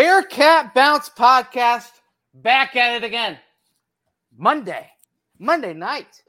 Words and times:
Bearcat 0.00 0.72
Bounce 0.72 1.10
podcast 1.10 1.90
back 2.32 2.74
at 2.74 2.94
it 2.96 3.04
again. 3.04 3.36
Monday, 4.34 4.88
Monday 5.38 5.74
night. 5.74 6.22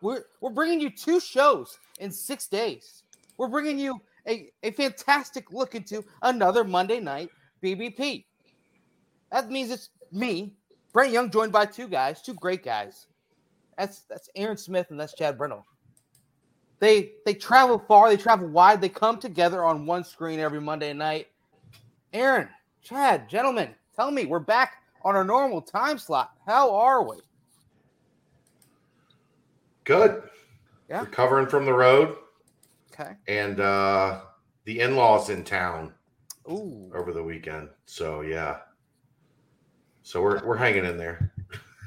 We're, 0.00 0.22
we're 0.40 0.52
bringing 0.52 0.80
you 0.80 0.88
two 0.88 1.18
shows 1.18 1.80
in 1.98 2.12
six 2.12 2.46
days. 2.46 3.02
We're 3.36 3.48
bringing 3.48 3.76
you 3.76 4.00
a, 4.28 4.50
a 4.62 4.70
fantastic 4.70 5.50
look 5.50 5.74
into 5.74 6.04
another 6.22 6.62
Monday 6.62 7.00
night 7.00 7.30
BBP. 7.60 8.24
That 9.32 9.50
means 9.50 9.72
it's 9.72 9.88
me, 10.12 10.52
Brent 10.92 11.12
Young, 11.12 11.28
joined 11.28 11.50
by 11.50 11.66
two 11.66 11.88
guys, 11.88 12.22
two 12.22 12.34
great 12.34 12.64
guys. 12.64 13.08
That's 13.76 14.02
that's 14.02 14.30
Aaron 14.36 14.56
Smith 14.56 14.92
and 14.92 15.00
that's 15.00 15.14
Chad 15.14 15.36
Brindle. 15.36 15.66
They 16.78 17.14
they 17.26 17.34
travel 17.34 17.80
far, 17.80 18.10
they 18.10 18.16
travel 18.16 18.46
wide, 18.46 18.80
they 18.80 18.88
come 18.88 19.18
together 19.18 19.64
on 19.64 19.86
one 19.86 20.04
screen 20.04 20.38
every 20.38 20.60
Monday 20.60 20.92
night. 20.92 21.26
Aaron, 22.12 22.48
Chad, 22.88 23.28
gentlemen, 23.28 23.74
tell 23.94 24.10
me, 24.10 24.24
we're 24.24 24.38
back 24.38 24.82
on 25.04 25.14
our 25.14 25.24
normal 25.24 25.60
time 25.60 25.98
slot. 25.98 26.30
How 26.46 26.74
are 26.74 27.06
we? 27.06 27.16
Good. 29.84 30.22
Yeah. 30.88 31.00
Recovering 31.00 31.48
from 31.48 31.66
the 31.66 31.72
road. 31.74 32.16
Okay. 32.90 33.12
And 33.26 33.60
uh 33.60 34.20
the 34.64 34.80
in-laws 34.80 35.28
in 35.28 35.44
town 35.44 35.92
Ooh. 36.50 36.90
over 36.94 37.12
the 37.12 37.22
weekend. 37.22 37.68
So 37.84 38.22
yeah. 38.22 38.60
So 40.02 40.22
we're 40.22 40.42
we're 40.46 40.56
hanging 40.56 40.86
in 40.86 40.96
there. 40.96 41.32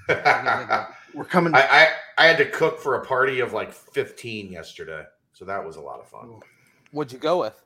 We're 1.14 1.26
coming. 1.26 1.54
I, 1.54 1.62
I 1.62 1.88
I 2.18 2.28
had 2.28 2.38
to 2.38 2.46
cook 2.46 2.80
for 2.80 2.96
a 2.96 3.06
party 3.06 3.42
of 3.42 3.54
like 3.54 3.74
15 3.74 4.52
yesterday. 4.52 5.04
So 5.34 5.46
that 5.46 5.66
was 5.66 5.76
a 5.76 5.82
lot 5.82 6.00
of 6.00 6.08
fun. 6.08 6.40
What'd 6.92 7.12
you 7.12 7.20
go 7.20 7.40
with? 7.40 7.62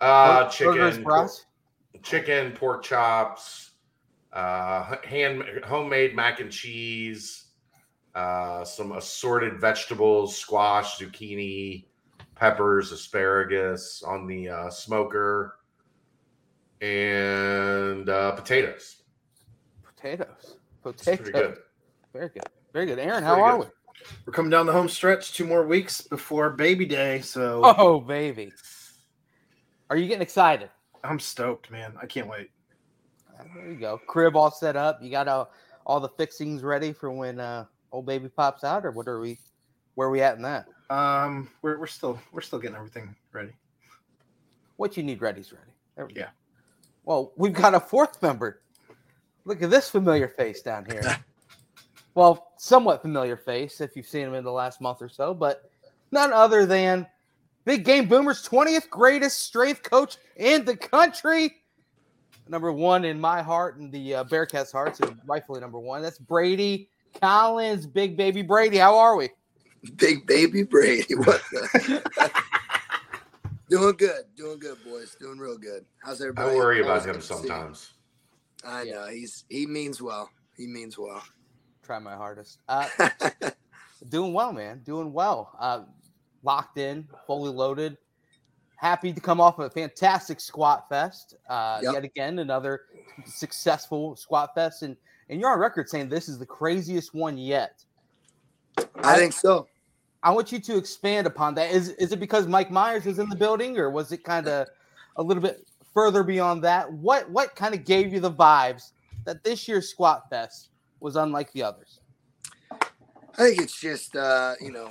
Uh 0.00 0.48
chicken, 0.48 1.04
burgers, 1.04 1.45
chicken, 2.02 2.52
pork 2.52 2.82
chops, 2.82 3.70
uh, 4.32 4.96
hand 5.04 5.42
homemade 5.64 6.14
mac 6.14 6.40
and 6.40 6.50
cheese, 6.50 7.46
uh, 8.14 8.64
some 8.64 8.92
assorted 8.92 9.60
vegetables, 9.60 10.36
squash, 10.36 10.98
zucchini, 10.98 11.86
peppers, 12.34 12.92
asparagus 12.92 14.02
on 14.02 14.26
the 14.26 14.48
uh, 14.48 14.70
smoker, 14.70 15.58
and 16.80 18.08
uh, 18.08 18.32
potatoes. 18.32 19.02
Potatoes. 19.82 20.56
Potatoes. 20.82 21.16
pretty 21.20 21.32
good. 21.32 21.58
Very 22.12 22.28
good. 22.28 22.42
Very 22.72 22.86
good. 22.86 22.98
Aaron, 22.98 23.24
how 23.24 23.40
are 23.40 23.58
good. 23.58 23.66
we? 23.66 23.72
We're 24.24 24.32
coming 24.32 24.50
down 24.50 24.66
the 24.66 24.72
home 24.72 24.88
stretch. 24.88 25.32
Two 25.32 25.46
more 25.46 25.66
weeks 25.66 26.00
before 26.02 26.50
baby 26.50 26.86
day, 26.86 27.20
so 27.22 27.62
Oh, 27.64 28.00
baby. 28.00 28.52
Are 29.88 29.96
you 29.96 30.06
getting 30.06 30.22
excited? 30.22 30.70
I'm 31.06 31.20
stoked, 31.20 31.70
man. 31.70 31.92
I 32.00 32.06
can't 32.06 32.28
wait. 32.28 32.50
Uh, 33.38 33.44
There 33.54 33.70
you 33.70 33.76
go. 33.76 33.98
Crib 34.06 34.36
all 34.36 34.50
set 34.50 34.76
up. 34.76 35.02
You 35.02 35.10
got 35.10 35.28
all, 35.28 35.50
all 35.84 36.00
the 36.00 36.08
fixings 36.08 36.62
ready 36.62 36.92
for 36.92 37.10
when 37.10 37.40
uh, 37.40 37.66
old 37.92 38.06
baby 38.06 38.28
pops 38.28 38.64
out, 38.64 38.84
or 38.84 38.90
what 38.90 39.08
are 39.08 39.20
we? 39.20 39.38
Where 39.94 40.08
are 40.08 40.10
we 40.10 40.20
at 40.20 40.36
in 40.36 40.42
that? 40.42 40.66
Um, 40.90 41.48
we're 41.62 41.78
we're 41.78 41.86
still 41.86 42.18
we're 42.32 42.40
still 42.40 42.58
getting 42.58 42.76
everything 42.76 43.14
ready. 43.32 43.52
What 44.76 44.96
you 44.96 45.02
need 45.02 45.20
ready's 45.20 45.52
ready. 45.52 45.72
There 45.96 46.06
we 46.06 46.12
go. 46.12 46.20
Yeah. 46.20 46.28
Well, 47.04 47.32
we've 47.36 47.52
got 47.52 47.74
a 47.74 47.80
fourth 47.80 48.20
member. 48.20 48.60
Look 49.44 49.62
at 49.62 49.70
this 49.70 49.88
familiar 49.88 50.28
face 50.28 50.60
down 50.60 50.84
here. 50.84 51.02
well, 52.14 52.52
somewhat 52.58 53.00
familiar 53.00 53.36
face 53.36 53.80
if 53.80 53.96
you've 53.96 54.06
seen 54.06 54.26
him 54.26 54.34
in 54.34 54.44
the 54.44 54.52
last 54.52 54.80
month 54.80 55.00
or 55.00 55.08
so, 55.08 55.32
but 55.32 55.70
none 56.10 56.32
other 56.32 56.66
than 56.66 57.06
Big 57.66 57.84
Game 57.84 58.06
Boomer's 58.06 58.48
20th 58.48 58.88
greatest 58.88 59.42
strength 59.42 59.82
coach 59.82 60.16
in 60.36 60.64
the 60.64 60.76
country. 60.76 61.56
Number 62.48 62.72
one 62.72 63.04
in 63.04 63.20
my 63.20 63.42
heart 63.42 63.76
and 63.76 63.90
the 63.90 64.14
uh, 64.14 64.24
Bearcats' 64.24 64.70
hearts, 64.70 65.00
and 65.00 65.18
rightfully 65.26 65.60
number 65.60 65.80
one. 65.80 66.00
That's 66.00 66.16
Brady 66.18 66.88
Collins, 67.20 67.84
Big 67.84 68.16
Baby 68.16 68.42
Brady. 68.42 68.76
How 68.76 68.96
are 68.96 69.16
we? 69.16 69.30
Big 69.96 70.26
baby 70.26 70.62
Brady. 70.62 71.16
What 71.16 71.42
the? 71.50 72.32
doing 73.68 73.96
good. 73.96 74.22
Doing 74.36 74.60
good, 74.60 74.78
boys. 74.84 75.16
Doing 75.18 75.38
real 75.38 75.58
good. 75.58 75.84
How's 76.04 76.20
everybody? 76.20 76.50
I 76.50 76.54
worry 76.54 76.80
about 76.80 77.04
him 77.04 77.14
good 77.14 77.20
to 77.20 77.26
see 77.26 77.34
you. 77.34 77.40
sometimes. 77.40 77.92
I 78.64 78.84
know. 78.84 79.06
He's 79.08 79.44
he 79.48 79.66
means 79.66 80.00
well. 80.00 80.30
He 80.56 80.68
means 80.68 80.96
well. 80.96 81.22
Try 81.82 81.98
my 81.98 82.14
hardest. 82.14 82.60
Uh, 82.68 82.88
Doing 84.08 84.32
well, 84.32 84.52
man. 84.52 84.82
Doing 84.84 85.12
well. 85.12 85.50
Uh, 85.58 85.80
locked 86.42 86.78
in, 86.78 87.06
fully 87.26 87.50
loaded. 87.50 87.96
Happy 88.76 89.12
to 89.12 89.20
come 89.20 89.40
off 89.40 89.58
of 89.58 89.66
a 89.66 89.70
fantastic 89.70 90.38
squat 90.40 90.86
fest. 90.88 91.34
Uh, 91.48 91.80
Yep. 91.82 91.94
Yet 91.94 92.04
again, 92.04 92.38
another 92.40 92.82
successful 93.24 94.16
squat 94.16 94.54
fest, 94.54 94.82
and 94.82 94.96
and 95.28 95.40
you're 95.40 95.50
on 95.50 95.58
record 95.58 95.88
saying 95.88 96.08
this 96.08 96.28
is 96.28 96.38
the 96.38 96.46
craziest 96.46 97.14
one 97.14 97.38
yet. 97.38 97.82
I 99.02 99.16
think 99.16 99.32
so. 99.32 99.66
I 100.22 100.30
want 100.30 100.52
you 100.52 100.58
to 100.58 100.76
expand 100.76 101.26
upon 101.26 101.54
that. 101.54 101.70
Is 101.70 101.90
is 101.90 102.12
it 102.12 102.20
because 102.20 102.46
Mike 102.46 102.70
Myers 102.70 103.06
is 103.06 103.18
in 103.18 103.28
the 103.28 103.36
building, 103.36 103.78
or 103.78 103.90
was 103.90 104.12
it 104.12 104.24
kind 104.24 104.46
of 104.48 104.68
a 105.16 105.22
little 105.22 105.42
bit 105.42 105.66
further 105.94 106.22
beyond 106.22 106.62
that? 106.64 106.92
What 106.92 107.30
what 107.30 107.54
kind 107.54 107.74
of 107.74 107.84
gave 107.84 108.12
you 108.12 108.20
the 108.20 108.32
vibes 108.32 108.92
that 109.24 109.42
this 109.42 109.66
year's 109.66 109.88
squat 109.88 110.28
fest 110.28 110.70
was 111.00 111.16
unlike 111.16 111.52
the 111.52 111.62
others? 111.62 112.00
I 113.38 113.50
think 113.50 113.60
it's 113.60 113.78
just 113.78 114.16
uh, 114.16 114.54
you 114.60 114.72
know, 114.72 114.90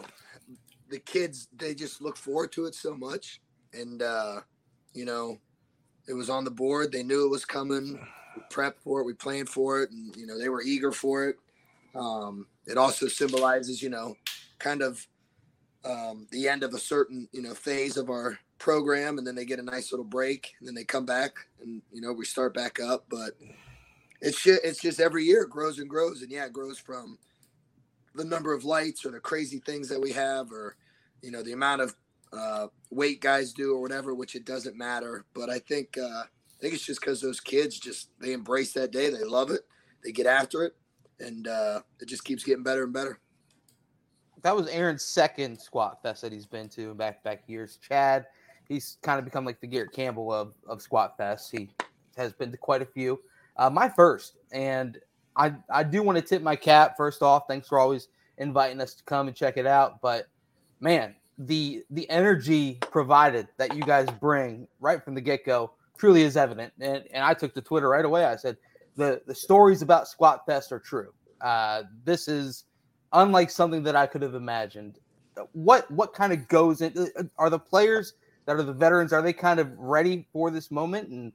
the 0.96 1.02
kids 1.02 1.50
they 1.58 1.76
just 1.76 2.02
look 2.02 2.16
forward 2.16 2.54
to 2.54 2.66
it 2.66 2.74
so 2.74 2.96
much. 2.96 3.42
And 3.74 4.02
uh, 4.02 4.40
you 4.94 5.04
know, 5.04 5.38
it 6.08 6.14
was 6.14 6.30
on 6.30 6.46
the 6.46 6.52
board. 6.52 6.92
They 6.92 7.04
knew 7.04 7.26
it 7.26 7.30
was 7.30 7.44
coming. 7.44 8.00
We 8.36 8.42
prepped 8.50 8.80
for 8.80 9.02
it, 9.02 9.06
we 9.06 9.14
planned 9.14 9.50
for 9.50 9.82
it, 9.82 9.92
and 9.92 10.16
you 10.16 10.26
know, 10.26 10.40
they 10.40 10.48
were 10.48 10.62
eager 10.62 10.94
for 10.94 11.28
it. 11.28 11.36
Um, 11.96 12.48
it 12.66 12.78
also 12.78 13.08
symbolizes, 13.08 13.82
you 13.82 13.90
know, 13.90 14.16
kind 14.58 14.82
of 14.82 15.06
um, 15.84 16.28
the 16.32 16.48
end 16.48 16.64
of 16.64 16.74
a 16.74 16.80
certain, 16.80 17.28
you 17.34 17.42
know, 17.42 17.54
phase 17.54 17.98
of 17.98 18.10
our 18.10 18.40
program, 18.58 19.18
and 19.18 19.28
then 19.28 19.36
they 19.36 19.46
get 19.46 19.60
a 19.60 19.64
nice 19.64 19.92
little 19.92 20.06
break, 20.06 20.54
and 20.60 20.68
then 20.68 20.76
they 20.76 20.86
come 20.86 21.06
back, 21.06 21.34
and 21.62 21.82
you 21.92 22.00
know, 22.00 22.14
we 22.14 22.24
start 22.24 22.54
back 22.54 22.80
up. 22.80 23.06
But 23.10 23.32
it's 24.22 24.42
just, 24.42 24.62
it's 24.64 24.82
just 24.82 25.02
every 25.02 25.26
year 25.26 25.44
it 25.44 25.50
grows 25.50 25.80
and 25.80 25.90
grows, 25.90 26.22
and 26.22 26.32
yeah, 26.32 26.46
it 26.46 26.54
grows 26.54 26.80
from 26.80 27.18
the 28.16 28.24
number 28.24 28.54
of 28.54 28.64
lights 28.64 29.06
or 29.06 29.12
the 29.12 29.20
crazy 29.20 29.60
things 29.66 29.90
that 29.90 30.02
we 30.02 30.12
have, 30.14 30.52
or 30.52 30.78
you 31.26 31.32
know, 31.32 31.42
the 31.42 31.54
amount 31.54 31.82
of 31.82 31.96
uh, 32.32 32.68
weight 32.92 33.20
guys 33.20 33.52
do 33.52 33.74
or 33.74 33.82
whatever, 33.82 34.14
which 34.14 34.36
it 34.36 34.46
doesn't 34.46 34.78
matter. 34.78 35.26
But 35.34 35.50
I 35.50 35.60
think 35.60 35.98
uh, 35.98 36.24
I 36.24 36.62
think 36.62 36.76
it's 36.76 36.86
just 36.86 37.02
because 37.02 37.20
those 37.20 37.40
kids 37.40 37.80
just 37.80 38.10
they 38.20 38.34
embrace 38.34 38.74
that 38.74 38.92
day, 38.92 39.10
they 39.10 39.24
love 39.24 39.52
it, 39.52 39.62
they 40.04 40.12
get 40.12 40.28
after 40.28 40.64
it, 40.64 40.76
and 41.20 41.48
uh, 41.48 41.82
it 42.00 42.08
just 42.08 42.24
keeps 42.24 42.44
getting 42.44 42.64
better 42.64 42.84
and 42.84 42.94
better. 42.94 43.20
that 44.44 44.56
was 44.56 44.68
Aaron's 44.68 45.04
second 45.04 45.60
squat 45.60 46.04
fest 46.04 46.22
that 46.22 46.32
he's 46.32 46.46
been 46.46 46.70
to 46.70 46.92
in 46.92 46.98
back 46.98 47.24
back 47.24 47.44
years. 47.48 47.80
Chad, 47.82 48.28
he's 48.70 48.98
kind 49.02 49.18
of 49.18 49.26
become 49.26 49.44
like 49.46 49.60
the 49.60 49.68
Garrett 49.68 49.92
Campbell 49.92 50.32
of, 50.32 50.54
of 50.68 50.82
squat 50.82 51.18
fest. 51.18 51.52
He 51.52 51.70
has 52.16 52.32
been 52.34 52.52
to 52.52 52.58
quite 52.58 52.84
a 52.84 52.86
few. 52.86 53.20
Uh, 53.58 53.70
my 53.70 53.90
first, 53.90 54.38
and 54.52 55.00
I 55.36 55.56
I 55.72 55.84
do 55.84 56.04
want 56.04 56.18
to 56.18 56.22
tip 56.24 56.44
my 56.44 56.56
cap 56.56 56.96
first 56.96 57.24
off. 57.24 57.44
Thanks 57.48 57.68
for 57.68 57.80
always 57.80 58.10
inviting 58.38 58.82
us 58.82 58.94
to 58.94 59.04
come 59.06 59.28
and 59.28 59.36
check 59.36 59.58
it 59.58 59.66
out. 59.66 60.02
But 60.02 60.28
man, 60.86 61.16
the 61.40 61.84
the 61.90 62.10
energy 62.10 62.78
provided 62.92 63.48
that 63.58 63.76
you 63.76 63.82
guys 63.82 64.08
bring 64.22 64.68
right 64.80 65.04
from 65.04 65.16
the 65.16 65.20
get 65.22 65.44
go 65.44 65.72
truly 65.98 66.22
is 66.22 66.38
evident. 66.38 66.72
And 66.80 67.04
and 67.12 67.26
I 67.26 67.34
took 67.34 67.54
to 67.56 67.62
Twitter 67.62 67.90
right 67.90 68.06
away. 68.06 68.24
I 68.24 68.38
said 68.38 68.56
the 68.96 69.22
the 69.26 69.36
stories 69.36 69.82
about 69.82 70.08
Squat 70.08 70.46
Fest 70.46 70.72
are 70.72 70.80
true. 70.80 71.12
Uh, 71.42 71.84
this 72.06 72.30
is 72.30 72.66
unlike 73.12 73.50
something 73.50 73.84
that 73.84 73.96
I 73.96 74.06
could 74.06 74.22
have 74.22 74.36
imagined. 74.36 75.00
What 75.52 75.90
what 75.92 76.14
kind 76.14 76.32
of 76.32 76.48
goes 76.48 76.82
in? 76.82 77.10
Are 77.38 77.50
the 77.50 77.60
players 77.60 78.14
that 78.46 78.56
are 78.56 78.64
the 78.64 78.72
veterans 78.72 79.12
are 79.12 79.24
they 79.24 79.34
kind 79.34 79.60
of 79.60 79.78
ready 79.78 80.28
for 80.32 80.52
this 80.52 80.70
moment? 80.70 81.10
And 81.10 81.34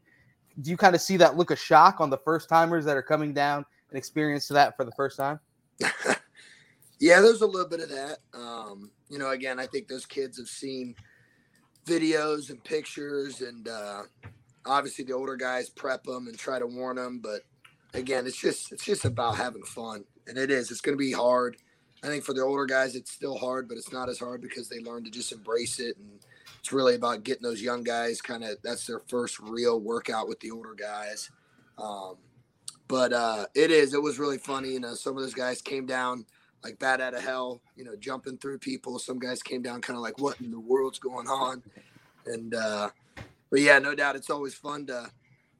do 0.62 0.70
you 0.70 0.76
kind 0.76 0.94
of 0.94 1.00
see 1.00 1.16
that 1.18 1.36
look 1.36 1.50
of 1.50 1.58
shock 1.58 2.00
on 2.00 2.08
the 2.08 2.18
first 2.18 2.48
timers 2.48 2.84
that 2.84 2.96
are 2.96 3.02
coming 3.02 3.34
down 3.34 3.66
and 3.90 3.98
experience 3.98 4.46
that 4.48 4.76
for 4.76 4.84
the 4.84 4.92
first 4.92 5.18
time? 5.18 5.40
Yeah, 7.00 7.22
there's 7.22 7.40
a 7.40 7.46
little 7.46 7.68
bit 7.68 7.80
of 7.80 7.88
that. 7.88 8.18
Um, 8.70 8.90
you 9.08 9.18
know, 9.18 9.30
again, 9.30 9.58
I 9.58 9.66
think 9.66 9.88
those 9.88 10.06
kids 10.06 10.38
have 10.38 10.48
seen 10.48 10.94
videos 11.86 12.50
and 12.50 12.62
pictures, 12.62 13.40
and 13.40 13.68
uh, 13.68 14.02
obviously 14.66 15.04
the 15.04 15.12
older 15.14 15.36
guys 15.36 15.70
prep 15.70 16.04
them 16.04 16.26
and 16.26 16.38
try 16.38 16.58
to 16.58 16.66
warn 16.66 16.96
them. 16.96 17.20
But 17.22 17.42
again, 17.94 18.26
it's 18.26 18.40
just 18.40 18.72
it's 18.72 18.84
just 18.84 19.04
about 19.04 19.36
having 19.36 19.62
fun, 19.62 20.04
and 20.26 20.38
it 20.38 20.50
is. 20.50 20.70
It's 20.70 20.80
going 20.80 20.96
to 20.96 21.02
be 21.02 21.12
hard. 21.12 21.56
I 22.02 22.06
think 22.06 22.24
for 22.24 22.32
the 22.32 22.42
older 22.42 22.64
guys, 22.64 22.94
it's 22.94 23.12
still 23.12 23.36
hard, 23.36 23.68
but 23.68 23.76
it's 23.76 23.92
not 23.92 24.08
as 24.08 24.18
hard 24.18 24.40
because 24.40 24.68
they 24.68 24.80
learn 24.80 25.04
to 25.04 25.10
just 25.10 25.32
embrace 25.32 25.80
it, 25.80 25.96
and 25.96 26.20
it's 26.58 26.72
really 26.72 26.94
about 26.94 27.24
getting 27.24 27.42
those 27.42 27.62
young 27.62 27.82
guys 27.82 28.20
kind 28.22 28.44
of. 28.44 28.56
That's 28.62 28.86
their 28.86 29.00
first 29.00 29.38
real 29.38 29.80
workout 29.80 30.28
with 30.28 30.40
the 30.40 30.50
older 30.50 30.74
guys. 30.74 31.30
Um, 31.78 32.16
but 32.88 33.12
uh, 33.12 33.46
it 33.54 33.70
is. 33.70 33.94
It 33.94 34.02
was 34.02 34.18
really 34.18 34.38
funny. 34.38 34.72
You 34.72 34.80
know, 34.80 34.94
some 34.94 35.16
of 35.16 35.22
those 35.22 35.34
guys 35.34 35.62
came 35.62 35.86
down 35.86 36.26
like 36.62 36.78
bat 36.78 37.00
out 37.00 37.14
of 37.14 37.22
hell, 37.22 37.60
you 37.76 37.84
know, 37.84 37.96
jumping 37.96 38.38
through 38.38 38.58
people. 38.58 38.98
Some 38.98 39.18
guys 39.18 39.42
came 39.42 39.62
down 39.62 39.80
kind 39.80 39.96
of 39.96 40.02
like, 40.02 40.18
what 40.18 40.40
in 40.40 40.50
the 40.50 40.60
world's 40.60 40.98
going 40.98 41.26
on? 41.26 41.62
And, 42.26 42.54
uh, 42.54 42.90
but 43.50 43.60
yeah, 43.60 43.78
no 43.78 43.94
doubt 43.94 44.16
it's 44.16 44.30
always 44.30 44.54
fun 44.54 44.86
to 44.86 45.10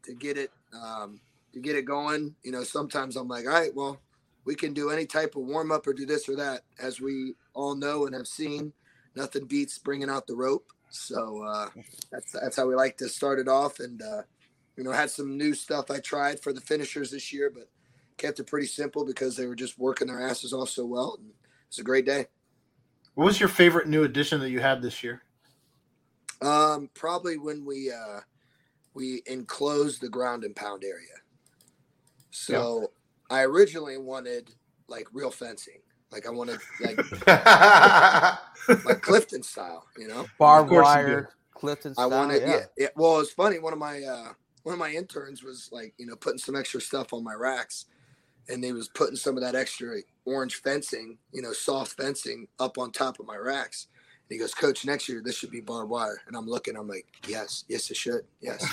to 0.04 0.14
get 0.14 0.38
it 0.38 0.50
um, 0.72 1.20
to 1.52 1.60
get 1.60 1.76
it 1.76 1.84
going. 1.84 2.34
You 2.42 2.52
know, 2.52 2.64
sometimes 2.64 3.16
I'm 3.16 3.28
like, 3.28 3.46
all 3.46 3.52
right, 3.52 3.74
well, 3.74 3.98
we 4.44 4.54
can 4.54 4.72
do 4.72 4.90
any 4.90 5.06
type 5.06 5.36
of 5.36 5.42
warm 5.42 5.72
up 5.72 5.86
or 5.86 5.92
do 5.92 6.06
this 6.06 6.28
or 6.28 6.36
that. 6.36 6.62
As 6.80 7.00
we 7.00 7.34
all 7.54 7.74
know 7.74 8.06
and 8.06 8.14
have 8.14 8.28
seen, 8.28 8.72
nothing 9.14 9.46
beats 9.46 9.78
bringing 9.78 10.08
out 10.08 10.26
the 10.26 10.36
rope. 10.36 10.72
So 10.90 11.42
uh, 11.44 11.68
that's 12.10 12.32
that's 12.32 12.56
how 12.56 12.66
we 12.66 12.74
like 12.74 12.96
to 12.98 13.08
start 13.08 13.38
it 13.38 13.48
off. 13.48 13.80
And 13.80 14.00
uh, 14.02 14.22
you 14.76 14.84
know, 14.84 14.92
had 14.92 15.10
some 15.10 15.36
new 15.36 15.54
stuff 15.54 15.90
I 15.90 15.98
tried 15.98 16.40
for 16.40 16.52
the 16.52 16.60
finishers 16.60 17.10
this 17.10 17.32
year, 17.32 17.50
but 17.52 17.68
kept 18.20 18.38
it 18.38 18.46
pretty 18.46 18.66
simple 18.66 19.04
because 19.04 19.36
they 19.36 19.46
were 19.46 19.54
just 19.54 19.78
working 19.78 20.08
their 20.08 20.20
asses 20.20 20.52
off 20.52 20.68
so 20.68 20.84
well. 20.84 21.16
And 21.18 21.30
it's 21.68 21.78
a 21.78 21.82
great 21.82 22.04
day. 22.04 22.26
What 23.14 23.24
was 23.24 23.40
your 23.40 23.48
favorite 23.48 23.88
new 23.88 24.04
addition 24.04 24.40
that 24.40 24.50
you 24.50 24.60
had 24.60 24.82
this 24.82 25.02
year? 25.02 25.22
Um, 26.42 26.88
probably 26.94 27.38
when 27.38 27.64
we 27.64 27.90
uh, 27.90 28.20
we 28.94 29.22
enclosed 29.26 30.00
the 30.00 30.08
ground 30.08 30.44
and 30.44 30.54
pound 30.54 30.84
area. 30.84 31.16
So 32.30 32.80
yeah. 33.30 33.36
I 33.38 33.42
originally 33.44 33.98
wanted 33.98 34.50
like 34.88 35.06
real 35.12 35.30
fencing. 35.30 35.80
Like 36.10 36.26
I 36.26 36.30
wanted 36.30 36.60
like 36.80 36.98
like 38.84 39.02
Clifton 39.02 39.42
style, 39.42 39.86
you 39.96 40.08
know, 40.08 40.26
barbed 40.38 40.70
wire, 40.70 41.30
Clifton 41.54 41.94
style. 41.94 42.12
I 42.12 42.16
wanted, 42.16 42.42
yeah. 42.42 42.60
yeah. 42.76 42.88
Well, 42.96 43.20
it's 43.20 43.32
funny. 43.32 43.58
One 43.58 43.72
of 43.72 43.78
my 43.78 44.02
uh, 44.02 44.32
one 44.62 44.72
of 44.72 44.78
my 44.78 44.90
interns 44.90 45.42
was 45.42 45.68
like, 45.72 45.94
you 45.98 46.06
know, 46.06 46.16
putting 46.16 46.38
some 46.38 46.56
extra 46.56 46.80
stuff 46.80 47.12
on 47.12 47.22
my 47.22 47.34
racks, 47.34 47.86
and 48.48 48.62
they 48.62 48.72
was 48.72 48.88
putting 48.88 49.16
some 49.16 49.36
of 49.36 49.42
that 49.42 49.54
extra 49.54 49.98
orange 50.24 50.56
fencing, 50.56 51.18
you 51.32 51.42
know, 51.42 51.52
soft 51.52 51.92
fencing 51.92 52.48
up 52.58 52.78
on 52.78 52.92
top 52.92 53.20
of 53.20 53.26
my 53.26 53.36
racks. 53.36 53.88
And 54.28 54.34
he 54.34 54.38
goes, 54.38 54.54
Coach, 54.54 54.84
next 54.84 55.08
year 55.08 55.22
this 55.24 55.36
should 55.36 55.50
be 55.50 55.60
barbed 55.60 55.90
wire. 55.90 56.20
And 56.26 56.36
I'm 56.36 56.46
looking, 56.46 56.76
I'm 56.76 56.88
like, 56.88 57.06
yes, 57.26 57.64
yes, 57.68 57.90
it 57.90 57.96
should, 57.96 58.24
yes, 58.40 58.64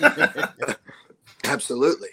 absolutely. 1.44 2.10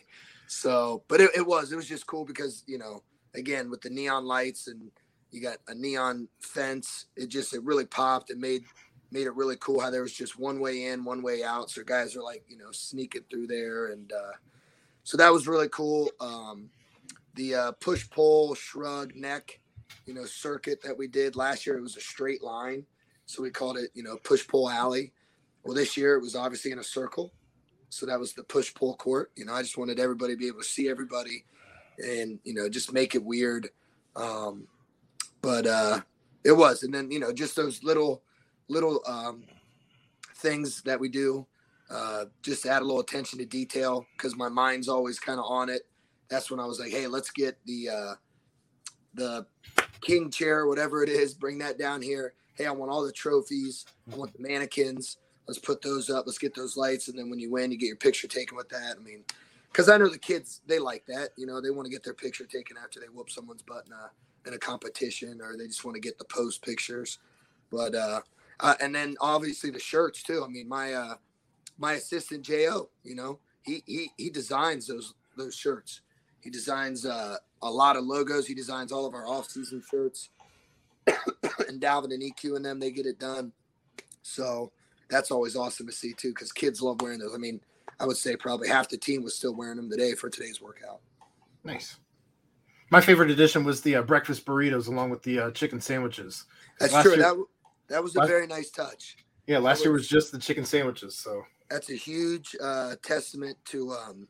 So, 0.48 1.04
but 1.07 1.22
it, 1.22 1.31
it 1.36 1.46
was, 1.46 1.72
it 1.72 1.75
was 1.75 1.88
just 1.88 2.07
cool 2.07 2.25
because 2.25 2.63
you 2.68 2.78
know 2.78 3.04
again 3.34 3.69
with 3.69 3.81
the 3.81 3.90
neon 3.90 4.25
lights 4.25 4.68
and 4.68 4.92
you 5.31 5.42
got 5.42 5.58
a 5.68 5.75
neon 5.75 6.28
fence. 6.40 7.08
It 7.16 7.28
just 7.28 7.54
it 7.54 7.63
really 7.63 7.86
popped. 7.86 8.30
It 8.30 8.38
made 8.38 8.63
made 9.12 9.28
it 9.28 9.36
really 9.36 9.58
cool 9.60 9.80
how 9.80 9.90
there 9.90 10.01
was 10.01 10.13
just 10.13 10.40
one 10.40 10.60
way 10.60 10.86
in, 10.86 11.04
one 11.04 11.22
way 11.22 11.44
out. 11.44 11.69
So 11.69 11.84
guys 11.84 12.16
are 12.16 12.24
like 12.24 12.44
you 12.48 12.58
know 12.58 12.72
sneaking 12.72 13.24
through 13.30 13.48
there, 13.48 13.88
and 13.88 14.12
uh, 14.12 14.31
so 15.04 15.18
that 15.18 15.31
was 15.31 15.48
really 15.48 15.69
cool. 15.69 16.10
Um, 16.19 16.69
the 17.36 17.56
uh, 17.56 17.72
push 17.74 18.10
pull 18.10 18.56
shrug 18.56 19.16
neck, 19.16 19.60
you 20.06 20.14
know, 20.14 20.26
circuit 20.26 20.82
that 20.84 20.98
we 20.98 21.08
did 21.08 21.36
last 21.36 21.66
year. 21.66 21.78
It 21.78 21.82
was 21.82 21.98
a 21.98 22.02
straight 22.02 22.44
line, 22.44 22.86
so 23.26 23.44
we 23.44 23.52
called 23.52 23.78
it 23.78 23.92
you 23.94 24.04
know 24.04 24.18
push 24.24 24.48
pull 24.48 24.70
alley. 24.70 25.14
Well, 25.64 25.76
this 25.76 25.98
year 25.98 26.16
it 26.16 26.22
was 26.22 26.36
obviously 26.36 26.72
in 26.72 26.80
a 26.80 26.84
circle, 26.84 27.34
so 27.90 28.06
that 28.06 28.20
was 28.20 28.34
the 28.34 28.44
push 28.44 28.74
pull 28.74 28.96
court. 28.96 29.32
You 29.36 29.46
know, 29.46 29.54
I 29.54 29.62
just 29.62 29.78
wanted 29.78 30.00
everybody 30.00 30.34
to 30.34 30.38
be 30.38 30.48
able 30.48 30.60
to 30.60 30.66
see 30.66 30.90
everybody 30.90 31.46
and 32.00 32.40
you 32.44 32.54
know 32.54 32.70
just 32.70 32.94
make 32.94 33.16
it 33.16 33.24
weird 33.24 33.70
um 34.16 34.68
but 35.42 35.66
uh 35.66 36.00
it 36.44 36.52
was 36.52 36.84
and 36.84 36.94
then 36.94 37.10
you 37.12 37.20
know 37.20 37.32
just 37.32 37.56
those 37.56 37.84
little 37.84 38.22
little 38.68 39.02
um 39.08 39.44
things 40.38 40.82
that 40.84 41.00
we 41.00 41.10
do 41.10 41.46
uh 41.90 42.26
just 42.42 42.66
add 42.66 42.82
a 42.82 42.86
little 42.86 43.02
attention 43.02 43.40
to 43.40 43.46
detail 43.46 44.06
because 44.18 44.36
my 44.36 44.50
mind's 44.50 44.90
always 44.90 45.20
kind 45.20 45.40
of 45.40 45.46
on 45.46 45.70
it 45.70 45.84
that's 46.30 46.50
when 46.51 46.60
i 46.60 46.66
was 46.66 46.80
like 46.80 46.92
hey 46.92 47.07
let's 47.07 47.31
get 47.31 47.57
the 47.66 47.89
uh 47.89 48.13
the 49.13 49.45
king 50.01 50.30
chair 50.30 50.68
whatever 50.68 51.04
it 51.04 51.10
is 51.10 51.33
bring 51.33 51.57
that 51.57 51.77
down 51.77 52.01
here 52.01 52.33
hey 52.56 52.66
i 52.66 52.72
want 52.72 52.92
all 52.92 53.04
the 53.04 53.12
trophies 53.12 53.86
i 54.12 54.16
want 54.16 54.33
the 54.33 54.42
mannequins 54.42 55.18
let's 55.48 55.60
put 55.60 55.81
those 55.81 56.10
up 56.10 56.25
let's 56.25 56.38
get 56.38 56.56
those 56.56 56.77
lights 56.77 57.07
and 57.07 57.18
then 57.18 57.30
when 57.30 57.39
you 57.39 57.51
win 57.51 57.72
you 57.72 57.77
get 57.77 57.88
your 57.88 57.95
picture 57.95 58.27
taken 58.27 58.57
with 58.57 58.69
that 58.69 58.95
i 59.00 59.04
mean 59.04 59.24
because 59.75 59.89
I 59.89 59.98
know 59.98 60.07
the 60.07 60.18
kids 60.18 60.62
they 60.68 60.80
like 60.80 61.06
that. 61.07 61.31
You 61.36 61.45
know, 61.45 61.60
they 61.60 61.69
want 61.69 61.86
to 61.86 61.92
get 61.92 62.01
their 62.01 62.13
picture 62.13 62.45
taken 62.45 62.77
after 62.81 63.01
they 63.01 63.07
whoop 63.07 63.30
someone's 63.30 63.62
butt 63.62 63.83
in 63.86 63.92
a 63.92 64.10
in 64.48 64.54
a 64.54 64.57
competition, 64.57 65.42
or 65.42 65.57
they 65.57 65.68
just 65.68 65.83
want 65.83 65.95
to 65.95 66.01
get 66.01 66.18
the 66.18 66.24
post 66.24 66.63
pictures. 66.63 67.19
But 67.69 67.94
uh, 67.94 68.22
uh, 68.62 68.75
and 68.80 68.95
then 68.95 69.18
obviously 69.19 69.72
the 69.72 69.80
shirts 69.80 70.24
too. 70.24 70.45
I 70.45 70.48
mean, 70.48 70.69
my 70.69 70.94
uh, 70.94 71.16
my 71.77 71.94
assistant 71.94 72.44
Jo, 72.44 72.88
you 73.04 73.16
know, 73.16 73.39
he 73.63 73.83
he 73.86 74.12
he 74.18 74.30
designs 74.30 74.88
those 74.88 75.13
those 75.36 75.56
shirts. 75.56 76.00
He 76.46 76.52
designs 76.52 77.08
uh, 77.08 77.38
a 77.64 77.70
lot 77.72 77.96
of 77.96 78.06
logos. 78.06 78.46
He 78.46 78.54
designs 78.54 78.92
all 78.92 79.08
of 79.08 79.16
our 79.16 79.28
off 79.28 79.50
season 79.50 79.82
shirts. 79.90 80.30
and 81.08 81.82
Dalvin 81.82 82.14
and 82.14 82.22
EQ 82.22 82.56
and 82.56 82.64
them, 82.64 82.80
they 82.80 82.92
get 82.92 83.08
it 83.08 83.18
done. 83.18 83.52
So 84.22 84.72
that's 85.10 85.32
always 85.32 85.56
awesome 85.56 85.88
to 85.88 85.92
see 85.92 86.14
too, 86.14 86.30
because 86.30 86.52
kids 86.52 86.84
love 86.84 87.02
wearing 87.02 87.18
those. 87.18 87.34
I 87.34 87.40
mean, 87.40 87.60
I 88.00 88.06
would 88.06 88.18
say 88.18 88.36
probably 88.36 88.68
half 88.68 88.90
the 88.90 88.98
team 88.98 89.24
was 89.24 89.36
still 89.36 89.56
wearing 89.56 89.78
them 89.78 89.90
today 89.90 90.14
for 90.14 90.30
today's 90.30 90.62
workout. 90.62 91.00
Nice. 91.64 91.98
My 92.92 93.02
favorite 93.02 93.32
addition 93.32 93.64
was 93.64 93.82
the 93.82 93.96
uh, 93.96 94.02
breakfast 94.04 94.46
burritos 94.46 94.88
along 94.88 95.10
with 95.10 95.24
the 95.24 95.40
uh, 95.40 95.52
chicken 95.52 95.82
sandwiches. 95.82 96.46
That's 96.80 96.94
last 96.94 97.06
true. 97.06 97.14
Year, 97.14 97.22
that 97.24 97.46
that 97.88 98.04
was 98.04 98.16
a 98.16 98.20
last, 98.20 98.28
very 98.28 98.46
nice 98.46 98.70
touch. 98.70 99.18
Yeah, 99.48 99.58
last 99.58 99.84
year 99.84 99.92
was 99.92 100.08
just 100.08 100.32
the 100.32 100.38
chicken 100.38 100.64
sandwiches. 100.64 101.16
So 101.16 101.42
that's 101.72 101.90
a 101.90 101.96
huge 101.96 102.56
uh, 102.62 102.98
testament 103.02 103.58
to 103.66 103.94
um, 103.94 104.28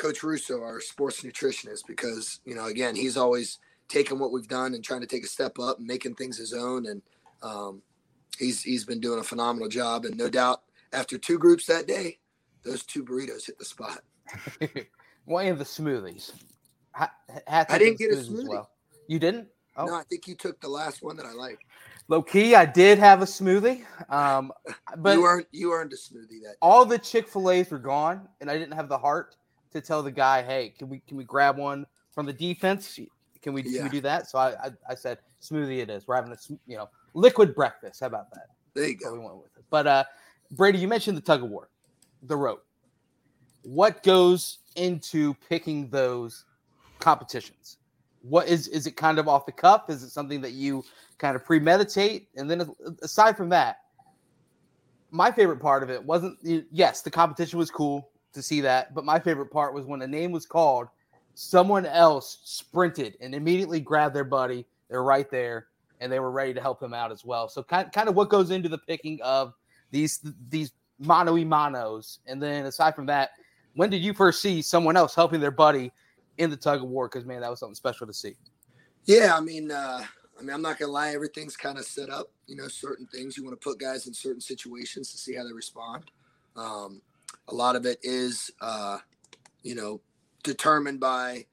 Coach 0.00 0.22
Russo, 0.22 0.62
our 0.62 0.80
sports 0.80 1.22
nutritionist, 1.22 1.86
because 1.86 2.40
you 2.46 2.54
know, 2.54 2.66
again, 2.66 2.96
he's 2.96 3.18
always 3.18 3.58
taking 3.88 4.18
what 4.18 4.32
we've 4.32 4.48
done 4.48 4.72
and 4.72 4.82
trying 4.82 5.02
to 5.02 5.06
take 5.06 5.24
a 5.24 5.28
step 5.28 5.58
up 5.58 5.76
and 5.78 5.86
making 5.86 6.14
things 6.14 6.38
his 6.38 6.54
own. 6.54 6.86
And 6.86 7.02
um, 7.42 7.82
he's 8.38 8.62
he's 8.62 8.86
been 8.86 8.98
doing 8.98 9.20
a 9.20 9.22
phenomenal 9.22 9.68
job. 9.68 10.06
And 10.06 10.16
no 10.16 10.30
doubt, 10.30 10.62
after 10.94 11.18
two 11.18 11.38
groups 11.38 11.66
that 11.66 11.86
day, 11.86 12.18
those 12.62 12.82
two 12.82 13.04
burritos 13.04 13.46
hit 13.46 13.58
the 13.58 13.64
spot. 13.66 14.00
One 15.26 15.46
of 15.48 15.58
the 15.58 15.64
smoothies. 15.64 16.32
I, 16.94 17.08
I 17.46 17.78
didn't 17.78 17.98
get 17.98 18.12
a 18.12 18.16
smoothie. 18.16 18.48
Well. 18.48 18.70
You 19.06 19.18
didn't? 19.18 19.48
Oh. 19.76 19.84
No, 19.84 19.94
I 19.94 20.02
think 20.04 20.26
you 20.26 20.34
took 20.34 20.60
the 20.60 20.68
last 20.68 21.02
one 21.02 21.16
that 21.16 21.26
I 21.26 21.32
liked. 21.32 21.62
Low 22.08 22.22
key, 22.22 22.54
I 22.54 22.64
did 22.64 22.98
have 22.98 23.22
a 23.22 23.26
smoothie. 23.26 23.84
Um, 24.08 24.50
but 24.96 25.16
you 25.16 25.24
earned 25.26 25.46
you 25.52 25.72
earned 25.72 25.92
a 25.92 25.96
smoothie 25.96 26.40
that. 26.42 26.52
Day. 26.52 26.58
All 26.62 26.86
the 26.86 26.98
Chick 26.98 27.28
Fil 27.28 27.50
A's 27.50 27.70
were 27.70 27.78
gone, 27.78 28.28
and 28.40 28.50
I 28.50 28.56
didn't 28.56 28.74
have 28.74 28.88
the 28.88 28.98
heart 28.98 29.36
to 29.72 29.80
tell 29.80 30.02
the 30.02 30.10
guy, 30.10 30.42
"Hey, 30.42 30.74
can 30.76 30.88
we 30.88 31.00
can 31.06 31.16
we 31.16 31.24
grab 31.24 31.56
one 31.56 31.86
from 32.12 32.26
the 32.26 32.32
defense? 32.32 32.98
Can 33.42 33.52
we, 33.52 33.62
yeah. 33.62 33.78
can 33.78 33.84
we 33.84 33.90
do 33.90 34.00
that?" 34.02 34.28
So 34.28 34.38
I, 34.38 34.50
I, 34.50 34.70
I 34.90 34.94
said, 34.94 35.18
"Smoothie 35.40 35.78
it 35.78 35.90
is. 35.90 36.06
We're 36.06 36.16
having 36.16 36.32
a 36.32 36.38
you 36.66 36.76
know 36.76 36.88
liquid 37.14 37.54
breakfast. 37.54 38.00
How 38.00 38.06
about 38.06 38.30
that?" 38.32 38.48
There 38.74 38.88
you 38.88 38.96
go. 38.96 39.12
We 39.12 39.18
went 39.18 39.36
with 39.36 39.56
it. 39.56 39.64
But 39.70 39.86
uh, 39.86 40.04
Brady, 40.52 40.78
you 40.78 40.88
mentioned 40.88 41.16
the 41.16 41.22
tug 41.22 41.42
of 41.42 41.50
war 41.50 41.68
the 42.22 42.36
rope. 42.36 42.64
What 43.62 44.02
goes 44.02 44.58
into 44.76 45.34
picking 45.48 45.88
those 45.90 46.44
competitions? 46.98 47.78
What 48.22 48.48
is 48.48 48.68
is 48.68 48.86
it 48.86 48.96
kind 48.96 49.18
of 49.18 49.28
off 49.28 49.46
the 49.46 49.52
cuff? 49.52 49.88
Is 49.88 50.02
it 50.02 50.10
something 50.10 50.40
that 50.42 50.52
you 50.52 50.84
kind 51.18 51.36
of 51.36 51.44
premeditate? 51.44 52.28
And 52.36 52.50
then 52.50 52.70
aside 53.02 53.36
from 53.36 53.48
that, 53.50 53.78
my 55.10 55.30
favorite 55.30 55.60
part 55.60 55.82
of 55.82 55.90
it 55.90 56.04
wasn't 56.04 56.38
yes, 56.70 57.02
the 57.02 57.10
competition 57.10 57.58
was 57.58 57.70
cool 57.70 58.09
to 58.32 58.42
see 58.42 58.60
that, 58.60 58.94
but 58.94 59.04
my 59.04 59.18
favorite 59.18 59.50
part 59.50 59.74
was 59.74 59.86
when 59.86 60.02
a 60.02 60.06
name 60.06 60.32
was 60.32 60.46
called, 60.46 60.88
someone 61.34 61.86
else 61.86 62.38
sprinted 62.44 63.16
and 63.20 63.34
immediately 63.34 63.80
grabbed 63.80 64.14
their 64.14 64.24
buddy. 64.24 64.66
They're 64.88 65.02
right 65.02 65.30
there 65.30 65.66
and 66.00 66.10
they 66.10 66.18
were 66.18 66.30
ready 66.30 66.54
to 66.54 66.60
help 66.60 66.82
him 66.82 66.94
out 66.94 67.12
as 67.12 67.24
well. 67.24 67.48
So 67.48 67.62
kind 67.62 67.92
kind 67.92 68.08
of 68.08 68.14
what 68.14 68.28
goes 68.28 68.50
into 68.50 68.68
the 68.68 68.78
picking 68.78 69.20
of 69.22 69.54
these 69.90 70.20
these 70.48 70.72
mano 70.98 71.34
y 71.34 71.44
manos. 71.44 72.20
And 72.26 72.42
then 72.42 72.66
aside 72.66 72.94
from 72.94 73.06
that, 73.06 73.30
when 73.74 73.90
did 73.90 74.02
you 74.02 74.12
first 74.12 74.42
see 74.42 74.62
someone 74.62 74.96
else 74.96 75.14
helping 75.14 75.40
their 75.40 75.50
buddy 75.50 75.92
in 76.38 76.50
the 76.50 76.56
tug 76.56 76.82
of 76.82 76.88
war? 76.88 77.08
Because 77.08 77.24
man, 77.26 77.40
that 77.42 77.50
was 77.50 77.60
something 77.60 77.74
special 77.74 78.06
to 78.06 78.12
see. 78.14 78.36
Yeah, 79.04 79.36
I 79.36 79.40
mean, 79.40 79.70
uh, 79.70 80.02
I 80.38 80.42
mean, 80.42 80.50
I'm 80.50 80.62
not 80.62 80.78
gonna 80.78 80.92
lie, 80.92 81.10
everything's 81.10 81.56
kind 81.56 81.78
of 81.78 81.84
set 81.84 82.10
up. 82.10 82.30
You 82.46 82.56
know, 82.56 82.68
certain 82.68 83.06
things 83.06 83.36
you 83.36 83.44
want 83.44 83.60
to 83.60 83.68
put 83.68 83.78
guys 83.78 84.06
in 84.06 84.14
certain 84.14 84.40
situations 84.40 85.10
to 85.12 85.18
see 85.18 85.34
how 85.34 85.44
they 85.44 85.52
respond. 85.52 86.10
Um, 86.56 87.00
a 87.50 87.54
lot 87.54 87.76
of 87.76 87.86
it 87.86 87.98
is, 88.02 88.50
uh, 88.60 88.98
you 89.62 89.74
know, 89.74 90.00
determined 90.42 91.00
by 91.00 91.46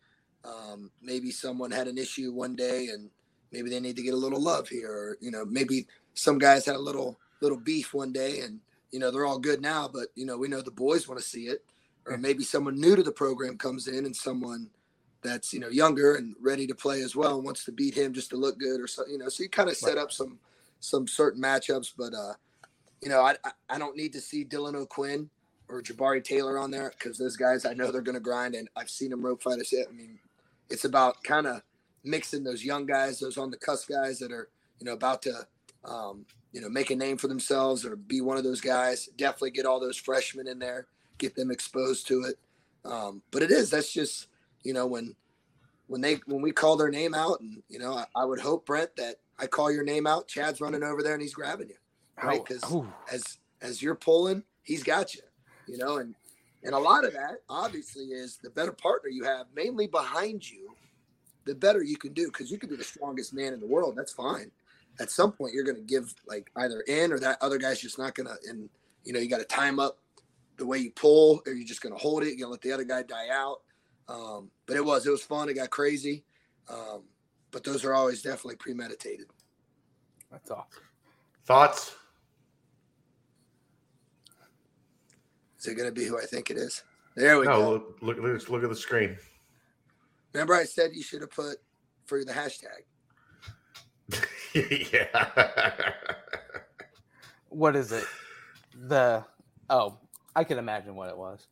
um, 0.46 0.92
maybe 1.02 1.32
someone 1.32 1.72
had 1.72 1.88
an 1.88 1.98
issue 1.98 2.32
one 2.32 2.56
day 2.56 2.88
and 2.88 3.10
maybe 3.52 3.70
they 3.70 3.80
need 3.80 3.96
to 3.96 4.04
get 4.04 4.14
a 4.14 4.18
little 4.18 4.42
love 4.42 4.70
here, 4.70 4.92
or 4.92 5.18
you 5.20 5.32
know, 5.32 5.46
maybe 5.46 5.88
some 6.14 6.38
guys 6.38 6.66
had 6.66 6.76
a 6.76 6.80
little 6.80 7.20
little 7.42 7.58
beef 7.58 7.94
one 7.94 8.12
day 8.12 8.40
and 8.42 8.60
you 8.92 9.00
know, 9.00 9.12
they're 9.12 9.26
all 9.26 9.40
good 9.40 9.62
now, 9.62 9.90
but 9.92 10.08
you 10.16 10.26
know, 10.26 10.38
we 10.38 10.48
know 10.48 10.62
the 10.62 10.72
boys 10.72 11.08
want 11.08 11.20
to 11.20 11.28
see 11.28 11.48
it. 11.48 11.64
Or 12.06 12.18
maybe 12.18 12.44
someone 12.46 12.80
new 12.80 12.96
to 12.96 13.04
the 13.04 13.12
program 13.12 13.58
comes 13.58 13.90
in 13.90 14.06
and 14.06 14.16
someone 14.16 14.70
that's 15.22 15.54
you 15.54 15.60
know 15.60 15.70
younger 15.70 16.16
and 16.16 16.36
ready 16.42 16.68
to 16.68 16.76
play 16.76 17.02
as 17.02 17.16
well 17.16 17.36
and 17.36 17.44
wants 17.44 17.66
to 17.66 17.72
beat 17.72 17.96
him 17.96 18.14
just 18.14 18.30
to 18.30 18.38
look 18.38 18.58
good 18.60 18.80
or 18.80 18.88
so 18.88 19.04
you 19.08 19.18
know 19.18 19.30
so 19.30 19.44
you 19.44 19.50
kind 19.50 19.70
of 19.70 19.76
set 19.76 19.98
up 19.98 20.12
some 20.12 20.40
some 20.80 21.08
certain 21.08 21.42
matchups 21.42 21.94
but 21.98 22.14
uh 22.14 22.34
you 23.02 23.10
know 23.10 23.22
I, 23.22 23.36
I 23.70 23.78
don't 23.78 23.98
need 23.98 24.14
to 24.14 24.22
see 24.22 24.46
dylan 24.46 24.76
o'quinn 24.76 25.30
or 25.70 25.82
jabari 25.82 26.24
taylor 26.24 26.58
on 26.58 26.72
there 26.72 26.94
because 26.98 27.18
those 27.18 27.36
guys 27.36 27.66
i 27.66 27.74
know 27.74 27.92
they're 27.92 28.02
going 28.02 28.16
to 28.16 28.22
grind 28.22 28.56
and 28.56 28.70
i've 28.76 28.90
seen 28.90 29.10
them 29.10 29.26
rope 29.26 29.42
fight 29.42 29.60
us 29.60 29.74
i 29.74 29.92
mean 29.92 30.20
it's 30.70 30.86
about 30.86 31.22
kind 31.24 31.48
of 31.48 31.62
mixing 32.04 32.44
those 32.44 32.64
young 32.64 32.86
guys 32.86 33.20
those 33.20 33.38
on 33.38 33.52
the 33.52 33.58
cusp 33.58 33.90
guys 33.90 34.20
that 34.20 34.32
are 34.32 34.50
you 34.80 34.86
know 34.86 34.94
about 34.94 35.22
to 35.22 35.48
um, 35.86 36.26
you 36.52 36.60
know, 36.60 36.70
make 36.70 36.90
a 36.90 36.96
name 36.96 37.18
for 37.18 37.28
themselves 37.28 37.86
or 37.86 37.96
be 37.96 38.20
one 38.20 38.36
of 38.36 38.44
those 38.44 38.60
guys. 38.60 39.08
Definitely 39.16 39.52
get 39.52 39.66
all 39.66 39.80
those 39.80 39.96
freshmen 39.96 40.48
in 40.48 40.60
there 40.60 40.88
get 41.18 41.36
them 41.36 41.52
exposed 41.52 42.08
to 42.08 42.24
it. 42.24 42.38
Um, 42.86 43.22
but 43.32 43.44
it 43.44 43.52
is 43.52 43.70
that's 43.70 43.92
just 43.92 44.28
you 44.64 44.74
know 44.74 44.86
when 44.88 45.16
when 45.88 46.02
they 46.02 46.16
when 46.26 46.42
we 46.42 46.52
call 46.52 46.78
their 46.78 46.90
name 46.90 47.14
out, 47.14 47.42
and 47.42 47.62
you 47.70 47.80
know 47.80 47.94
I, 47.94 48.06
I 48.16 48.26
would 48.26 48.40
hope 48.40 48.66
Brent 48.66 48.96
that 48.98 49.16
I 49.40 49.48
call 49.48 49.72
your 49.72 49.84
name 49.84 50.08
out, 50.08 50.28
Chad's 50.28 50.62
running 50.62 50.84
over 50.84 51.04
there 51.04 51.14
and 51.14 51.22
he's 51.22 51.34
grabbing 51.34 51.70
you, 51.70 51.76
right? 52.24 52.44
Because 52.44 52.64
as 53.12 53.40
as 53.62 53.82
you're 53.82 53.96
pulling, 53.96 54.44
he's 54.64 54.84
got 54.84 55.16
you, 55.16 55.22
you 55.68 55.78
know, 55.78 55.98
and 55.98 56.16
and 56.64 56.74
a 56.74 56.80
lot 56.80 57.06
of 57.06 57.14
that 57.14 57.42
obviously 57.50 58.06
is 58.06 58.38
the 58.38 58.50
better 58.50 58.72
partner 58.72 59.10
you 59.10 59.24
have, 59.24 59.48
mainly 59.56 59.88
behind 59.88 60.50
you, 60.50 60.76
the 61.46 61.56
better 61.56 61.84
you 61.84 61.98
can 61.98 62.14
do. 62.14 62.28
Because 62.28 62.52
you 62.52 62.58
could 62.58 62.70
be 62.70 62.76
the 62.76 62.84
strongest 62.84 63.34
man 63.34 63.54
in 63.54 63.60
the 63.60 63.68
world, 63.68 63.96
that's 63.96 64.14
fine. 64.14 64.52
At 65.00 65.12
some 65.12 65.32
point, 65.32 65.54
you're 65.54 65.64
going 65.64 65.78
to 65.78 65.84
give 65.84 66.14
like 66.28 66.50
either 66.56 66.82
in 66.82 67.12
or 67.12 67.20
that 67.20 67.38
other 67.42 67.58
guy's 67.58 67.80
just 67.80 68.00
not 68.00 68.16
going 68.16 68.28
to. 68.28 68.36
And 68.50 68.70
you 69.04 69.14
know, 69.14 69.20
you 69.20 69.30
got 69.30 69.38
to 69.38 69.46
time 69.46 69.80
up 69.80 69.98
the 70.58 70.66
way 70.66 70.80
you 70.80 70.92
pull, 70.92 71.42
or 71.46 71.54
you're 71.54 71.68
just 71.68 71.82
going 71.82 71.94
to 71.94 72.00
hold 72.00 72.24
it. 72.24 72.30
You're 72.30 72.48
going 72.48 72.48
to 72.48 72.52
let 72.52 72.62
the 72.62 72.72
other 72.72 72.84
guy 72.84 73.04
die 73.04 73.30
out. 73.32 73.62
Um, 74.10 74.50
but 74.66 74.76
it 74.76 74.84
was 74.84 75.06
it 75.06 75.12
was 75.12 75.24
fun. 75.24 75.50
It 75.50 75.54
got 75.54 75.70
crazy. 75.70 76.24
Um, 76.70 77.04
but 77.52 77.64
those 77.64 77.86
are 77.86 77.94
always 77.94 78.22
definitely 78.22 78.56
premeditated. 78.56 79.28
That's 80.32 80.52
awesome. 80.52 80.82
Thoughts? 81.46 81.96
It 85.68 85.76
going 85.76 85.90
to 85.90 85.94
be 85.94 86.06
who 86.06 86.18
I 86.18 86.26
think 86.26 86.50
it 86.52 86.58
is? 86.58 86.84
There 87.16 87.40
we 87.40 87.46
No, 87.46 87.54
go. 87.62 87.70
look, 87.72 87.98
look, 88.02 88.18
look, 88.20 88.50
look 88.50 88.64
at 88.64 88.70
the 88.70 88.76
screen. 88.76 89.18
Remember, 90.34 90.54
I 90.54 90.66
said 90.66 90.92
you 90.94 91.04
should 91.04 91.22
have 91.22 91.32
put 91.32 91.58
for 92.06 92.24
the 92.24 92.32
hashtag. 92.32 92.86
yeah. 94.94 95.94
What 97.50 97.76
is 97.76 97.92
it? 97.92 98.06
The 98.88 99.26
oh, 99.70 99.98
I 100.36 100.44
can 100.44 100.60
imagine 100.60 100.96
what 100.96 101.10
it 101.10 101.18
was. 101.18 101.48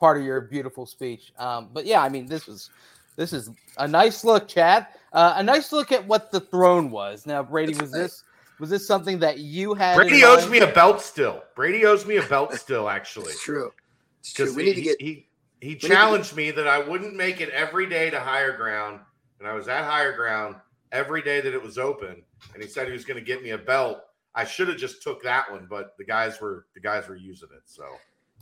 Part 0.00 0.18
of 0.18 0.24
your 0.24 0.40
beautiful 0.42 0.86
speech. 0.86 1.32
Um, 1.38 1.70
but 1.72 1.86
yeah, 1.86 2.02
I 2.02 2.08
mean, 2.08 2.26
this 2.26 2.46
was 2.46 2.70
this 3.16 3.32
is 3.32 3.50
a 3.78 3.86
nice 3.86 4.24
look, 4.24 4.48
Chad. 4.48 4.88
Uh, 5.12 5.34
a 5.36 5.42
nice 5.42 5.70
look 5.72 5.92
at 5.92 6.04
what 6.06 6.32
the 6.32 6.40
throne 6.40 6.90
was. 6.90 7.26
Now, 7.26 7.42
Brady, 7.42 7.74
was 7.74 7.92
this 7.92 8.24
was 8.58 8.70
this 8.70 8.86
something 8.86 9.18
that 9.20 9.38
you 9.38 9.74
had? 9.74 9.96
Brady 9.96 10.24
owes 10.24 10.48
me 10.48 10.58
a 10.58 10.66
belt 10.72 11.00
still. 11.00 11.42
Brady 11.56 11.84
owes 11.84 12.06
me 12.06 12.16
a 12.16 12.22
belt 12.22 12.54
still, 12.60 12.88
actually. 12.88 13.30
It's 13.32 13.42
true. 13.42 13.72
It's 14.20 14.32
true. 14.32 14.46
Because 14.46 14.56
We 14.56 14.64
he, 14.64 14.68
need 14.70 14.74
to 14.76 14.82
get. 14.82 14.96
he 15.00 15.28
he 15.60 15.68
need 15.70 15.80
to- 15.80 15.88
challenged 15.88 16.36
me 16.36 16.50
that 16.52 16.66
I 16.68 16.78
wouldn't 16.78 17.14
make 17.16 17.40
it 17.40 17.48
every 17.50 17.86
day 17.88 18.10
to 18.10 18.20
higher 18.20 18.56
ground, 18.56 19.00
and 19.38 19.48
I 19.48 19.54
was 19.54 19.68
at 19.68 19.84
higher 19.84 20.14
ground 20.14 20.56
every 20.92 21.22
day 21.22 21.40
that 21.40 21.52
it 21.54 21.62
was 21.62 21.78
open. 21.78 22.22
And 22.52 22.62
he 22.62 22.68
said 22.68 22.86
he 22.86 22.92
was 22.92 23.04
going 23.04 23.18
to 23.18 23.24
get 23.24 23.42
me 23.42 23.50
a 23.50 23.58
belt. 23.58 24.00
I 24.34 24.44
should 24.44 24.68
have 24.68 24.76
just 24.76 25.02
took 25.02 25.22
that 25.22 25.50
one, 25.50 25.66
but 25.70 25.94
the 25.96 26.04
guys 26.04 26.40
were 26.40 26.66
the 26.74 26.80
guys 26.80 27.08
were 27.08 27.16
using 27.16 27.48
it. 27.56 27.62
So 27.66 27.84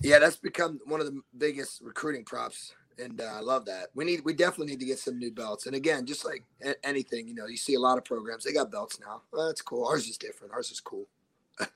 Yeah, 0.01 0.19
that's 0.19 0.37
become 0.37 0.81
one 0.87 1.01
of 1.01 1.07
the 1.07 1.21
biggest 1.39 1.81
recruiting 1.83 2.25
props, 2.25 2.75
and 2.99 3.21
uh, 3.21 3.25
I 3.25 3.41
love 3.41 3.65
that. 3.67 3.89
We 3.95 4.05
need, 4.05 4.25
we 4.25 4.33
definitely 4.33 4.73
need 4.73 4.81
to 4.81 4.87
get 4.87 4.99
some 4.99 5.19
new 5.19 5.31
belts. 5.31 5.67
And 5.67 5.75
again, 5.75 6.07
just 6.07 6.25
like 6.25 6.45
a- 6.65 6.87
anything, 6.87 7.29
you 7.29 7.35
know, 7.35 7.47
you 7.47 7.57
see 7.57 7.75
a 7.75 7.81
lot 7.81 7.99
of 7.99 8.05
programs 8.05 8.45
they 8.45 8.53
got 8.53 8.71
belts 8.71 8.99
now. 9.01 9.23
Well, 9.33 9.47
that's 9.47 9.63
cool. 9.63 9.87
Ours 9.87 10.09
is 10.09 10.17
different. 10.17 10.53
Ours 10.53 10.71
is 10.71 10.81
cool. 10.81 11.07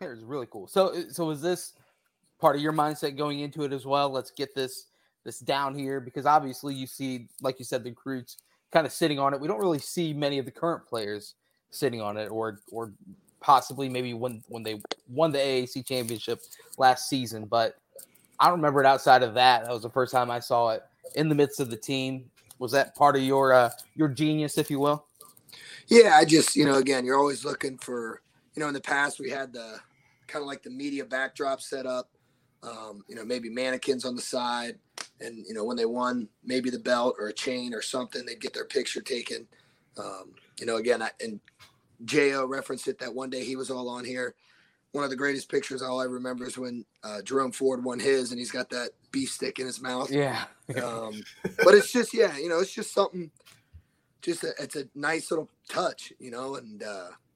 It 0.00 0.06
was 0.06 0.22
really 0.22 0.46
cool. 0.48 0.68
So, 0.68 0.94
uh, 0.94 1.02
so 1.10 1.24
was 1.24 1.42
this 1.42 1.72
part 2.40 2.54
of 2.54 2.62
your 2.62 2.72
mindset 2.72 3.16
going 3.16 3.40
into 3.40 3.64
it 3.64 3.72
as 3.72 3.84
well? 3.84 4.10
Let's 4.10 4.30
get 4.30 4.54
this 4.54 4.86
this 5.24 5.40
down 5.40 5.74
here 5.74 5.98
because 5.98 6.24
obviously 6.24 6.72
you 6.72 6.86
see, 6.86 7.26
like 7.42 7.58
you 7.58 7.64
said, 7.64 7.82
the 7.82 7.90
recruits 7.90 8.36
kind 8.70 8.86
of 8.86 8.92
sitting 8.92 9.18
on 9.18 9.34
it. 9.34 9.40
We 9.40 9.48
don't 9.48 9.58
really 9.58 9.80
see 9.80 10.12
many 10.12 10.38
of 10.38 10.44
the 10.44 10.52
current 10.52 10.86
players 10.86 11.34
sitting 11.70 12.00
on 12.00 12.16
it, 12.16 12.28
or 12.28 12.60
or 12.70 12.92
possibly 13.40 13.88
maybe 13.88 14.14
when 14.14 14.42
when 14.48 14.62
they 14.62 14.80
won 15.08 15.32
the 15.32 15.38
AAC 15.38 15.86
championship 15.86 16.40
last 16.76 17.08
season. 17.08 17.46
But 17.46 17.76
I 18.40 18.46
don't 18.46 18.58
remember 18.58 18.80
it 18.80 18.86
outside 18.86 19.22
of 19.22 19.34
that. 19.34 19.64
That 19.64 19.72
was 19.72 19.82
the 19.82 19.90
first 19.90 20.12
time 20.12 20.30
I 20.30 20.38
saw 20.40 20.70
it 20.70 20.82
in 21.16 21.28
the 21.28 21.34
midst 21.34 21.60
of 21.60 21.70
the 21.70 21.76
team. 21.76 22.30
Was 22.58 22.72
that 22.72 22.94
part 22.94 23.16
of 23.16 23.22
your 23.22 23.52
uh, 23.52 23.70
your 23.94 24.08
genius, 24.08 24.58
if 24.58 24.70
you 24.70 24.80
will? 24.80 25.06
Yeah, 25.88 26.16
I 26.16 26.24
just, 26.24 26.54
you 26.54 26.66
know, 26.66 26.76
again, 26.76 27.04
you're 27.04 27.18
always 27.18 27.44
looking 27.44 27.78
for, 27.78 28.20
you 28.54 28.60
know, 28.60 28.68
in 28.68 28.74
the 28.74 28.80
past 28.80 29.18
we 29.18 29.30
had 29.30 29.52
the 29.52 29.78
kind 30.26 30.42
of 30.42 30.46
like 30.46 30.62
the 30.62 30.70
media 30.70 31.04
backdrop 31.04 31.62
set 31.62 31.86
up, 31.86 32.10
um, 32.62 33.04
you 33.08 33.14
know, 33.14 33.24
maybe 33.24 33.48
mannequins 33.48 34.04
on 34.04 34.14
the 34.14 34.20
side. 34.20 34.78
And, 35.20 35.44
you 35.46 35.54
know, 35.54 35.64
when 35.64 35.76
they 35.76 35.86
won 35.86 36.28
maybe 36.44 36.68
the 36.68 36.78
belt 36.78 37.16
or 37.18 37.28
a 37.28 37.32
chain 37.32 37.72
or 37.72 37.80
something, 37.80 38.26
they'd 38.26 38.40
get 38.40 38.52
their 38.52 38.66
picture 38.66 39.00
taken. 39.00 39.46
Um, 39.98 40.34
you 40.60 40.66
know, 40.66 40.76
again, 40.76 41.02
I, 41.02 41.10
and 41.20 41.40
Jo 42.04 42.44
referenced 42.44 42.86
it 42.86 42.98
that 42.98 43.14
one 43.14 43.30
day 43.30 43.44
he 43.44 43.56
was 43.56 43.70
all 43.70 43.88
on 43.88 44.04
here. 44.04 44.34
One 44.92 45.04
of 45.04 45.10
the 45.10 45.16
greatest 45.16 45.50
pictures 45.50 45.82
all 45.82 46.00
I 46.00 46.04
remember 46.04 46.46
is 46.46 46.56
when 46.56 46.84
uh, 47.04 47.20
Jerome 47.22 47.52
Ford 47.52 47.84
won 47.84 48.00
his 48.00 48.30
and 48.30 48.38
he's 48.38 48.50
got 48.50 48.70
that 48.70 48.90
beef 49.12 49.30
stick 49.30 49.58
in 49.58 49.66
his 49.66 49.80
mouth. 49.80 50.10
Yeah. 50.10 50.44
um, 50.82 51.22
but 51.64 51.74
it's 51.74 51.92
just 51.92 52.12
yeah 52.12 52.36
you 52.36 52.48
know 52.48 52.58
it's 52.60 52.72
just 52.74 52.92
something 52.92 53.30
just 54.20 54.44
a, 54.44 54.52
it's 54.58 54.76
a 54.76 54.84
nice 54.94 55.30
little 55.30 55.48
touch 55.68 56.12
you 56.18 56.30
know 56.30 56.56
and 56.56 56.82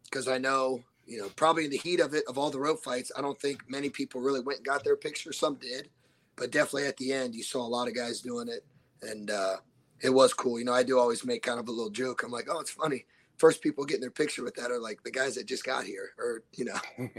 because 0.04 0.28
i 0.28 0.36
know 0.36 0.82
you 1.06 1.18
know 1.18 1.30
probably 1.36 1.64
in 1.64 1.70
the 1.70 1.78
heat 1.78 2.00
of 2.00 2.12
it 2.12 2.24
of 2.28 2.36
all 2.36 2.50
the 2.50 2.58
rope 2.58 2.82
fights 2.84 3.10
i 3.16 3.22
don't 3.22 3.40
think 3.40 3.62
many 3.70 3.88
people 3.88 4.20
really 4.20 4.40
went 4.40 4.58
and 4.58 4.66
got 4.66 4.84
their 4.84 4.96
picture. 4.96 5.32
Some 5.32 5.54
did 5.54 5.88
but 6.36 6.50
definitely 6.50 6.86
at 6.86 6.96
the 6.96 7.12
end 7.12 7.34
you 7.34 7.42
saw 7.42 7.64
a 7.64 7.68
lot 7.68 7.88
of 7.88 7.94
guys 7.94 8.20
doing 8.20 8.48
it. 8.48 8.64
And 9.02 9.30
uh, 9.30 9.56
it 10.00 10.10
was 10.10 10.32
cool. 10.34 10.58
You 10.58 10.64
know 10.64 10.72
i 10.72 10.82
do 10.82 10.98
always 10.98 11.24
make 11.24 11.42
kind 11.42 11.60
of 11.60 11.68
a 11.68 11.72
little 11.72 11.90
joke. 11.90 12.22
I'm 12.22 12.30
like 12.30 12.48
oh 12.50 12.60
it's 12.60 12.70
funny 12.70 13.04
first 13.38 13.62
people 13.62 13.84
getting 13.84 14.00
their 14.00 14.10
picture 14.10 14.42
with 14.44 14.54
that 14.54 14.70
are 14.70 14.78
like 14.78 15.02
the 15.02 15.10
guys 15.10 15.34
that 15.34 15.46
just 15.46 15.64
got 15.64 15.84
here 15.84 16.10
or 16.18 16.42
you 16.54 16.64
know 16.64 16.78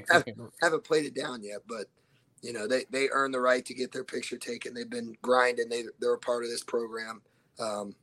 haven't 0.62 0.84
played 0.84 1.05
it 1.05 1.15
down 1.15 1.43
yet, 1.43 1.60
but 1.67 1.88
you 2.41 2.53
know 2.53 2.67
they 2.67 2.86
they 2.89 3.10
earn 3.12 3.32
the 3.32 3.39
right 3.39 3.65
to 3.65 3.74
get 3.74 3.91
their 3.91 4.03
picture 4.03 4.38
taken. 4.38 4.74
They've 4.74 4.89
been 4.89 5.15
grinding. 5.22 5.70
They 5.70 5.84
they're 6.00 6.13
a 6.13 6.20
part 6.20 6.43
of 6.43 6.50
this 6.50 6.63
program. 6.63 7.22
Um, 7.60 7.96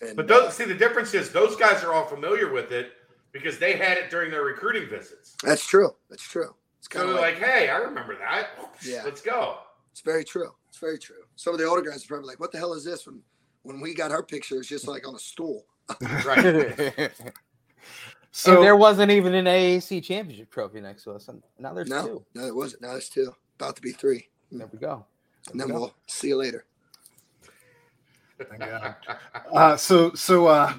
and 0.00 0.16
But 0.16 0.28
those, 0.28 0.54
see, 0.54 0.64
the 0.64 0.74
difference 0.74 1.14
is 1.14 1.30
those 1.30 1.56
guys 1.56 1.82
are 1.82 1.92
all 1.92 2.06
familiar 2.06 2.52
with 2.52 2.70
it 2.72 2.92
because 3.32 3.58
they 3.58 3.76
had 3.76 3.98
it 3.98 4.10
during 4.10 4.30
their 4.30 4.42
recruiting 4.42 4.88
visits. 4.88 5.36
that's 5.42 5.66
true. 5.66 5.94
That's 6.08 6.22
true. 6.22 6.54
It's 6.78 6.88
kind 6.88 7.08
they're 7.08 7.14
of 7.16 7.20
like, 7.20 7.40
like, 7.40 7.50
"Hey, 7.50 7.68
I 7.68 7.78
remember 7.78 8.16
that. 8.18 8.50
Yeah. 8.82 9.02
let's 9.04 9.20
go." 9.20 9.58
it's 9.90 10.00
very 10.00 10.24
true. 10.24 10.52
It's 10.68 10.78
very 10.78 10.98
true. 10.98 11.24
Some 11.34 11.54
of 11.54 11.58
the 11.58 11.66
older 11.66 11.82
guys 11.82 12.04
are 12.04 12.08
probably 12.08 12.28
like, 12.28 12.38
"What 12.40 12.52
the 12.52 12.58
hell 12.58 12.72
is 12.72 12.84
this?" 12.84 13.06
When 13.06 13.20
when 13.62 13.80
we 13.80 13.94
got 13.94 14.12
our 14.12 14.22
picture, 14.22 14.58
it's 14.58 14.68
just 14.68 14.86
like 14.86 15.06
on 15.06 15.14
a 15.14 15.18
stool. 15.18 15.66
Right. 16.24 17.10
and 18.28 18.36
So 18.36 18.62
there 18.62 18.76
wasn't 18.76 19.10
even 19.10 19.34
an 19.34 19.46
AAC 19.46 20.02
championship 20.02 20.50
trophy 20.50 20.80
next 20.80 21.04
to 21.04 21.12
us, 21.12 21.28
and 21.28 21.42
now 21.58 21.72
there's 21.72 21.88
no, 21.88 22.06
two. 22.06 22.24
no, 22.34 22.46
it 22.46 22.54
wasn't. 22.54 22.82
Now 22.82 22.94
it's 22.94 23.08
two. 23.08 23.34
About 23.56 23.76
to 23.76 23.82
be 23.82 23.92
three. 23.92 24.28
There 24.52 24.68
we 24.72 24.78
go. 24.78 25.04
And 25.50 25.60
then 25.60 25.68
we 25.68 25.72
go. 25.72 25.80
we'll 25.80 25.94
see 26.06 26.28
you 26.28 26.36
later. 26.36 26.64
Thank 28.38 28.60
God. 28.60 28.94
Uh, 29.52 29.76
so 29.76 30.12
so 30.14 30.46
uh, 30.46 30.74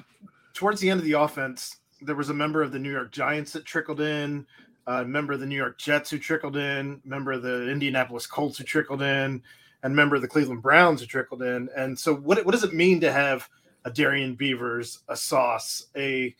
towards 0.54 0.80
the 0.80 0.88
end 0.88 1.00
of 1.00 1.04
the 1.04 1.12
offense, 1.12 1.78
there 2.00 2.14
was 2.14 2.30
a 2.30 2.34
member 2.34 2.62
of 2.62 2.72
the 2.72 2.78
New 2.78 2.90
York 2.90 3.12
Giants 3.12 3.52
that 3.52 3.64
trickled 3.64 4.00
in, 4.00 4.46
a 4.86 5.04
member 5.04 5.32
of 5.32 5.40
the 5.40 5.46
New 5.46 5.56
York 5.56 5.78
Jets 5.78 6.10
who 6.10 6.18
trickled 6.18 6.56
in, 6.56 7.00
member 7.04 7.32
of 7.32 7.42
the 7.42 7.68
Indianapolis 7.68 8.26
Colts 8.26 8.58
who 8.58 8.64
trickled 8.64 9.02
in, 9.02 9.42
and 9.82 9.96
member 9.96 10.16
of 10.16 10.22
the 10.22 10.28
Cleveland 10.28 10.62
Browns 10.62 11.00
who 11.00 11.06
trickled 11.06 11.42
in. 11.42 11.68
And 11.76 11.98
so, 11.98 12.14
what 12.14 12.44
what 12.44 12.52
does 12.52 12.64
it 12.64 12.74
mean 12.74 13.00
to 13.00 13.12
have 13.12 13.48
a 13.84 13.90
Darrian 13.90 14.34
Beavers, 14.34 15.00
a 15.08 15.16
Sauce, 15.16 15.86
a 15.96 16.34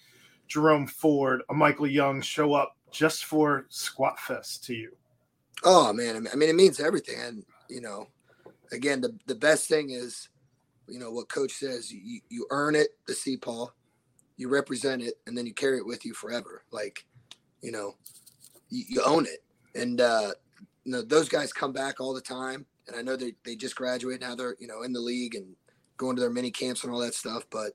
Jerome 0.50 0.86
Ford, 0.86 1.42
a 1.48 1.54
Michael 1.54 1.86
Young 1.86 2.20
show 2.20 2.52
up 2.52 2.76
just 2.90 3.24
for 3.24 3.66
Squat 3.68 4.18
Fest 4.18 4.64
to 4.64 4.74
you? 4.74 4.96
Oh 5.62 5.92
man, 5.92 6.26
I 6.30 6.34
mean- 6.34 6.50
it 6.50 6.56
means 6.56 6.80
everything. 6.80 7.20
And 7.20 7.44
you 7.68 7.80
know, 7.80 8.08
again, 8.72 9.00
the 9.00 9.16
the 9.26 9.34
best 9.34 9.68
thing 9.68 9.90
is, 9.90 10.28
you 10.88 10.98
know, 10.98 11.10
what 11.12 11.28
coach 11.28 11.52
says, 11.52 11.92
you 11.92 12.20
you 12.28 12.46
earn 12.50 12.74
it, 12.74 12.88
the 13.06 13.14
C-Paw, 13.14 13.68
you 14.36 14.48
represent 14.48 15.02
it, 15.02 15.14
and 15.26 15.38
then 15.38 15.46
you 15.46 15.54
carry 15.54 15.78
it 15.78 15.86
with 15.86 16.04
you 16.04 16.14
forever. 16.14 16.64
Like, 16.72 17.06
you 17.62 17.70
know, 17.70 17.94
you, 18.70 18.84
you 18.88 19.02
own 19.04 19.26
it. 19.26 19.44
And 19.74 20.00
uh, 20.00 20.32
you 20.84 20.92
know, 20.92 21.02
those 21.02 21.28
guys 21.28 21.52
come 21.52 21.72
back 21.72 22.00
all 22.00 22.12
the 22.12 22.20
time. 22.20 22.66
And 22.88 22.96
I 22.96 23.02
know 23.02 23.14
they 23.14 23.34
they 23.44 23.54
just 23.54 23.76
graduated 23.76 24.22
now 24.22 24.34
they're, 24.34 24.56
you 24.58 24.66
know, 24.66 24.82
in 24.82 24.92
the 24.92 25.00
league 25.00 25.36
and 25.36 25.54
going 25.96 26.16
to 26.16 26.20
their 26.22 26.30
mini 26.30 26.50
camps 26.50 26.82
and 26.82 26.92
all 26.92 26.98
that 27.00 27.14
stuff. 27.14 27.44
But 27.50 27.72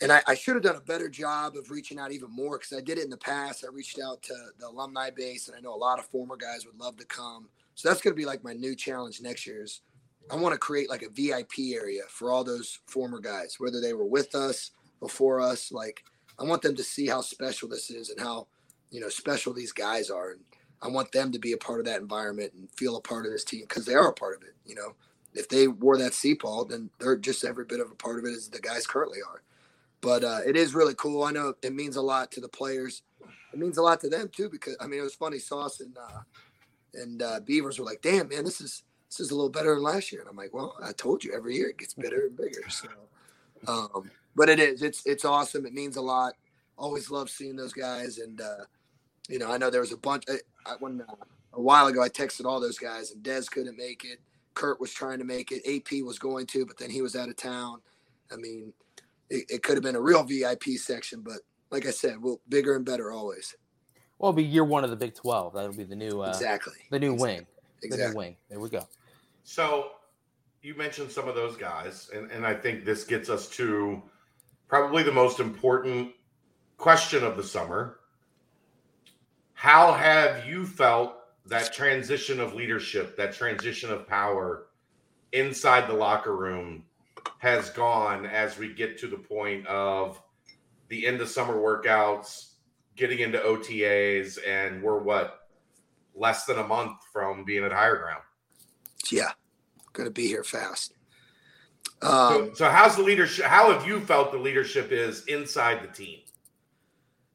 and 0.00 0.12
I, 0.12 0.22
I 0.26 0.34
should 0.34 0.54
have 0.54 0.62
done 0.62 0.76
a 0.76 0.80
better 0.80 1.08
job 1.08 1.56
of 1.56 1.70
reaching 1.70 1.98
out 1.98 2.12
even 2.12 2.30
more 2.30 2.58
because 2.58 2.76
I 2.76 2.80
did 2.80 2.98
it 2.98 3.04
in 3.04 3.10
the 3.10 3.16
past. 3.16 3.64
I 3.64 3.72
reached 3.72 3.98
out 3.98 4.22
to 4.22 4.34
the 4.58 4.68
alumni 4.68 5.10
base, 5.10 5.48
and 5.48 5.56
I 5.56 5.60
know 5.60 5.74
a 5.74 5.76
lot 5.76 5.98
of 5.98 6.06
former 6.06 6.36
guys 6.36 6.66
would 6.66 6.78
love 6.78 6.96
to 6.98 7.04
come. 7.04 7.48
So 7.74 7.88
that's 7.88 8.00
going 8.00 8.14
to 8.14 8.18
be 8.18 8.26
like 8.26 8.44
my 8.44 8.52
new 8.52 8.76
challenge 8.76 9.20
next 9.20 9.46
year. 9.46 9.62
Is 9.62 9.80
I 10.30 10.36
want 10.36 10.52
to 10.52 10.58
create 10.58 10.88
like 10.88 11.02
a 11.02 11.10
VIP 11.10 11.74
area 11.74 12.02
for 12.08 12.30
all 12.30 12.44
those 12.44 12.78
former 12.86 13.18
guys, 13.18 13.56
whether 13.58 13.80
they 13.80 13.92
were 13.92 14.06
with 14.06 14.34
us 14.34 14.70
before 15.00 15.40
us. 15.40 15.72
Like 15.72 16.04
I 16.38 16.44
want 16.44 16.62
them 16.62 16.76
to 16.76 16.84
see 16.84 17.08
how 17.08 17.20
special 17.20 17.68
this 17.68 17.90
is 17.90 18.10
and 18.10 18.20
how 18.20 18.46
you 18.90 19.00
know 19.00 19.08
special 19.08 19.52
these 19.52 19.72
guys 19.72 20.10
are, 20.10 20.30
and 20.30 20.40
I 20.80 20.88
want 20.88 21.10
them 21.10 21.32
to 21.32 21.40
be 21.40 21.52
a 21.52 21.58
part 21.58 21.80
of 21.80 21.86
that 21.86 22.00
environment 22.00 22.52
and 22.54 22.70
feel 22.76 22.96
a 22.96 23.00
part 23.00 23.26
of 23.26 23.32
this 23.32 23.44
team 23.44 23.62
because 23.68 23.84
they 23.84 23.94
are 23.94 24.10
a 24.10 24.14
part 24.14 24.36
of 24.36 24.44
it. 24.44 24.54
You 24.64 24.76
know, 24.76 24.94
if 25.34 25.48
they 25.48 25.66
wore 25.66 25.98
that 25.98 26.14
C-Paw, 26.14 26.66
then 26.66 26.88
they're 27.00 27.16
just 27.16 27.44
every 27.44 27.64
bit 27.64 27.80
of 27.80 27.90
a 27.90 27.96
part 27.96 28.20
of 28.20 28.24
it 28.26 28.36
as 28.36 28.48
the 28.48 28.60
guys 28.60 28.86
currently 28.86 29.18
are 29.28 29.42
but 30.02 30.24
uh, 30.24 30.40
it 30.46 30.56
is 30.56 30.74
really 30.74 30.94
cool. 30.96 31.24
I 31.24 31.32
know 31.32 31.54
it 31.62 31.74
means 31.74 31.96
a 31.96 32.02
lot 32.02 32.32
to 32.32 32.40
the 32.40 32.48
players. 32.48 33.02
It 33.52 33.58
means 33.60 33.78
a 33.78 33.82
lot 33.82 34.00
to 34.02 34.10
them 34.10 34.30
too 34.34 34.50
because 34.50 34.76
I 34.80 34.86
mean 34.88 35.00
it 35.00 35.04
was 35.04 35.14
funny. 35.16 35.38
Sauce 35.38 35.80
and 35.80 35.96
uh, 35.98 36.20
And 36.94 37.22
uh, 37.22 37.40
Beavers 37.40 37.78
were 37.78 37.84
like, 37.84 38.02
"Damn, 38.02 38.28
man, 38.28 38.44
this 38.44 38.60
is 38.60 38.82
this 39.10 39.20
is 39.20 39.30
a 39.30 39.36
little 39.36 39.50
better 39.50 39.74
than 39.74 39.84
last 39.84 40.12
year." 40.12 40.22
And 40.22 40.30
I'm 40.30 40.36
like, 40.36 40.54
"Well, 40.54 40.76
I 40.82 40.92
told 40.92 41.24
you, 41.24 41.32
every 41.34 41.56
year 41.56 41.68
it 41.70 41.78
gets 41.78 41.94
better 41.94 42.26
and 42.26 42.36
bigger." 42.36 42.68
So, 42.68 42.88
um, 43.68 44.10
but 44.36 44.48
it 44.48 44.60
is. 44.60 44.82
It's 44.82 45.06
it's 45.06 45.24
awesome. 45.24 45.66
It 45.66 45.74
means 45.74 45.96
a 45.96 46.02
lot. 46.02 46.34
Always 46.78 47.10
love 47.10 47.30
seeing 47.30 47.56
those 47.56 47.72
guys, 47.74 48.18
and 48.18 48.40
uh, 48.40 48.64
you 49.28 49.38
know, 49.38 49.50
I 49.52 49.58
know 49.58 49.70
there 49.70 49.80
was 49.82 49.92
a 49.92 49.98
bunch. 49.98 50.24
I, 50.28 50.38
I 50.66 50.76
when 50.80 51.02
uh, 51.02 51.14
a 51.54 51.62
while 51.62 51.88
ago, 51.88 52.02
I 52.02 52.08
texted 52.08 52.46
all 52.46 52.60
those 52.60 52.78
guys, 52.78 53.12
and 53.12 53.22
Dez 53.24 53.50
couldn't 53.50 53.76
make 53.78 54.04
it. 54.04 54.20
Kurt 54.54 54.80
was 54.80 54.92
trying 54.92 55.18
to 55.18 55.24
make 55.24 55.52
it. 55.52 55.62
AP 55.68 56.04
was 56.04 56.18
going 56.18 56.46
to, 56.48 56.66
but 56.66 56.78
then 56.78 56.90
he 56.90 57.02
was 57.02 57.16
out 57.16 57.28
of 57.28 57.36
town. 57.36 57.80
I 58.32 58.36
mean, 58.36 58.72
it, 59.30 59.44
it 59.48 59.62
could 59.62 59.76
have 59.76 59.84
been 59.84 59.96
a 59.96 60.00
real 60.00 60.24
VIP 60.24 60.64
section, 60.76 61.20
but 61.20 61.38
like 61.70 61.86
I 61.86 61.90
said, 61.90 62.22
well, 62.22 62.40
bigger 62.48 62.76
and 62.76 62.84
better 62.84 63.12
always. 63.12 63.54
Well, 64.18 64.30
it'll 64.30 64.36
be 64.36 64.44
year 64.44 64.64
one 64.64 64.84
of 64.84 64.90
the 64.90 64.96
Big 64.96 65.14
Twelve. 65.14 65.54
That'll 65.54 65.72
be 65.72 65.84
the 65.84 65.96
new 65.96 66.22
uh, 66.22 66.28
exactly 66.28 66.74
the 66.90 66.98
new 66.98 67.14
exactly. 67.14 67.34
wing. 67.34 67.46
Exactly. 67.82 68.04
The 68.04 68.10
new 68.10 68.16
wing. 68.16 68.36
There 68.48 68.60
we 68.60 68.68
go. 68.68 68.88
So 69.44 69.92
you 70.62 70.74
mentioned 70.74 71.10
some 71.10 71.28
of 71.28 71.34
those 71.34 71.56
guys, 71.56 72.10
and, 72.14 72.30
and 72.30 72.46
I 72.46 72.54
think 72.54 72.84
this 72.84 73.04
gets 73.04 73.28
us 73.28 73.48
to 73.50 74.02
probably 74.66 75.02
the 75.02 75.12
most 75.12 75.40
important 75.40 76.12
question 76.76 77.24
of 77.24 77.36
the 77.36 77.44
summer. 77.44 78.00
How 79.54 79.92
have 79.92 80.46
you 80.46 80.66
felt 80.66 81.14
that 81.46 81.72
transition 81.72 82.40
of 82.40 82.54
leadership, 82.54 83.16
that 83.16 83.32
transition 83.32 83.90
of 83.90 84.06
power 84.06 84.66
inside 85.32 85.88
the 85.88 85.94
locker 85.94 86.36
room 86.36 86.84
has 87.38 87.70
gone 87.70 88.26
as 88.26 88.58
we 88.58 88.72
get 88.72 88.98
to 88.98 89.06
the 89.06 89.16
point 89.16 89.66
of 89.66 90.20
the 90.88 91.06
end 91.06 91.20
of 91.20 91.28
summer 91.28 91.54
workouts, 91.54 92.52
getting 92.96 93.20
into 93.20 93.38
OTAs, 93.38 94.38
and 94.46 94.82
we're 94.82 94.98
what 94.98 95.48
less 96.14 96.44
than 96.44 96.58
a 96.58 96.66
month 96.66 96.98
from 97.12 97.44
being 97.44 97.64
at 97.64 97.72
higher 97.72 97.96
ground. 97.96 98.22
Yeah, 99.10 99.30
going 99.92 100.06
to 100.06 100.12
be 100.12 100.26
here 100.26 100.44
fast. 100.44 100.94
So, 102.02 102.08
Um, 102.08 102.54
so 102.54 102.68
how's 102.68 102.96
the 102.96 103.02
leadership? 103.02 103.44
How 103.44 103.72
have 103.72 103.86
you 103.86 104.00
felt 104.00 104.32
the 104.32 104.38
leadership 104.38 104.92
is 104.92 105.24
inside 105.26 105.82
the 105.82 105.88
team? 105.88 106.20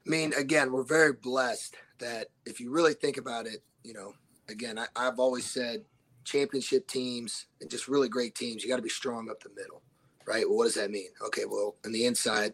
I 0.05 0.09
mean, 0.09 0.33
again, 0.33 0.71
we're 0.71 0.83
very 0.83 1.13
blessed 1.13 1.75
that 1.99 2.27
if 2.45 2.59
you 2.59 2.71
really 2.71 2.93
think 2.93 3.17
about 3.17 3.45
it, 3.45 3.63
you 3.83 3.93
know, 3.93 4.13
again, 4.49 4.77
I, 4.77 4.87
I've 4.95 5.19
always 5.19 5.45
said 5.45 5.83
championship 6.23 6.87
teams 6.87 7.47
and 7.61 7.69
just 7.69 7.87
really 7.87 8.09
great 8.09 8.35
teams, 8.35 8.63
you 8.63 8.69
got 8.69 8.77
to 8.77 8.81
be 8.81 8.89
strong 8.89 9.29
up 9.29 9.41
the 9.41 9.49
middle, 9.49 9.81
right? 10.25 10.47
Well, 10.47 10.57
what 10.57 10.65
does 10.65 10.75
that 10.75 10.91
mean? 10.91 11.09
Okay, 11.25 11.45
well, 11.45 11.75
on 11.85 11.91
the 11.91 12.05
inside, 12.05 12.53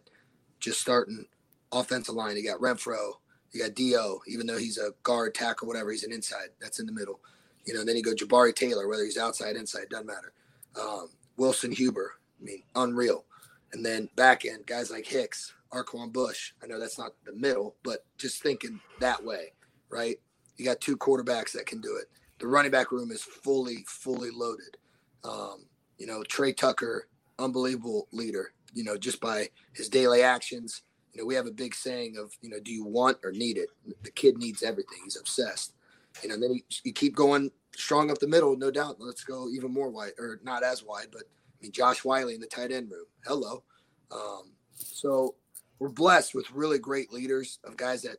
just 0.60 0.82
starting 0.82 1.26
offensive 1.72 2.16
line, 2.16 2.36
you 2.36 2.44
got 2.44 2.60
Renfro, 2.60 3.14
you 3.52 3.62
got 3.62 3.76
Do, 3.76 4.20
even 4.28 4.48
though 4.48 4.58
he's 4.58 4.78
a 4.78 4.92
guard, 5.04 5.34
tackle, 5.34 5.68
whatever, 5.68 5.92
he's 5.92 6.04
an 6.04 6.12
inside. 6.12 6.50
That's 6.62 6.80
in 6.80 6.86
the 6.86 6.92
middle. 6.92 7.20
You 7.66 7.74
know, 7.74 7.84
then 7.84 7.96
you 7.96 8.04
go 8.04 8.14
Jabari 8.14 8.56
Taylor, 8.56 8.88
whether 8.88 9.04
he's 9.04 9.18
outside, 9.18 9.56
inside, 9.56 9.90
doesn't 9.90 10.08
matter. 10.08 10.34
Um, 10.80 11.10
Wilson 11.38 11.72
Huber, 11.72 12.14
I 12.40 12.44
mean, 12.44 12.64
unreal. 12.76 13.26
And 13.74 13.86
then 13.86 14.10
back 14.16 14.46
end, 14.46 14.66
guys 14.66 14.92
like 14.92 15.06
Hicks, 15.06 15.54
Arquon 15.72 16.12
Bush. 16.12 16.54
I 16.64 16.68
know 16.68 16.80
that's 16.80 16.98
not 16.98 17.14
the 17.26 17.34
middle, 17.34 17.76
but 17.84 18.06
just 18.18 18.42
thinking 18.42 18.80
that 19.00 19.24
way, 19.24 19.54
right? 19.90 20.20
You 20.58 20.66
got 20.66 20.82
two 20.82 20.98
quarterbacks 20.98 21.52
that 21.54 21.66
can 21.66 21.82
do 21.82 21.96
it. 21.98 22.10
The 22.40 22.48
running 22.48 22.72
back 22.72 22.92
room 22.92 23.12
is 23.12 23.22
fully, 23.22 23.84
fully 23.88 24.32
loaded. 24.32 24.78
Um, 25.24 25.66
you 25.98 26.08
know, 26.08 26.24
Tre 26.24 26.54
Tucker, 26.54 27.08
unbelievable 27.38 28.08
leader, 28.12 28.54
you 28.74 28.84
know, 28.84 28.98
just 28.98 29.20
by 29.20 29.50
his 29.74 29.90
daily 29.90 30.24
actions. 30.24 30.84
You 31.14 31.22
know, 31.22 31.26
we 31.26 31.36
have 31.36 31.48
a 31.48 31.52
big 31.52 31.76
saying 31.76 32.18
of, 32.18 32.32
you 32.42 32.50
know, 32.50 32.60
do 32.60 32.72
you 32.72 32.86
want 32.86 33.18
or 33.24 33.32
need 33.32 33.58
it? 33.58 33.70
The 34.04 34.12
kid 34.12 34.38
needs 34.38 34.64
everything. 34.64 35.00
He's 35.04 35.18
obsessed. 35.18 35.74
You 36.22 36.30
know, 36.30 36.36
and 36.36 36.44
then 36.44 36.54
you, 36.54 36.62
you 36.84 36.94
keep 36.94 37.16
going 37.16 37.52
strong 37.76 38.12
up 38.12 38.20
the 38.20 38.28
middle, 38.28 38.56
no 38.56 38.72
doubt. 38.72 38.98
Let's 39.00 39.24
go 39.24 39.50
even 39.50 39.74
more 39.74 39.90
wide, 39.90 40.14
or 40.18 40.40
not 40.44 40.64
as 40.64 40.84
wide, 40.84 41.08
but 41.12 41.24
I 41.24 41.58
mean, 41.62 41.72
Josh 41.72 42.06
Whyle 42.06 42.30
in 42.30 42.40
the 42.40 42.48
tight 42.48 42.72
end 42.72 42.90
room. 42.90 43.06
Hello. 43.26 43.64
Um, 44.12 44.54
so 44.76 45.36
we're 45.80 45.90
blessed 45.90 46.34
with 46.34 46.50
really 46.52 46.80
great 46.80 47.12
leaders 47.12 47.60
of 47.64 47.76
guys 47.76 48.02
that, 48.04 48.18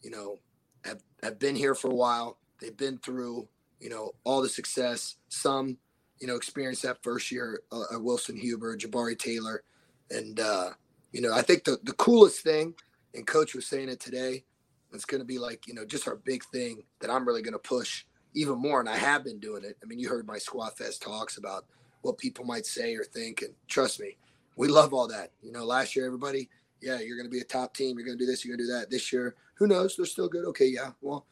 you 0.00 0.10
know, 0.10 0.38
have, 0.84 1.02
have 1.22 1.38
been 1.38 1.56
here 1.56 1.74
for 1.74 1.90
a 1.90 1.94
while. 1.94 2.38
They've 2.60 2.76
been 2.76 2.98
through, 2.98 3.48
you 3.80 3.88
know, 3.88 4.12
all 4.24 4.42
the 4.42 4.48
success. 4.48 5.16
Some, 5.28 5.78
you 6.20 6.26
know, 6.26 6.36
experienced 6.36 6.82
that 6.82 7.02
first 7.02 7.30
year, 7.30 7.60
uh, 7.70 7.84
Wilson 7.92 8.36
Huber, 8.36 8.76
Jabari 8.76 9.18
Taylor. 9.18 9.62
And, 10.10 10.40
uh, 10.40 10.70
you 11.12 11.20
know, 11.20 11.32
I 11.32 11.42
think 11.42 11.64
the, 11.64 11.78
the 11.82 11.92
coolest 11.92 12.42
thing, 12.42 12.74
and 13.14 13.26
coach 13.26 13.54
was 13.54 13.66
saying 13.66 13.88
it 13.88 14.00
today, 14.00 14.44
it's 14.92 15.04
going 15.04 15.20
to 15.20 15.26
be 15.26 15.38
like, 15.38 15.66
you 15.66 15.74
know, 15.74 15.84
just 15.84 16.08
our 16.08 16.16
big 16.16 16.44
thing 16.44 16.82
that 17.00 17.10
I'm 17.10 17.26
really 17.26 17.42
going 17.42 17.52
to 17.52 17.58
push 17.58 18.04
even 18.34 18.58
more. 18.58 18.80
And 18.80 18.88
I 18.88 18.96
have 18.96 19.24
been 19.24 19.38
doing 19.38 19.64
it. 19.64 19.76
I 19.82 19.86
mean, 19.86 19.98
you 19.98 20.08
heard 20.08 20.26
my 20.26 20.38
Squat 20.38 20.78
Fest 20.78 21.02
talks 21.02 21.36
about 21.36 21.66
what 22.02 22.18
people 22.18 22.44
might 22.44 22.66
say 22.66 22.94
or 22.94 23.04
think. 23.04 23.42
And 23.42 23.52
trust 23.66 24.00
me, 24.00 24.16
we 24.56 24.68
love 24.68 24.94
all 24.94 25.08
that. 25.08 25.32
You 25.42 25.52
know, 25.52 25.64
last 25.64 25.94
year, 25.94 26.06
everybody, 26.06 26.48
yeah, 26.80 27.00
you're 27.00 27.16
going 27.16 27.26
to 27.26 27.30
be 27.30 27.40
a 27.40 27.44
top 27.44 27.74
team. 27.74 27.98
You're 27.98 28.06
going 28.06 28.18
to 28.18 28.24
do 28.24 28.30
this, 28.30 28.44
you're 28.44 28.56
going 28.56 28.66
to 28.66 28.72
do 28.72 28.78
that. 28.78 28.90
This 28.90 29.12
year, 29.12 29.34
who 29.54 29.66
knows? 29.66 29.96
They're 29.96 30.06
still 30.06 30.28
good. 30.28 30.44
Okay, 30.46 30.66
yeah. 30.66 30.92
Well, 31.00 31.26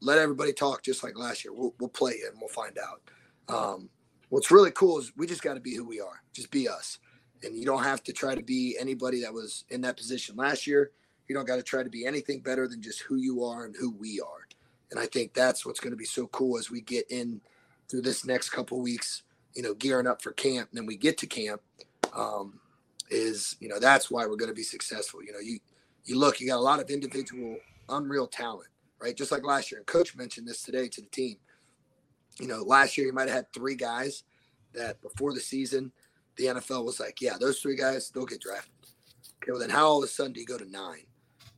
let 0.00 0.18
everybody 0.18 0.52
talk 0.52 0.82
just 0.82 1.02
like 1.02 1.18
last 1.18 1.44
year. 1.44 1.52
We'll, 1.52 1.74
we'll 1.78 1.88
play 1.88 2.12
it 2.12 2.32
and 2.32 2.40
we'll 2.40 2.48
find 2.48 2.76
out. 2.78 3.02
Um, 3.48 3.88
what's 4.28 4.50
really 4.50 4.70
cool 4.70 4.98
is 4.98 5.12
we 5.16 5.26
just 5.26 5.42
got 5.42 5.54
to 5.54 5.60
be 5.60 5.74
who 5.74 5.84
we 5.84 6.00
are. 6.00 6.22
Just 6.32 6.50
be 6.50 6.68
us. 6.68 6.98
And 7.42 7.56
you 7.56 7.64
don't 7.64 7.82
have 7.82 8.02
to 8.04 8.12
try 8.12 8.34
to 8.34 8.42
be 8.42 8.76
anybody 8.78 9.22
that 9.22 9.32
was 9.32 9.64
in 9.70 9.80
that 9.82 9.96
position 9.96 10.36
last 10.36 10.66
year. 10.66 10.92
You 11.28 11.34
don't 11.34 11.46
got 11.46 11.56
to 11.56 11.62
try 11.62 11.82
to 11.82 11.88
be 11.88 12.06
anything 12.06 12.40
better 12.40 12.66
than 12.66 12.82
just 12.82 13.00
who 13.00 13.16
you 13.16 13.44
are 13.44 13.64
and 13.64 13.74
who 13.78 13.92
we 13.92 14.20
are. 14.20 14.46
And 14.90 14.98
I 14.98 15.06
think 15.06 15.32
that's 15.32 15.64
what's 15.64 15.80
going 15.80 15.92
to 15.92 15.96
be 15.96 16.04
so 16.04 16.26
cool 16.28 16.58
as 16.58 16.70
we 16.70 16.80
get 16.80 17.10
in 17.10 17.40
through 17.88 18.02
this 18.02 18.24
next 18.24 18.50
couple 18.50 18.80
weeks, 18.80 19.22
you 19.54 19.62
know, 19.62 19.74
gearing 19.74 20.06
up 20.06 20.20
for 20.22 20.32
camp. 20.32 20.68
And 20.70 20.78
then 20.78 20.86
we 20.86 20.96
get 20.96 21.18
to 21.18 21.26
camp. 21.26 21.62
Um, 22.12 22.60
is 23.10 23.56
you 23.60 23.68
know 23.68 23.78
that's 23.78 24.10
why 24.10 24.26
we're 24.26 24.36
going 24.36 24.50
to 24.50 24.54
be 24.54 24.62
successful. 24.62 25.22
You 25.22 25.32
know, 25.32 25.40
you 25.40 25.58
you 26.04 26.18
look, 26.18 26.40
you 26.40 26.46
got 26.46 26.56
a 26.56 26.60
lot 26.60 26.80
of 26.80 26.90
individual, 26.90 27.56
unreal 27.88 28.26
talent, 28.26 28.68
right? 29.00 29.16
Just 29.16 29.32
like 29.32 29.44
last 29.44 29.70
year. 29.70 29.78
And 29.78 29.86
coach 29.86 30.16
mentioned 30.16 30.46
this 30.46 30.62
today 30.62 30.88
to 30.88 31.00
the 31.00 31.08
team. 31.08 31.36
You 32.38 32.46
know, 32.46 32.62
last 32.62 32.96
year 32.96 33.06
you 33.06 33.12
might 33.12 33.28
have 33.28 33.36
had 33.36 33.52
three 33.52 33.74
guys 33.74 34.24
that 34.72 35.00
before 35.02 35.32
the 35.32 35.40
season, 35.40 35.92
the 36.36 36.46
NFL 36.46 36.84
was 36.84 37.00
like, 37.00 37.20
yeah, 37.20 37.36
those 37.38 37.60
three 37.60 37.76
guys, 37.76 38.10
they'll 38.10 38.24
get 38.24 38.40
drafted. 38.40 38.72
Okay, 39.42 39.52
well 39.52 39.60
then 39.60 39.70
how 39.70 39.86
all 39.86 39.98
of 39.98 40.04
a 40.04 40.06
sudden 40.08 40.32
do 40.32 40.40
you 40.40 40.46
go 40.46 40.58
to 40.58 40.70
nine? 40.70 41.04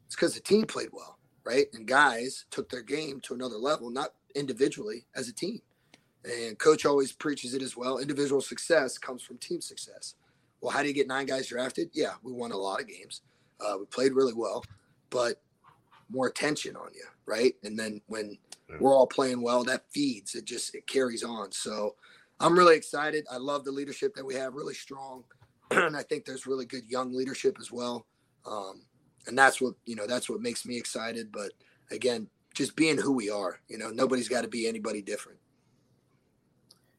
It's 0.07 0.17
because 0.17 0.35
the 0.35 0.41
team 0.41 0.67
played 0.67 0.91
well, 0.93 1.19
right? 1.45 1.67
And 1.73 1.87
guys 1.87 2.47
took 2.51 2.69
their 2.69 2.83
game 2.83 3.21
to 3.23 3.35
another 3.35 3.57
level, 3.57 3.91
not 3.91 4.15
individually 4.35 5.07
as 5.15 5.29
a 5.29 5.33
team. 5.33 5.61
And 6.25 6.59
coach 6.59 6.87
always 6.87 7.13
preaches 7.13 7.55
it 7.55 7.63
as 7.63 7.77
well. 7.77 7.99
Individual 7.99 8.41
success 8.41 8.99
comes 8.99 9.23
from 9.23 9.39
team 9.39 9.61
success. 9.61 10.15
Well, 10.61 10.71
how 10.71 10.83
do 10.83 10.89
you 10.89 10.95
get 10.95 11.09
nine 11.09 11.27
guys 11.27 11.49
drafted? 11.49 11.91
Yeah, 11.93 12.13
we 12.23 12.33
won 12.33 12.53
a 12.53 12.57
lot 12.57 12.81
of 12.81 12.87
games. 12.87 13.23
Uh, 13.61 13.79
we 13.81 13.87
played 13.87 14.13
really 14.13 14.33
well, 14.35 14.65
but 15.11 15.43
more 16.09 16.29
attention 16.29 16.77
on 16.77 16.91
you, 16.95 17.05
right? 17.27 17.55
And 17.65 17.79
then 17.79 18.01
when 18.07 18.39
Yeah. 18.69 18.77
we're 18.81 18.95
all 18.95 19.07
playing 19.07 19.43
well, 19.43 19.65
that 19.65 19.85
feeds. 19.91 20.35
It 20.35 20.45
just 20.45 20.75
it 20.75 20.87
carries 20.87 21.23
on. 21.23 21.53
So 21.53 21.97
I'm 22.41 22.59
really 22.59 22.77
excited. 22.77 23.27
I 23.31 23.37
love 23.37 23.65
the 23.65 23.73
leadership 23.73 24.15
that 24.15 24.25
we 24.25 24.35
have, 24.35 24.55
really 24.55 24.75
strong, 24.75 25.25
and 25.71 25.97
I 25.97 26.03
think 26.03 26.25
there's 26.25 26.47
really 26.47 26.65
good 26.65 26.85
young 26.89 27.13
leadership 27.15 27.57
as 27.61 27.71
well. 27.71 28.07
Um, 28.47 28.83
and 29.27 29.39
that's 29.39 29.61
what 29.61 29.75
you 29.85 29.95
know. 29.95 30.07
That's 30.07 30.29
what 30.29 30.41
makes 30.41 30.67
me 30.67 30.77
excited. 30.77 31.31
But 31.31 31.53
again, 31.91 32.29
just 32.55 32.75
being 32.77 32.99
who 32.99 33.13
we 33.13 33.31
are. 33.31 33.61
You 33.69 33.79
know, 33.79 33.91
nobody's 33.91 34.29
got 34.29 34.43
to 34.43 34.49
be 34.49 34.67
anybody 34.67 35.03
different. 35.03 35.39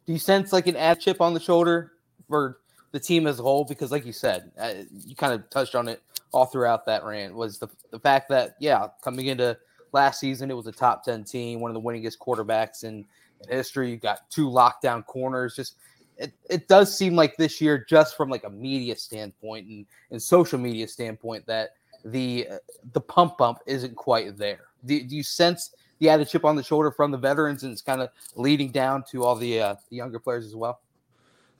Do 0.05 0.13
you 0.13 0.19
sense 0.19 0.53
like 0.53 0.67
an 0.67 0.75
ad 0.75 0.99
chip 0.99 1.21
on 1.21 1.33
the 1.33 1.39
shoulder 1.39 1.93
for 2.27 2.59
the 2.91 2.99
team 2.99 3.27
as 3.27 3.39
a 3.39 3.43
whole? 3.43 3.65
Because, 3.65 3.91
like 3.91 4.05
you 4.05 4.13
said, 4.13 4.51
uh, 4.57 4.73
you 5.05 5.15
kind 5.15 5.33
of 5.33 5.49
touched 5.49 5.75
on 5.75 5.87
it 5.87 6.01
all 6.31 6.45
throughout 6.45 6.85
that 6.85 7.03
rant. 7.03 7.33
Was 7.33 7.59
the 7.59 7.67
the 7.91 7.99
fact 7.99 8.29
that 8.29 8.55
yeah, 8.59 8.87
coming 9.03 9.27
into 9.27 9.57
last 9.93 10.19
season, 10.19 10.51
it 10.51 10.55
was 10.55 10.67
a 10.67 10.71
top 10.71 11.03
ten 11.03 11.23
team, 11.23 11.59
one 11.59 11.69
of 11.69 11.75
the 11.75 11.81
winningest 11.81 12.17
quarterbacks 12.17 12.83
in, 12.83 13.05
in 13.41 13.49
history. 13.49 13.91
You 13.91 13.97
got 13.97 14.29
two 14.29 14.49
lockdown 14.49 15.05
corners. 15.05 15.55
Just 15.55 15.75
it, 16.17 16.33
it 16.49 16.67
does 16.67 16.95
seem 16.95 17.15
like 17.15 17.37
this 17.37 17.61
year, 17.61 17.85
just 17.89 18.17
from 18.17 18.29
like 18.29 18.43
a 18.43 18.49
media 18.49 18.95
standpoint 18.95 19.67
and, 19.67 19.85
and 20.11 20.21
social 20.21 20.59
media 20.59 20.87
standpoint, 20.87 21.45
that 21.47 21.75
the 22.05 22.47
uh, 22.51 22.57
the 22.91 23.01
pump 23.01 23.37
bump 23.37 23.59
isn't 23.65 23.95
quite 23.95 24.37
there. 24.37 24.65
Do, 24.85 25.01
do 25.01 25.15
you 25.15 25.23
sense 25.23 25.73
the 25.99 26.09
added 26.09 26.27
chip 26.27 26.43
on 26.43 26.55
the 26.55 26.63
shoulder 26.63 26.91
from 26.91 27.11
the 27.11 27.17
veterans, 27.17 27.63
and 27.63 27.71
it's 27.71 27.81
kind 27.81 28.01
of 28.01 28.09
leading 28.35 28.71
down 28.71 29.03
to 29.11 29.23
all 29.23 29.35
the, 29.35 29.61
uh, 29.61 29.75
the 29.89 29.95
younger 29.95 30.19
players 30.19 30.45
as 30.45 30.55
well? 30.55 30.81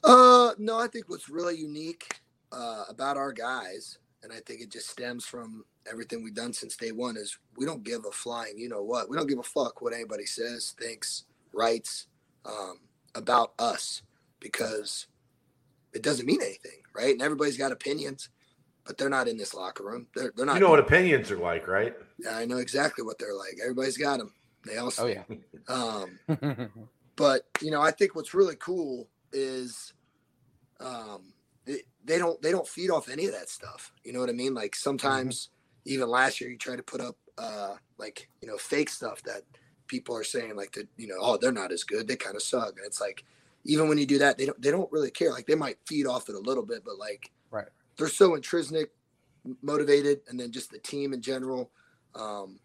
Uh, 0.04 0.52
no, 0.58 0.78
I 0.78 0.88
think 0.88 1.08
what's 1.08 1.30
really 1.30 1.56
unique 1.56 2.20
uh, 2.52 2.84
about 2.90 3.16
our 3.16 3.32
guys, 3.32 4.00
and 4.24 4.32
I 4.32 4.40
think 4.46 4.62
it 4.62 4.72
just 4.72 4.90
stems 4.90 5.26
from 5.26 5.66
everything 5.90 6.24
we've 6.24 6.34
done 6.34 6.54
since 6.54 6.78
day 6.78 6.92
one, 6.92 7.18
is 7.18 7.38
we 7.58 7.66
don't 7.66 7.84
give 7.84 8.06
a 8.06 8.12
flying, 8.12 8.58
you 8.58 8.70
know 8.70 8.82
what? 8.82 9.10
We 9.10 9.18
don't 9.18 9.28
give 9.28 9.40
a 9.40 9.44
fuck 9.44 9.82
what 9.82 9.94
anybody 9.94 10.26
says, 10.26 10.74
thinks, 10.80 11.26
writes 11.54 12.08
um, 12.46 12.80
about 13.16 13.54
us 13.60 14.02
because 14.40 15.08
it 15.94 16.02
doesn't 16.02 16.26
mean 16.26 16.42
anything, 16.42 16.82
right? 16.96 17.12
And 17.12 17.22
everybody's 17.22 17.58
got 17.58 17.72
opinions, 17.72 18.30
but 18.86 18.98
they're 18.98 19.10
not 19.10 19.28
in 19.28 19.38
this 19.38 19.54
locker 19.54 19.84
room. 19.84 20.08
They're 20.16 20.32
they're 20.36 20.46
not. 20.46 20.56
You 20.56 20.62
know 20.62 20.70
what 20.70 20.80
opinions 20.80 21.30
are 21.30 21.38
like, 21.38 21.68
right? 21.68 21.94
Yeah, 22.18 22.36
I 22.36 22.46
know 22.46 22.58
exactly 22.58 23.04
what 23.04 23.20
they're 23.20 23.36
like. 23.36 23.58
Everybody's 23.62 23.98
got 23.98 24.20
them. 24.20 24.34
They 24.66 24.78
all 24.78 24.92
Oh 24.98 25.08
yeah. 25.08 25.24
um, 25.68 26.20
but 27.16 27.44
you 27.62 27.72
know, 27.72 27.82
I 27.82 27.92
think 27.92 28.16
what's 28.16 28.34
really 28.34 28.56
cool 28.56 29.10
is 29.32 29.94
um, 30.80 31.33
they, 32.06 32.18
don't 32.18 32.42
they 32.42 32.52
don't 32.52 32.68
feed 32.68 32.90
off 32.90 33.10
any 33.10 33.26
of 33.26 33.34
that 33.34 33.50
stuff. 33.50 33.92
You 34.04 34.14
know 34.14 34.20
what 34.20 34.30
I 34.30 34.34
mean? 34.34 34.54
Like 34.54 34.76
sometimes 34.76 35.50
even 35.86 36.10
last 36.10 36.42
year 36.42 36.50
you 36.50 36.58
try 36.58 36.76
to 36.76 36.84
put 36.84 37.02
up 37.02 37.18
uh, 37.38 37.76
like 37.98 38.30
you 38.42 38.48
know 38.48 38.58
fake 38.58 38.90
stuff 38.90 39.22
that 39.24 39.42
people 39.88 40.16
are 40.16 40.24
saying 40.24 40.56
like 40.56 40.72
that 40.74 40.88
you 40.98 41.08
know 41.08 41.16
oh 41.20 41.38
they're 41.38 41.52
not 41.52 41.72
as 41.72 41.84
good 41.84 42.08
they 42.08 42.16
kind 42.16 42.36
of 42.36 42.42
suck 42.42 42.70
and 42.78 42.86
it's 42.86 43.02
like 43.02 43.24
even 43.66 43.88
when 43.90 43.98
you 43.98 44.06
do 44.06 44.18
that 44.18 44.38
they 44.38 44.46
don't 44.46 44.62
they 44.62 44.72
don't 44.72 44.92
really 44.92 45.12
care 45.12 45.32
like 45.32 45.46
they 45.46 45.56
might 45.56 45.78
feed 45.88 46.06
off 46.08 46.30
it 46.30 46.36
a 46.36 46.40
little 46.40 46.64
bit 46.66 46.84
but 46.86 46.98
like 46.98 47.32
Right. 47.52 47.68
they're 47.98 48.08
so 48.08 48.36
intrinsic 48.36 48.92
motivated 49.62 50.22
and 50.28 50.40
then 50.40 50.52
just 50.52 50.72
the 50.72 50.80
team 50.80 51.14
in 51.14 51.22
general 51.22 51.72
um, 52.16 52.60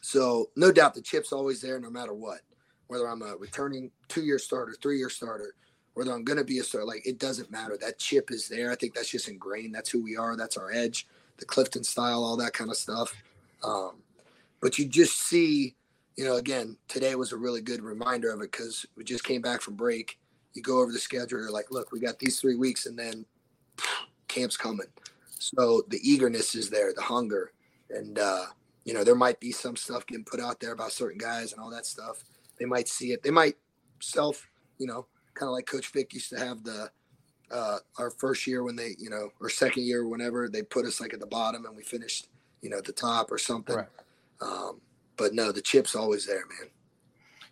so 0.00 0.50
no 0.56 0.72
doubt 0.72 0.94
the 0.94 1.02
chip's 1.02 1.32
always 1.32 1.60
there 1.60 1.78
no 1.80 1.90
matter 1.90 2.14
what 2.14 2.40
whether 2.88 3.08
i'm 3.08 3.22
a 3.22 3.36
returning 3.36 3.90
two-year 4.08 4.38
starter 4.38 4.74
three-year 4.80 5.10
starter 5.10 5.54
whether 5.98 6.12
i'm 6.12 6.24
going 6.24 6.38
to 6.38 6.44
be 6.44 6.58
a 6.58 6.62
starter 6.62 6.86
like 6.86 7.06
it 7.06 7.18
doesn't 7.18 7.50
matter 7.50 7.76
that 7.76 7.98
chip 7.98 8.30
is 8.30 8.48
there 8.48 8.70
i 8.70 8.74
think 8.74 8.94
that's 8.94 9.10
just 9.10 9.28
ingrained 9.28 9.74
that's 9.74 9.90
who 9.90 10.02
we 10.02 10.16
are 10.16 10.36
that's 10.36 10.56
our 10.56 10.72
edge 10.72 11.06
the 11.36 11.44
clifton 11.44 11.84
style 11.84 12.24
all 12.24 12.36
that 12.36 12.52
kind 12.52 12.70
of 12.70 12.76
stuff 12.76 13.14
um, 13.62 13.96
but 14.60 14.78
you 14.78 14.86
just 14.86 15.20
see 15.20 15.74
you 16.18 16.24
know, 16.24 16.34
again, 16.34 16.76
today 16.88 17.14
was 17.14 17.30
a 17.30 17.36
really 17.36 17.60
good 17.60 17.80
reminder 17.80 18.32
of 18.32 18.40
it 18.40 18.50
because 18.50 18.84
we 18.96 19.04
just 19.04 19.22
came 19.22 19.40
back 19.40 19.60
from 19.60 19.76
break. 19.76 20.18
You 20.52 20.62
go 20.62 20.80
over 20.80 20.90
the 20.90 20.98
schedule, 20.98 21.38
you're 21.38 21.52
like, 21.52 21.70
look, 21.70 21.92
we 21.92 22.00
got 22.00 22.18
these 22.18 22.40
three 22.40 22.56
weeks, 22.56 22.86
and 22.86 22.98
then 22.98 23.24
camp's 24.26 24.56
coming. 24.56 24.88
So 25.38 25.84
the 25.86 26.00
eagerness 26.02 26.56
is 26.56 26.70
there, 26.70 26.92
the 26.92 27.02
hunger, 27.02 27.52
and 27.88 28.18
uh, 28.18 28.46
you 28.84 28.94
know, 28.94 29.04
there 29.04 29.14
might 29.14 29.38
be 29.38 29.52
some 29.52 29.76
stuff 29.76 30.08
getting 30.08 30.24
put 30.24 30.40
out 30.40 30.58
there 30.58 30.72
about 30.72 30.90
certain 30.90 31.18
guys 31.18 31.52
and 31.52 31.62
all 31.62 31.70
that 31.70 31.86
stuff. 31.86 32.24
They 32.58 32.64
might 32.64 32.88
see 32.88 33.12
it. 33.12 33.22
They 33.22 33.30
might 33.30 33.54
self, 34.00 34.48
you 34.78 34.88
know, 34.88 35.06
kind 35.38 35.48
of 35.48 35.54
like 35.54 35.66
Coach 35.66 35.86
Fick 35.86 36.12
used 36.12 36.30
to 36.30 36.38
have 36.38 36.64
the 36.64 36.90
uh, 37.50 37.78
our 37.98 38.10
first 38.10 38.46
year 38.46 38.62
when 38.62 38.76
they, 38.76 38.94
you 38.98 39.08
know, 39.08 39.30
or 39.40 39.48
second 39.48 39.84
year, 39.84 40.06
whenever 40.06 40.48
they 40.48 40.62
put 40.62 40.84
us 40.84 41.00
like 41.00 41.14
at 41.14 41.20
the 41.20 41.26
bottom 41.26 41.64
and 41.64 41.76
we 41.76 41.82
finished, 41.82 42.28
you 42.60 42.68
know, 42.68 42.78
at 42.78 42.84
the 42.84 42.92
top 42.92 43.30
or 43.32 43.38
something. 43.38 43.76
Right. 43.76 43.86
Um, 44.42 44.80
but 45.16 45.32
no, 45.34 45.50
the 45.52 45.62
chip's 45.62 45.94
always 45.94 46.26
there, 46.26 46.44
man. 46.60 46.68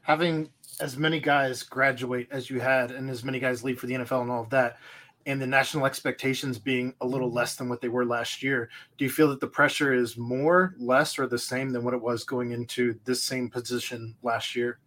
having 0.02 0.48
as 0.80 0.96
many 0.96 1.18
guys 1.18 1.62
graduate 1.62 2.28
as 2.30 2.50
you 2.50 2.60
had 2.60 2.90
and 2.90 3.08
as 3.08 3.24
many 3.24 3.40
guys 3.40 3.64
leave 3.64 3.78
for 3.80 3.86
the 3.86 3.94
NFL 3.94 4.22
and 4.22 4.30
all 4.30 4.42
of 4.42 4.50
that, 4.50 4.78
and 5.26 5.42
the 5.42 5.46
national 5.46 5.86
expectations 5.86 6.58
being 6.58 6.94
a 7.00 7.06
little 7.06 7.32
less 7.32 7.56
than 7.56 7.68
what 7.68 7.80
they 7.80 7.88
were 7.88 8.04
last 8.04 8.42
year, 8.42 8.68
do 8.96 9.04
you 9.04 9.10
feel 9.10 9.28
that 9.28 9.40
the 9.40 9.46
pressure 9.46 9.92
is 9.92 10.16
more, 10.16 10.74
less, 10.78 11.18
or 11.18 11.26
the 11.26 11.38
same 11.38 11.70
than 11.70 11.82
what 11.82 11.94
it 11.94 12.00
was 12.00 12.22
going 12.22 12.52
into 12.52 12.96
this 13.04 13.22
same 13.24 13.50
position 13.50 14.14
last 14.22 14.54
year? 14.54 14.78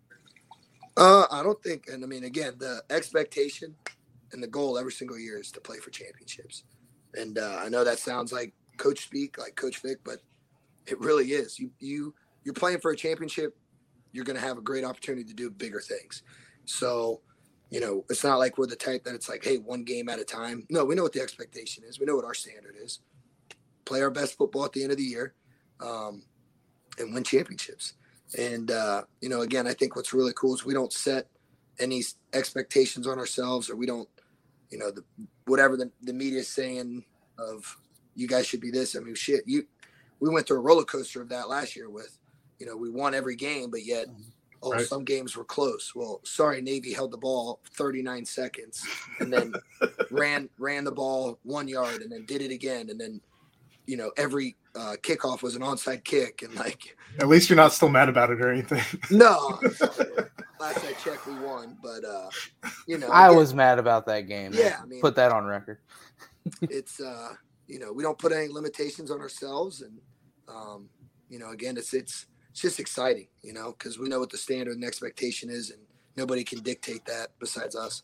Uh, 1.00 1.26
I 1.32 1.44
don't 1.44 1.64
think, 1.64 1.90
and 1.90 2.04
I 2.04 2.08
mean, 2.08 2.26
again, 2.26 2.56
the 2.60 2.84
expectation 2.92 3.76
and 4.34 4.44
the 4.44 4.48
goal 4.48 4.80
every 4.80 4.94
single 4.94 5.20
year 5.20 5.40
is 5.40 5.52
to 5.54 5.62
play 5.62 5.80
for 5.80 5.92
championships. 5.92 6.66
And 7.16 7.40
uh, 7.40 7.60
I 7.64 7.70
know 7.70 7.86
that 7.86 8.00
sounds 8.00 8.34
like 8.34 8.54
coach 8.78 9.02
speak, 9.06 9.40
like 9.40 9.56
Coach 9.58 9.78
Fick, 9.78 10.00
but 10.06 10.20
it 10.88 11.00
really 11.00 11.28
is. 11.34 11.60
You 11.60 11.72
you 11.80 12.16
you're 12.44 12.54
playing 12.56 12.80
for 12.82 12.92
a 12.92 12.98
championship. 12.98 13.58
You're 14.14 14.26
going 14.26 14.38
to 14.40 14.46
have 14.46 14.58
a 14.58 14.62
great 14.64 14.86
opportunity 14.86 15.26
to 15.26 15.34
do 15.36 15.50
bigger 15.52 15.82
things. 15.82 16.24
So, 16.66 17.22
you 17.72 17.80
know, 17.82 18.06
it's 18.10 18.24
not 18.24 18.40
like 18.40 18.58
we're 18.58 18.68
the 18.68 18.76
type 18.78 19.06
that 19.06 19.16
it's 19.16 19.30
like, 19.30 19.44
hey, 19.46 19.58
one 19.58 19.84
game 19.86 20.10
at 20.10 20.20
a 20.20 20.26
time. 20.26 20.68
No, 20.70 20.86
we 20.86 20.96
know 20.96 21.04
what 21.04 21.14
the 21.14 21.22
expectation 21.22 21.84
is. 21.88 22.00
We 22.00 22.08
know 22.08 22.16
what 22.16 22.26
our 22.26 22.34
standard 22.36 22.76
is. 22.82 23.00
Play 23.86 24.02
our 24.04 24.12
best 24.12 24.38
football 24.38 24.66
at 24.66 24.74
the 24.74 24.84
end 24.84 24.92
of 24.94 24.98
the 24.98 25.04
year, 25.06 25.34
um, 25.82 26.24
and 27.00 27.14
win 27.14 27.24
championships. 27.24 27.94
And 28.38 28.72
uh, 28.72 29.04
you 29.22 29.30
know, 29.30 29.42
again, 29.42 29.68
I 29.68 29.74
think 29.74 29.96
what's 29.96 30.14
really 30.14 30.34
cool 30.36 30.54
is 30.54 30.66
we 30.66 30.74
don't 30.74 30.94
set 30.94 31.28
any 31.80 32.04
expectations 32.34 33.08
on 33.08 33.18
ourselves, 33.18 33.70
or 33.70 33.76
we 33.76 33.86
don't, 33.86 34.08
you 34.70 34.78
know, 34.78 34.92
the 34.92 35.04
whatever 35.46 35.78
the, 35.78 35.92
the 36.04 36.14
media 36.14 36.40
is 36.40 36.48
saying 36.48 37.04
of 37.38 37.78
you 38.16 38.28
guys 38.28 38.46
should 38.46 38.62
be 38.62 38.72
this. 38.72 38.96
I 38.96 39.00
mean, 39.00 39.16
shit, 39.16 39.44
you 39.48 39.66
we 40.20 40.30
went 40.30 40.48
through 40.48 40.58
a 40.58 40.62
roller 40.62 40.84
coaster 40.84 41.22
of 41.22 41.30
that 41.30 41.50
last 41.50 41.76
year 41.76 41.90
with, 41.90 42.18
you 42.60 42.66
know, 42.66 42.76
we 42.76 42.90
won 42.90 43.16
every 43.16 43.36
game, 43.36 43.72
but 43.72 43.86
yet 43.86 44.08
oh, 44.62 44.74
Right. 44.74 44.86
some 44.86 45.04
games 45.06 45.36
were 45.36 45.46
close. 45.46 45.94
Well, 45.96 46.20
sorry, 46.24 46.62
Navy 46.62 46.94
held 46.94 47.12
the 47.12 47.18
ball 47.18 47.62
39 47.72 48.26
seconds 48.26 48.86
and 49.20 49.32
then 49.32 49.54
ran 50.12 50.50
ran 50.58 50.84
the 50.84 50.92
ball 50.92 51.40
one 51.44 51.68
yard 51.68 52.02
and 52.02 52.12
then 52.12 52.26
did 52.26 52.42
it 52.42 52.52
again, 52.52 52.90
and 52.90 53.00
then 53.00 53.22
you 53.90 53.98
know 53.98 54.12
every 54.18 54.56
uh, 54.76 54.96
kickoff 55.02 55.42
was 55.42 55.56
an 55.56 55.64
onside 55.64 56.04
kick, 56.04 56.44
and 56.44 56.54
like 56.54 56.96
At 57.20 57.28
least 57.28 57.50
you're 57.50 57.58
not 57.58 57.74
still 57.74 57.90
mad 57.90 58.08
about 58.08 58.30
it 58.30 58.40
or 58.40 58.52
anything. 58.52 58.84
no. 59.12 59.60
Last 60.60 60.86
I 60.86 60.94
checked, 61.04 61.26
we 61.26 61.34
won, 61.40 61.76
but 61.82 62.06
uh, 62.06 62.30
you 62.86 63.00
know, 63.00 63.08
I 63.08 63.28
again, 63.28 63.38
was 63.38 63.56
mad 63.56 63.80
about 63.80 64.06
that 64.06 64.28
game. 64.28 64.52
Yeah, 64.54 64.78
I 64.82 64.86
mean- 64.86 65.02
put 65.02 65.16
that 65.16 65.32
on 65.32 65.46
record. 65.46 65.80
it's 66.62 67.02
uh 67.02 67.34
you 67.68 67.80
know 67.80 67.92
we 67.92 68.02
don't 68.02 68.18
put 68.18 68.32
any 68.32 68.48
limitations 68.48 69.12
on 69.12 69.20
ourselves 69.20 69.82
and 69.82 70.00
um 70.48 70.88
you 71.30 71.38
know 71.38 71.50
again 71.50 71.76
it's 71.78 71.94
it's 71.94 72.28
it's 72.50 72.62
just 72.62 72.80
exciting 72.80 73.28
you 73.44 73.52
know 73.52 73.76
because 73.78 74.00
we 74.00 74.08
know 74.08 74.20
what 74.20 74.30
the 74.30 74.38
standard 74.38 74.74
and 74.74 74.86
expectation 74.86 75.50
is 75.50 75.70
and 75.70 75.82
nobody 76.16 76.44
can 76.44 76.60
dictate 76.62 77.06
that 77.06 77.28
besides 77.40 77.76
us 77.76 78.04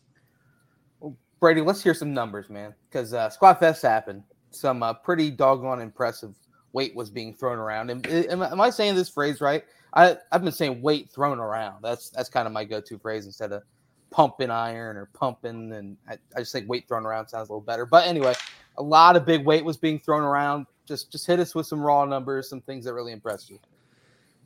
Brady, 1.40 1.62
let's 1.62 1.84
hear 1.84 1.94
some 1.94 2.14
numbers, 2.14 2.50
man, 2.50 2.74
because 2.90 3.14
uh, 3.14 3.30
Squat 3.30 3.60
Fest 3.60 3.82
happened. 3.82 4.24
Some 4.56 4.84
uh, 4.84 4.94
pretty 4.94 5.32
doggone 5.32 5.82
impressive 5.82 6.36
weight 6.74 6.96
was 6.96 7.10
being 7.10 7.34
thrown 7.34 7.58
around. 7.58 7.90
And 7.90 8.06
am, 8.08 8.42
am 8.44 8.62
I 8.62 8.70
saying 8.70 8.96
this 8.96 9.10
phrase 9.10 9.42
right? 9.42 9.64
I 9.94 10.18
I've 10.32 10.44
been 10.44 10.52
saying 10.54 10.82
weight 10.82 11.10
thrown 11.10 11.40
around. 11.40 11.82
That's 11.84 12.10
that's 12.10 12.30
kind 12.30 12.48
of 12.48 12.54
my 12.54 12.66
go-to 12.66 13.00
phrase 13.00 13.26
instead 13.26 13.52
of 13.52 13.64
pumping 14.12 14.52
iron 14.52 14.98
or 14.98 15.08
pumping. 15.14 15.74
And 15.74 15.98
I, 16.10 16.18
I 16.36 16.40
just 16.40 16.52
think 16.52 16.70
weight 16.70 16.88
thrown 16.88 17.06
around 17.06 17.28
sounds 17.28 17.50
a 17.50 17.52
little 17.54 17.62
better. 17.62 17.86
But 17.86 18.08
anyway, 18.08 18.34
a 18.78 18.84
lot 18.84 19.16
of 19.16 19.26
big 19.26 19.46
weight 19.46 19.66
was 19.66 19.78
being 19.78 20.00
thrown 20.00 20.24
around. 20.24 20.68
Just 20.88 21.12
just 21.12 21.26
hit 21.28 21.40
us 21.40 21.56
with 21.56 21.68
some 21.68 21.82
raw 21.82 22.06
numbers, 22.06 22.50
some 22.50 22.62
things 22.62 22.86
that 22.86 22.94
really 22.94 23.14
impressed 23.14 23.50
you. 23.50 23.60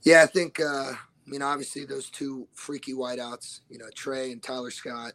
yeah 0.04 0.24
i 0.24 0.26
think 0.26 0.60
uh 0.60 0.92
i 0.94 1.30
mean 1.30 1.42
obviously 1.42 1.86
those 1.86 2.10
two 2.10 2.48
freaky 2.54 2.94
wideouts 2.94 3.62
you 3.70 3.78
know 3.78 3.90
tre 3.96 4.32
and 4.32 4.42
tyler 4.44 4.72
scott 4.72 5.14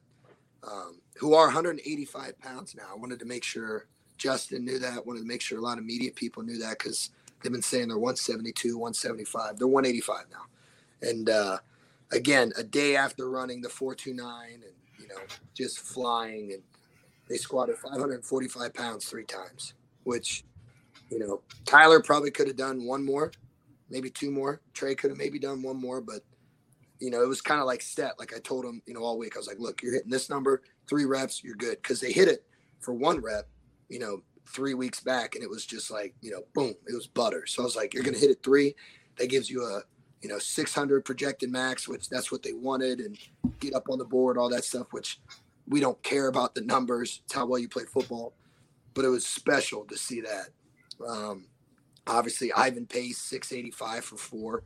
um, 0.67 1.01
who 1.17 1.35
are 1.35 1.47
185 1.47 2.39
pounds 2.39 2.75
now 2.75 2.85
i 2.91 2.95
wanted 2.97 3.19
to 3.19 3.25
make 3.27 3.45
sure 3.45 3.87
justin 4.25 4.65
knew 4.65 4.79
that 4.79 5.05
wanted 5.05 5.21
to 5.21 5.27
make 5.27 5.43
sure 5.43 5.59
a 5.59 5.61
lot 5.61 5.77
of 5.77 5.85
media 5.85 6.11
people 6.11 6.43
knew 6.43 6.57
that 6.57 6.79
because 6.79 7.11
they've 7.43 7.53
been 7.53 7.61
saying 7.61 7.89
they're 7.89 7.99
172 7.99 8.79
175 8.79 9.59
they're 9.59 9.69
185 9.69 10.25
now. 10.33 11.07
And 11.07 11.29
uh 11.29 11.59
again 12.11 12.51
a 12.57 12.65
day 12.65 12.97
after 12.97 13.29
running 13.29 13.61
the 13.61 13.69
429 13.69 14.53
and 14.55 14.63
you 14.99 15.09
know 15.09 15.21
just 15.53 15.79
flying 15.79 16.55
and 16.55 16.63
they 17.29 17.37
squatted 17.37 17.77
545 17.77 18.73
pounds 18.73 19.05
three 19.05 19.25
times 19.25 19.75
which 20.05 20.43
you 21.11 21.19
know 21.19 21.43
tyler 21.67 22.01
probably 22.01 22.31
could 22.31 22.47
have 22.47 22.57
done 22.57 22.87
one 22.87 23.05
more 23.05 23.31
maybe 23.91 24.09
two 24.09 24.31
more. 24.31 24.63
Tre 24.73 24.95
could 24.95 25.11
have 25.11 25.19
maybe 25.19 25.39
done 25.39 25.63
one 25.63 25.79
more 25.79 26.01
but 26.01 26.23
you 26.99 27.11
know 27.11 27.23
it 27.23 27.29
was 27.29 27.43
kind 27.43 27.61
of 27.61 27.67
like 27.67 27.83
set 27.83 28.19
like 28.19 28.35
i 28.35 28.39
told 28.39 28.65
him 28.65 28.81
you 28.87 28.95
know 28.95 29.03
all 29.05 29.19
week 29.19 29.37
i 29.37 29.39
was 29.39 29.47
like 29.47 29.59
look 29.59 29.83
you're 29.83 29.93
hitting 29.93 30.11
this 30.11 30.31
number 30.31 30.63
three 30.89 31.05
reps 31.05 31.45
you're 31.45 31.57
good. 31.57 31.83
Because 31.83 32.01
they 32.01 32.11
hit 32.11 32.29
it 32.29 32.45
for 32.81 32.95
one 32.95 33.21
rep 33.21 33.49
you 33.89 33.99
know 33.99 34.23
three 34.47 34.75
weeks 34.75 35.01
back 35.01 35.35
and 35.35 35.43
it 35.43 35.51
was 35.51 35.65
just 35.65 35.91
like 35.91 36.15
you 36.21 36.31
know 36.31 36.43
boom 36.55 36.75
it 36.87 36.95
was 36.95 37.07
butter. 37.07 37.47
So 37.47 37.63
i 37.63 37.65
was 37.65 37.77
like 37.77 37.95
you're 37.95 38.03
gonna 38.03 38.19
hit 38.19 38.31
it 38.31 38.43
three? 38.43 38.75
That 39.17 39.29
gives 39.29 39.49
you 39.49 39.65
a 39.65 39.83
you 40.25 40.31
know 40.31 40.39
600 40.39 41.05
projected 41.05 41.53
max 41.53 41.87
which 41.87 42.09
that's 42.09 42.33
what 42.33 42.43
they 42.43 42.55
wanted 42.55 43.01
and 43.01 43.17
get 43.61 43.75
up 43.75 43.91
on 43.91 43.99
the 43.99 44.05
board 44.05 44.39
all 44.39 44.49
that 44.49 44.65
stuff 44.65 44.87
which 44.91 45.21
we 45.69 45.81
don't 45.81 46.03
care 46.03 46.29
about 46.29 46.55
the 46.55 46.63
numbers 46.63 47.21
it's 47.25 47.35
how 47.35 47.45
well 47.45 47.59
you 47.59 47.69
play 47.69 47.85
football 47.85 48.33
but 48.95 49.05
it 49.05 49.09
was 49.09 49.27
special 49.27 49.85
to 49.85 49.99
see 49.99 50.21
that. 50.21 50.49
Um, 51.07 51.47
obviously 52.07 52.53
ivan 52.55 52.87
pace 52.87 53.19
685 53.19 54.05
for 54.05 54.17
four 54.17 54.63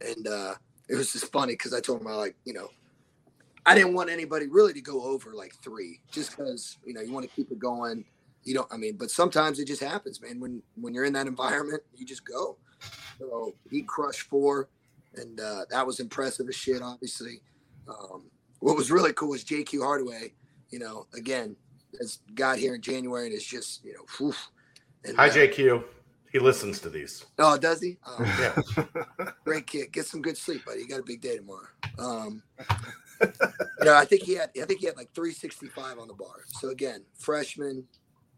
and 0.00 0.26
uh, 0.26 0.54
it 0.88 0.96
was 0.96 1.12
just 1.12 1.30
funny 1.32 1.54
because 1.54 1.74
i 1.74 1.80
told 1.80 2.00
him 2.00 2.06
i 2.08 2.14
like 2.14 2.36
you 2.44 2.52
know 2.52 2.68
i 3.66 3.74
didn't 3.74 3.94
want 3.94 4.10
anybody 4.10 4.46
really 4.46 4.72
to 4.72 4.80
go 4.80 5.02
over 5.02 5.32
like 5.32 5.54
three 5.62 6.00
just 6.10 6.36
because 6.36 6.78
you 6.84 6.92
know 6.92 7.00
you 7.00 7.12
want 7.12 7.28
to 7.28 7.34
keep 7.34 7.50
it 7.50 7.58
going 7.58 8.04
you 8.44 8.54
don't 8.54 8.68
i 8.72 8.76
mean 8.76 8.96
but 8.96 9.10
sometimes 9.10 9.58
it 9.58 9.66
just 9.66 9.82
happens 9.82 10.20
man. 10.20 10.40
When 10.40 10.62
when 10.76 10.94
you're 10.94 11.04
in 11.04 11.12
that 11.14 11.26
environment 11.26 11.82
you 11.94 12.04
just 12.06 12.24
go. 12.24 12.56
So 13.18 13.54
he 13.70 13.82
crushed 13.82 14.22
four 14.22 14.68
and 15.14 15.38
uh, 15.38 15.64
that 15.70 15.86
was 15.86 16.00
impressive 16.00 16.48
as 16.48 16.56
shit 16.56 16.82
obviously. 16.82 17.40
Um, 17.88 18.24
what 18.60 18.76
was 18.76 18.90
really 18.90 19.12
cool 19.12 19.30
was 19.30 19.44
jq 19.44 19.80
hardaway 19.82 20.32
you 20.70 20.78
know 20.78 21.06
again 21.14 21.56
has 22.00 22.18
got 22.34 22.58
here 22.58 22.74
in 22.74 22.80
january 22.80 23.26
and 23.26 23.34
is 23.34 23.44
just 23.44 23.84
you 23.84 23.92
know 23.92 24.04
whew, 24.18 24.34
and, 25.04 25.16
Hi, 25.16 25.28
uh, 25.28 25.32
JQ. 25.32 25.84
He 26.32 26.38
listens 26.38 26.80
to 26.80 26.88
these. 26.88 27.26
oh 27.38 27.58
does 27.58 27.82
he? 27.82 27.98
Oh, 28.06 28.16
Yeah. 28.40 29.26
great 29.44 29.66
kid. 29.66 29.92
Get 29.92 30.06
some 30.06 30.22
good 30.22 30.38
sleep 30.38 30.64
buddy. 30.64 30.80
You 30.80 30.88
got 30.88 31.00
a 31.00 31.02
big 31.02 31.20
day 31.20 31.36
tomorrow. 31.36 31.66
Um, 31.98 32.42
you 33.20 33.84
know, 33.84 33.94
I 33.94 34.06
think 34.06 34.22
he 34.22 34.34
had 34.36 34.50
I 34.60 34.64
think 34.64 34.80
he 34.80 34.86
had 34.86 34.96
like 34.96 35.12
365 35.14 35.98
on 35.98 36.08
the 36.08 36.14
bar. 36.14 36.44
So 36.60 36.70
again, 36.70 37.04
freshman, 37.18 37.84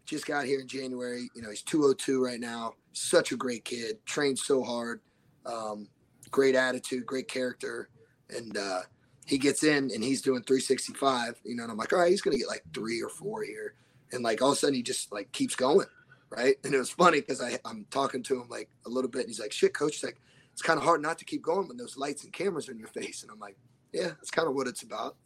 just 0.05 0.27
got 0.27 0.45
here 0.45 0.61
in 0.61 0.69
January. 0.69 1.31
You 1.35 1.43
know, 1.43 1.51
he's 1.51 1.63
202 1.63 2.23
right 2.23 2.41
now. 2.41 2.75
Such 2.93 3.33
a 3.33 3.37
great 3.37 3.65
kid, 3.65 4.05
trained 4.07 4.39
so 4.39 4.63
hard. 4.63 5.01
Um, 5.47 5.89
great 6.31 6.55
attitude, 6.55 7.07
great 7.07 7.29
character, 7.29 7.89
and 8.31 8.57
uh, 8.57 8.81
he 9.27 9.39
gets 9.39 9.63
in 9.63 9.91
and 9.93 10.03
he's 10.03 10.23
doing 10.23 10.43
365. 10.43 11.41
You 11.45 11.57
know, 11.57 11.65
and 11.65 11.73
I'm 11.73 11.79
like, 11.79 11.93
all 11.93 12.01
right, 12.01 12.11
he's 12.11 12.23
gonna 12.23 12.39
get 12.39 12.49
like 12.49 12.65
three 12.73 13.03
or 13.03 13.09
four 13.09 13.43
here, 13.43 13.75
and 14.13 14.23
like 14.23 14.43
all 14.43 14.51
of 14.51 14.57
a 14.57 14.61
sudden 14.61 14.75
he 14.75 14.83
just 14.83 15.13
like 15.13 15.31
keeps 15.33 15.55
going, 15.57 15.87
right? 16.31 16.57
And 16.65 16.75
it 16.75 16.79
was 16.79 16.91
funny 16.91 17.21
because 17.21 17.43
I'm 17.65 17.87
talking 17.91 18.23
to 18.25 18.41
him 18.41 18.49
like 18.49 18.71
a 18.87 18.89
little 18.89 19.11
bit, 19.11 19.23
and 19.23 19.29
he's 19.29 19.41
like, 19.41 19.53
shit, 19.53 19.75
coach, 19.75 19.95
it's 19.95 20.05
like 20.05 20.21
it's 20.53 20.63
kind 20.63 20.79
of 20.79 20.85
hard 20.85 21.03
not 21.03 21.19
to 21.19 21.25
keep 21.25 21.43
going 21.43 21.67
when 21.67 21.77
those 21.77 21.97
lights 21.97 22.25
and 22.25 22.33
cameras 22.33 22.69
are 22.69 22.73
in 22.73 22.79
your 22.79 22.89
face, 22.89 23.23
and 23.23 23.31
I'm 23.31 23.41
like, 23.41 23.57
yeah, 23.93 24.09
that's 24.09 24.31
kind 24.31 24.49
of 24.49 24.55
what 24.55 24.67
it's 24.67 24.83
about. 24.83 25.17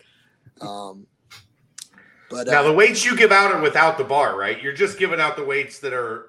Um, 0.61 1.07
but 2.31 2.47
now 2.47 2.61
uh, 2.61 2.64
the 2.64 2.73
weights 2.73 3.05
you 3.05 3.17
give 3.17 3.33
out 3.33 3.53
are 3.53 3.61
without 3.61 3.99
the 3.99 4.05
bar, 4.05 4.37
right? 4.38 4.61
You're 4.62 4.73
just 4.73 4.99
giving 4.99 5.21
out 5.21 5.37
the 5.37 5.45
weights 5.45 5.79
that 5.81 5.93
are 5.93 6.27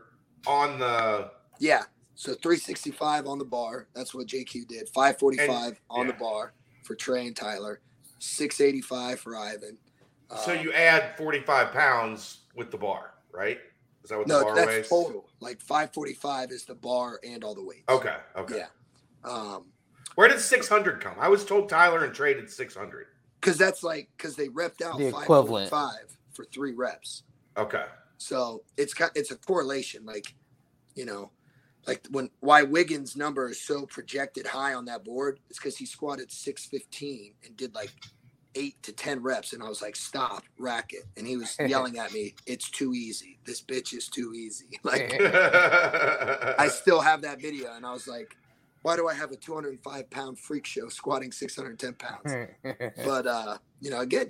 on 0.48 0.80
the. 0.80 1.32
Yeah. 1.60 1.84
So 2.16 2.34
365 2.34 3.28
on 3.28 3.38
the 3.40 3.46
bar. 3.46 3.88
That's 3.94 4.14
what 4.14 4.28
JQ 4.28 4.68
did. 4.68 4.90
545 4.90 5.68
And- 5.68 5.78
on 5.90 6.08
the 6.08 6.14
bar 6.14 6.54
for 6.84 6.96
Tre 6.96 7.28
and 7.28 7.36
Tyler. 7.36 7.80
685 8.20 9.20
for 9.20 9.38
Ivan. 9.38 9.78
So 10.46 10.52
Um, 10.54 10.60
you 10.60 10.74
add 10.74 11.18
45 11.18 11.72
pounds 11.72 12.40
with 12.56 12.72
the 12.72 12.78
bar, 12.78 13.14
right? 13.32 13.60
Is 14.04 14.10
that 14.10 14.18
what 14.18 14.28
the 14.28 14.34
no, 14.40 14.44
bar 14.44 14.56
that's 14.56 14.68
weighs? 14.68 14.90
total. 14.90 15.30
Like 15.40 15.60
545 15.62 16.52
is 16.52 16.66
the 16.66 16.76
bar 16.76 17.20
and 17.24 17.44
all 17.44 17.56
the 17.56 17.64
weights. 17.64 17.88
Okay. 17.90 18.16
Okay. 18.36 18.58
Yeah. 18.58 18.68
Um, 19.30 19.66
Where 20.16 20.28
did 20.28 20.40
600 20.40 21.00
come? 21.02 21.16
I 21.20 21.30
was 21.30 21.46
told 21.46 21.70
Tyler 21.70 22.04
and 22.04 22.14
Tre 22.14 22.34
did 22.34 22.50
600. 22.52 23.08
Because 23.40 23.58
that's 23.58 23.84
like 23.84 24.10
because 24.18 24.36
they 24.36 24.48
repped 24.48 24.82
out 24.82 24.98
The 24.98 25.08
equivalent. 25.08 25.70
545 25.70 26.18
for 26.34 26.46
three 26.46 26.74
reps. 26.74 27.24
Okay. 27.58 27.86
So 28.18 28.64
it's 28.78 28.94
kind 28.94 29.12
it's 29.16 29.32
a 29.32 29.38
correlation, 29.38 30.06
like 30.06 30.36
you 30.96 31.06
know, 31.06 31.32
like 31.88 32.06
when 32.12 32.30
why 32.42 32.64
Wiggins' 32.64 33.16
number 33.16 33.50
is 33.50 33.62
so 33.62 33.86
projected 33.86 34.46
high 34.46 34.74
on 34.74 34.86
that 34.86 35.04
board, 35.06 35.40
is 35.50 35.58
because 35.58 35.78
he 35.78 35.86
squatted 35.86 36.32
six 36.32 36.66
fifteen 36.66 37.34
and 37.46 37.56
did 37.56 37.74
like 37.74 37.92
eight 38.56 38.82
to 38.84 38.92
ten 38.92 39.22
reps, 39.22 39.54
and 39.54 39.64
I 39.64 39.70
was 39.70 39.82
like, 39.82 39.96
"Stop, 39.96 40.44
rack 40.58 40.92
it," 40.92 41.06
and 41.16 41.26
he 41.26 41.38
was 41.38 41.56
yelling 41.66 41.98
at 41.98 42.12
me, 42.12 42.36
"It's 42.46 42.70
too 42.70 42.94
easy. 42.94 43.40
This 43.46 43.62
bitch 43.62 43.94
is 43.94 44.08
too 44.10 44.34
easy." 44.34 44.68
Like 44.84 45.16
I 45.22 46.68
still 46.70 47.00
have 47.00 47.22
that 47.22 47.42
video, 47.42 47.74
and 47.74 47.86
I 47.86 47.94
was 47.94 48.08
like, 48.08 48.36
"Why 48.82 48.96
do 48.96 49.08
I 49.08 49.14
have 49.14 49.32
a 49.32 49.36
two 49.36 49.54
hundred 49.54 49.70
and 49.70 49.80
five 49.80 50.10
pound 50.10 50.40
freak 50.40 50.66
show 50.66 50.90
squatting 50.90 51.32
six 51.32 51.56
hundred 51.56 51.72
and 51.72 51.80
ten 51.80 51.94
pounds?" 51.94 52.50
but 53.06 53.28
uh, 53.28 53.58
you 53.82 53.90
know, 53.90 54.00
again, 54.00 54.28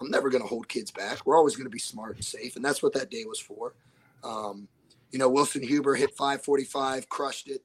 I'm 0.00 0.10
never 0.10 0.30
going 0.30 0.42
to 0.42 0.48
hold 0.48 0.68
kids 0.68 0.90
back. 0.90 1.24
We're 1.26 1.36
always 1.36 1.56
going 1.56 1.66
to 1.66 1.70
be 1.70 1.78
smart 1.78 2.16
and 2.16 2.24
safe, 2.24 2.56
and 2.56 2.64
that's 2.64 2.82
what 2.82 2.92
that 2.94 3.10
day 3.10 3.24
was 3.24 3.40
for. 3.40 3.74
Um, 4.24 4.68
you 5.12 5.18
know, 5.18 5.28
Wilson 5.28 5.62
Huber 5.62 5.94
hit 5.94 6.16
545, 6.16 7.08
crushed 7.08 7.48
it. 7.48 7.62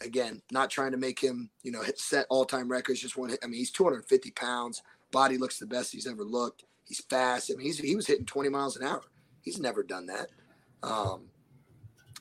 Again, 0.00 0.42
not 0.50 0.70
trying 0.70 0.92
to 0.92 0.98
make 0.98 1.18
him, 1.18 1.50
you 1.62 1.72
know, 1.72 1.82
hit 1.82 1.98
set 1.98 2.26
all 2.28 2.44
time 2.44 2.70
records. 2.70 3.00
Just 3.00 3.16
one. 3.16 3.30
hit. 3.30 3.40
I 3.42 3.46
mean, 3.46 3.58
he's 3.58 3.70
250 3.70 4.30
pounds. 4.32 4.82
Body 5.10 5.38
looks 5.38 5.58
the 5.58 5.66
best 5.66 5.92
he's 5.92 6.06
ever 6.06 6.22
looked. 6.22 6.64
He's 6.84 7.00
fast. 7.00 7.50
I 7.50 7.56
mean, 7.56 7.66
he's, 7.66 7.78
he 7.78 7.96
was 7.96 8.06
hitting 8.06 8.26
20 8.26 8.48
miles 8.50 8.76
an 8.76 8.86
hour. 8.86 9.02
He's 9.40 9.58
never 9.58 9.82
done 9.82 10.06
that. 10.06 10.28
Um, 10.82 11.22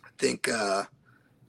I 0.03 0.09
think, 0.17 0.47
uh, 0.47 0.83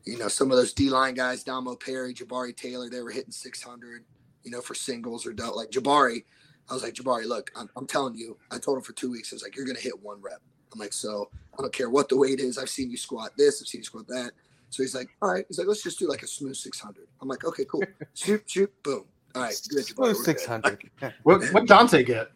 you 0.07 0.19
know, 0.19 0.29
some 0.29 0.51
of 0.51 0.57
those 0.57 0.73
D 0.73 0.88
line 0.90 1.14
guys, 1.14 1.42
Damo 1.42 1.75
Perry, 1.77 2.14
Jabari 2.14 2.57
Taylor, 2.57 2.88
they 2.88 3.03
were 3.03 3.11
hitting 3.11 3.33
600, 3.33 4.05
you 4.45 4.51
know, 4.51 4.61
for 4.61 4.75
singles 4.75 5.27
or 5.27 5.33
double. 5.33 5.57
Like 5.57 5.71
Jabari, 5.71 6.25
I 6.71 6.75
was 6.75 6.83
like, 6.83 6.95
Jabari, 6.95 7.27
look, 7.27 7.51
I'm, 7.57 7.69
I'm 7.77 7.87
telling 7.87 8.16
you, 8.16 8.37
I 8.51 8.59
told 8.59 8.79
him 8.79 8.85
for 8.85 8.92
two 8.92 9.11
weeks, 9.11 9.33
I 9.33 9.37
was 9.37 9.42
like, 9.42 9.57
you're 9.57 9.64
going 9.66 9.77
to 9.77 9.83
hit 9.83 10.01
one 10.03 10.21
rep. 10.23 10.40
I'm 10.73 10.79
like, 10.81 10.92
so 10.92 11.31
I 11.59 11.62
don't 11.62 11.73
care 11.73 11.90
what 11.90 12.09
the 12.09 12.16
weight 12.16 12.40
is. 12.40 12.59
I've 12.59 12.71
seen 12.71 12.90
you 12.90 12.97
squat 12.97 13.33
this, 13.37 13.61
I've 13.62 13.69
seen 13.69 13.81
you 13.81 13.85
squat 13.85 14.07
that. 14.09 14.33
So 14.71 14.83
he's 14.83 14.95
like, 14.95 15.09
all 15.23 15.33
right. 15.33 15.45
He's 15.49 15.59
like, 15.59 15.69
let's 15.69 15.83
just 15.83 15.99
do 15.99 16.09
like 16.09 16.23
a 16.23 16.27
smooth 16.27 16.57
600. 16.57 17.07
I'm 17.21 17.29
like, 17.29 17.45
okay, 17.45 17.64
cool. 17.64 17.83
shoot, 18.14 18.42
shoot, 18.47 18.73
boom. 18.83 19.05
All 19.35 19.42
right, 19.42 19.61
good. 19.69 19.87
Jabari, 19.87 20.14
we're 20.14 20.14
Smooth 20.14 20.27
good. 20.27 20.40
six 20.40 20.47
hundred. 20.47 20.79
What 21.25 21.45
what 21.53 21.66
Dante 21.66 22.03
get? 22.03 22.29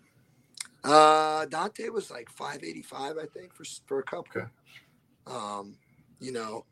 Uh, 0.85 1.47
Dante 1.47 1.89
was 1.89 2.11
like 2.11 2.31
585, 2.31 3.17
I 3.19 3.27
think, 3.27 3.55
for 3.55 3.65
for 3.87 3.99
a 4.01 4.03
couple. 4.03 4.37
Okay. 4.37 4.47
Um, 5.27 5.77
you 6.21 6.33
know, 6.33 6.67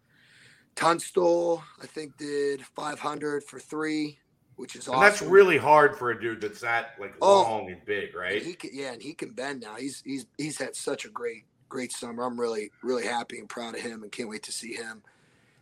Tunstall, 0.79 1.63
I 1.83 1.87
think, 1.87 2.17
did 2.17 2.65
500 2.65 3.45
for 3.45 3.59
three, 3.59 4.19
which 4.57 4.77
is 4.77 4.87
And 4.87 4.97
awesome. 4.97 5.11
that's 5.13 5.23
really 5.23 5.59
hard 5.59 5.97
for 5.97 6.11
a 6.11 6.21
dude 6.21 6.41
that's 6.41 6.61
that 6.61 6.93
like 7.01 7.15
Oh. 7.21 7.43
long 7.43 7.71
and 7.71 7.85
big, 7.85 8.11
And 8.11 8.15
right? 8.15 8.43
He 8.43 8.55
can, 8.55 8.71
yeah, 8.73 8.93
and 8.93 9.03
he 9.03 9.15
can 9.15 9.31
bend 9.33 9.61
now. 9.63 9.75
He's 9.77 10.03
he's 10.07 10.27
he's 10.39 10.59
had 10.59 10.77
such 10.77 11.05
a 11.05 11.11
great 11.11 11.47
great 11.69 11.93
summer. 11.93 12.25
I'm 12.25 12.39
really 12.41 12.71
really 12.83 13.05
happy 13.07 13.39
and 13.41 13.49
proud 13.49 13.75
of 13.75 13.81
him, 13.83 14.03
and 14.05 14.13
can't 14.13 14.29
wait 14.29 14.45
to 14.45 14.53
see 14.53 14.75
him. 14.75 15.03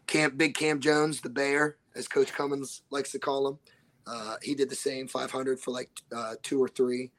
Cam 0.07 0.37
Big 0.37 0.55
Cam 0.55 0.81
Jones, 0.81 1.23
the 1.23 1.31
Bear, 1.31 1.79
as 1.97 2.09
Coach 2.09 2.33
Cummins 2.33 2.83
likes 2.91 3.13
to 3.13 3.19
call 3.19 3.49
him. 3.49 3.59
Uh, 4.07 4.37
he 4.43 4.55
did 4.55 4.71
the 4.71 4.77
same 4.77 5.09
500 5.09 5.61
for 5.61 5.73
like 5.73 5.91
uh, 6.15 6.37
two 6.43 6.63
or 6.63 6.69
three. 6.69 7.11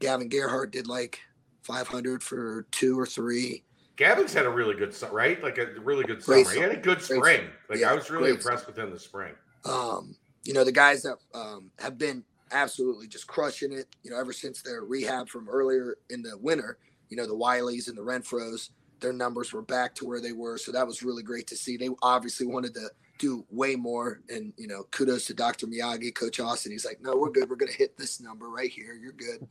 Gavin 0.00 0.28
Gerhardt 0.28 0.70
did 0.72 0.86
like 0.88 1.20
500 1.64 2.22
for 2.22 2.66
two 2.72 2.98
or 2.98 3.06
three. 3.06 3.64
Gavin's 3.96 4.32
had 4.32 4.44
a 4.44 4.50
really 4.50 4.74
good 4.74 4.94
summer, 4.94 5.14
right? 5.14 5.42
Like 5.42 5.58
a 5.58 5.66
really 5.80 6.04
good 6.04 6.22
Great 6.22 6.46
summer. 6.46 6.56
He 6.56 6.62
had 6.62 6.72
a 6.72 6.76
good 6.76 6.98
Great 6.98 7.18
spring. 7.20 7.48
Like 7.68 7.80
Yeah, 7.80 7.90
I 7.90 7.94
was 7.94 8.10
really 8.10 8.30
great 8.30 8.36
impressed 8.36 8.66
with 8.66 8.78
him 8.78 8.90
this 8.90 9.04
spring. 9.04 9.34
um, 9.64 10.14
you 10.44 10.52
know, 10.52 10.64
the 10.64 10.72
guys 10.72 11.02
that 11.02 11.16
um, 11.34 11.70
have 11.78 11.98
been 11.98 12.22
absolutely 12.52 13.08
just 13.08 13.26
crushing 13.26 13.72
it, 13.72 13.86
you 14.04 14.10
know, 14.10 14.18
ever 14.20 14.32
since 14.32 14.62
their 14.62 14.82
rehab 14.84 15.28
from 15.28 15.48
earlier 15.48 15.96
in 16.10 16.22
the 16.22 16.38
winter, 16.38 16.78
you 17.08 17.16
know, 17.16 17.26
the 17.26 17.34
Whyles 17.34 17.88
and 17.88 17.98
the 17.98 18.02
Renfros, 18.02 18.70
their 19.00 19.12
numbers 19.12 19.52
were 19.52 19.62
back 19.62 19.94
to 19.96 20.06
where 20.06 20.20
they 20.20 20.32
were. 20.32 20.56
So 20.58 20.72
that 20.72 20.86
was 20.86 21.02
really 21.02 21.22
great 21.22 21.46
to 21.48 21.56
see. 21.56 21.76
They 21.76 21.88
obviously 22.02 22.46
wanted 22.46 22.74
to 22.74 22.88
do 23.18 23.44
way 23.50 23.76
more. 23.76 24.20
And, 24.28 24.52
you 24.56 24.68
know, 24.68 24.84
kudos 24.90 25.26
to 25.26 25.34
Dr. 25.34 25.66
Miyagi, 25.66 26.14
Coach 26.14 26.38
Austin. 26.38 26.72
He's 26.72 26.84
like, 26.84 27.00
no, 27.02 27.16
we're 27.16 27.30
good. 27.30 27.50
We're 27.50 27.56
going 27.56 27.72
to 27.72 27.78
hit 27.78 27.96
this 27.96 28.20
number 28.20 28.48
right 28.48 28.70
here. 28.70 28.94
You're 28.94 29.12
good. 29.12 29.48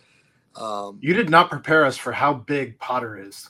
Um, 0.56 1.00
You 1.02 1.14
did 1.14 1.30
not 1.30 1.50
prepare 1.50 1.86
us 1.86 1.98
for 1.98 2.12
how 2.12 2.34
big 2.34 2.80
Potter 2.80 3.18
is. 3.18 3.50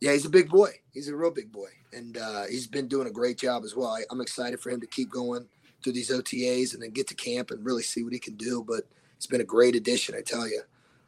Yeah, 0.00 0.12
he's 0.12 0.26
a 0.26 0.30
big 0.30 0.48
boy. 0.48 0.70
He's 0.92 1.08
a 1.08 1.16
real 1.16 1.30
big 1.30 1.50
boy, 1.50 1.68
and 1.92 2.16
uh, 2.18 2.44
he's 2.50 2.66
been 2.66 2.88
doing 2.88 3.06
a 3.06 3.10
great 3.10 3.38
job 3.38 3.64
as 3.64 3.74
well. 3.74 3.88
I, 3.88 4.02
I'm 4.10 4.20
excited 4.20 4.60
for 4.60 4.70
him 4.70 4.80
to 4.80 4.86
keep 4.86 5.10
going 5.10 5.46
through 5.82 5.92
these 5.94 6.10
OTAs 6.10 6.74
and 6.74 6.82
then 6.82 6.90
get 6.90 7.06
to 7.08 7.14
camp 7.14 7.50
and 7.50 7.64
really 7.64 7.82
see 7.82 8.02
what 8.02 8.12
he 8.12 8.18
can 8.18 8.34
do. 8.36 8.64
But 8.66 8.84
it's 9.16 9.26
been 9.26 9.40
a 9.40 9.44
great 9.44 9.74
addition, 9.74 10.14
I 10.14 10.20
tell 10.20 10.46
you. 10.48 10.62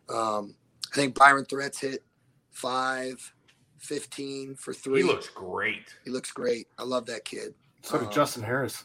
Um, 0.09 0.55
I 0.92 0.94
think 0.96 1.14
Bryon 1.14 1.44
Threats 1.44 1.81
hit 1.81 2.05
five, 2.51 3.33
15 3.79 4.55
for 4.55 4.72
three. 4.72 5.03
He 5.03 5.07
looks 5.07 5.29
great. 5.29 5.94
He 6.05 6.11
looks 6.11 6.33
great. 6.33 6.68
I 6.79 6.85
love 6.85 7.07
that 7.07 7.25
kid. 7.25 7.55
So 7.83 7.99
did 7.99 8.07
Um, 8.09 8.12
Justin 8.12 8.42
Harris. 8.42 8.85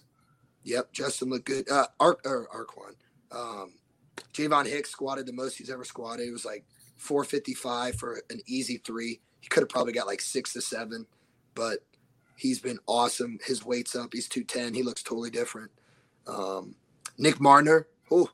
Yep, 0.63 0.91
Justin 0.91 1.29
looked 1.29 1.45
good. 1.45 1.69
Uh, 1.69 1.87
Ark 1.99 2.21
or 2.25 2.47
Arquon. 2.53 2.95
Um, 3.31 3.73
Javon 4.33 4.67
Hicks 4.67 4.91
squatted 4.91 5.25
the 5.25 5.33
most 5.33 5.57
he's 5.57 5.69
ever 5.69 5.83
squatted. 5.83 6.27
It 6.27 6.31
was 6.31 6.45
like 6.45 6.65
455 6.97 7.95
for 7.95 8.21
an 8.29 8.41
easy 8.45 8.77
three. 8.77 9.21
He 9.41 9.49
could 9.49 9.61
have 9.61 9.69
probably 9.69 9.93
got 9.93 10.07
like 10.07 10.21
six 10.21 10.53
to 10.53 10.61
seven, 10.61 11.07
but 11.55 11.79
he's 12.37 12.59
been 12.59 12.79
awesome. 12.87 13.39
His 13.45 13.65
weight's 13.65 13.95
up. 13.95 14.11
He's 14.13 14.29
210. 14.29 14.73
He 14.75 14.83
looks 14.83 15.03
totally 15.03 15.29
different. 15.31 15.71
Um, 16.27 16.75
Nick 17.17 17.35
Mardner. 17.39 17.85
Oh, 18.11 18.29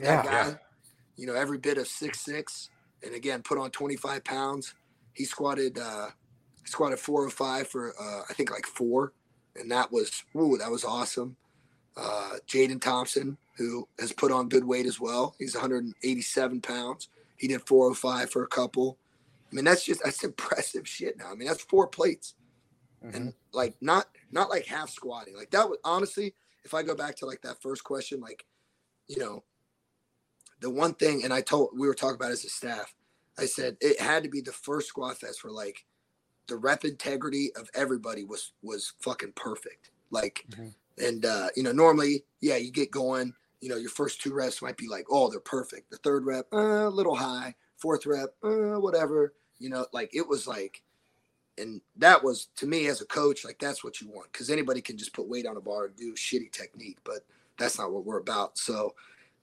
Yeah. 0.00 0.22
guy. 0.24 0.32
Yeah. 0.32 0.54
You 1.16 1.26
know, 1.26 1.34
every 1.34 1.58
bit 1.58 1.78
of 1.78 1.86
six 1.88 2.20
six, 2.20 2.70
and 3.04 3.14
again, 3.14 3.42
put 3.42 3.58
on 3.58 3.70
25 3.70 4.24
pounds. 4.24 4.74
He 5.12 5.24
squatted. 5.24 5.78
Uh, 5.78 6.08
he 6.62 6.68
squatted 6.68 6.98
405 6.98 7.68
for 7.68 7.94
uh, 8.00 8.22
I 8.28 8.32
think 8.34 8.50
like 8.50 8.66
four, 8.66 9.12
and 9.56 9.70
that 9.70 9.92
was 9.92 10.24
ooh, 10.36 10.56
that 10.58 10.70
was 10.70 10.84
awesome. 10.84 11.36
Uh, 11.96 12.34
Jaden 12.48 12.80
Thompson, 12.80 13.36
who 13.56 13.86
has 14.00 14.12
put 14.12 14.32
on 14.32 14.48
good 14.48 14.64
weight 14.64 14.86
as 14.86 15.00
well. 15.00 15.36
He's 15.38 15.54
187 15.54 16.60
pounds. 16.60 17.08
He 17.36 17.48
did 17.48 17.66
405 17.66 18.30
for 18.30 18.42
a 18.42 18.48
couple. 18.48 18.98
I 19.52 19.56
mean, 19.56 19.64
that's 19.64 19.84
just 19.84 20.02
that's 20.04 20.24
impressive 20.24 20.88
shit. 20.88 21.18
Now, 21.18 21.30
I 21.32 21.34
mean, 21.34 21.48
that's 21.48 21.62
four 21.62 21.88
plates 21.88 22.34
Mhm. 23.02 23.14
and 23.14 23.34
like 23.52 23.76
not 23.80 24.08
not 24.30 24.50
like 24.50 24.66
half 24.66 24.90
squatting. 24.90 25.36
Like 25.36 25.50
that 25.52 25.68
was 25.68 25.78
honestly, 25.84 26.34
if 26.64 26.74
I 26.74 26.82
go 26.82 26.94
back 26.94 27.16
to 27.16 27.26
like 27.26 27.42
that 27.42 27.62
first 27.62 27.84
question, 27.84 28.20
like 28.20 28.46
you 29.08 29.18
know, 29.18 29.44
the 30.60 30.70
one 30.70 30.94
thing, 30.94 31.24
and 31.24 31.32
I 31.32 31.42
told 31.42 31.70
we 31.78 31.86
were 31.88 31.94
talking 31.94 32.16
about 32.16 32.32
as 32.32 32.44
a 32.44 32.48
staff, 32.50 32.94
I 33.38 33.46
said 33.46 33.76
it 33.80 34.00
had 34.00 34.24
to 34.24 34.30
be 34.30 34.40
the 34.40 34.52
first 34.52 34.88
squat 34.88 35.18
fest 35.18 35.44
where 35.44 35.52
like 35.52 35.84
the 36.48 36.56
rep 36.56 36.84
integrity 36.84 37.52
of 37.56 37.70
everybody 37.74 38.24
was 38.24 38.52
was 38.62 38.94
fucking 39.00 39.32
perfect. 39.34 39.90
Like, 40.10 40.48
Mhm. 40.50 40.74
and 40.98 41.24
uh, 41.26 41.50
you 41.56 41.62
know, 41.64 41.72
normally, 41.72 42.26
yeah, 42.40 42.56
you 42.56 42.72
get 42.72 42.90
going. 42.92 43.34
You 43.60 43.70
know, 43.70 43.76
your 43.76 43.90
first 43.90 44.20
two 44.22 44.34
reps 44.34 44.62
might 44.62 44.76
be 44.76 44.88
like, 44.88 45.06
oh, 45.10 45.30
they're 45.30 45.40
perfect. 45.40 45.90
The 45.90 45.98
third 45.98 46.26
rep, 46.26 46.48
uh, 46.52 46.88
a 46.88 46.90
little 46.90 47.16
high. 47.16 47.56
Fourth 47.84 48.06
rep, 48.06 48.34
uh, 48.42 48.80
whatever. 48.80 49.34
You 49.58 49.68
know, 49.68 49.84
like 49.92 50.08
it 50.14 50.26
was 50.26 50.46
like 50.46 50.82
and 51.58 51.82
that 51.96 52.24
was 52.24 52.48
to 52.56 52.66
me 52.66 52.86
as 52.86 53.00
a 53.00 53.06
coach 53.06 53.44
like 53.44 53.58
that's 53.60 53.84
what 53.84 54.00
you 54.00 54.08
want 54.08 54.32
because 54.32 54.50
anybody 54.50 54.80
can 54.80 54.96
just 54.96 55.12
put 55.12 55.28
weight 55.28 55.46
on 55.46 55.56
a 55.56 55.60
bar 55.60 55.84
and 55.84 55.96
do 55.96 56.12
shitty 56.14 56.50
technique 56.50 56.98
but 57.04 57.18
that's 57.58 57.78
not 57.78 57.92
what 57.92 58.04
we're 58.04 58.18
about 58.18 58.58
so 58.58 58.94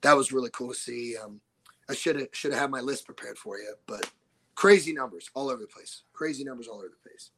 that 0.02 0.14
was 0.14 0.32
really 0.32 0.50
cool 0.52 0.68
to 0.68 0.74
see 0.74 1.16
um, 1.16 1.40
i 1.88 1.94
should 1.94 2.16
have 2.16 2.28
should 2.32 2.52
have 2.52 2.60
had 2.60 2.70
my 2.70 2.80
list 2.80 3.06
prepared 3.06 3.38
for 3.38 3.56
you 3.56 3.72
but 3.86 4.10
crazy 4.54 4.92
numbers 4.92 5.30
all 5.32 5.48
over 5.48 5.62
the 5.62 5.66
place 5.66 6.02
crazy 6.12 6.44
numbers 6.44 6.68
all 6.68 6.80
over 6.80 6.90
the 6.90 7.08
place 7.08 7.30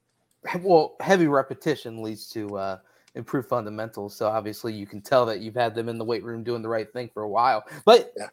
Well, 0.63 0.97
heavy 1.01 1.27
repetition 1.27 2.03
leads 2.03 2.29
to 2.31 2.57
uh, 2.59 2.79
improve 3.15 3.49
fundamentals. 3.49 4.15
So 4.15 4.29
obviously 4.29 4.73
you 4.73 4.87
can 4.87 5.01
tell 5.01 5.25
that 5.27 5.41
you've 5.41 5.55
had 5.55 5.75
them 5.75 5.89
in 5.89 5.99
the 5.99 6.05
weight 6.05 6.25
room 6.25 6.43
doing 6.45 6.63
the 6.63 6.69
right 6.69 6.93
thing 6.93 7.11
for 7.13 7.23
a 7.23 7.29
while. 7.29 7.65
But 7.85 8.13
Yeah. 8.17 8.29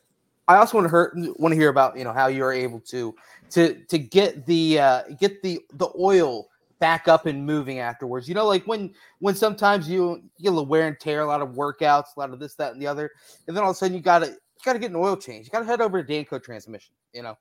I 0.47 0.57
also 0.57 0.77
want 0.77 0.89
to 0.89 0.91
hear 0.91 1.33
want 1.37 1.53
to 1.53 1.59
hear 1.59 1.69
about 1.69 1.97
you 1.97 2.03
know 2.03 2.13
how 2.13 2.27
you're 2.27 2.51
able 2.51 2.79
to 2.81 3.15
to 3.51 3.75
to 3.85 3.97
get 3.97 4.45
the 4.45 4.79
uh, 4.79 5.03
get 5.19 5.41
the 5.41 5.59
the 5.73 5.89
oil 5.99 6.47
back 6.81 7.07
up 7.07 7.27
and 7.27 7.45
moving 7.45 7.79
afterwards. 7.79 8.27
You 8.27 8.35
know, 8.35 8.45
like 8.47 8.65
when 8.65 8.93
when 9.19 9.35
sometimes 9.35 9.87
you, 9.87 10.21
you 10.37 10.51
get 10.51 10.59
a 10.59 10.61
wear 10.61 10.87
and 10.87 10.99
tear, 10.99 11.21
a 11.21 11.27
lot 11.27 11.41
of 11.41 11.49
workouts, 11.49 12.15
a 12.17 12.19
lot 12.19 12.31
of 12.31 12.39
this, 12.39 12.55
that, 12.55 12.73
and 12.73 12.81
the 12.81 12.87
other, 12.87 13.11
and 13.47 13.55
then 13.55 13.63
all 13.63 13.69
of 13.69 13.75
a 13.75 13.77
sudden 13.77 13.95
you 13.95 14.01
gotta 14.01 14.27
you 14.27 14.65
gotta 14.65 14.79
get 14.79 14.89
an 14.89 14.97
oil 14.97 15.15
change. 15.15 15.45
You 15.45 15.51
gotta 15.51 15.65
head 15.65 15.79
over 15.79 16.03
to 16.03 16.13
Danco 16.13 16.43
Transmission. 16.43 16.93
You 17.13 17.23
know, 17.23 17.37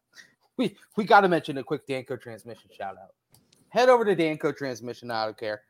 we 0.57 0.77
we 0.97 1.05
got 1.05 1.23
to 1.23 1.29
mention 1.29 1.59
a 1.59 1.65
quick 1.65 1.87
Danco 1.89 2.21
Transmission 2.21 2.71
shout 2.77 2.97
out. 3.03 3.15
Head 3.71 3.89
over 3.89 4.05
to 4.05 4.15
Danco 4.15 4.57
Transmission 4.57 5.11
Auto 5.11 5.33
Care. 5.33 5.63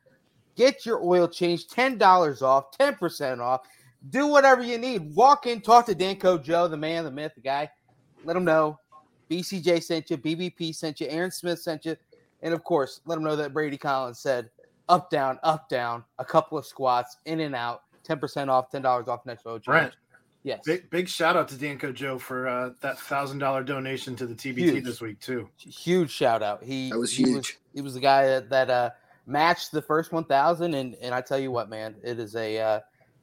Get 0.55 0.85
your 0.85 1.03
oil 1.03 1.27
change, 1.27 1.67
ten 1.67 1.97
dollars 1.97 2.41
off, 2.41 2.77
ten 2.77 2.95
percent 2.95 3.41
off. 3.41 3.61
Do 4.09 4.27
whatever 4.27 4.63
you 4.63 4.77
need. 4.77 5.13
Walk 5.15 5.45
in, 5.45 5.61
talk 5.61 5.85
to 5.85 5.95
Danco 5.95 6.41
Joe, 6.41 6.67
the 6.67 6.77
man, 6.77 7.03
the 7.03 7.11
myth, 7.11 7.33
the 7.35 7.41
guy. 7.41 7.69
Let 8.23 8.35
him 8.35 8.45
know 8.45 8.79
BCJ 9.29 9.83
sent 9.83 10.09
you, 10.09 10.17
BBP 10.17 10.75
sent 10.75 10.99
you, 10.99 11.07
Aaron 11.07 11.31
Smith 11.31 11.59
sent 11.59 11.85
you, 11.85 11.95
and 12.41 12.53
of 12.53 12.63
course, 12.63 13.01
let 13.05 13.17
him 13.17 13.23
know 13.23 13.35
that 13.35 13.53
Brady 13.53 13.77
Collins 13.77 14.19
said 14.19 14.49
up, 14.89 15.09
down, 15.09 15.39
up, 15.43 15.69
down, 15.69 16.03
a 16.19 16.25
couple 16.25 16.57
of 16.57 16.65
squats, 16.65 17.17
in 17.25 17.39
and 17.39 17.55
out, 17.55 17.83
ten 18.03 18.19
percent 18.19 18.49
off, 18.49 18.69
ten 18.69 18.81
dollars 18.81 19.07
off 19.07 19.25
next 19.25 19.45
oil 19.45 19.53
change. 19.53 19.65
Brent, 19.65 19.93
Yes, 20.43 20.61
big 20.65 20.89
big 20.89 21.07
shout 21.07 21.37
out 21.37 21.47
to 21.49 21.55
Danco 21.55 21.93
Joe 21.93 22.17
for 22.17 22.47
uh, 22.47 22.71
that 22.81 22.97
thousand 22.99 23.37
dollar 23.37 23.63
donation 23.63 24.15
to 24.15 24.25
the 24.25 24.33
TBT 24.33 24.57
Huge. 24.57 24.83
this 24.83 24.99
week 24.99 25.19
too. 25.19 25.47
huge 25.57 26.09
shout 26.09 26.41
out. 26.41 26.63
He 26.63 26.89
That 26.89 26.97
was 26.97 27.11
he 27.11 27.23
huge. 27.25 27.59
he 27.75 27.81
was 27.81 27.93
the 27.93 27.99
guy 27.99 28.25
that, 28.25 28.49
that 28.49 28.69
uh 28.71 28.89
matched 29.27 29.71
the 29.71 29.83
first 29.83 30.11
1000 30.11 30.73
and 30.73 30.95
and 30.95 31.13
I 31.13 31.21
tell 31.21 31.37
you 31.37 31.51
what 31.51 31.69
man 31.69 31.93
it 32.03 32.19
is 32.19 32.35
a 32.35 32.57
uh 32.59 32.79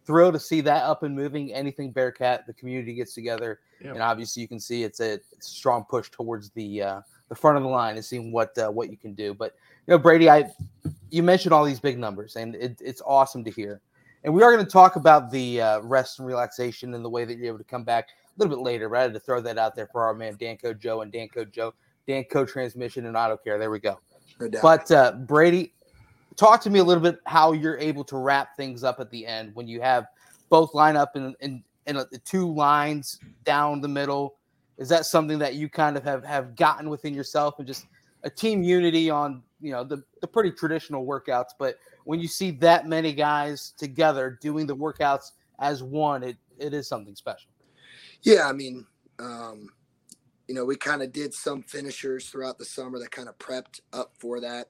thrill 0.09 0.33
to 0.33 0.41
see 0.41 0.63
that 0.63 0.85
up 0.85 1.03
and 1.03 1.15
moving 1.15 1.53
anything 1.53 1.93
Bearcat 1.93 2.47
the 2.47 2.55
community 2.55 2.95
gets 2.95 3.13
together 3.13 3.61
Yeah. 3.85 3.93
and 3.93 4.01
obviously 4.03 4.41
you 4.41 4.49
can 4.49 4.59
see 4.59 4.83
it's 4.83 5.01
a, 5.01 5.13
it's 5.13 5.29
a 5.39 5.43
strong 5.43 5.85
push 5.85 6.11
towards 6.11 6.49
the 6.51 6.83
uh 6.83 7.01
the 7.29 7.35
front 7.35 7.59
of 7.59 7.63
the 7.63 7.69
line 7.69 7.97
and 7.97 8.05
seeing 8.05 8.33
what 8.33 8.57
uh, 8.57 8.71
what 8.71 8.91
you 8.91 8.97
can 8.97 9.13
do. 9.13 9.35
But 9.35 9.55
you 9.87 9.93
know 9.93 9.99
Brady 9.99 10.31
I 10.31 10.51
you 11.11 11.23
mentioned 11.23 11.53
all 11.53 11.63
these 11.63 11.79
big 11.79 11.99
numbers 11.99 12.37
and 12.37 12.55
it, 12.55 12.81
it's 12.81 13.03
awesome 13.07 13.45
to 13.45 13.51
hear. 13.51 13.83
And 14.25 14.33
we 14.33 14.43
are 14.43 14.51
going 14.51 14.65
to 14.65 14.71
talk 14.71 14.97
about 14.97 15.31
the 15.31 15.61
uh, 15.61 15.81
rest 15.83 16.19
and 16.19 16.27
relaxation 16.27 16.95
and 16.95 17.05
the 17.05 17.11
way 17.11 17.27
that 17.27 17.37
you're 17.37 17.49
able 17.49 17.59
to 17.59 17.65
come 17.65 17.85
back 17.85 18.09
a 18.09 18.43
little 18.43 18.57
bit 18.57 18.63
later 18.65 18.89
but 18.89 18.99
I 18.99 19.03
had 19.03 19.13
to 19.13 19.21
throw 19.21 19.43
that 19.43 19.59
out 19.59 19.77
there 19.77 19.89
for 19.93 20.05
our 20.05 20.15
man 20.15 20.37
Danco 20.37 20.73
Joe 20.77 21.03
and 21.03 21.13
Danco 21.13 21.45
Joe 21.51 21.75
Danco 22.09 22.49
Transmission 22.49 23.05
and 23.05 23.15
Auto 23.15 23.37
Care. 23.37 23.59
There 23.59 23.71
we 23.71 23.79
go. 23.79 24.01
No 24.41 24.49
but 24.63 24.91
uh, 24.91 25.13
Brady, 25.13 25.75
talk 26.39 26.63
to 26.63 26.71
me 26.71 26.79
a 26.79 26.85
little 26.85 27.03
bit 27.03 27.19
how 27.27 27.53
you're 27.53 27.77
able 27.79 28.05
to 28.05 28.17
wrap 28.17 28.57
things 28.57 28.85
up 28.85 29.01
at 29.01 29.11
the 29.11 29.27
end 29.27 29.55
when 29.55 29.69
you 29.69 29.83
have 29.83 30.07
both 30.49 30.73
line 30.73 30.97
up 30.97 31.17
in 31.17 31.35
in, 31.41 31.63
in 31.87 32.03
two 32.25 32.51
lines 32.55 33.19
down 33.45 33.83
the 33.83 33.89
middle. 33.89 34.37
Is 34.79 34.89
that 34.89 35.05
something 35.05 35.39
that 35.41 35.55
you 35.55 35.69
kind 35.69 35.97
of 35.97 36.05
have 36.05 36.25
have 36.25 36.57
gotten 36.57 36.89
within 36.89 37.13
yourself 37.13 37.57
and 37.59 37.67
just 37.67 37.87
a 38.23 38.31
team 38.31 38.63
unity 38.63 39.11
on 39.11 39.43
you 39.61 39.73
know 39.73 39.85
the 39.85 40.03
the 40.21 40.27
pretty 40.27 40.53
traditional 40.53 41.05
workouts? 41.05 41.51
But 41.59 41.77
when 42.05 42.21
you 42.21 42.29
see 42.29 42.53
that 42.53 42.87
many 42.87 43.13
guys 43.13 43.75
together 43.77 44.39
doing 44.41 44.67
the 44.67 44.77
workouts 44.77 45.33
as 45.59 45.83
one, 45.83 46.23
it 46.23 46.37
it 46.59 46.73
is 46.73 46.89
something 46.89 47.17
special. 47.17 47.51
Yeah, 48.23 48.49
I 48.49 48.53
mean, 48.53 48.87
um, 49.19 49.71
you 50.49 50.55
know, 50.55 50.65
we 50.65 50.77
kind 50.77 51.03
of 51.03 51.13
did 51.13 51.35
some 51.35 51.63
finishers 51.63 52.29
throughout 52.29 52.59
the 52.59 52.65
summer 52.65 52.99
that 52.99 53.11
kind 53.11 53.29
of 53.29 53.39
prepped 53.39 53.81
up 53.93 54.13
for 54.19 54.41
that. 54.41 54.69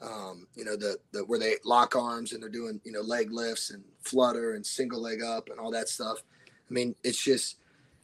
Um, 0.00 0.46
you 0.54 0.64
know, 0.64 0.76
the 0.76 0.98
the 1.12 1.20
where 1.20 1.38
they 1.38 1.54
lock 1.64 1.96
arms 1.96 2.32
and 2.32 2.42
they're 2.42 2.50
doing 2.50 2.80
you 2.84 2.92
know 2.92 3.00
leg 3.00 3.32
lifts 3.32 3.70
and 3.70 3.82
flutter 4.02 4.54
and 4.54 4.64
single 4.64 5.00
leg 5.00 5.22
up 5.22 5.48
and 5.48 5.58
all 5.58 5.70
that 5.70 5.88
stuff. 5.88 6.18
I 6.68 6.72
mean, 6.72 6.94
it's 7.02 7.22
just 7.22 7.56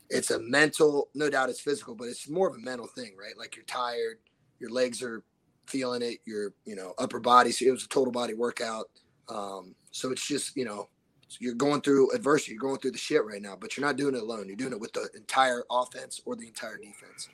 it's 0.08 0.30
a 0.30 0.38
mental, 0.38 1.08
no 1.14 1.30
doubt 1.30 1.48
it's 1.48 1.60
physical, 1.60 1.94
but 1.94 2.08
it's 2.08 2.28
more 2.28 2.48
of 2.48 2.54
a 2.54 2.58
mental 2.58 2.86
thing, 2.86 3.14
right? 3.18 3.36
Like 3.36 3.56
you're 3.56 3.64
tired, 3.64 4.18
your 4.60 4.70
legs 4.70 5.02
are 5.02 5.22
feeling 5.66 6.02
it, 6.02 6.18
your 6.24 6.52
you 6.64 6.76
know 6.76 6.94
upper 6.98 7.20
body. 7.20 7.52
So 7.52 7.66
it 7.66 7.70
was 7.70 7.84
a 7.84 7.88
total 7.88 8.12
body 8.12 8.34
workout. 8.34 8.90
Um, 9.28 9.74
so 9.90 10.10
it's 10.12 10.26
just 10.26 10.56
you 10.56 10.64
know 10.64 10.88
you're 11.40 11.54
going 11.54 11.80
through 11.80 12.12
adversity. 12.12 12.52
You're 12.52 12.60
going 12.60 12.78
through 12.78 12.92
the 12.92 12.98
shit 12.98 13.24
right 13.24 13.40
now, 13.40 13.56
but 13.58 13.76
you're 13.76 13.86
not 13.86 13.96
doing 13.96 14.14
it 14.14 14.22
alone. 14.22 14.46
You're 14.46 14.56
doing 14.56 14.72
it 14.72 14.80
with 14.80 14.92
the 14.92 15.08
entire 15.14 15.64
offense 15.70 16.20
or 16.24 16.36
the 16.36 16.46
entire 16.46 16.76
defense. 16.76 17.28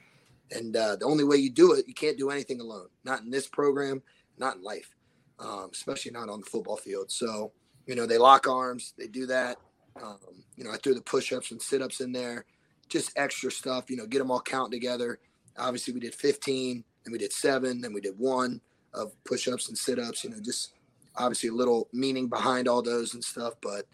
And 0.50 0.76
uh, 0.76 0.96
the 0.96 1.04
only 1.04 1.24
way 1.24 1.37
you 1.37 1.50
do 1.50 1.72
it, 1.72 1.87
you 1.87 1.94
can't 1.94 2.16
do 2.16 2.30
anything 2.30 2.61
alone. 2.61 2.88
Not 3.04 3.22
in 3.22 3.30
this 3.30 3.46
program, 3.46 4.02
not 4.38 4.57
in 4.57 4.62
life, 4.62 4.94
um, 5.38 5.70
especially 5.72 6.12
not 6.12 6.29
on 6.29 6.40
the 6.40 6.46
football 6.46 6.77
field. 6.77 7.11
So, 7.11 7.53
you 7.87 7.94
know, 7.94 8.07
they 8.07 8.18
lock 8.18 8.48
arms, 8.48 8.94
they 8.98 9.07
do 9.07 9.27
that. 9.27 9.57
Um, 10.03 10.18
you 10.57 10.64
know, 10.64 10.70
I 10.70 10.77
threw 10.77 10.94
the 10.94 11.03
push 11.03 11.33
ups 11.33 11.51
and 11.51 11.61
sit 11.61 11.83
ups 11.83 12.01
in 12.01 12.12
there, 12.12 12.44
just 12.88 13.12
extra 13.16 13.51
stuff, 13.51 13.90
you 13.90 13.96
know, 13.96 14.07
get 14.07 14.18
them 14.18 14.31
all 14.31 14.40
counting 14.40 14.72
together. 14.79 15.18
Obviously, 15.59 15.92
we 15.92 16.01
did 16.01 16.14
15, 16.14 16.85
then 17.05 17.12
we 17.12 17.18
did 17.18 17.33
seven, 17.33 17.81
then 17.81 17.92
we 17.92 18.01
did 18.01 18.18
one 18.18 18.61
of 18.94 19.12
push 19.24 19.48
ups 19.48 19.68
and 19.68 19.77
sit 19.77 19.98
ups, 19.98 20.24
you 20.24 20.31
know, 20.31 20.37
just 20.40 20.74
obviously 21.16 21.48
a 21.48 21.53
little 21.53 21.88
meaning 21.92 22.29
behind 22.29 22.68
all 22.68 22.83
those 22.83 23.14
and 23.14 23.24
stuff. 23.24 23.55
But, 23.61 23.87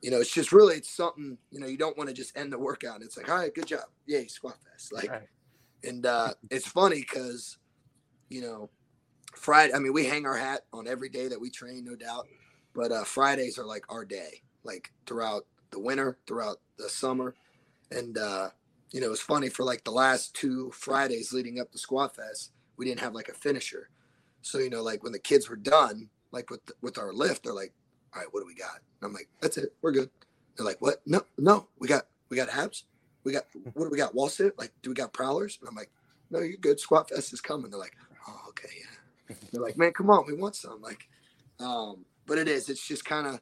you 0.00 0.10
know, 0.10 0.20
it's 0.20 0.32
just 0.32 0.52
really, 0.52 0.76
it's 0.76 0.90
something, 0.90 1.36
you 1.50 1.60
know, 1.60 1.66
you 1.66 1.76
don't 1.76 1.96
want 1.98 2.08
to 2.08 2.14
just 2.14 2.36
end 2.36 2.52
the 2.52 2.58
workout. 2.58 2.96
And 2.96 3.04
it's 3.04 3.16
like, 3.16 3.28
all 3.28 3.36
right, 3.36 3.54
good 3.54 3.66
job. 3.66 3.84
Yay, 4.06 4.26
squat 4.26 4.56
fest. 4.70 4.92
Like, 4.92 5.10
Right. 5.10 5.28
and 5.84 6.06
uh, 6.06 6.34
it's 6.50 6.66
funny 6.66 7.00
because, 7.00 7.58
you 8.30 8.40
know, 8.40 8.70
Friday, 9.34 9.74
I 9.74 9.78
mean, 9.78 9.92
we 9.92 10.06
hang 10.06 10.26
our 10.26 10.36
hat 10.36 10.62
on 10.72 10.86
every 10.86 11.08
day 11.08 11.28
that 11.28 11.40
we 11.40 11.50
train, 11.50 11.84
no 11.84 11.96
doubt. 11.96 12.26
But 12.74 12.92
uh, 12.92 13.04
Fridays 13.04 13.58
are 13.58 13.66
like 13.66 13.84
our 13.88 14.04
day, 14.04 14.42
like 14.64 14.92
throughout 15.06 15.46
the 15.70 15.80
winter, 15.80 16.18
throughout 16.26 16.58
the 16.78 16.88
summer. 16.88 17.34
And, 17.90 18.16
uh, 18.16 18.50
you 18.90 19.00
know, 19.00 19.10
it's 19.10 19.20
funny 19.20 19.48
for 19.48 19.64
like 19.64 19.84
the 19.84 19.90
last 19.90 20.34
two 20.34 20.70
Fridays 20.70 21.32
leading 21.32 21.60
up 21.60 21.70
to 21.72 21.78
Squat 21.78 22.16
Fest, 22.16 22.52
we 22.76 22.86
didn't 22.86 23.00
have 23.00 23.14
like 23.14 23.28
a 23.28 23.34
finisher. 23.34 23.88
So, 24.42 24.58
you 24.58 24.70
know, 24.70 24.82
like 24.82 25.02
when 25.02 25.12
the 25.12 25.18
kids 25.18 25.48
were 25.48 25.56
done, 25.56 26.08
like 26.30 26.50
with 26.50 26.60
with 26.80 26.98
our 26.98 27.12
lift, 27.12 27.44
they're 27.44 27.52
like, 27.52 27.72
all 28.14 28.20
right, 28.20 28.28
what 28.32 28.40
do 28.40 28.46
we 28.46 28.54
got? 28.54 28.80
And 29.00 29.08
I'm 29.08 29.12
like, 29.12 29.28
that's 29.40 29.58
it. 29.58 29.74
We're 29.82 29.92
good. 29.92 30.10
They're 30.56 30.66
like, 30.66 30.80
what? 30.80 31.02
No, 31.06 31.22
no, 31.38 31.68
we 31.78 31.88
got, 31.88 32.06
we 32.28 32.36
got 32.36 32.48
abs. 32.48 32.84
We 33.24 33.32
got, 33.32 33.44
what 33.74 33.84
do 33.84 33.90
we 33.90 33.98
got? 33.98 34.14
Wall 34.14 34.28
sit? 34.28 34.58
Like, 34.58 34.72
do 34.82 34.90
we 34.90 34.94
got 34.94 35.12
prowlers? 35.12 35.58
And 35.60 35.68
I'm 35.68 35.76
like, 35.76 35.90
no, 36.30 36.40
you're 36.40 36.56
good. 36.56 36.80
Squat 36.80 37.08
Fest 37.10 37.32
is 37.32 37.40
coming. 37.40 37.70
They're 37.70 37.78
like, 37.78 37.96
oh, 38.28 38.40
okay, 38.48 38.68
yeah. 38.78 38.91
They're 39.52 39.62
like, 39.62 39.78
man, 39.78 39.92
come 39.92 40.10
on, 40.10 40.26
we 40.26 40.34
want 40.34 40.56
some. 40.56 40.80
Like, 40.80 41.08
um, 41.60 42.04
but 42.26 42.38
it 42.38 42.48
is. 42.48 42.68
It's 42.68 42.86
just 42.86 43.04
kind 43.04 43.26
of, 43.26 43.40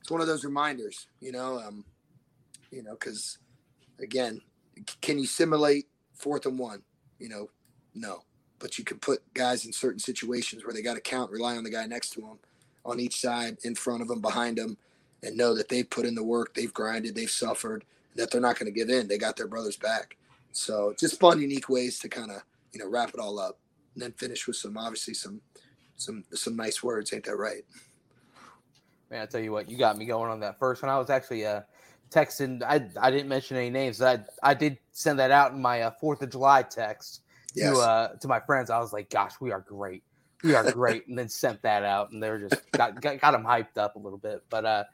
it's 0.00 0.10
one 0.10 0.20
of 0.20 0.26
those 0.26 0.44
reminders, 0.44 1.06
you 1.20 1.32
know, 1.32 1.58
um, 1.58 1.84
you 2.70 2.82
know, 2.82 2.92
because 2.92 3.38
again, 4.00 4.40
can 5.00 5.18
you 5.18 5.26
simulate 5.26 5.86
fourth 6.14 6.46
and 6.46 6.58
one? 6.58 6.82
You 7.18 7.28
know, 7.28 7.50
no. 7.94 8.22
But 8.58 8.78
you 8.78 8.84
can 8.84 8.98
put 8.98 9.22
guys 9.34 9.66
in 9.66 9.72
certain 9.72 9.98
situations 9.98 10.64
where 10.64 10.72
they 10.72 10.82
got 10.82 10.94
to 10.94 11.00
count, 11.00 11.30
rely 11.30 11.56
on 11.56 11.64
the 11.64 11.70
guy 11.70 11.86
next 11.86 12.10
to 12.10 12.20
them, 12.20 12.38
on 12.84 13.00
each 13.00 13.20
side, 13.20 13.58
in 13.64 13.74
front 13.74 14.02
of 14.02 14.08
them, 14.08 14.20
behind 14.20 14.58
them, 14.58 14.76
and 15.22 15.36
know 15.36 15.54
that 15.54 15.68
they've 15.68 15.88
put 15.88 16.06
in 16.06 16.14
the 16.14 16.22
work, 16.22 16.54
they've 16.54 16.72
grinded, 16.72 17.14
they've 17.14 17.30
suffered, 17.30 17.84
that 18.16 18.30
they're 18.30 18.40
not 18.40 18.58
going 18.58 18.72
to 18.72 18.78
give 18.78 18.88
in. 18.88 19.08
They 19.08 19.18
got 19.18 19.36
their 19.36 19.48
brothers 19.48 19.76
back. 19.76 20.16
So 20.52 20.94
just 20.98 21.18
fun, 21.18 21.40
unique 21.40 21.68
ways 21.68 21.98
to 22.00 22.08
kind 22.08 22.30
of 22.30 22.42
you 22.72 22.80
know 22.80 22.88
wrap 22.88 23.10
it 23.10 23.20
all 23.20 23.38
up, 23.38 23.58
and 23.94 24.02
then 24.02 24.12
finish 24.12 24.46
with 24.46 24.56
some 24.56 24.76
obviously 24.76 25.14
some 25.14 25.40
some 25.96 26.24
some 26.32 26.56
nice 26.56 26.82
words. 26.82 27.12
Ain't 27.12 27.24
that 27.24 27.36
right? 27.36 27.64
Man, 29.10 29.22
I 29.22 29.26
tell 29.26 29.40
you 29.40 29.52
what, 29.52 29.70
you 29.70 29.76
got 29.76 29.98
me 29.98 30.06
going 30.06 30.30
on 30.30 30.40
that 30.40 30.58
first 30.58 30.82
one. 30.82 30.90
I 30.90 30.98
was 30.98 31.10
actually 31.10 31.44
uh, 31.44 31.62
texting. 32.10 32.62
I 32.62 32.88
I 33.00 33.10
didn't 33.10 33.28
mention 33.28 33.56
any 33.56 33.70
names. 33.70 34.00
I 34.00 34.20
I 34.42 34.54
did 34.54 34.78
send 34.92 35.18
that 35.18 35.30
out 35.30 35.52
in 35.52 35.60
my 35.60 35.82
uh, 35.82 35.90
Fourth 36.00 36.22
of 36.22 36.30
July 36.30 36.62
text 36.62 37.22
Yes. 37.54 37.74
to 37.74 37.80
uh, 37.80 38.08
to 38.16 38.28
my 38.28 38.40
friends. 38.40 38.70
I 38.70 38.78
was 38.78 38.92
like, 38.92 39.10
"Gosh, 39.10 39.34
we 39.40 39.52
are 39.52 39.60
great. 39.60 40.02
We 40.42 40.54
are 40.54 40.70
great," 40.72 41.06
and 41.08 41.18
then 41.18 41.28
sent 41.28 41.60
that 41.62 41.84
out, 41.84 42.10
and 42.10 42.22
they 42.22 42.30
were 42.30 42.38
just 42.38 42.70
got 42.72 43.00
got, 43.00 43.20
got 43.20 43.32
them 43.32 43.44
hyped 43.44 43.76
up 43.76 43.96
a 43.96 43.98
little 43.98 44.18
bit. 44.18 44.42
But 44.48 44.64
uh, 44.64 44.84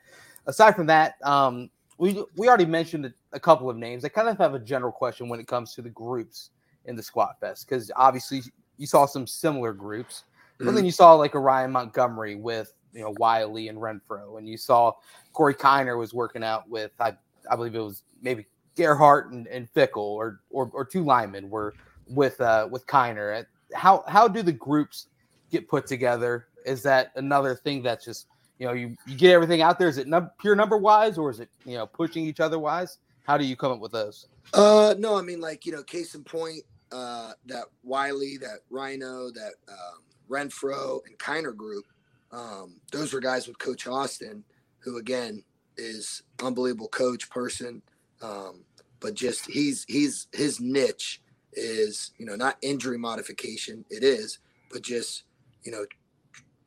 aside 0.46 0.75
from 0.75 0.87
that, 0.87 1.15
um, 1.23 1.71
we 1.99 2.25
we 2.37 2.49
already 2.49 2.67
mentioned 2.67 3.13
a 3.33 3.40
couple 3.40 3.71
of 3.71 3.77
names. 3.77 4.05
I 4.05 4.09
kind 4.09 4.29
of 4.29 4.38
have 4.38 4.55
a 4.55 4.59
general 4.59 4.92
question 4.92 5.29
when 5.29 5.40
it 5.40 5.46
comes 5.46 5.75
to 5.75 5.83
the 5.83 5.90
groups 5.90 6.51
in 6.87 6.96
the 6.96 7.03
Squat 7.03 7.38
Fest 7.40 7.69
because 7.69 7.90
obviously 7.96 8.42
you 8.79 8.87
saw 8.87 9.06
some 9.06 9.26
similar 9.26 9.72
groups, 9.72 10.24
but 10.58 10.74
then 10.74 10.85
you 10.85 10.90
saw 10.90 11.14
like 11.14 11.35
a 11.35 11.38
Ryan 11.38 11.70
Montgomery 11.72 12.35
with 12.35 12.72
you 12.92 13.02
know 13.02 13.14
Whyle 13.18 13.56
and 13.56 13.79
Renfro, 13.79 14.38
and 14.38 14.48
you 14.48 14.56
saw 14.56 14.92
Corey 15.33 15.54
Kiner 15.54 15.98
was 15.98 16.14
working 16.14 16.42
out 16.42 16.68
with 16.68 16.92
I 17.00 17.14
I 17.50 17.56
believe 17.56 17.74
it 17.74 17.81
was 17.81 18.02
maybe 18.22 18.46
Gerhart 18.76 19.33
and, 19.33 19.46
and 19.48 19.68
Fickle 19.68 20.02
or, 20.02 20.40
or 20.50 20.70
or 20.72 20.85
two 20.85 21.04
linemen 21.04 21.50
were 21.50 21.74
with 22.06 22.40
uh 22.40 22.68
with 22.70 22.87
Kiner. 22.87 23.44
How 23.74 24.04
how 24.08 24.29
do 24.29 24.42
the 24.42 24.52
groups 24.52 25.08
get 25.50 25.68
put 25.68 25.87
together? 25.87 26.46
Is 26.64 26.83
that 26.85 27.12
another 27.16 27.54
thing 27.54 27.83
that's 27.83 28.04
just 28.04 28.26
you 28.58 28.66
know 28.66 28.72
you, 28.72 28.96
you 29.06 29.16
get 29.16 29.33
everything 29.33 29.62
out 29.62 29.79
there? 29.79 29.88
Is 29.88 29.98
it 29.98 30.08
num- 30.08 30.31
pure 30.40 30.56
number 30.56 30.76
wise 30.76 31.18
or 31.18 31.31
is 31.31 31.40
it 31.40 31.48
you 31.64 31.76
know 31.76 31.87
pushing 31.87 32.24
each 32.24 32.40
other 32.40 32.58
wise? 32.58 32.98
How 33.26 33.37
do 33.37 33.44
you 33.44 33.56
come 33.56 33.72
up 33.72 33.81
with 33.81 33.92
those? 33.92 34.26
Uh, 34.54 34.94
no, 34.98 35.16
I 35.16 35.22
mean 35.22 35.40
like 35.40 35.66
you 35.66 35.72
know, 35.72 35.83
case 35.83 36.14
in 36.14 36.24
point, 36.24 36.62
uh, 36.93 37.33
that 37.47 37.65
Whyle, 37.83 38.19
that 38.41 38.61
Rhino, 38.71 39.31
that 39.31 39.55
um, 39.69 40.03
Renfro, 40.29 41.01
and 41.07 41.19
Kiner 41.19 41.57
group. 41.57 41.85
um, 42.33 42.81
those 42.93 43.13
were 43.13 43.21
guys 43.21 43.47
with 43.47 43.59
Coach 43.59 43.87
Austin, 43.87 44.45
who 44.81 44.99
again 44.99 45.43
is 45.77 46.23
unbelievable 46.43 46.89
coach 46.89 47.31
person. 47.31 47.83
Um, 48.23 48.65
but 49.01 49.15
just 49.15 49.47
he's 49.47 49.85
he's 49.89 50.27
his 50.33 50.61
niche 50.61 51.21
is 51.53 52.13
you 52.19 52.27
know 52.27 52.37
not 52.37 52.57
injury 52.63 52.99
modification. 52.99 53.85
It 53.91 54.03
is, 54.03 54.39
but 54.71 54.83
just 54.83 55.25
you 55.65 55.73
know 55.73 55.85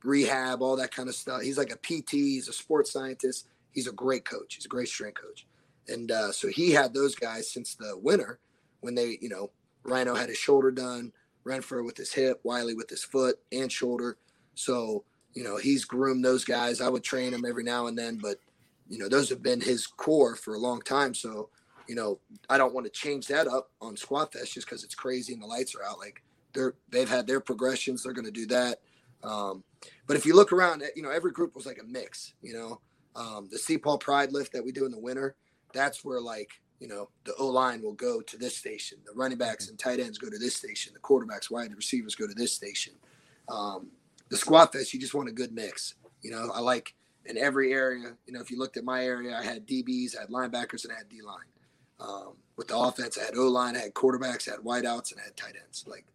rehab, 0.04 0.62
all 0.62 0.76
that 0.78 0.94
kind 0.94 1.10
of 1.10 1.16
stuff. 1.16 1.42
He's 1.42 1.58
like 1.58 1.72
a 1.72 1.78
PT. 1.78 2.12
He's 2.12 2.48
a 2.48 2.54
sports 2.54 2.92
scientist. 2.92 3.48
He's 3.72 3.88
a 3.88 3.92
great 3.92 4.26
coach. 4.26 4.56
He's 4.56 4.66
a 4.66 4.70
great 4.70 4.88
strength 4.88 5.22
coach. 5.22 5.46
And 5.88 6.12
uh, 6.12 6.32
so 6.32 6.48
he 6.48 6.72
had 6.72 6.94
those 6.94 7.16
guys 7.16 7.52
since 7.52 7.76
the 7.76 7.98
winter 7.98 8.40
when 8.82 8.96
they, 8.96 9.18
you 9.22 9.30
know, 9.30 9.52
Rhino 9.84 10.16
had 10.16 10.30
his 10.30 10.38
shoulder 10.38 10.72
done, 10.72 11.12
Renfro 11.46 11.86
with 11.86 11.98
his 11.98 12.14
hip, 12.14 12.40
Whyle 12.44 12.76
with 12.76 12.90
his 12.90 13.04
foot 13.04 13.40
and 13.52 13.72
shoulder. 13.72 14.18
So, 14.56 15.04
you 15.34 15.44
know, 15.44 15.58
he's 15.58 15.86
groomed 15.86 16.24
those 16.24 16.46
guys. 16.46 16.82
I 16.82 16.90
would 16.90 17.04
train 17.04 17.32
them 17.32 17.46
every 17.46 17.64
now 17.64 17.88
and 17.88 17.98
then, 17.98 18.18
but, 18.22 18.38
you 18.90 18.98
know, 18.98 19.10
those 19.10 19.30
have 19.30 19.42
been 19.42 19.62
his 19.62 19.88
core 19.88 20.36
for 20.36 20.54
a 20.54 20.60
long 20.60 20.82
time. 20.82 21.14
So, 21.14 21.50
you 21.88 21.96
know, 21.96 22.20
I 22.50 22.58
don't 22.58 22.74
want 22.74 22.86
to 22.86 22.92
change 22.92 23.28
that 23.28 23.48
up 23.48 23.72
on 23.82 23.98
Squat 23.98 24.34
Fest 24.34 24.54
just 24.54 24.68
because 24.68 24.84
it's 24.84 24.96
crazy 24.96 25.34
and 25.34 25.42
the 25.42 25.48
lights 25.48 25.76
are 25.76 25.84
out. 25.84 25.98
Like 26.00 26.22
they're, 26.54 26.76
they've 26.90 27.10
had 27.10 27.28
their 27.28 27.40
progressions. 27.40 28.04
They're 28.04 28.14
going 28.14 28.26
to 28.26 28.32
do 28.32 28.46
that. 28.48 28.80
Um, 29.24 29.64
but 30.08 30.18
if 30.18 30.26
you 30.26 30.36
look 30.36 30.52
around, 30.52 30.84
you 30.96 31.04
know, 31.04 31.12
every 31.12 31.32
group 31.32 31.56
was 31.56 31.66
like 31.66 31.80
a 31.82 31.86
mix, 31.86 32.34
you 32.42 32.54
know, 32.54 32.82
um, 33.16 33.50
the 33.52 33.58
C-Paw 33.58 33.98
Pride 33.98 34.32
lift 34.32 34.54
that 34.54 34.64
we 34.64 34.72
do 34.72 34.86
in 34.86 34.92
the 34.92 35.00
winter, 35.00 35.36
that's 35.74 36.04
where 36.04 36.22
like 36.22 36.61
you 36.82 36.88
know 36.88 37.10
the 37.26 37.36
O 37.36 37.48
line 37.48 37.82
will 37.82 37.94
go 37.94 38.22
to 38.22 38.38
this 38.38 38.58
station, 38.58 38.98
the 39.06 39.14
running 39.14 39.38
backs 39.38 39.70
and 39.70 39.78
tight 39.78 40.00
ends 40.00 40.18
go 40.18 40.30
to 40.30 40.38
this 40.40 40.56
station, 40.56 40.94
the 40.94 41.00
quarterbacks, 41.00 41.52
wide 41.52 41.74
receivers 41.76 42.16
go 42.16 42.28
to 42.28 42.34
this 42.34 42.52
station. 42.52 42.94
Um, 43.48 43.92
the 44.30 44.38
squat 44.38 44.74
fest, 44.74 44.94
you 44.94 45.00
just 45.00 45.14
want 45.14 45.30
a 45.30 45.32
good 45.32 45.54
mix. 45.54 45.94
You 46.24 46.32
know, 46.32 46.50
I 46.54 46.60
like 46.60 46.96
in 47.26 47.38
every 47.38 47.72
area. 47.72 48.16
You 48.26 48.34
know, 48.34 48.42
if 48.42 48.50
you 48.50 48.58
looked 48.58 48.78
at 48.78 48.84
my 48.84 49.06
area, 49.06 49.38
I 49.38 49.44
had 49.44 49.68
DBs, 49.68 50.18
I 50.18 50.22
had 50.22 50.30
linebackers, 50.30 50.84
and 50.84 50.92
I 50.92 50.98
had 50.98 51.08
D 51.08 51.22
line. 51.22 51.46
Um, 52.00 52.34
with 52.58 52.70
the 52.70 52.78
offense, 52.78 53.18
I 53.18 53.26
had 53.26 53.36
O 53.36 53.48
line, 53.48 53.76
I 53.76 53.82
had 53.82 53.94
quarterbacks, 53.94 54.48
I 54.48 54.54
had 54.54 54.62
wideouts, 54.62 55.12
and 55.12 55.22
I 55.22 55.26
had 55.26 55.38
tight 55.38 55.56
ends. 55.64 55.86
Like, 55.88 56.06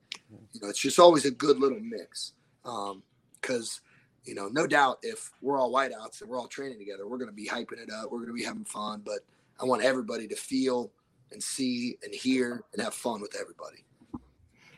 you 0.52 0.60
know, 0.60 0.68
it's 0.68 0.80
just 0.80 0.98
always 0.98 1.24
a 1.26 1.30
good 1.30 1.60
little 1.60 1.78
mix. 1.78 2.32
Because 2.64 3.80
um, 3.80 4.24
you 4.24 4.34
know, 4.34 4.48
no 4.48 4.66
doubt 4.66 4.98
if 5.02 5.30
we're 5.40 5.60
all 5.60 5.72
wideouts 5.72 6.20
and 6.20 6.28
we're 6.28 6.38
all 6.38 6.48
training 6.48 6.78
together, 6.78 7.06
we're 7.06 7.18
going 7.18 7.30
to 7.30 7.36
be 7.36 7.46
hyping 7.46 7.80
it 7.80 7.90
up. 7.92 8.10
We're 8.10 8.18
going 8.18 8.28
to 8.30 8.34
be 8.34 8.42
having 8.42 8.64
fun. 8.64 9.02
But 9.04 9.20
I 9.60 9.64
want 9.64 9.82
everybody 9.82 10.28
to 10.28 10.36
feel 10.36 10.92
and 11.32 11.42
see 11.42 11.98
and 12.02 12.14
hear 12.14 12.62
and 12.72 12.82
have 12.82 12.94
fun 12.94 13.20
with 13.20 13.36
everybody. 13.40 13.84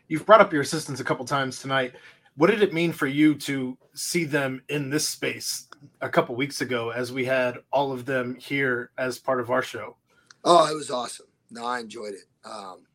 You've 0.09 0.25
brought 0.25 0.41
up 0.41 0.53
your 0.53 0.63
assistants 0.63 1.01
a 1.01 1.05
couple 1.05 1.25
times 1.25 1.61
tonight. 1.61 1.95
What 2.37 2.51
did 2.51 2.63
it 2.63 2.73
mean 2.73 2.93
for 2.93 3.07
you 3.07 3.35
to 3.35 3.77
see 3.95 4.25
them 4.25 4.63
in 4.69 4.91
this 4.91 5.07
space 5.07 5.67
a 6.01 6.09
couple 6.09 6.35
weeks 6.37 6.61
ago 6.61 6.91
as 6.91 7.13
we 7.13 7.25
had 7.25 7.59
all 7.73 7.93
of 7.93 8.07
them 8.07 8.37
here 8.37 8.91
as 8.97 9.19
part 9.19 9.41
of 9.41 9.51
our 9.51 9.63
show? 9.63 9.97
Oh, 10.45 10.71
it 10.71 10.75
was 10.75 10.91
awesome. 10.91 11.27
No, 11.51 11.65
I 11.67 11.81
enjoyed 11.81 12.15
it. 12.15 12.25
Um, 12.45 12.87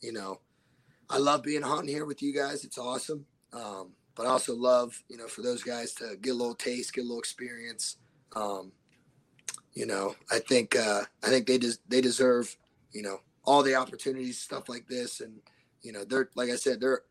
you 0.00 0.12
know, 0.12 0.40
I 1.08 1.18
love 1.18 1.42
being 1.42 1.62
hunting 1.62 1.94
here 1.94 2.04
with 2.04 2.22
you 2.22 2.34
guys. 2.34 2.64
It's 2.64 2.78
awesome. 2.78 3.24
Um, 3.52 3.92
but 4.14 4.26
I 4.26 4.30
also 4.30 4.54
love, 4.54 5.00
you 5.08 5.16
know, 5.16 5.28
for 5.28 5.42
those 5.42 5.62
guys 5.62 5.92
to 5.94 6.16
get 6.20 6.30
a 6.30 6.34
little 6.34 6.54
taste, 6.54 6.92
get 6.92 7.02
a 7.02 7.04
little 7.04 7.18
experience. 7.18 7.96
Um, 8.34 8.72
you 9.74 9.86
know, 9.86 10.14
I 10.30 10.38
think 10.38 10.76
uh, 10.76 11.02
I 11.22 11.28
think 11.28 11.46
they 11.46 11.58
des- 11.58 11.80
they 11.88 12.00
deserve, 12.00 12.56
you 12.92 13.02
know, 13.02 13.20
all 13.44 13.62
the 13.62 13.74
opportunities, 13.74 14.38
stuff 14.38 14.68
like 14.68 14.86
this, 14.88 15.20
and 15.20 15.40
you 15.82 15.92
know, 15.92 16.04
they're 16.04 16.28
like 16.34 16.50
I 16.50 16.56
said, 16.56 16.80
they're 16.80 17.02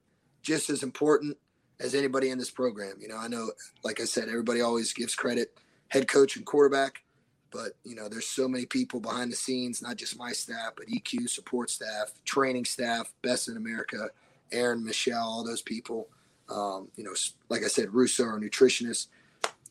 just 0.41 0.69
as 0.69 0.83
important 0.83 1.37
as 1.79 1.95
anybody 1.95 2.29
in 2.29 2.37
this 2.37 2.51
program. 2.51 2.95
You 2.99 3.07
know, 3.07 3.17
I 3.17 3.27
know, 3.27 3.51
like 3.83 3.99
I 3.99 4.05
said, 4.05 4.29
everybody 4.29 4.61
always 4.61 4.93
gives 4.93 5.15
credit, 5.15 5.57
head 5.87 6.07
coach 6.07 6.35
and 6.35 6.45
quarterback, 6.45 7.03
but 7.51 7.73
you 7.83 7.95
know, 7.95 8.07
there's 8.07 8.27
so 8.27 8.47
many 8.47 8.65
people 8.65 8.99
behind 8.99 9.31
the 9.31 9.35
scenes, 9.35 9.81
not 9.81 9.97
just 9.97 10.17
my 10.17 10.31
staff, 10.31 10.73
but 10.77 10.87
EQ 10.87 11.29
support 11.29 11.69
staff, 11.69 12.13
training 12.25 12.65
staff, 12.65 13.11
best 13.23 13.49
in 13.49 13.57
America, 13.57 14.09
Aaron, 14.51 14.83
Michelle, 14.83 15.23
all 15.23 15.43
those 15.43 15.61
people. 15.61 16.09
Um, 16.49 16.89
you 16.95 17.03
know, 17.03 17.13
like 17.49 17.63
I 17.63 17.67
said, 17.67 17.93
Russo, 17.93 18.25
our 18.25 18.39
nutritionist. 18.39 19.07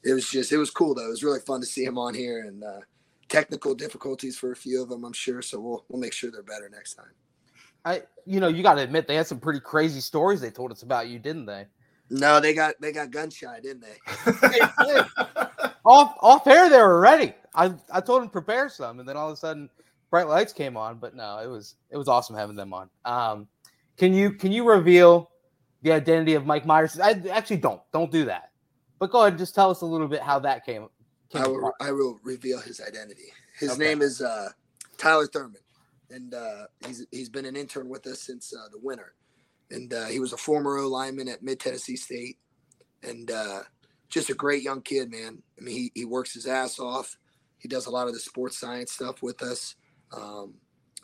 It 0.05 0.13
was 0.13 0.29
just, 0.29 0.53
it 0.53 0.59
was 0.59 0.71
cool 0.71 0.95
though. 0.95 1.07
It 1.07 1.11
was 1.11 1.23
really 1.23 1.41
fun 1.41 1.61
to 1.61 1.67
see 1.67 1.85
him 1.85 1.99
on 1.99 2.15
here 2.15 2.45
and 2.45 2.65
uh, 2.65 2.81
technical 3.29 3.75
difficulties 3.75 4.39
for 4.39 4.53
a 4.53 4.57
few 4.57 4.83
of 4.83 4.89
them, 4.89 5.05
I'm 5.05 5.13
sure. 5.13 5.43
So 5.43 5.61
we'll 5.61 5.85
we'll 5.89 6.01
make 6.01 6.13
sure 6.13 6.31
they're 6.31 6.43
better 6.43 6.69
next 6.71 6.95
time. 6.95 7.11
I, 7.85 8.03
you 8.27 8.41
know, 8.41 8.49
you 8.49 8.63
got 8.63 8.75
to 8.75 8.83
admit 8.83 9.09
they 9.09 9.15
had 9.15 9.27
some 9.27 9.41
pretty 9.41 9.61
crazy 9.61 10.01
stories 10.01 10.41
they 10.41 10.51
told 10.51 10.71
us 10.71 10.83
about 10.83 11.09
you, 11.09 11.19
didn't 11.19 11.47
they? 11.47 11.67
No, 12.11 12.41
they 12.41 12.55
got 12.55 12.75
they 12.81 12.93
got 12.93 13.11
gun 13.11 13.31
shy, 13.31 13.61
didn't 13.61 13.83
they? 13.83 14.33
they 14.49 14.61
off 15.85 16.17
off 16.21 16.47
air, 16.47 16.69
they 16.69 16.79
were 16.79 17.01
ready. 17.01 17.35
I 17.55 17.73
I 17.93 18.01
told 18.01 18.23
them 18.23 18.29
to 18.29 18.33
prepare 18.33 18.69
some, 18.69 19.01
and 19.01 19.09
then 19.09 19.17
all 19.17 19.29
of 19.29 19.35
a 19.35 19.37
sudden, 19.37 19.71
bright 20.11 20.29
lights 20.29 20.53
came 20.53 20.77
on. 20.77 20.99
But 20.99 21.15
no, 21.15 21.39
it 21.39 21.47
was 21.47 21.77
it 21.91 21.97
was 21.97 22.09
awesome 22.09 22.37
having 22.37 22.57
them 22.57 22.75
on. 22.75 22.91
Um, 23.05 23.49
can 23.97 24.13
you 24.13 24.33
can 24.33 24.51
you 24.53 24.69
reveal 24.69 25.31
the 25.83 25.93
identity 25.93 26.35
of 26.35 26.47
Mike 26.47 26.67
Myers. 26.67 26.99
I 26.99 27.13
actually 27.31 27.59
don't. 27.59 27.81
Don't 27.93 28.11
do 28.11 28.27
that. 28.27 28.50
But 29.01 29.11
go 29.11 29.23
ahead 29.23 29.33
and 29.33 29.39
just 29.39 29.55
tell 29.55 29.71
us 29.71 29.81
a 29.81 29.87
little 29.87 30.07
bit 30.07 30.21
how 30.21 30.39
that 30.41 30.65
came. 30.65 30.87
came 31.31 31.43
I 31.43 31.49
will. 31.49 31.73
I 31.81 31.91
will 31.91 32.21
reveal 32.23 32.61
his 32.61 32.81
identity. 32.81 33.33
His 33.59 33.73
okay. 33.73 33.81
name 33.81 34.03
is 34.03 34.21
uh, 34.21 34.51
Tyler 34.99 35.27
Thurman, 35.27 35.63
and 36.11 36.35
uh, 36.35 36.67
he's 36.87 37.07
he's 37.11 37.31
been 37.31 37.47
an 37.47 37.57
intern 37.57 37.89
with 37.89 38.07
us 38.07 38.21
since 38.21 38.55
uh, 38.55 38.69
the 38.71 38.79
winter, 38.79 39.15
and 39.71 39.93
uh, 39.93 40.07
he 40.07 40.21
was 40.21 40.35
a 40.35 40.37
former 40.37 40.77
O 40.79 40.87
lineman 40.87 41.29
at 41.29 41.43
Mid 41.43 41.59
Tennessee 41.59 41.97
State, 41.97 42.37
and 43.03 43.31
uh, 43.31 43.61
just 44.11 44.29
a 44.29 44.35
great 44.35 44.63
young 44.63 44.83
kid, 44.83 45.11
man. 45.11 45.43
I 45.59 45.65
mean, 45.65 45.75
he 45.75 45.93
he 45.95 46.05
works 46.05 46.35
his 46.35 46.47
ass 46.47 46.79
off. 46.79 47.17
He 47.59 47.69
does 47.69 47.87
a 47.87 47.91
lot 47.91 48.07
of 48.07 48.13
the 48.13 48.21
sports 48.21 48.59
science 48.59 48.93
stuff 48.93 49.23
with 49.23 49.43
us, 49.43 49.77
um, 50.13 50.55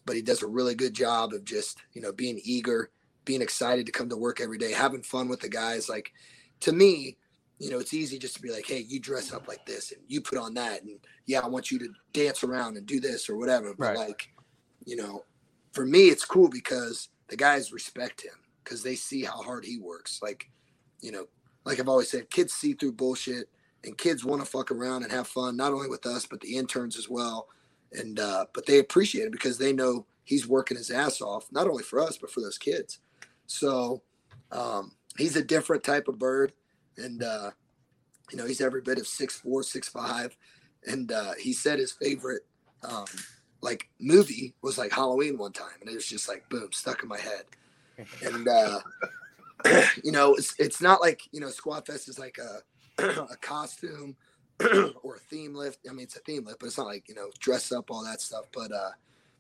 but 0.04 0.16
he 0.16 0.22
does 0.22 0.42
a 0.42 0.46
really 0.46 0.74
good 0.74 0.92
job 0.92 1.32
of 1.32 1.46
just 1.46 1.78
you 1.94 2.02
know 2.02 2.12
being 2.12 2.40
eager 2.44 2.90
being 3.24 3.42
excited 3.42 3.86
to 3.86 3.92
come 3.92 4.08
to 4.08 4.16
work 4.16 4.40
every 4.40 4.58
day, 4.58 4.72
having 4.72 5.02
fun 5.02 5.28
with 5.28 5.40
the 5.40 5.48
guys. 5.48 5.88
Like 5.88 6.12
to 6.60 6.72
me, 6.72 7.16
you 7.58 7.70
know, 7.70 7.78
it's 7.78 7.94
easy 7.94 8.18
just 8.18 8.36
to 8.36 8.42
be 8.42 8.50
like, 8.50 8.66
hey, 8.66 8.84
you 8.86 9.00
dress 9.00 9.32
up 9.32 9.48
like 9.48 9.64
this 9.64 9.92
and 9.92 10.00
you 10.08 10.20
put 10.20 10.38
on 10.38 10.54
that. 10.54 10.82
And 10.82 10.98
yeah, 11.26 11.40
I 11.40 11.48
want 11.48 11.70
you 11.70 11.78
to 11.78 11.88
dance 12.12 12.44
around 12.44 12.76
and 12.76 12.86
do 12.86 13.00
this 13.00 13.30
or 13.30 13.36
whatever. 13.36 13.74
But 13.74 13.96
right. 13.96 14.08
like, 14.08 14.28
you 14.84 14.96
know, 14.96 15.24
for 15.72 15.86
me, 15.86 16.08
it's 16.08 16.24
cool 16.24 16.48
because 16.48 17.08
the 17.28 17.36
guys 17.36 17.72
respect 17.72 18.22
him 18.22 18.34
because 18.62 18.82
they 18.82 18.94
see 18.94 19.24
how 19.24 19.42
hard 19.42 19.64
he 19.64 19.78
works. 19.78 20.20
Like, 20.22 20.50
you 21.00 21.12
know, 21.12 21.26
like 21.64 21.80
I've 21.80 21.88
always 21.88 22.10
said, 22.10 22.30
kids 22.30 22.52
see 22.52 22.74
through 22.74 22.92
bullshit 22.92 23.48
and 23.84 23.96
kids 23.96 24.24
want 24.24 24.42
to 24.42 24.50
fuck 24.50 24.70
around 24.70 25.02
and 25.02 25.12
have 25.12 25.26
fun, 25.26 25.56
not 25.56 25.72
only 25.72 25.88
with 25.88 26.06
us, 26.06 26.26
but 26.26 26.40
the 26.40 26.56
interns 26.56 26.96
as 26.98 27.08
well. 27.08 27.48
And, 27.92 28.20
uh, 28.20 28.46
but 28.52 28.66
they 28.66 28.80
appreciate 28.80 29.24
it 29.24 29.32
because 29.32 29.56
they 29.56 29.72
know 29.72 30.06
he's 30.24 30.46
working 30.46 30.76
his 30.76 30.90
ass 30.90 31.20
off, 31.20 31.46
not 31.52 31.68
only 31.68 31.84
for 31.84 32.00
us, 32.00 32.18
but 32.18 32.30
for 32.30 32.40
those 32.40 32.58
kids. 32.58 32.98
So 33.46 34.02
um, 34.52 34.92
he's 35.16 35.36
a 35.36 35.42
different 35.42 35.84
type 35.84 36.08
of 36.08 36.18
bird, 36.18 36.52
and 36.98 37.22
uh, 37.22 37.50
you 38.30 38.38
know 38.38 38.46
he's 38.46 38.60
every 38.60 38.80
bit 38.80 38.98
of 38.98 39.06
six 39.06 39.38
four, 39.38 39.62
six 39.62 39.88
five, 39.88 40.36
and 40.86 41.12
uh, 41.12 41.32
he 41.38 41.52
said 41.52 41.78
his 41.78 41.92
favorite 41.92 42.42
um, 42.82 43.06
like 43.62 43.88
movie 43.98 44.54
was 44.62 44.78
like 44.78 44.92
Halloween 44.92 45.38
one 45.38 45.52
time, 45.52 45.78
and 45.80 45.90
it 45.90 45.94
was 45.94 46.06
just 46.06 46.28
like 46.28 46.48
boom, 46.48 46.68
stuck 46.72 47.02
in 47.02 47.08
my 47.08 47.18
head, 47.18 47.44
and 48.22 48.48
uh, 48.48 48.80
you 50.04 50.12
know 50.12 50.34
it's 50.34 50.54
it's 50.58 50.80
not 50.80 51.00
like 51.00 51.22
you 51.32 51.40
know 51.40 51.48
Squat 51.48 51.86
Fest 51.86 52.08
is 52.08 52.18
like 52.18 52.38
a 52.38 52.62
a 53.30 53.36
costume 53.40 54.16
or 55.02 55.16
a 55.16 55.20
theme 55.30 55.54
lift. 55.54 55.80
I 55.88 55.92
mean, 55.92 56.04
it's 56.04 56.16
a 56.16 56.20
theme 56.20 56.44
lift, 56.44 56.60
but 56.60 56.66
it's 56.66 56.78
not 56.78 56.86
like 56.86 57.08
you 57.08 57.14
know 57.14 57.30
dress 57.38 57.72
up 57.72 57.90
all 57.90 58.04
that 58.04 58.20
stuff. 58.20 58.46
But 58.52 58.72
uh, 58.72 58.90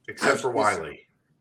except 0.08 0.40
for 0.40 0.50
Whyle, 0.50 0.92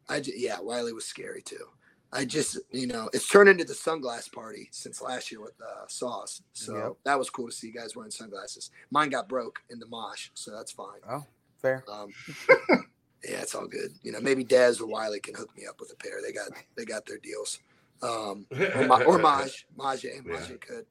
I 0.08 0.20
just, 0.20 0.38
yeah, 0.38 0.58
Whyle 0.58 0.94
was 0.94 1.06
scary 1.06 1.42
too. 1.42 1.68
I 2.14 2.26
just, 2.26 2.60
you 2.72 2.88
know, 2.88 3.10
it's 3.14 3.28
turned 3.28 3.50
into 3.50 3.66
the 3.66 3.74
sunglass 3.74 4.32
party 4.32 4.70
since 4.72 5.02
last 5.02 5.32
year 5.32 5.42
with 5.42 5.60
uh, 5.62 5.86
Sauce. 5.88 6.42
So 6.54 6.78
yep. 6.78 6.94
that 7.04 7.20
was 7.20 7.30
cool 7.30 7.48
to 7.48 7.52
see 7.52 7.68
you 7.68 7.74
guys 7.74 7.96
wearing 7.96 8.12
sunglasses. 8.12 8.72
Mine 8.92 9.10
got 9.10 9.28
broke 9.28 9.60
in 9.70 9.80
the 9.80 9.88
mosh, 9.88 10.30
so 10.34 10.52
that's 10.52 10.72
fine. 10.72 11.00
Oh, 11.10 11.26
fair. 11.62 11.84
Um, 11.92 12.10
yeah, 13.24 13.42
it's 13.42 13.56
all 13.56 13.68
good. 13.68 13.92
You 14.02 14.12
know, 14.12 14.22
maybe 14.22 14.46
Dez 14.46 14.80
or 14.80 14.88
Whyle 14.88 15.14
can 15.22 15.36
hook 15.36 15.50
me 15.58 15.66
up 15.66 15.80
with 15.80 15.92
a 15.92 15.96
pair. 15.96 16.22
They 16.22 16.32
got 16.32 16.48
they 16.78 16.86
got 16.86 17.06
their 17.06 17.18
deals. 17.18 17.60
Um, 18.02 18.46
or, 18.52 19.04
or 19.06 19.18
Maj, 19.20 19.66
Maj, 19.76 20.06
Maj 20.26 20.50
yeah. 20.50 20.56
could. 20.60 20.86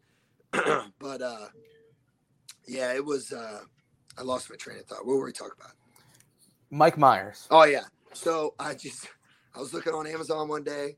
but 0.99 1.23
uh, 1.23 1.47
yeah, 2.67 2.93
it 2.93 3.05
was. 3.05 3.33
Uh, 3.33 3.61
I 4.19 4.23
lost 4.23 4.51
my 4.51 4.57
train 4.57 4.79
of 4.79 4.87
thought. 4.87 5.07
What 5.07 5.17
were 5.17 5.25
we 5.25 5.33
talking 5.33 5.55
about? 5.59 5.73
Mike 6.71 6.99
Myers. 6.99 7.47
Oh 7.51 7.65
yeah. 7.65 7.85
So 8.13 8.55
I 8.59 8.75
just 8.75 9.09
I 9.55 9.61
was 9.61 9.73
looking 9.73 9.93
on 9.93 10.07
Amazon 10.07 10.49
one 10.49 10.65
day 10.65 10.97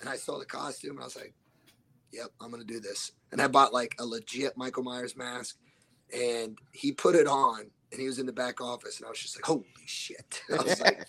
and 0.00 0.08
I 0.08 0.16
saw 0.16 0.38
the 0.38 0.44
costume 0.44 0.92
and 0.92 1.00
I 1.00 1.04
was 1.04 1.16
like, 1.16 1.34
yep, 2.12 2.28
I'm 2.40 2.50
going 2.50 2.64
to 2.64 2.66
do 2.66 2.80
this. 2.80 3.12
And 3.32 3.40
I 3.40 3.48
bought 3.48 3.72
like 3.72 3.94
a 3.98 4.04
legit 4.04 4.56
Michael 4.56 4.82
Myers 4.82 5.16
mask 5.16 5.56
and 6.14 6.58
he 6.72 6.92
put 6.92 7.14
it 7.14 7.26
on 7.26 7.70
and 7.92 8.00
he 8.00 8.06
was 8.06 8.18
in 8.18 8.26
the 8.26 8.32
back 8.32 8.60
office 8.60 8.98
and 8.98 9.06
I 9.06 9.10
was 9.10 9.18
just 9.18 9.36
like, 9.36 9.44
holy 9.44 9.64
shit. 9.86 10.42
I 10.52 10.62
was 10.62 10.80
like, 10.80 11.06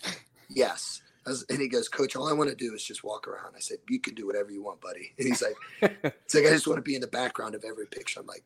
yes. 0.48 1.02
Was, 1.26 1.44
and 1.50 1.60
he 1.60 1.68
goes, 1.68 1.90
Coach, 1.90 2.16
all 2.16 2.26
I 2.26 2.32
want 2.32 2.48
to 2.48 2.56
do 2.56 2.74
is 2.74 2.82
just 2.82 3.04
walk 3.04 3.28
around. 3.28 3.52
I 3.54 3.60
said, 3.60 3.78
You 3.90 4.00
can 4.00 4.14
do 4.14 4.26
whatever 4.26 4.50
you 4.50 4.62
want, 4.62 4.80
buddy. 4.80 5.12
And 5.18 5.28
he's 5.28 5.42
like, 5.42 6.00
It's 6.02 6.34
like, 6.34 6.46
I 6.46 6.50
just 6.50 6.66
want 6.66 6.78
to 6.78 6.82
be 6.82 6.94
in 6.94 7.02
the 7.02 7.06
background 7.06 7.54
of 7.54 7.64
every 7.64 7.86
picture. 7.86 8.20
I'm 8.20 8.26
like, 8.26 8.44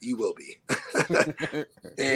you 0.00 0.16
will 0.16 0.34
be. 0.34 0.58
and 1.08 1.66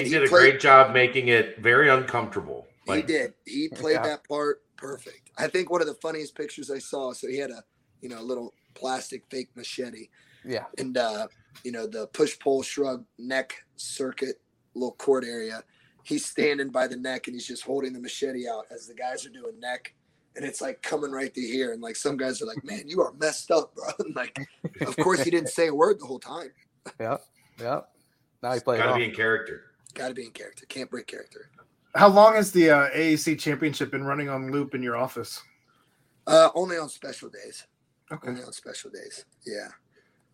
he, 0.06 0.10
did 0.10 0.24
a 0.24 0.28
played, 0.28 0.30
great 0.30 0.60
job 0.60 0.92
making 0.92 1.28
it 1.28 1.58
very 1.58 1.88
uncomfortable. 1.88 2.66
Like, 2.86 3.08
he 3.08 3.12
did. 3.12 3.34
He 3.46 3.68
played 3.68 3.94
yeah. 3.94 4.02
that 4.02 4.28
part 4.28 4.62
perfect. 4.76 5.30
I 5.38 5.48
think 5.48 5.70
one 5.70 5.80
of 5.80 5.86
the 5.86 5.94
funniest 5.94 6.34
pictures 6.34 6.70
I 6.70 6.78
saw. 6.78 7.12
So 7.12 7.28
he 7.28 7.38
had 7.38 7.50
a 7.50 7.62
you 8.00 8.08
know 8.08 8.20
a 8.20 8.22
little 8.22 8.52
plastic 8.74 9.24
fake 9.30 9.50
machete. 9.56 10.08
Yeah. 10.44 10.64
And 10.78 10.96
uh, 10.96 11.28
you 11.64 11.72
know 11.72 11.86
the 11.86 12.06
push 12.08 12.38
pull 12.38 12.62
shrug 12.62 13.04
neck 13.18 13.54
circuit 13.76 14.40
little 14.74 14.94
court 14.96 15.24
area. 15.24 15.62
He's 16.02 16.26
standing 16.26 16.68
by 16.68 16.86
the 16.86 16.96
neck 16.96 17.28
and 17.28 17.34
he's 17.34 17.46
just 17.46 17.62
holding 17.62 17.94
the 17.94 18.00
machete 18.00 18.46
out 18.46 18.66
as 18.70 18.86
the 18.86 18.94
guys 18.94 19.24
are 19.24 19.30
doing 19.30 19.58
neck 19.58 19.94
and 20.36 20.44
it's 20.44 20.60
like 20.60 20.82
coming 20.82 21.10
right 21.10 21.32
to 21.32 21.40
here. 21.40 21.72
And 21.72 21.82
like 21.82 21.96
some 21.96 22.16
guys 22.16 22.42
are 22.42 22.46
like, 22.46 22.64
"Man, 22.64 22.84
you 22.86 23.00
are 23.02 23.12
messed 23.18 23.50
up, 23.50 23.74
bro." 23.74 23.84
And 24.04 24.16
like, 24.16 24.36
of 24.80 24.96
course, 24.96 25.22
he 25.22 25.30
didn't 25.30 25.50
say 25.50 25.68
a 25.68 25.74
word 25.74 26.00
the 26.00 26.06
whole 26.06 26.18
time. 26.18 26.50
yeah, 27.00 27.18
yeah. 27.60 27.80
Now 28.42 28.52
he 28.52 28.60
plays. 28.60 28.80
Got 28.80 28.92
to 28.92 28.98
be 28.98 29.04
in 29.04 29.14
character. 29.14 29.62
Got 29.94 30.08
to 30.08 30.14
be 30.14 30.24
in 30.24 30.32
character. 30.32 30.66
Can't 30.66 30.90
break 30.90 31.06
character. 31.06 31.50
How 31.94 32.08
long 32.08 32.34
has 32.34 32.50
the 32.50 32.70
uh, 32.70 32.90
AAC 32.90 33.38
championship 33.38 33.90
been 33.90 34.04
running 34.04 34.28
on 34.28 34.50
loop 34.50 34.74
in 34.74 34.82
your 34.82 34.96
office? 34.96 35.40
Uh, 36.26 36.48
only 36.54 36.76
on 36.76 36.88
special 36.88 37.28
days. 37.28 37.66
Okay. 38.10 38.28
Only 38.28 38.42
on 38.42 38.52
special 38.52 38.90
days. 38.90 39.24
Yeah. 39.46 39.68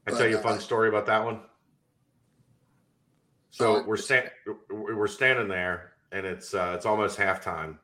I 0.07 0.13
tell 0.13 0.27
you 0.29 0.39
a 0.39 0.43
fun 0.43 0.57
uh, 0.57 0.61
story 0.61 0.89
about 0.89 1.07
that 1.07 1.23
one. 1.25 1.41
So 3.51 3.85
we're 3.85 3.97
sta- 3.97 4.31
we're 4.71 5.07
standing 5.09 5.49
there, 5.49 5.93
and 6.13 6.25
it's 6.25 6.55
uh, 6.55 6.73
it's 6.75 6.87
almost 6.87 7.19
halftime, 7.19 7.77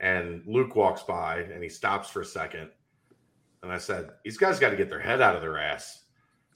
and 0.00 0.42
Luke 0.46 0.76
walks 0.76 1.02
by, 1.02 1.38
and 1.38 1.62
he 1.62 1.68
stops 1.68 2.10
for 2.10 2.20
a 2.20 2.24
second, 2.24 2.68
and 3.62 3.72
I 3.72 3.78
said, 3.78 4.10
"These 4.24 4.36
guys 4.36 4.58
got 4.58 4.70
to 4.70 4.76
get 4.76 4.90
their 4.90 5.00
head 5.00 5.22
out 5.22 5.36
of 5.36 5.42
their 5.42 5.58
ass," 5.58 6.04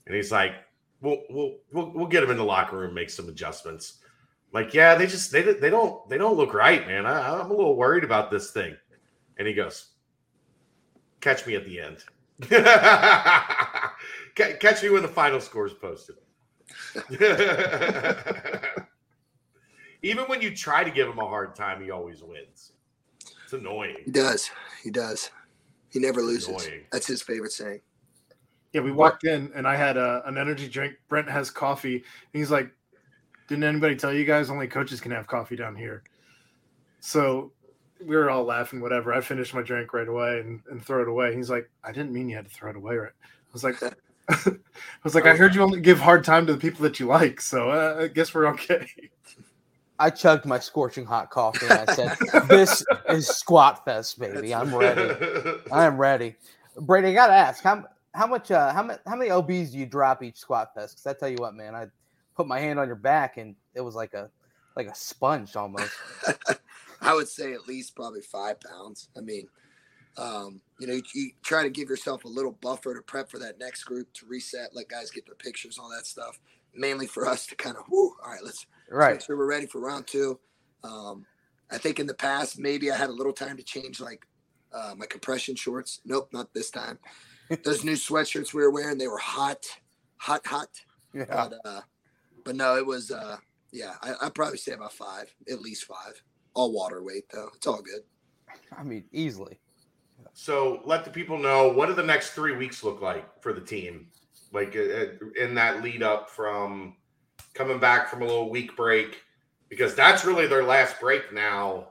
and 0.07 0.15
he's 0.15 0.33
like, 0.33 0.53
"We'll 1.01 1.23
we'll 1.31 1.57
we'll, 1.73 1.93
we'll 1.95 2.07
get 2.07 2.21
them 2.21 2.31
in 2.31 2.37
the 2.37 2.45
locker 2.45 2.77
room, 2.77 2.93
make 2.93 3.09
some 3.09 3.29
adjustments." 3.29 4.01
Like, 4.55 4.73
yeah, 4.73 4.95
they 4.95 5.09
just 5.09 5.33
they 5.33 5.43
they 5.43 5.69
don't 5.69 6.09
they 6.09 6.17
don't 6.17 6.37
look 6.37 6.55
right, 6.55 6.87
man. 6.87 7.07
I, 7.07 7.41
I'm 7.41 7.51
a 7.51 7.55
little 7.55 7.75
worried 7.77 8.05
about 8.05 8.31
this 8.31 8.53
thing. 8.53 8.77
And 9.37 9.49
he 9.49 9.53
goes, 9.53 9.89
"Catch 11.21 11.45
me 11.45 11.57
at 11.57 11.67
the 11.67 11.81
end. 11.81 12.05
Catch 14.35 14.83
me 14.83 14.89
when 14.91 15.03
the 15.03 15.09
final 15.09 15.41
score 15.41 15.67
is 15.67 15.75
posted." 15.75 16.17
Even 20.03 20.25
when 20.27 20.41
you 20.41 20.55
try 20.55 20.85
to 20.85 20.91
give 20.91 21.09
him 21.09 21.19
a 21.19 21.27
hard 21.27 21.57
time, 21.57 21.83
he 21.83 21.91
always 21.91 22.23
wins. 22.23 22.75
It's 23.43 23.55
annoying. 23.55 23.97
He 24.05 24.13
does. 24.13 24.51
He 24.83 24.91
does. 24.91 25.31
He 25.89 25.99
never 25.99 26.23
loses. 26.23 26.49
Annoying. 26.49 26.83
That's 26.93 27.07
his 27.07 27.23
favorite 27.23 27.53
saying. 27.53 27.81
Yeah, 28.73 28.83
we 28.83 28.93
walked 28.93 29.25
in 29.25 29.51
and 29.55 29.67
I 29.67 29.77
had 29.77 29.97
a, 29.97 30.23
an 30.27 30.37
energy 30.37 30.69
drink. 30.69 30.97
Brent 31.09 31.31
has 31.31 31.51
coffee. 31.51 31.97
And 31.97 32.05
he's 32.33 32.51
like, 32.51 32.71
didn't 33.49 33.65
anybody 33.65 33.97
tell 33.97 34.13
you 34.13 34.25
guys 34.25 34.51
only 34.51 34.67
coaches 34.67 35.01
can 35.01 35.13
have 35.13 35.27
coffee 35.27 35.57
down 35.57 35.77
here? 35.77 36.03
So 37.01 37.53
we 38.05 38.17
were 38.17 38.31
all 38.31 38.45
laughing, 38.45 38.81
whatever. 38.81 39.13
I 39.13 39.21
finished 39.21 39.55
my 39.55 39.63
drink 39.63 39.93
right 39.93 40.09
away 40.09 40.41
and, 40.41 40.61
and 40.71 40.85
throw 40.85 41.03
it 41.03 41.09
away. 41.09 41.35
He's 41.35 41.51
like, 41.51 41.71
I 41.83 41.93
didn't 41.93 42.13
mean 42.13 42.29
you 42.29 42.37
had 42.37 42.47
to 42.47 42.51
throw 42.51 42.71
it 42.71 42.77
away, 42.77 42.97
right? 42.97 43.13
I 43.23 43.53
was 43.53 43.65
like, 43.65 43.83
I 44.29 44.57
was 45.03 45.15
like, 45.15 45.27
I 45.27 45.37
heard 45.37 45.55
you 45.55 45.63
only 45.63 45.81
give 45.81 45.99
hard 45.99 46.25
time 46.25 46.47
to 46.47 46.53
the 46.53 46.59
people 46.59 46.83
that 46.83 46.99
you 46.99 47.07
like, 47.07 47.41
so 47.41 47.71
uh, 47.71 48.03
I 48.03 48.09
guess 48.09 48.35
we're 48.35 48.47
okay. 48.49 48.89
I 49.99 50.11
chugged 50.11 50.45
my 50.45 50.59
scorching 50.59 51.05
hot 51.05 51.31
coffee 51.31 51.67
and 51.67 51.89
I 51.89 51.95
said, 51.95 52.17
"This 52.49 52.85
is 53.09 53.29
Squat 53.29 53.85
Fest, 53.85 54.19
baby. 54.19 54.55
I'm 54.55 54.75
ready. 54.75 55.15
I 55.73 55.85
am 55.85 55.99
ready." 55.99 56.35
Brady, 56.81 57.09
I 57.09 57.13
gotta 57.15 57.35
ask 57.35 57.63
how 57.63 57.85
how 58.13 58.27
much 58.27 58.51
uh, 58.51 58.73
how 58.73 58.83
many 58.83 58.99
how 59.07 59.15
many 59.15 59.31
obs 59.31 59.71
do 59.71 59.79
you 59.79 59.87
drop 59.87 60.23
each 60.23 60.39
Squat 60.39 60.75
Fest? 60.75 60.97
Because 60.97 61.07
I 61.07 61.19
tell 61.19 61.29
you 61.29 61.37
what, 61.39 61.55
man, 61.55 61.75
I 61.75 61.87
put 62.37 62.47
my 62.47 62.61
hand 62.61 62.79
on 62.79 62.87
your 62.87 62.97
back 62.97 63.37
and 63.37 63.55
it 63.75 63.81
was 63.81 63.95
like 63.95 64.15
a 64.15 64.31
like 64.77 64.87
a 64.87 64.95
sponge 64.95 65.57
almost. 65.57 65.93
I 67.01 67.15
would 67.15 67.29
say 67.29 67.53
at 67.53 67.69
least 67.69 67.95
probably 67.95 68.23
five 68.23 68.59
pounds. 68.61 69.09
I 69.17 69.21
mean, 69.21 69.47
um, 70.17 70.61
you 70.81 70.87
know, 70.87 70.95
you, 70.95 71.03
you, 71.15 71.31
try 71.43 71.63
to 71.63 71.71
give 71.71 71.89
yourself 71.89 72.25
a 72.25 72.29
little 72.29 72.53
buffer 72.61 72.95
to 72.95 73.03
prep 73.03 73.31
for 73.31 73.39
that 73.41 73.59
next 73.59 73.85
group 73.85 74.13
to 74.15 74.27
reset, 74.27 74.75
let 74.75 74.89
guys 74.89 75.11
get 75.11 75.27
their 75.27 75.35
pictures, 75.35 75.79
all 75.79 75.91
that 75.91 76.07
stuff. 76.07 76.39
Mainly 76.75 77.07
for 77.07 77.27
us 77.27 77.47
to 77.47 77.57
kind 77.57 77.77
of, 77.77 77.85
whoo, 77.89 78.15
all 78.25 78.33
right, 78.33 78.41
let's, 78.45 78.67
right. 78.91 79.13
Let's 79.13 79.23
make 79.23 79.27
sure 79.27 79.37
we're 79.37 79.47
ready 79.47 79.67
for 79.67 79.81
round 79.81 80.07
two. 80.07 80.39
Um, 80.83 81.25
I 81.71 81.79
think 81.79 81.99
in 81.99 82.07
the 82.07 82.15
past, 82.15 82.59
maybe 82.59 82.91
I 82.91 82.97
had 82.97 83.11
a 83.11 83.13
little 83.13 83.33
time 83.33 83.57
to 83.57 83.63
change 83.63 84.01
like 84.01 84.25
uh, 84.73 84.95
my 84.97 85.07
compression 85.07 85.55
shorts. 85.57 86.01
Nope, 86.05 86.29
not 86.33 86.53
this 86.53 86.71
time. 86.71 86.99
Those 87.65 87.85
new 87.85 87.93
sweatshirts 87.93 88.55
we 88.55 88.63
were 88.63 88.71
wearing, 88.71 88.99
they 88.99 89.09
were 89.09 89.19
hot, 89.19 89.65
hot, 90.17 90.47
hot. 90.47 90.69
Yeah. 91.13 91.25
But, 91.29 91.55
uh, 91.65 91.81
but 92.45 92.57
no, 92.57 92.77
it 92.77 92.87
was 92.87 93.11
uh 93.11 93.37
yeah, 93.73 93.95
I, 94.03 94.15
I'd 94.23 94.35
probably 94.35 94.59
say 94.59 94.73
about 94.73 94.93
five, 94.93 95.35
at 95.51 95.61
least 95.61 95.85
five. 95.85 96.23
All 96.55 96.73
water 96.73 97.03
weight 97.03 97.25
though. 97.33 97.51
It's 97.57 97.67
all 97.67 97.83
good. 97.83 98.03
I 98.77 98.85
mean, 98.85 99.05
easily. 99.13 99.59
So 100.33 100.81
let 100.85 101.05
the 101.05 101.11
people 101.11 101.39
know 101.39 101.69
what 101.69 101.87
do 101.87 101.95
the 101.95 102.03
next 102.03 102.31
three 102.31 102.55
weeks 102.57 102.85
look 102.85 103.01
like 103.01 103.43
for 103.43 103.53
the 103.53 103.61
team, 103.61 104.09
like 104.53 104.77
uh, 104.77 104.81
uh, 104.81 105.07
in 105.41 105.55
that 105.55 105.83
lead 105.83 106.03
up 106.03 106.31
from 106.31 106.97
coming 107.55 107.79
back 107.79 108.09
from 108.09 108.23
a 108.23 108.25
little 108.25 108.51
week 108.51 108.77
break, 108.77 109.23
because 109.69 109.95
that's 109.95 110.25
really 110.25 110.47
their 110.47 110.65
last 110.65 111.01
break 111.01 111.33
now 111.33 111.89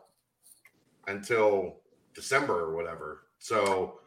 until 1.07 1.77
December 2.13 2.59
or 2.59 2.75
whatever. 2.75 3.23
So, 3.39 3.99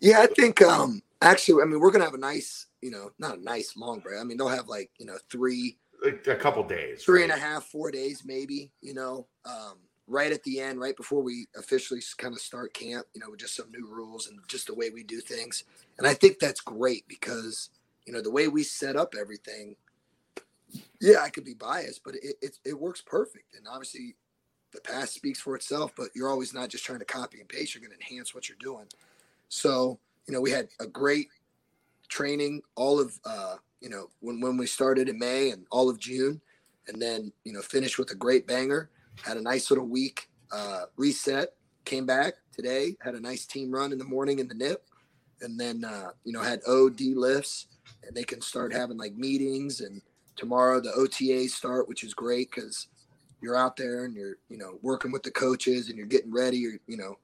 yeah, 0.00 0.20
I 0.20 0.26
think 0.26 0.62
um 0.62 1.02
actually, 1.20 1.62
I 1.62 1.66
mean, 1.66 1.80
we're 1.80 1.90
gonna 1.90 2.04
have 2.04 2.14
a 2.14 2.18
nice 2.18 2.66
you 2.84 2.90
know, 2.90 3.10
not 3.18 3.38
a 3.38 3.42
nice 3.42 3.78
long 3.78 4.00
break. 4.00 4.20
I 4.20 4.24
mean, 4.24 4.36
they'll 4.36 4.46
have 4.46 4.68
like, 4.68 4.90
you 4.98 5.06
know, 5.06 5.16
three, 5.30 5.78
a 6.04 6.34
couple 6.34 6.62
days, 6.62 7.02
three 7.02 7.22
right? 7.22 7.30
and 7.30 7.32
a 7.32 7.42
half, 7.42 7.64
four 7.64 7.90
days, 7.90 8.24
maybe, 8.26 8.70
you 8.82 8.92
know, 8.92 9.26
um, 9.46 9.78
right 10.06 10.30
at 10.30 10.42
the 10.42 10.60
end, 10.60 10.78
right 10.78 10.94
before 10.94 11.22
we 11.22 11.46
officially 11.56 12.02
kind 12.18 12.34
of 12.34 12.40
start 12.40 12.74
camp, 12.74 13.06
you 13.14 13.22
know, 13.22 13.30
with 13.30 13.40
just 13.40 13.56
some 13.56 13.70
new 13.70 13.88
rules 13.88 14.26
and 14.26 14.38
just 14.48 14.66
the 14.66 14.74
way 14.74 14.90
we 14.90 15.02
do 15.02 15.22
things. 15.22 15.64
And 15.96 16.06
I 16.06 16.12
think 16.12 16.38
that's 16.38 16.60
great 16.60 17.08
because, 17.08 17.70
you 18.06 18.12
know, 18.12 18.20
the 18.20 18.30
way 18.30 18.48
we 18.48 18.62
set 18.62 18.96
up 18.96 19.14
everything, 19.18 19.76
yeah, 21.00 21.20
I 21.22 21.30
could 21.30 21.46
be 21.46 21.54
biased, 21.54 22.04
but 22.04 22.16
it, 22.16 22.36
it, 22.42 22.58
it 22.66 22.78
works 22.78 23.00
perfect. 23.00 23.54
And 23.56 23.66
obviously 23.66 24.14
the 24.74 24.82
past 24.82 25.14
speaks 25.14 25.40
for 25.40 25.56
itself, 25.56 25.92
but 25.96 26.08
you're 26.14 26.28
always 26.28 26.52
not 26.52 26.68
just 26.68 26.84
trying 26.84 26.98
to 26.98 27.06
copy 27.06 27.40
and 27.40 27.48
paste. 27.48 27.74
You're 27.74 27.80
going 27.80 27.98
to 27.98 28.06
enhance 28.06 28.34
what 28.34 28.50
you're 28.50 28.58
doing. 28.60 28.88
So, 29.48 29.98
you 30.26 30.34
know, 30.34 30.42
we 30.42 30.50
had 30.50 30.68
a 30.80 30.86
great 30.86 31.28
training 32.08 32.62
all 32.76 33.00
of 33.00 33.18
uh, 33.24 33.56
you 33.80 33.88
know 33.88 34.08
when 34.20 34.40
when 34.40 34.56
we 34.56 34.66
started 34.66 35.08
in 35.08 35.18
May 35.18 35.50
and 35.50 35.66
all 35.70 35.88
of 35.88 35.98
June, 35.98 36.40
and 36.88 37.00
then 37.00 37.32
you 37.44 37.52
know 37.52 37.60
finished 37.60 37.98
with 37.98 38.10
a 38.10 38.14
great 38.14 38.46
banger. 38.46 38.90
Had 39.22 39.36
a 39.36 39.42
nice 39.42 39.70
little 39.70 39.86
week 39.86 40.28
uh, 40.52 40.84
reset. 40.96 41.50
Came 41.84 42.06
back 42.06 42.34
today. 42.52 42.96
Had 43.00 43.14
a 43.14 43.20
nice 43.20 43.46
team 43.46 43.70
run 43.70 43.92
in 43.92 43.98
the 43.98 44.04
morning 44.04 44.38
in 44.38 44.48
the 44.48 44.54
nip, 44.54 44.84
and 45.42 45.58
then 45.58 45.84
uh, 45.84 46.10
you 46.24 46.32
know 46.32 46.40
had 46.40 46.60
OD 46.66 47.00
lifts, 47.14 47.66
and 48.06 48.16
they 48.16 48.24
can 48.24 48.40
start 48.40 48.72
having 48.72 48.96
like 48.96 49.14
meetings. 49.14 49.80
And 49.80 50.02
tomorrow 50.36 50.80
the 50.80 50.90
OTAs 50.90 51.50
start, 51.50 51.88
which 51.88 52.04
is 52.04 52.14
great 52.14 52.50
because 52.50 52.88
you're 53.42 53.56
out 53.56 53.76
there 53.76 54.04
and 54.04 54.14
you're 54.14 54.36
you 54.48 54.56
know 54.56 54.78
working 54.82 55.12
with 55.12 55.22
the 55.22 55.30
coaches 55.30 55.88
and 55.88 55.98
you're 55.98 56.06
getting 56.06 56.32
ready. 56.32 56.58
You're, 56.58 56.78
you 56.86 56.96
know 56.96 57.18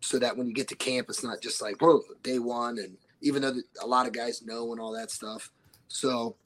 so 0.00 0.18
that 0.18 0.36
when 0.36 0.48
you 0.48 0.54
get 0.54 0.68
to 0.68 0.74
camp, 0.74 1.06
it's 1.08 1.22
not 1.22 1.40
just 1.40 1.62
like 1.62 1.80
whoa 1.80 2.02
day 2.22 2.38
one 2.38 2.78
and 2.78 2.96
even 3.22 3.42
though 3.42 3.54
a 3.82 3.86
lot 3.86 4.06
of 4.06 4.12
guys 4.12 4.42
know 4.42 4.72
and 4.72 4.80
all 4.80 4.92
that 4.92 5.10
stuff. 5.10 5.50
So 5.88 6.36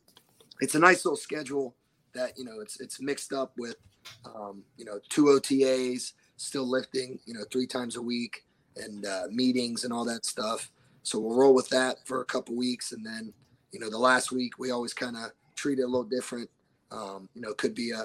it's 0.60 0.74
a 0.74 0.78
nice 0.78 1.04
little 1.04 1.16
schedule 1.16 1.74
that 2.14 2.38
you 2.38 2.44
know 2.44 2.60
it's 2.60 2.80
it's 2.80 3.00
mixed 3.00 3.32
up 3.32 3.52
with 3.56 3.76
um, 4.24 4.62
you 4.76 4.84
know 4.84 4.98
two 5.08 5.24
OTAs, 5.24 6.12
still 6.36 6.68
lifting 6.68 7.18
you 7.26 7.34
know 7.34 7.44
three 7.50 7.66
times 7.66 7.96
a 7.96 8.02
week, 8.02 8.44
and 8.76 9.06
uh, 9.06 9.24
meetings 9.30 9.84
and 9.84 9.92
all 9.92 10.04
that 10.04 10.24
stuff. 10.24 10.70
So 11.02 11.18
we'll 11.18 11.36
roll 11.36 11.54
with 11.54 11.68
that 11.68 12.06
for 12.06 12.20
a 12.20 12.24
couple 12.24 12.56
weeks, 12.56 12.92
and 12.92 13.04
then 13.04 13.32
you 13.72 13.80
know 13.80 13.90
the 13.90 13.98
last 13.98 14.32
week 14.32 14.58
we 14.58 14.70
always 14.70 14.94
kind 14.94 15.16
of 15.16 15.32
treat 15.54 15.78
it 15.78 15.82
a 15.82 15.86
little 15.86 16.04
different. 16.04 16.48
Um, 16.90 17.28
you 17.34 17.40
know, 17.40 17.52
could 17.54 17.74
be 17.74 17.90
a 17.90 18.04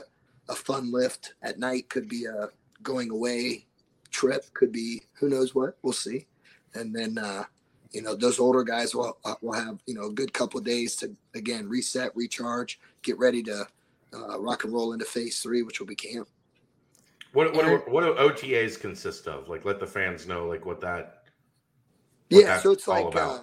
a 0.50 0.56
fun 0.56 0.92
lift 0.92 1.36
at 1.44 1.60
night, 1.60 1.90
could 1.90 2.10
be 2.10 2.26
a 2.26 2.50
going 2.82 3.12
away 3.12 3.66
trip, 4.10 4.46
could 4.54 4.72
be 4.72 5.04
who 5.14 5.30
knows 5.30 5.54
what. 5.54 5.78
We'll 5.84 5.94
see. 5.94 6.26
And 6.74 6.96
then 6.96 7.18
uh, 7.18 7.44
you 7.92 8.02
know 8.02 8.16
those 8.16 8.40
older 8.40 8.64
guys 8.64 8.94
will 8.94 9.18
uh, 9.26 9.36
will 9.42 9.54
have 9.54 9.80
you 9.86 9.94
know 9.94 10.08
a 10.08 10.12
good 10.12 10.34
couple 10.34 10.60
days 10.62 10.96
to 10.98 11.16
again 11.36 11.68
reset, 11.68 12.16
recharge, 12.16 12.80
get 13.02 13.18
ready 13.18 13.42
to 13.44 13.66
uh, 14.14 14.40
rock 14.40 14.64
and 14.64 14.74
roll 14.74 14.94
into 14.94 15.06
phase 15.06 15.40
three, 15.40 15.64
which 15.64 15.80
will 15.80 15.88
be 15.88 15.96
camp. 15.96 16.28
What 17.34 17.54
what 17.54 17.66
do, 17.66 17.78
what 17.92 18.04
do 18.04 18.14
OTAs 18.14 18.80
consist 18.80 19.28
of? 19.28 19.50
Like, 19.50 19.66
let 19.66 19.80
the 19.80 19.88
fans 19.88 20.28
know 20.28 20.48
like 20.48 20.66
what 20.66 20.82
that. 20.82 21.24
What 22.30 22.44
yeah, 22.44 22.60
so 22.60 22.72
it's 22.72 22.88
like 22.88 23.16
uh, 23.16 23.40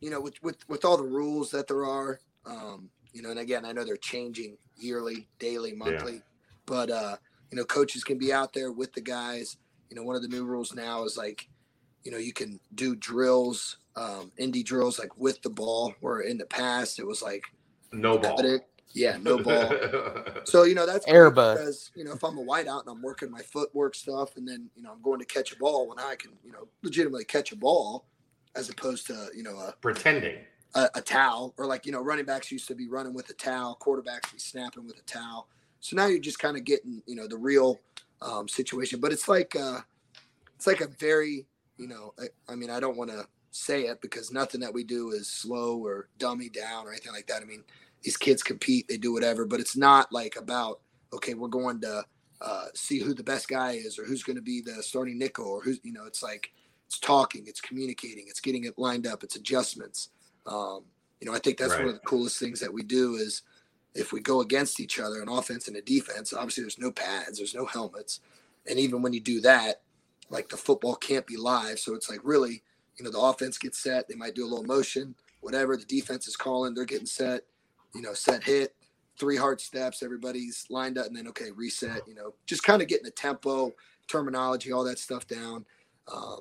you 0.00 0.10
know 0.10 0.20
with 0.20 0.42
with 0.42 0.68
with 0.68 0.84
all 0.84 0.96
the 0.96 1.04
rules 1.04 1.50
that 1.50 1.68
there 1.68 1.84
are, 1.84 2.20
um, 2.46 2.90
you 3.12 3.22
know, 3.22 3.30
and 3.30 3.38
again, 3.38 3.64
I 3.64 3.72
know 3.72 3.84
they're 3.84 3.96
changing 3.96 4.56
yearly, 4.76 5.28
daily, 5.38 5.72
monthly, 5.72 6.14
yeah. 6.14 6.20
but 6.66 6.90
uh, 6.90 7.16
you 7.50 7.56
know, 7.56 7.64
coaches 7.64 8.02
can 8.02 8.18
be 8.18 8.32
out 8.32 8.52
there 8.52 8.72
with 8.72 8.92
the 8.92 9.00
guys. 9.00 9.56
You 9.90 9.96
know, 9.96 10.02
one 10.02 10.16
of 10.16 10.22
the 10.22 10.28
new 10.28 10.44
rules 10.44 10.74
now 10.74 11.04
is 11.04 11.16
like, 11.16 11.48
you 12.02 12.10
know, 12.10 12.18
you 12.18 12.32
can 12.32 12.58
do 12.74 12.96
drills 12.96 13.78
um, 13.96 14.32
indie 14.40 14.64
drills 14.64 14.98
like 14.98 15.16
with 15.16 15.40
the 15.42 15.50
ball, 15.50 15.94
where 16.00 16.20
in 16.20 16.38
the 16.38 16.46
past 16.46 16.98
it 16.98 17.06
was 17.06 17.22
like 17.22 17.44
no 17.92 18.18
ball. 18.18 18.38
Evident. 18.38 18.62
Yeah, 18.92 19.18
no 19.20 19.38
ball. 19.42 19.72
so 20.44 20.62
you 20.64 20.74
know 20.74 20.86
that's 20.86 21.06
Airbud. 21.06 21.56
because 21.56 21.90
you 21.94 22.04
know 22.04 22.12
if 22.12 22.22
I'm 22.22 22.38
a 22.38 22.44
wideout 22.44 22.80
and 22.80 22.88
I'm 22.88 23.02
working 23.02 23.30
my 23.30 23.42
footwork 23.42 23.94
stuff, 23.94 24.36
and 24.36 24.46
then 24.46 24.70
you 24.76 24.82
know 24.82 24.92
I'm 24.92 25.02
going 25.02 25.18
to 25.20 25.24
catch 25.26 25.52
a 25.52 25.56
ball 25.56 25.88
when 25.88 25.98
I 25.98 26.14
can 26.16 26.30
you 26.44 26.52
know 26.52 26.68
legitimately 26.82 27.24
catch 27.24 27.52
a 27.52 27.56
ball, 27.56 28.06
as 28.54 28.68
opposed 28.68 29.06
to 29.08 29.28
you 29.34 29.42
know 29.42 29.58
a 29.58 29.74
Pretending. 29.80 30.38
a, 30.74 30.88
a 30.94 31.00
towel 31.00 31.54
or 31.56 31.66
like 31.66 31.86
you 31.86 31.92
know 31.92 32.00
running 32.00 32.24
backs 32.24 32.52
used 32.52 32.68
to 32.68 32.74
be 32.74 32.88
running 32.88 33.14
with 33.14 33.28
a 33.30 33.34
towel, 33.34 33.76
quarterbacks 33.80 34.32
be 34.32 34.38
snapping 34.38 34.86
with 34.86 34.98
a 34.98 35.02
towel. 35.02 35.48
So 35.80 35.96
now 35.96 36.06
you're 36.06 36.18
just 36.18 36.38
kind 36.38 36.56
of 36.56 36.64
getting 36.64 37.02
you 37.06 37.16
know 37.16 37.26
the 37.26 37.36
real 37.36 37.80
um, 38.22 38.48
situation, 38.48 39.00
but 39.00 39.12
it's 39.12 39.28
like 39.28 39.56
uh, 39.56 39.80
it's 40.56 40.66
like 40.66 40.80
a 40.80 40.88
very 41.00 41.46
you 41.78 41.88
know 41.88 42.14
I, 42.18 42.52
I 42.52 42.54
mean 42.54 42.70
I 42.70 42.78
don't 42.80 42.96
want 42.96 43.10
to 43.10 43.26
say 43.54 43.82
it 43.82 44.00
because 44.00 44.32
nothing 44.32 44.60
that 44.60 44.74
we 44.74 44.82
do 44.82 45.10
is 45.10 45.28
slow 45.28 45.78
or 45.78 46.08
dummy 46.18 46.48
down 46.48 46.86
or 46.86 46.90
anything 46.90 47.12
like 47.12 47.26
that. 47.28 47.42
I 47.42 47.44
mean 47.44 47.62
these 48.02 48.16
kids 48.16 48.42
compete, 48.42 48.88
they 48.88 48.96
do 48.96 49.12
whatever, 49.12 49.46
but 49.46 49.60
it's 49.60 49.76
not 49.76 50.12
like 50.12 50.36
about 50.36 50.80
okay 51.12 51.34
we're 51.34 51.48
going 51.48 51.80
to 51.80 52.02
uh, 52.40 52.66
see 52.74 52.98
who 52.98 53.14
the 53.14 53.22
best 53.22 53.48
guy 53.48 53.72
is 53.72 53.98
or 53.98 54.04
who's 54.04 54.24
going 54.24 54.36
to 54.36 54.42
be 54.42 54.60
the 54.60 54.82
starting 54.82 55.18
nickel 55.18 55.46
or 55.46 55.62
who's 55.62 55.78
you 55.84 55.92
know 55.92 56.04
it's 56.04 56.22
like 56.22 56.52
it's 56.86 56.98
talking, 56.98 57.44
it's 57.46 57.60
communicating, 57.60 58.24
it's 58.26 58.40
getting 58.40 58.64
it 58.64 58.78
lined 58.78 59.06
up, 59.06 59.22
it's 59.22 59.36
adjustments. 59.36 60.10
Um, 60.46 60.82
you 61.20 61.26
know, 61.26 61.34
I 61.34 61.38
think 61.38 61.56
that's 61.56 61.74
one 61.74 61.86
of 61.86 61.94
the 61.94 62.00
coolest 62.00 62.38
things 62.38 62.60
that 62.60 62.72
we 62.72 62.82
do 62.82 63.14
is 63.14 63.42
if 63.94 64.12
we 64.12 64.20
go 64.20 64.40
against 64.40 64.80
each 64.80 64.98
other, 64.98 65.22
an 65.22 65.28
offense 65.28 65.68
and 65.68 65.76
a 65.76 65.80
defense. 65.80 66.32
Obviously, 66.32 66.64
there's 66.64 66.78
no 66.78 66.90
pads, 66.90 67.38
there's 67.38 67.54
no 67.54 67.64
helmets, 67.64 68.20
and 68.68 68.78
even 68.78 69.00
when 69.00 69.12
you 69.12 69.20
do 69.20 69.40
that, 69.40 69.82
like 70.28 70.48
the 70.48 70.56
football 70.56 70.96
can't 70.96 71.26
be 71.26 71.36
live, 71.36 71.78
so 71.78 71.94
it's 71.94 72.10
like 72.10 72.20
really, 72.24 72.62
you 72.96 73.04
know, 73.04 73.10
the 73.10 73.18
offense 73.18 73.58
gets 73.58 73.82
set, 73.82 74.08
they 74.08 74.14
might 74.14 74.34
do 74.34 74.44
a 74.44 74.48
little 74.48 74.64
motion, 74.64 75.14
whatever. 75.40 75.76
The 75.76 75.84
defense 75.84 76.28
is 76.28 76.36
calling, 76.36 76.74
they're 76.74 76.84
getting 76.84 77.06
set, 77.06 77.42
you 77.94 78.02
know, 78.02 78.14
set 78.14 78.44
hit, 78.44 78.74
three 79.18 79.36
hard 79.36 79.60
steps, 79.60 80.02
everybody's 80.02 80.64
lined 80.70 80.98
up, 80.98 81.06
and 81.06 81.16
then 81.16 81.28
okay, 81.28 81.50
reset. 81.50 82.02
You 82.06 82.14
know, 82.14 82.34
just 82.46 82.62
kind 82.62 82.82
of 82.82 82.88
getting 82.88 83.04
the 83.04 83.10
tempo, 83.10 83.72
terminology, 84.08 84.72
all 84.72 84.84
that 84.84 84.98
stuff 84.98 85.26
down. 85.26 85.64
Um, 86.12 86.40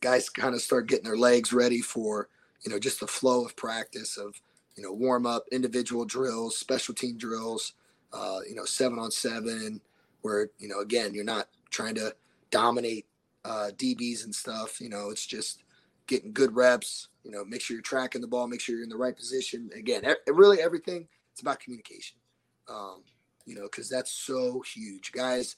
guys 0.00 0.28
kind 0.28 0.54
of 0.54 0.62
start 0.62 0.88
getting 0.88 1.04
their 1.04 1.16
legs 1.16 1.52
ready 1.52 1.80
for 1.80 2.28
you 2.64 2.70
know 2.70 2.78
just 2.78 3.00
the 3.00 3.06
flow 3.06 3.44
of 3.44 3.56
practice 3.56 4.16
of 4.16 4.40
you 4.76 4.82
know 4.82 4.92
warm 4.92 5.26
up 5.26 5.44
individual 5.52 6.04
drills 6.04 6.56
special 6.56 6.94
team 6.94 7.16
drills 7.18 7.74
uh, 8.12 8.40
you 8.48 8.54
know 8.54 8.64
seven 8.64 8.98
on 8.98 9.10
seven 9.10 9.80
where 10.22 10.48
you 10.58 10.68
know 10.68 10.80
again 10.80 11.14
you're 11.14 11.24
not 11.24 11.48
trying 11.70 11.94
to 11.94 12.14
dominate 12.50 13.06
uh, 13.44 13.70
dbs 13.76 14.24
and 14.24 14.34
stuff 14.34 14.80
you 14.80 14.88
know 14.88 15.10
it's 15.10 15.26
just 15.26 15.62
getting 16.06 16.32
good 16.32 16.54
reps 16.54 17.08
you 17.24 17.30
know 17.30 17.44
make 17.44 17.60
sure 17.60 17.76
you're 17.76 17.82
tracking 17.82 18.20
the 18.20 18.26
ball 18.26 18.46
make 18.46 18.60
sure 18.60 18.74
you're 18.74 18.84
in 18.84 18.90
the 18.90 18.96
right 18.96 19.16
position. 19.16 19.70
Again 19.74 20.04
e- 20.04 20.30
really 20.32 20.60
everything 20.60 21.06
it's 21.32 21.40
about 21.40 21.60
communication. 21.60 22.16
Um, 22.68 23.02
you 23.46 23.54
know 23.54 23.62
because 23.62 23.88
that's 23.88 24.12
so 24.12 24.62
huge. 24.62 25.12
Guys 25.12 25.56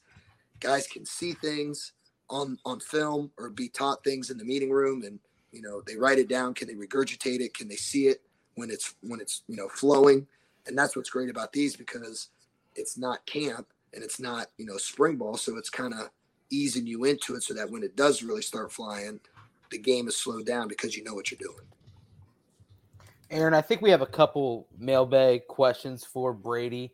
guys 0.59 0.87
can 0.87 1.05
see 1.05 1.33
things 1.33 1.93
on 2.29 2.57
on 2.65 2.79
film 2.79 3.31
or 3.37 3.49
be 3.49 3.67
taught 3.67 4.03
things 4.03 4.29
in 4.29 4.37
the 4.37 4.45
meeting 4.45 4.71
room 4.71 5.03
and 5.03 5.19
you 5.51 5.61
know 5.61 5.81
they 5.85 5.95
write 5.95 6.19
it 6.19 6.29
down. 6.29 6.53
Can 6.53 6.67
they 6.67 6.75
regurgitate 6.75 7.39
it? 7.39 7.53
Can 7.53 7.67
they 7.67 7.75
see 7.75 8.07
it 8.07 8.21
when 8.55 8.69
it's 8.69 8.95
when 9.01 9.19
it's 9.19 9.43
you 9.47 9.57
know 9.57 9.67
flowing? 9.67 10.27
And 10.65 10.77
that's 10.77 10.95
what's 10.95 11.09
great 11.09 11.29
about 11.29 11.51
these 11.51 11.75
because 11.75 12.29
it's 12.75 12.97
not 12.97 13.25
camp 13.25 13.67
and 13.93 14.03
it's 14.03 14.19
not 14.19 14.47
you 14.57 14.65
know 14.65 14.77
spring 14.77 15.17
ball. 15.17 15.37
So 15.37 15.57
it's 15.57 15.69
kind 15.69 15.93
of 15.93 16.09
easing 16.53 16.85
you 16.87 17.03
into 17.05 17.35
it 17.35 17.43
so 17.43 17.53
that 17.53 17.69
when 17.69 17.83
it 17.83 17.95
does 17.95 18.21
really 18.23 18.41
start 18.41 18.71
flying 18.71 19.19
the 19.71 19.77
game 19.77 20.07
is 20.07 20.15
slowed 20.15 20.45
down 20.45 20.67
because 20.67 20.95
you 20.95 21.03
know 21.03 21.13
what 21.13 21.31
you're 21.31 21.39
doing 21.39 21.65
Aaron, 23.31 23.55
I 23.55 23.61
think 23.61 23.81
we 23.81 23.89
have 23.89 24.01
a 24.01 24.05
couple 24.05 24.67
mailbag 24.77 25.47
questions 25.47 26.05
for 26.05 26.33
Brady. 26.33 26.93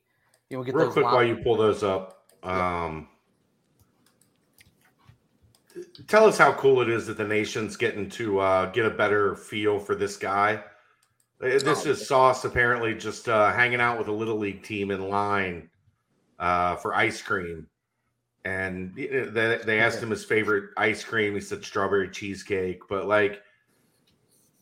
You 0.49 0.55
know, 0.55 0.59
we'll 0.59 0.63
get 0.63 0.75
Real 0.75 0.85
those 0.85 0.93
quick 0.93 1.03
line- 1.05 1.13
while 1.15 1.23
you 1.25 1.35
pull 1.35 1.57
those 1.57 1.83
up. 1.83 2.23
Um, 2.43 3.09
tell 6.07 6.25
us 6.25 6.37
how 6.37 6.53
cool 6.53 6.81
it 6.81 6.87
is 6.89 7.05
that 7.07 7.17
the 7.17 7.27
nation's 7.27 7.75
getting 7.75 8.09
to 8.11 8.39
uh, 8.39 8.65
get 8.71 8.85
a 8.85 8.89
better 8.89 9.35
feel 9.35 9.79
for 9.79 9.95
this 9.95 10.15
guy. 10.15 10.63
This 11.39 11.63
Oh. 11.65 11.89
is 11.89 12.07
Sauce 12.07 12.45
apparently 12.45 12.93
just 12.93 13.27
uh, 13.27 13.51
hanging 13.51 13.81
out 13.81 13.97
with 13.97 14.07
a 14.07 14.11
little 14.13 14.37
league 14.37 14.63
team 14.63 14.91
in 14.91 15.09
line 15.09 15.69
uh, 16.39 16.77
for 16.77 16.95
ice 16.95 17.21
cream, 17.21 17.67
and 18.45 18.93
they, 18.95 19.59
they 19.65 19.79
asked 19.79 19.97
Okay. 19.97 20.05
him 20.05 20.11
his 20.11 20.25
favorite 20.25 20.71
ice 20.77 21.03
cream. 21.03 21.33
He 21.35 21.41
said 21.41 21.63
strawberry 21.63 22.09
cheesecake, 22.09 22.81
but 22.89 23.07
like. 23.07 23.41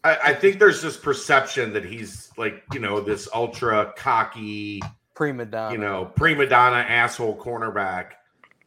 I, 0.03 0.17
I 0.25 0.33
think 0.35 0.59
there's 0.59 0.81
this 0.81 0.95
perception 0.95 1.73
that 1.73 1.83
he's 1.83 2.29
like, 2.37 2.63
you 2.71 2.79
know, 2.79 3.01
this 3.01 3.27
ultra 3.33 3.93
cocky, 3.97 4.79
prima 5.15 5.45
donna. 5.45 5.73
you 5.73 5.79
know, 5.79 6.05
prima 6.15 6.45
donna 6.45 6.77
asshole 6.77 7.37
cornerback. 7.37 8.11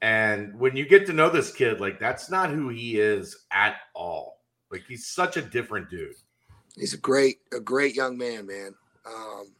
And 0.02 0.58
when 0.58 0.76
you 0.76 0.86
get 0.86 1.06
to 1.06 1.12
know 1.12 1.30
this 1.30 1.52
kid, 1.52 1.80
like 1.80 1.98
that's 2.00 2.30
not 2.30 2.50
who 2.50 2.68
he 2.68 2.98
is 2.98 3.44
at 3.52 3.76
all. 3.94 4.40
Like 4.70 4.82
he's 4.88 5.06
such 5.06 5.36
a 5.36 5.42
different 5.42 5.88
dude. 5.88 6.14
he's 6.76 6.94
a 6.94 6.98
great 6.98 7.38
a 7.52 7.60
great 7.60 7.94
young 7.94 8.18
man 8.18 8.46
man 8.46 8.74
um 9.06 9.52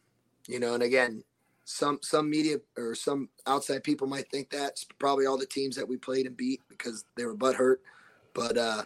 you 0.47 0.59
know 0.59 0.73
and 0.73 0.83
again 0.83 1.23
some 1.65 1.99
some 2.01 2.29
media 2.29 2.57
or 2.77 2.95
some 2.95 3.29
outside 3.47 3.83
people 3.83 4.07
might 4.07 4.29
think 4.29 4.49
that's 4.49 4.85
probably 4.99 5.25
all 5.25 5.37
the 5.37 5.45
teams 5.45 5.75
that 5.75 5.87
we 5.87 5.97
played 5.97 6.25
and 6.25 6.37
beat 6.37 6.61
because 6.69 7.05
they 7.15 7.25
were 7.25 7.35
butthurt 7.35 7.77
but 8.33 8.57
uh 8.57 8.83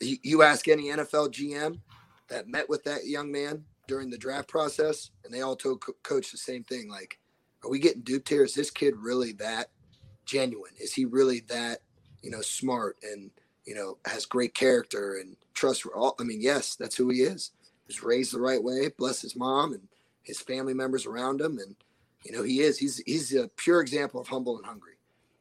you, 0.00 0.16
you 0.22 0.42
ask 0.42 0.68
any 0.68 0.84
nfl 0.84 1.30
gm 1.30 1.78
that 2.28 2.48
met 2.48 2.68
with 2.68 2.84
that 2.84 3.06
young 3.06 3.30
man 3.32 3.64
during 3.88 4.10
the 4.10 4.18
draft 4.18 4.48
process 4.48 5.10
and 5.24 5.32
they 5.34 5.42
all 5.42 5.56
told 5.56 5.80
co- 5.80 5.94
coach 6.02 6.30
the 6.30 6.38
same 6.38 6.64
thing 6.64 6.88
like 6.88 7.18
are 7.64 7.70
we 7.70 7.78
getting 7.80 8.02
duped 8.02 8.28
here? 8.28 8.44
Is 8.44 8.54
this 8.54 8.70
kid 8.70 8.94
really 8.96 9.32
that 9.32 9.70
genuine? 10.24 10.72
Is 10.78 10.94
he 10.94 11.04
really 11.04 11.40
that 11.48 11.80
you 12.22 12.30
know 12.30 12.40
smart 12.40 12.96
and 13.02 13.30
you 13.66 13.74
know 13.74 13.98
has 14.06 14.26
great 14.26 14.54
character 14.54 15.16
and 15.16 15.36
trust 15.54 15.84
all? 15.86 16.14
I 16.20 16.24
mean 16.24 16.40
yes 16.40 16.76
that's 16.76 16.96
who 16.96 17.10
he 17.10 17.22
is. 17.22 17.52
He 17.86 17.88
was 17.88 18.02
raised 18.02 18.34
the 18.34 18.40
right 18.40 18.62
way 18.62 18.90
bless 18.96 19.22
his 19.22 19.36
mom 19.36 19.72
and 19.72 19.88
his 20.22 20.40
family 20.40 20.74
members 20.74 21.06
around 21.06 21.40
him 21.40 21.58
and 21.58 21.76
you 22.26 22.32
know 22.32 22.42
he 22.42 22.60
is 22.60 22.76
he's 22.78 22.98
he's 23.06 23.34
a 23.34 23.48
pure 23.56 23.80
example 23.80 24.20
of 24.20 24.26
humble 24.26 24.56
and 24.56 24.66
hungry 24.66 24.94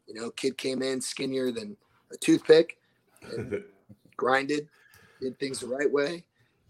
you 0.08 0.14
know 0.14 0.30
kid 0.32 0.58
came 0.58 0.82
in 0.82 1.02
skinnier 1.02 1.52
than 1.52 1.76
a 2.14 2.18
toothpick 2.18 2.78
and 3.24 3.64
grinded 4.18 4.68
did 5.20 5.38
things 5.40 5.60
the 5.60 5.68
right 5.68 5.92
way 5.92 6.24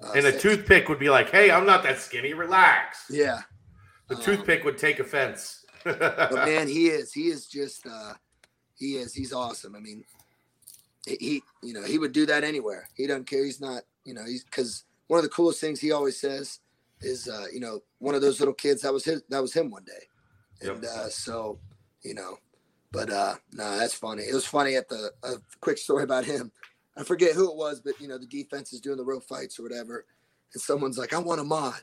uh, 0.03 0.11
and 0.13 0.25
a 0.25 0.37
toothpick 0.37 0.89
would 0.89 0.99
be 0.99 1.09
like, 1.09 1.29
"Hey, 1.29 1.51
I'm 1.51 1.65
not 1.65 1.83
that 1.83 1.99
skinny. 1.99 2.33
Relax." 2.33 3.05
yeah 3.09 3.41
The 4.07 4.15
Um, 4.15 4.21
toothpick 4.21 4.63
would 4.63 4.77
take 4.77 4.99
offense. 4.99 5.65
but 5.83 6.31
man, 6.31 6.67
he 6.67 6.87
is. 6.87 7.13
He 7.13 7.27
is 7.29 7.47
just. 7.47 7.87
uh 7.87 8.13
He 8.77 8.97
is. 8.97 9.13
He's 9.13 9.31
awesome. 9.31 9.75
I 9.75 9.79
mean, 9.79 10.03
he, 11.07 11.15
he 11.15 11.43
you 11.63 11.73
know, 11.73 11.83
he 11.83 11.97
would 11.97 12.11
do 12.11 12.25
that 12.25 12.43
anywhere. 12.43 12.89
He 12.95 13.07
doesn't 13.07 13.25
care. 13.27 13.45
He's 13.45 13.61
not. 13.61 13.83
You 14.03 14.13
know, 14.13 14.25
he's 14.25 14.43
because 14.43 14.83
one 15.07 15.17
of 15.17 15.23
the 15.23 15.29
coolest 15.29 15.61
things 15.61 15.79
he 15.79 15.91
always 15.91 16.19
says 16.19 16.59
is, 17.01 17.27
uh, 17.27 17.45
you 17.53 17.59
know, 17.59 17.81
one 17.99 18.15
of 18.15 18.21
those 18.21 18.39
little 18.39 18.53
kids 18.53 18.81
that 18.81 18.93
was 18.93 19.05
his. 19.05 19.23
That 19.29 19.41
was 19.41 19.53
him 19.53 19.69
one 19.69 19.83
day, 19.83 20.07
and 20.69 20.83
Yep. 20.83 20.91
uh, 20.91 21.09
so, 21.09 21.59
you 22.03 22.13
know, 22.13 22.37
but 22.91 23.09
uh 23.09 23.35
no, 23.53 23.77
that's 23.77 23.93
funny. 23.93 24.23
It 24.23 24.33
was 24.33 24.45
funny 24.45 24.75
at 24.75 24.87
the 24.89 25.11
a 25.23 25.33
quick 25.61 25.77
story 25.77 26.03
about 26.03 26.25
him. 26.25 26.51
I 26.97 27.03
forget 27.03 27.35
who 27.35 27.49
it 27.51 27.57
was, 27.57 27.81
but 27.81 27.99
you 27.99 28.07
know, 28.07 28.17
the 28.17 28.27
defense 28.27 28.71
is 28.73 28.79
doing 28.79 28.97
the 28.97 29.03
rope 29.03 29.23
fights 29.23 29.59
or 29.59 29.63
whatever, 29.63 30.05
and 30.53 30.61
someone's 30.61 30.97
like, 30.97 31.13
"I 31.13 31.19
want 31.19 31.41
Ahmad." 31.41 31.81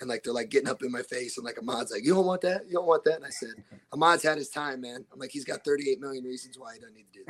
And 0.00 0.10
like 0.10 0.22
they're 0.22 0.32
like 0.32 0.50
getting 0.50 0.68
up 0.68 0.82
in 0.82 0.92
my 0.92 1.02
face, 1.02 1.38
and 1.38 1.44
like 1.44 1.58
Ahmad's 1.58 1.90
like, 1.90 2.04
"You 2.04 2.14
don't 2.14 2.26
want 2.26 2.42
that? 2.42 2.66
You 2.66 2.74
don't 2.74 2.86
want 2.86 3.04
that?" 3.04 3.16
And 3.16 3.24
I 3.24 3.30
said, 3.30 3.54
Ahmad's 3.92 4.22
had 4.22 4.36
his 4.36 4.50
time, 4.50 4.82
man. 4.82 5.06
I'm 5.10 5.18
like, 5.18 5.30
he's 5.30 5.44
got 5.46 5.64
38 5.64 6.00
million 6.00 6.22
reasons 6.22 6.58
why 6.58 6.74
he 6.74 6.80
doesn't 6.80 6.94
need 6.94 7.06
to 7.12 7.18
do 7.18 7.24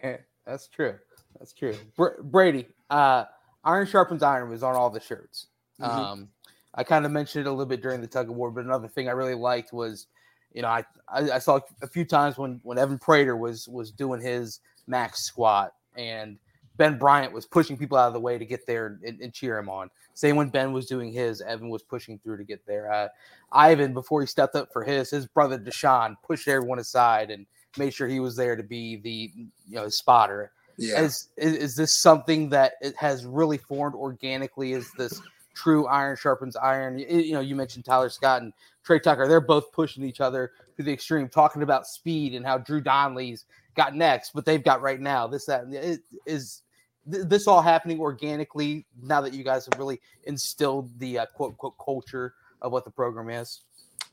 this. 0.00 0.20
That's 0.46 0.68
true. 0.68 0.94
That's 1.38 1.52
true. 1.52 1.76
Br- 1.96 2.22
Brady, 2.22 2.66
uh, 2.88 3.24
Iron 3.64 3.86
Sharpens 3.86 4.22
Iron 4.22 4.48
was 4.48 4.62
on 4.62 4.74
all 4.74 4.88
the 4.88 5.00
shirts. 5.00 5.48
Mhm. 5.80 5.86
Um, 5.86 6.28
I 6.74 6.84
kind 6.84 7.04
of 7.04 7.12
mentioned 7.12 7.46
it 7.46 7.48
a 7.48 7.52
little 7.52 7.66
bit 7.66 7.82
during 7.82 8.00
the 8.00 8.06
tug 8.06 8.30
of 8.30 8.36
war, 8.36 8.50
but 8.50 8.64
another 8.64 8.88
thing 8.88 9.08
I 9.08 9.12
really 9.12 9.34
liked 9.34 9.72
was, 9.72 10.06
you 10.54 10.62
know, 10.62 10.68
I, 10.68 10.84
I, 11.08 11.32
I 11.32 11.38
saw 11.38 11.60
a 11.82 11.86
few 11.86 12.04
times 12.04 12.38
when 12.38 12.60
when 12.62 12.78
Evan 12.78 12.98
Prater 12.98 13.36
was 13.36 13.68
was 13.68 13.90
doing 13.90 14.20
his 14.20 14.60
max 14.86 15.22
squat 15.22 15.74
and 15.96 16.38
Ben 16.76 16.98
Bryant 16.98 17.32
was 17.32 17.46
pushing 17.46 17.76
people 17.76 17.98
out 17.98 18.08
of 18.08 18.14
the 18.14 18.20
way 18.20 18.38
to 18.38 18.44
get 18.44 18.66
there 18.66 18.98
and, 19.04 19.20
and 19.20 19.32
cheer 19.32 19.58
him 19.58 19.68
on. 19.68 19.90
Same 20.14 20.36
when 20.36 20.48
Ben 20.48 20.72
was 20.72 20.86
doing 20.86 21.12
his, 21.12 21.40
Evan 21.40 21.68
was 21.68 21.82
pushing 21.82 22.18
through 22.18 22.38
to 22.38 22.44
get 22.44 22.66
there. 22.66 22.92
Uh, 22.92 23.08
Ivan, 23.50 23.92
before 23.94 24.20
he 24.20 24.26
stepped 24.26 24.54
up 24.54 24.72
for 24.72 24.82
his, 24.82 25.10
his 25.10 25.26
brother 25.26 25.58
Deshawn 25.58 26.16
pushed 26.22 26.48
everyone 26.48 26.78
aside 26.78 27.30
and 27.30 27.46
made 27.78 27.94
sure 27.94 28.08
he 28.08 28.20
was 28.20 28.36
there 28.36 28.56
to 28.56 28.62
be 28.62 28.96
the 28.96 29.30
you 29.34 29.76
know 29.76 29.88
spotter. 29.88 30.52
Yeah. 30.78 31.02
Is, 31.02 31.28
is 31.36 31.54
is 31.54 31.76
this 31.76 31.94
something 31.94 32.48
that 32.50 32.74
it 32.80 32.96
has 32.96 33.26
really 33.26 33.58
formed 33.58 33.94
organically? 33.94 34.72
Is 34.72 34.90
this 34.96 35.20
true 35.54 35.86
iron 35.86 36.16
sharpens 36.16 36.56
iron? 36.56 36.98
You 36.98 37.32
know, 37.32 37.40
you 37.40 37.54
mentioned 37.54 37.84
Tyler 37.84 38.08
Scott 38.08 38.42
and 38.42 38.52
Tre 38.84 38.98
Tucker. 38.98 39.28
They're 39.28 39.40
both 39.40 39.72
pushing 39.72 40.04
each 40.04 40.20
other 40.20 40.52
to 40.76 40.82
the 40.82 40.92
extreme, 40.92 41.28
talking 41.28 41.62
about 41.62 41.86
speed 41.86 42.34
and 42.34 42.44
how 42.44 42.58
Drew 42.58 42.80
Donnelly's 42.80 43.44
got 43.74 43.94
next, 43.94 44.32
but 44.34 44.44
they've 44.44 44.62
got 44.62 44.82
right 44.82 45.00
now. 45.00 45.26
This 45.26 45.46
that 45.46 45.64
it, 45.72 46.00
is 46.26 46.62
th- 47.10 47.24
this 47.26 47.46
all 47.46 47.62
happening 47.62 48.00
organically 48.00 48.86
now 49.02 49.20
that 49.20 49.34
you 49.34 49.44
guys 49.44 49.66
have 49.70 49.78
really 49.78 50.00
instilled 50.24 50.90
the 50.98 51.20
uh, 51.20 51.26
quote 51.34 51.50
unquote 51.50 51.74
culture 51.82 52.34
of 52.60 52.72
what 52.72 52.84
the 52.84 52.90
program 52.90 53.28
is? 53.28 53.60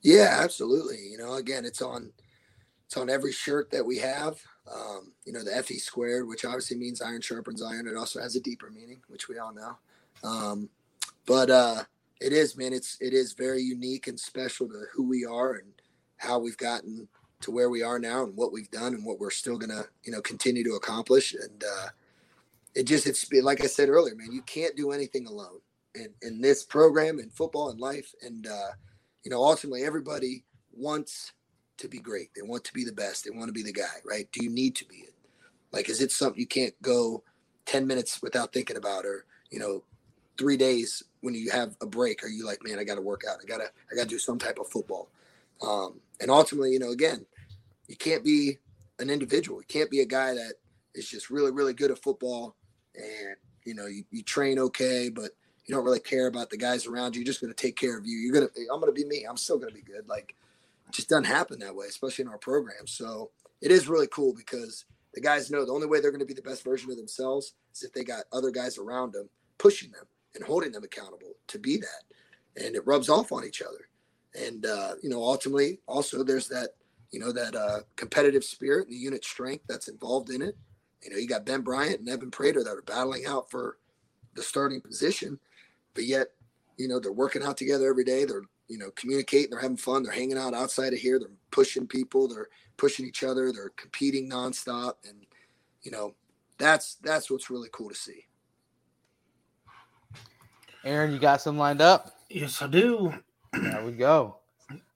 Yeah, 0.01 0.37
absolutely. 0.39 0.97
You 1.11 1.17
know, 1.17 1.35
again, 1.35 1.65
it's 1.65 1.81
on 1.81 2.11
it's 2.85 2.97
on 2.97 3.09
every 3.09 3.31
shirt 3.31 3.69
that 3.71 3.85
we 3.85 3.97
have. 3.99 4.39
Um, 4.73 5.13
you 5.25 5.33
know, 5.33 5.43
the 5.43 5.61
FE 5.63 5.77
squared, 5.77 6.27
which 6.27 6.45
obviously 6.45 6.77
means 6.77 7.01
iron 7.01 7.21
sharpens 7.21 7.61
iron. 7.61 7.87
It 7.87 7.95
also 7.95 8.19
has 8.19 8.35
a 8.35 8.39
deeper 8.39 8.69
meaning, 8.71 9.01
which 9.07 9.27
we 9.27 9.37
all 9.37 9.53
know. 9.53 9.77
Um, 10.23 10.69
but 11.29 11.51
uh, 11.51 11.83
it 12.19 12.33
is, 12.33 12.57
man. 12.57 12.73
It's 12.73 12.97
it 12.99 13.13
is 13.13 13.33
very 13.33 13.61
unique 13.61 14.07
and 14.07 14.19
special 14.19 14.67
to 14.67 14.85
who 14.91 15.07
we 15.07 15.25
are 15.25 15.53
and 15.53 15.71
how 16.17 16.39
we've 16.39 16.57
gotten 16.57 17.07
to 17.41 17.51
where 17.51 17.69
we 17.69 17.83
are 17.83 17.99
now 17.99 18.23
and 18.23 18.35
what 18.35 18.51
we've 18.51 18.71
done 18.71 18.95
and 18.95 19.05
what 19.05 19.19
we're 19.19 19.29
still 19.29 19.55
gonna, 19.55 19.83
you 20.03 20.11
know, 20.11 20.21
continue 20.21 20.63
to 20.63 20.73
accomplish. 20.73 21.35
And 21.35 21.63
uh, 21.63 21.87
it 22.73 22.87
just 22.87 23.05
it's 23.05 23.31
like 23.43 23.63
I 23.63 23.67
said 23.67 23.89
earlier, 23.89 24.15
man. 24.15 24.31
You 24.31 24.41
can't 24.41 24.75
do 24.75 24.91
anything 24.91 25.27
alone 25.27 25.59
in 25.93 26.09
in 26.23 26.41
this 26.41 26.63
program 26.63 27.19
in 27.19 27.29
football 27.29 27.69
and 27.69 27.79
life. 27.79 28.11
And 28.23 28.47
uh, 28.47 28.71
you 29.23 29.29
know, 29.29 29.43
ultimately, 29.43 29.83
everybody 29.83 30.45
wants 30.73 31.33
to 31.77 31.87
be 31.87 31.99
great. 31.99 32.31
They 32.35 32.41
want 32.41 32.63
to 32.63 32.73
be 32.73 32.83
the 32.83 32.91
best. 32.91 33.23
They 33.23 33.37
want 33.37 33.49
to 33.49 33.53
be 33.53 33.63
the 33.63 33.71
guy, 33.71 34.01
right? 34.03 34.27
Do 34.31 34.43
you 34.43 34.49
need 34.49 34.75
to 34.77 34.85
be 34.85 34.95
it? 34.95 35.13
Like, 35.71 35.89
is 35.89 36.01
it 36.01 36.11
something 36.11 36.39
you 36.39 36.47
can't 36.47 36.73
go 36.81 37.23
10 37.67 37.85
minutes 37.85 38.19
without 38.23 38.51
thinking 38.51 38.77
about 38.77 39.05
or, 39.05 39.25
you 39.51 39.59
know, 39.59 39.83
three 40.39 40.57
days 40.57 41.03
when 41.21 41.35
you 41.35 41.51
have 41.51 41.75
a 41.81 41.85
break? 41.85 42.23
Are 42.23 42.27
you 42.27 42.45
like, 42.45 42.63
man, 42.63 42.79
I 42.79 42.83
got 42.83 42.95
to 42.95 43.01
work 43.01 43.23
out. 43.29 43.37
I 43.43 43.45
got 43.45 43.57
to, 43.57 43.65
I 43.91 43.95
got 43.95 44.03
to 44.03 44.09
do 44.09 44.17
some 44.17 44.39
type 44.39 44.57
of 44.57 44.67
football. 44.69 45.09
Um, 45.61 45.99
and 46.21 46.31
ultimately, 46.31 46.71
you 46.71 46.79
know, 46.79 46.91
again, 46.91 47.25
you 47.87 47.97
can't 47.97 48.23
be 48.23 48.57
an 48.97 49.09
individual. 49.09 49.59
You 49.59 49.67
can't 49.67 49.91
be 49.91 49.99
a 49.99 50.05
guy 50.05 50.33
that 50.33 50.53
is 50.95 51.07
just 51.07 51.29
really, 51.29 51.51
really 51.51 51.73
good 51.73 51.91
at 51.91 51.99
football 51.99 52.55
and, 52.95 53.35
you 53.65 53.75
know, 53.75 53.85
you, 53.85 54.03
you 54.09 54.23
train 54.23 54.57
okay, 54.57 55.09
but 55.09 55.31
you 55.65 55.75
don't 55.75 55.83
really 55.83 55.99
care 55.99 56.27
about 56.27 56.49
the 56.49 56.57
guys 56.57 56.87
around 56.87 57.15
you. 57.15 57.21
You're 57.21 57.27
just 57.27 57.41
to 57.41 57.53
take 57.53 57.75
care 57.75 57.97
of 57.97 58.05
you. 58.05 58.17
You're 58.17 58.33
to, 58.47 58.49
I'm 58.73 58.81
to 58.81 58.91
be 58.91 59.05
me. 59.05 59.25
I'm 59.29 59.37
still 59.37 59.59
to 59.59 59.67
be 59.67 59.81
good. 59.81 60.07
Like, 60.07 60.35
it 60.87 60.93
just 60.93 61.09
doesn't 61.09 61.25
happen 61.25 61.59
that 61.59 61.75
way, 61.75 61.85
especially 61.87 62.23
in 62.23 62.29
our 62.29 62.37
program. 62.37 62.87
So 62.87 63.29
it 63.61 63.71
is 63.71 63.87
really 63.87 64.07
cool 64.07 64.33
because 64.33 64.85
the 65.13 65.21
guys 65.21 65.51
know 65.51 65.65
the 65.65 65.73
only 65.73 65.85
way 65.85 65.99
they're 65.99 66.11
going 66.11 66.19
to 66.21 66.25
be 66.25 66.33
the 66.33 66.41
best 66.41 66.63
version 66.63 66.89
of 66.89 66.97
themselves 66.97 67.53
is 67.73 67.83
if 67.83 67.93
they 67.93 68.03
got 68.03 68.23
other 68.31 68.51
guys 68.51 68.77
around 68.77 69.13
them 69.13 69.29
pushing 69.57 69.91
them 69.91 70.05
and 70.35 70.43
holding 70.43 70.71
them 70.71 70.83
accountable 70.83 71.35
to 71.47 71.59
be 71.59 71.77
that. 71.77 72.63
And 72.63 72.75
it 72.75 72.85
rubs 72.85 73.09
off 73.09 73.31
on 73.31 73.45
each 73.45 73.61
other. 73.61 73.89
And, 74.35 74.65
uh, 74.65 74.93
you 75.01 75.09
know, 75.09 75.23
ultimately, 75.23 75.79
also 75.87 76.23
there's 76.23 76.47
that, 76.49 76.69
you 77.11 77.19
know, 77.19 77.31
that 77.31 77.55
uh, 77.55 77.79
competitive 77.95 78.43
spirit 78.43 78.87
and 78.87 78.95
the 78.95 78.99
unit 78.99 79.25
strength 79.25 79.65
that's 79.67 79.87
involved 79.87 80.29
in 80.29 80.41
it. 80.41 80.55
You 81.03 81.11
know, 81.11 81.17
you 81.17 81.27
got 81.27 81.45
Ben 81.45 81.61
Bryant 81.61 81.99
and 81.99 82.09
Evan 82.09 82.29
Prater 82.29 82.63
that 82.63 82.75
are 82.75 82.83
battling 82.83 83.25
out 83.25 83.49
for 83.49 83.77
the 84.35 84.43
starting 84.43 84.81
position, 84.81 85.39
but 85.93 86.05
yet, 86.05 86.27
you 86.77 86.87
know, 86.87 86.99
they're 86.99 87.11
working 87.11 87.43
out 87.43 87.57
together 87.57 87.89
every 87.89 88.03
day. 88.03 88.25
They're 88.25 88.43
you 88.69 88.77
know, 88.77 88.91
communicating. 88.91 89.49
They're 89.49 89.59
having 89.59 89.77
fun. 89.77 90.03
They're 90.03 90.13
hanging 90.13 90.37
out 90.37 90.53
outside 90.53 90.93
of 90.93 90.99
here. 90.99 91.19
They're 91.19 91.27
pushing 91.51 91.87
people. 91.87 92.27
They're 92.27 92.49
pushing 92.77 93.05
each 93.05 93.23
other. 93.23 93.51
They're 93.51 93.71
competing 93.75 94.29
nonstop, 94.29 94.93
and 95.07 95.25
you 95.81 95.91
know, 95.91 96.13
that's 96.57 96.95
that's 96.95 97.29
what's 97.29 97.49
really 97.49 97.69
cool 97.73 97.89
to 97.89 97.95
see. 97.95 98.27
Aaron, 100.83 101.11
you 101.11 101.19
got 101.19 101.41
some 101.41 101.57
lined 101.57 101.81
up? 101.81 102.15
Yes, 102.29 102.61
I 102.61 102.67
do. 102.67 103.13
There 103.53 103.83
we 103.83 103.91
go. 103.91 104.37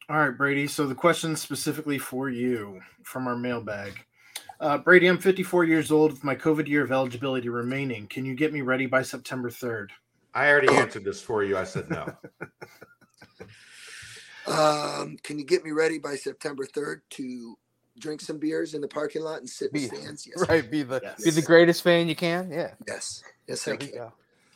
All 0.10 0.18
right, 0.18 0.38
Brady. 0.38 0.68
So 0.68 0.88
the 0.88 0.96
question 0.96 1.36
specifically 1.36 1.98
for 1.98 2.30
you 2.30 2.82
from 3.04 3.28
our 3.28 3.36
mailbag. 3.36 4.06
Uh, 4.60 4.78
Brady, 4.78 5.08
I'm 5.08 5.18
54 5.18 5.66
years 5.66 5.92
old 5.92 6.12
with 6.12 6.24
my 6.24 6.36
COVID 6.36 6.68
year 6.68 6.84
of 6.84 6.92
eligibility 6.92 7.50
remaining. 7.50 8.08
Can 8.08 8.26
you 8.26 8.36
get 8.36 8.54
me 8.54 8.62
ready 8.62 8.86
by 8.86 9.02
September 9.02 9.50
3rd? 9.50 9.90
I 10.34 10.50
already 10.50 10.74
answered 10.74 11.04
this 11.04 11.22
for 11.22 11.44
you. 11.44 11.58
I 11.58 11.64
said 11.64 11.90
no. 11.90 12.14
Um, 14.46 15.18
can 15.24 15.40
you 15.40 15.46
get 15.46 15.64
me 15.64 15.72
ready 15.72 16.00
by 16.00 16.16
September 16.16 16.66
3rd 16.66 17.02
to 17.12 17.58
drink 17.98 18.22
some 18.22 18.40
beers 18.40 18.74
in 18.74 18.82
the 18.82 18.88
parking 18.88 19.22
lot 19.22 19.40
and 19.40 19.50
sit 19.50 19.72
in 19.74 19.82
the 19.82 19.88
stands? 19.88 20.28
Yes. 20.36 20.50
Right. 20.50 20.70
Be 20.70 20.84
the 20.84 21.00
yes. 21.02 21.24
be 21.24 21.32
the 21.32 21.42
greatest 21.42 21.82
fan 21.82 22.10
you 22.10 22.16
can. 22.16 22.52
Yeah. 22.52 22.72
Yes. 22.88 23.24
Yes, 23.48 23.64
there 23.64 23.76
I 23.76 23.78
can. 23.78 23.92
Go. 23.92 24.14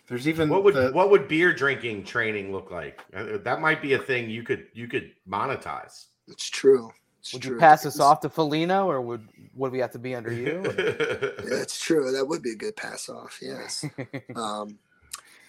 There's 0.07 0.27
even 0.27 0.47
what 0.47 0.63
would 0.63 0.73
the, 0.73 0.91
what 0.91 1.09
would 1.09 1.27
beer 1.27 1.53
drinking 1.53 2.05
training 2.05 2.51
look 2.51 2.71
like? 2.71 3.03
Uh, 3.13 3.37
that 3.43 3.59
might 3.59 3.81
be 3.81 3.93
a 3.93 3.99
thing 3.99 4.29
you 4.29 4.43
could 4.43 4.67
you 4.73 4.87
could 4.87 5.11
monetize. 5.29 6.05
It's 6.27 6.49
true. 6.49 6.89
It's 7.19 7.33
would 7.33 7.41
true. 7.41 7.55
you 7.55 7.59
pass 7.59 7.85
us 7.85 7.99
off 7.99 8.21
to 8.21 8.29
Felino, 8.29 8.85
or 8.85 9.01
would 9.01 9.27
would 9.53 9.71
we 9.73 9.79
have 9.79 9.91
to 9.91 9.99
be 9.99 10.15
under 10.15 10.31
you? 10.31 10.61
That's 11.43 11.79
true. 11.79 12.11
That 12.11 12.25
would 12.25 12.41
be 12.41 12.51
a 12.51 12.55
good 12.55 12.77
pass 12.77 13.09
off. 13.09 13.39
Yes. 13.41 13.83
um, 14.35 14.79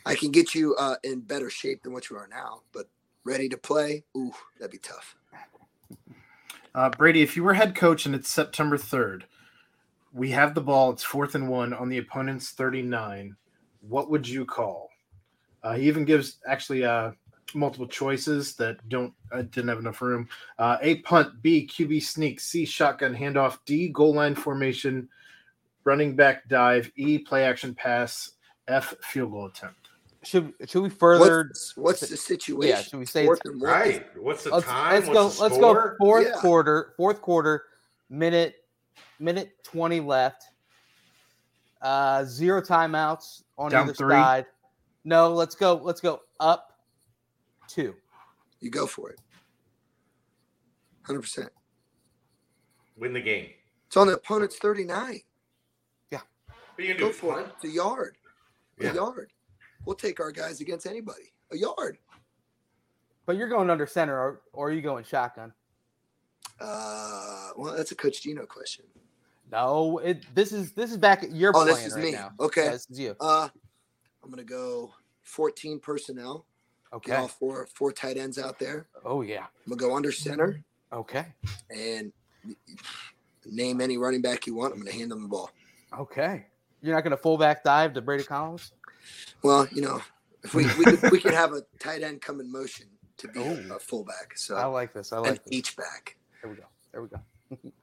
I 0.05 0.17
can 0.17 0.33
get 0.33 0.55
you 0.55 0.75
uh, 0.77 0.97
in 1.05 1.21
better 1.21 1.51
shape 1.51 1.83
than 1.83 1.93
what 1.93 2.11
you 2.11 2.17
are 2.17 2.29
now, 2.29 2.63
but 2.73 2.89
ready 3.25 3.49
to 3.51 3.59
play, 3.59 4.05
ooh, 4.17 4.33
that'd 4.59 4.73
be 4.73 4.79
tough. 4.79 5.15
Uh, 6.75 6.89
Brady, 6.91 7.23
if 7.23 7.37
you 7.37 7.45
were 7.45 7.55
head 7.55 7.75
coach 7.75 8.07
and 8.07 8.15
it's 8.15 8.29
September 8.29 8.79
3rd, 8.79 9.25
we 10.13 10.31
have 10.31 10.55
the 10.55 10.61
ball, 10.61 10.91
it's 10.91 11.03
fourth 11.03 11.35
and 11.35 11.49
one 11.49 11.75
on 11.75 11.91
the 11.91 11.99
opponent's 11.99 12.51
39. 12.51 13.37
What 13.81 14.11
would 14.11 14.29
you 14.29 14.45
call? 14.45 14.91
Uh, 15.63 15.75
he 15.75 15.89
even 15.89 16.05
gives 16.05 16.39
actually 16.47 16.85
uh, 16.85 17.13
multiple 17.55 17.87
choices 17.87 18.55
that 18.57 18.87
don't 18.89 19.13
uh, 19.33 19.43
didn't 19.43 19.69
have 19.69 19.79
enough 19.79 20.01
room. 20.01 20.29
Uh, 20.59 20.79
a 20.81 20.97
punt, 20.97 21.43
B 21.43 21.69
QB 21.71 22.03
sneak, 22.03 22.41
C 22.41 22.65
shotgun 22.65 23.15
handoff, 23.15 23.59
D 23.67 23.89
goal 23.89 24.15
line 24.15 24.35
formation, 24.35 25.09
running 25.85 26.15
back 26.15 26.49
dive, 26.49 26.91
E 26.97 27.19
play 27.19 27.45
action 27.45 27.75
pass, 27.75 28.33
F 28.69 28.95
field 29.03 29.33
goal 29.33 29.47
attempt 29.47 29.89
should 30.23 30.53
should 30.67 30.83
we 30.83 30.91
further? 30.91 31.45
What's, 31.49 31.77
what's 31.77 32.01
the 32.01 32.17
situation? 32.17 32.77
Yeah, 32.77 32.83
should 32.83 32.99
we 32.99 33.07
say 33.07 33.25
fourth 33.25 33.41
and 33.45 33.61
right? 33.61 34.07
What's 34.17 34.45
the 34.45 34.51
let's, 34.51 34.67
time? 34.67 34.95
Let's 34.95 35.09
what's 35.09 35.39
go. 35.39 35.43
let's 35.43 35.59
go 35.59 35.95
fourth 35.99 36.27
yeah. 36.27 36.41
quarter. 36.41 36.95
Fourth 36.97 37.23
quarter, 37.23 37.65
minute 38.11 38.57
minute 39.19 39.53
twenty 39.65 40.01
left. 40.01 40.45
Uh, 41.81 42.25
zero 42.25 42.61
timeouts 42.61 43.43
on 43.57 43.71
Down 43.71 43.85
either 43.85 43.95
three. 43.95 44.15
side. 44.15 44.47
No, 45.05 45.33
let's 45.33 45.55
go. 45.55 45.75
Let's 45.75 46.01
go 46.01 46.23
up 46.41 46.73
two. 47.69 47.95
You 48.61 48.71
go 48.71 48.87
for 48.87 49.11
it. 49.11 49.21
Hundred 51.03 51.23
percent. 51.23 51.51
Win 52.97 53.13
the 53.13 53.21
game. 53.21 53.51
It's 53.87 53.97
on 53.97 54.09
the 54.09 54.15
opponent's 54.15 54.57
thirty 54.57 54.85
nine. 54.85 55.21
Yeah. 56.11 56.21
Go 56.99 57.13
for 57.13 57.41
it. 57.41 57.47
It's 57.57 57.65
a 57.65 57.75
yard. 57.75 58.17
Yeah. 58.81 58.91
A 58.91 58.95
yard. 58.95 59.33
We'll 59.85 59.97
take 59.97 60.21
our 60.21 60.33
guys 60.33 60.61
against 60.61 60.87
anybody. 60.87 61.33
A 61.53 61.57
yard. 61.57 61.99
But 63.25 63.37
you're 63.37 63.49
going 63.49 63.71
under 63.71 63.87
center, 63.87 64.19
or, 64.19 64.41
or 64.53 64.69
are 64.69 64.73
you 64.73 64.83
going 64.83 65.05
shotgun? 65.05 65.53
Uh, 66.61 67.51
well, 67.57 67.75
that's 67.77 67.93
a 67.93 67.95
Coach 67.95 68.23
Gino 68.23 68.47
question. 68.47 68.85
No, 69.51 69.99
it. 69.99 70.25
This 70.35 70.53
is 70.53 70.73
this 70.73 70.91
is 70.91 70.97
back 70.97 71.23
at 71.23 71.33
your. 71.33 71.53
Oh, 71.55 71.65
this 71.65 71.87
is 71.87 71.95
right 71.95 72.05
me. 72.05 72.13
Now. 72.13 72.33
Okay, 72.39 72.65
yeah, 72.65 72.71
this 72.73 72.87
is 72.91 73.01
you. 73.01 73.17
Uh, 73.21 73.49
I'm 74.23 74.31
gonna 74.31 74.45
go 74.45 74.93
14 75.23 75.79
personnel. 75.79 76.45
Okay. 76.93 77.13
Get 77.13 77.21
all 77.21 77.29
four 77.29 77.69
four 77.75 77.93
tight 77.93 78.17
ends 78.17 78.39
out 78.39 78.59
there. 78.59 78.87
Oh 79.05 79.23
yeah. 79.23 79.47
I'm 79.67 79.71
gonna 79.77 79.81
go 79.81 79.97
under 79.97 80.13
center. 80.13 80.63
Okay. 80.93 81.27
And 81.71 82.13
name 83.47 83.81
any 83.81 83.99
running 83.99 84.23
back 84.23 84.47
you 84.47 84.55
want. 84.55 84.73
I'm 84.73 84.81
gonna 84.81 84.93
hand 84.93 85.11
them 85.11 85.23
the 85.23 85.29
ball. 85.29 85.51
Okay. 85.99 86.47
You're 86.81 86.95
not 86.95 87.03
gonna 87.03 87.17
fullback 87.17 87.65
dive 87.65 87.95
to 87.95 88.01
Brady 88.01 88.25
Collins? 88.25 88.73
Well, 89.43 89.67
you 89.73 89.83
know, 89.83 90.01
if 90.43 90.55
we 90.55 90.65
we 90.77 90.85
could, 90.85 91.11
we 91.11 91.21
could 91.21 91.35
have 91.35 91.53
a 91.53 91.63
tight 91.79 92.03
end 92.03 92.23
come 92.23 92.41
in 92.41 92.51
motion 92.51 92.87
to 93.19 93.29
be 93.29 93.41
a, 93.41 93.75
a, 93.75 93.79
fullback. 93.79 94.37
So 94.37 94.55
I 94.57 94.65
like 94.67 94.95
this. 94.95 95.13
I 95.13 95.19
like 95.19 95.33
an 95.33 95.53
H 95.53 95.77
back. 95.77 96.17
There 96.43 96.51
we 96.51 96.57
go. 96.57 96.65
There 96.93 97.03
we 97.03 97.09
go. 97.09 97.71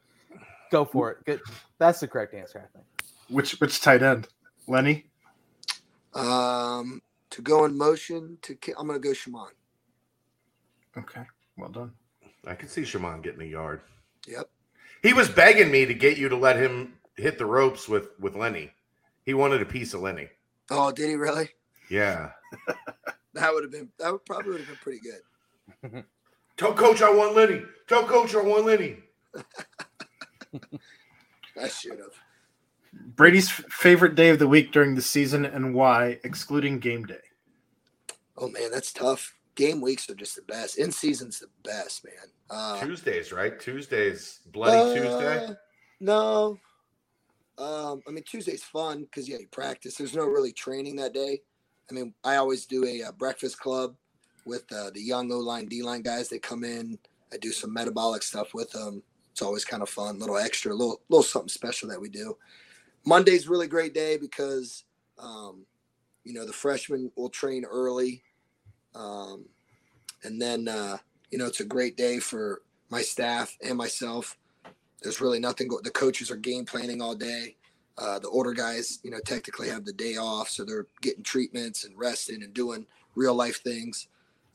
go 0.76 0.86
for 0.86 1.12
it. 1.12 1.26
Good. 1.26 1.42
That's 1.78 2.00
the 2.00 2.08
correct 2.08 2.34
answer, 2.34 2.60
I 2.60 2.68
think. 2.76 2.86
Which 3.30 3.54
which 3.62 3.82
tight 3.82 4.04
end? 4.04 4.28
Lenny. 4.68 5.06
Um, 6.14 7.02
to 7.30 7.42
go 7.42 7.66
in 7.66 7.78
motion 7.78 8.38
to 8.44 8.58
I'm 8.78 8.88
gonna 8.88 9.00
go 9.00 9.14
Chamon. 9.14 9.48
Okay, 10.98 11.24
well 11.58 11.70
done. 11.70 11.92
I 12.46 12.56
can 12.56 12.70
see 12.70 12.84
Chamon 12.84 13.22
getting 13.22 13.42
a 13.42 13.46
yard. 13.46 13.82
Yep. 14.28 14.50
He 15.02 15.14
was 15.14 15.30
begging 15.30 15.72
me 15.72 15.86
to 15.86 15.94
get 15.94 16.18
you 16.18 16.30
to 16.30 16.36
let 16.36 16.58
him 16.58 16.94
hit 17.16 17.38
the 17.38 17.46
ropes 17.46 17.88
with 17.88 18.10
with 18.20 18.36
Lenny. 18.36 18.72
He 19.24 19.34
wanted 19.34 19.62
a 19.62 19.66
piece 19.66 19.94
of 19.94 20.02
Lenny. 20.02 20.28
Oh, 20.70 20.92
did 20.92 21.10
he 21.10 21.16
really? 21.16 21.50
Yeah. 21.90 22.32
that 23.34 23.54
would 23.54 23.64
have 23.64 23.72
been 23.72 23.90
that 24.00 24.12
would 24.12 24.26
probably 24.26 24.52
would 24.52 24.62
have 24.62 24.68
been 24.68 24.78
pretty 24.78 25.00
good. 25.00 26.04
Tell 26.58 26.74
coach 26.74 27.02
I 27.02 27.12
want 27.12 27.36
Lenny. 27.36 27.62
Tell 27.88 28.06
coach 28.06 28.36
I 28.36 28.42
want 28.42 28.66
Lenny. 28.66 28.98
I 31.62 31.68
should 31.68 32.00
have. 32.00 32.14
Brady's 32.94 33.50
favorite 33.50 34.16
day 34.16 34.30
of 34.30 34.40
the 34.40 34.48
week 34.48 34.72
during 34.72 34.96
the 34.96 35.02
season 35.02 35.46
and 35.46 35.74
why, 35.74 36.20
excluding 36.24 36.80
game 36.80 37.06
day. 37.06 37.22
Oh 38.38 38.50
man, 38.50 38.72
that's 38.72 38.94
tough. 38.94 39.34
Game 39.56 39.82
weeks 39.82 40.10
are 40.10 40.16
just 40.16 40.36
the 40.36 40.42
best. 40.42 40.78
In 40.78 40.92
season's 40.92 41.40
the 41.40 41.48
best, 41.64 42.06
man. 42.06 42.30
Uh, 42.50 42.80
Tuesdays, 42.80 43.32
right? 43.32 43.60
Tuesdays, 43.60 44.40
bloody 44.52 44.78
uh, 44.78 44.94
Tuesday. 44.94 45.56
No, 46.00 46.60
um, 47.58 48.02
I 48.08 48.12
mean, 48.12 48.24
Tuesday's 48.24 48.64
fun 48.64 49.04
because 49.04 49.30
yeah, 49.30 49.38
you 49.38 49.48
practice. 49.48 49.96
There's 49.96 50.16
no 50.16 50.26
really 50.26 50.52
training 50.52 50.98
that 50.98 51.14
day. 51.14 51.42
I 51.90 51.94
mean, 51.94 52.14
I 52.24 52.36
always 52.36 52.66
do 52.66 52.84
a, 52.86 53.02
a 53.02 53.10
uh, 53.10 53.12
breakfast 53.14 53.60
club 53.60 53.96
with 54.46 54.64
uh, 54.72 54.90
the 54.94 55.02
young 55.02 55.32
O 55.32 55.40
line, 55.40 55.68
D 55.68 55.82
line 55.82 56.02
guys. 56.02 56.28
They 56.28 56.40
come 56.40 56.64
in. 56.64 56.98
I 57.32 57.38
do 57.38 57.52
some 57.52 57.74
metabolic 57.74 58.24
stuff 58.24 58.54
with 58.54 58.72
them. 58.72 59.04
It's 59.36 59.42
always 59.42 59.66
kind 59.66 59.84
of 59.84 59.90
fun, 59.90 60.18
little 60.18 60.38
extra, 60.38 60.74
little 60.74 61.02
little 61.10 61.22
something 61.22 61.50
special 61.50 61.90
that 61.90 62.00
we 62.00 62.08
do. 62.08 62.38
Monday's 63.06 63.50
really 63.50 63.68
great 63.68 63.94
day 63.94 64.16
because 64.16 64.86
um, 65.20 65.66
you 66.24 66.34
know 66.34 66.46
the 66.46 66.54
freshmen 66.54 67.12
will 67.18 67.28
train 67.28 67.66
early, 67.66 68.24
um, 68.96 69.44
and 70.24 70.42
then 70.42 70.70
uh, 70.70 70.96
you 71.32 71.38
know 71.38 71.48
it's 71.48 71.60
a 71.60 71.66
great 71.66 71.98
day 71.98 72.18
for 72.18 72.62
my 72.90 73.02
staff 73.02 73.58
and 73.62 73.78
myself. 73.78 74.38
There's 75.02 75.20
really 75.20 75.42
nothing. 75.42 75.68
Go- 75.68 75.82
the 75.84 75.92
coaches 75.92 76.32
are 76.32 76.38
game 76.38 76.64
planning 76.64 77.02
all 77.02 77.14
day. 77.14 77.58
Uh, 77.98 78.20
the 78.20 78.30
older 78.30 78.54
guys, 78.54 79.00
you 79.04 79.12
know, 79.12 79.20
technically 79.26 79.68
have 79.68 79.84
the 79.84 79.92
day 79.92 80.16
off, 80.16 80.48
so 80.50 80.64
they're 80.64 80.88
getting 81.02 81.24
treatments 81.24 81.84
and 81.84 82.00
resting 82.00 82.42
and 82.42 82.54
doing 82.54 82.86
real 83.16 83.36
life 83.36 83.62
things, 83.64 84.08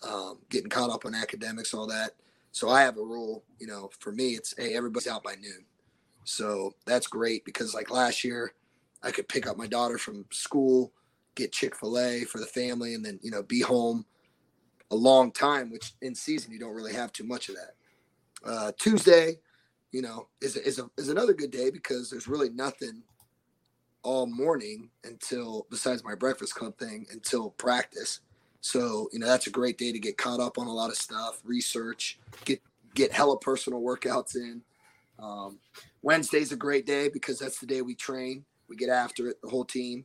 um, 0.03 0.39
getting 0.49 0.71
caught 0.71 0.89
up 0.89 1.05
on 1.05 1.15
academics, 1.15 1.75
all 1.75 1.87
that. 1.87 2.13
So 2.53 2.69
I 2.69 2.83
have 2.83 2.97
a 2.97 3.03
rule, 3.03 3.45
you 3.59 3.67
know, 3.67 3.91
for 4.01 4.13
me, 4.13 4.31
it's 4.31 4.55
hey, 4.57 4.75
everybody's 4.75 5.09
out 5.09 5.23
by 5.23 5.35
noon. 5.35 5.65
So 6.25 6.75
that's 6.87 7.07
great 7.07 7.45
because 7.45 7.75
like 7.75 7.91
last 7.91 8.25
year, 8.25 8.53
I 9.03 9.11
could 9.11 9.29
pick 9.29 9.47
up 9.47 9.57
my 9.57 9.67
daughter 9.67 9.99
from 9.99 10.27
school, 10.31 10.93
get 11.35 11.53
Chick 11.53 11.77
Fil 11.77 11.99
A 11.99 12.25
for 12.25 12.39
the 12.39 12.47
family, 12.47 12.95
and 12.95 13.05
then 13.05 13.19
you 13.23 13.31
know 13.31 13.43
be 13.43 13.61
home 13.61 14.05
a 14.91 14.97
long 14.97 15.33
time. 15.33 15.71
Which 15.71 15.93
in 16.03 16.15
season 16.15 16.53
you 16.53 16.59
don't 16.59 16.75
really 16.75 16.95
have 16.95 17.13
too 17.13 17.25
much 17.25 17.49
of 17.49 17.57
that. 17.57 17.75
Uh, 18.45 18.73
Tuesday, 18.79 19.39
you 19.93 20.03
know, 20.03 20.29
is 20.41 20.57
is 20.57 20.79
a, 20.79 20.91
is 20.99 21.09
another 21.09 21.33
good 21.33 21.51
day 21.51 21.71
because 21.71 22.11
there's 22.11 22.29
really 22.29 22.51
nothing 22.51 23.03
all 24.03 24.27
morning 24.27 24.91
until 25.05 25.67
besides 25.71 26.03
my 26.05 26.15
breakfast 26.15 26.55
club 26.55 26.77
thing 26.79 27.07
until 27.13 27.51
practice. 27.51 28.21
So, 28.61 29.09
you 29.13 29.19
know, 29.19 29.27
that's 29.27 29.47
a 29.47 29.51
great 29.51 29.79
day 29.79 29.93
to 29.93 29.99
get 29.99 30.19
caught 30.19 30.41
up 30.41 30.59
on 30.59 30.67
a 30.67 30.73
lot 30.73 30.91
of 30.91 30.97
stuff, 30.97 31.41
research, 31.45 32.19
get 32.45 32.61
get 32.95 33.13
hella 33.13 33.39
personal 33.39 33.81
workouts 33.81 34.37
in. 34.37 34.63
Um, 35.19 35.59
Wednesday's 36.03 36.53
a 36.53 36.57
great 36.57 36.87
day 36.87 37.09
because 37.09 37.39
that's 37.39 37.59
the 37.59 37.67
day 37.67 37.83
we 37.83 37.95
train. 37.95 38.45
We 38.69 38.77
get 38.77 38.89
after 38.89 39.29
it. 39.29 39.41
The 39.43 39.49
whole 39.49 39.65
team 39.65 40.05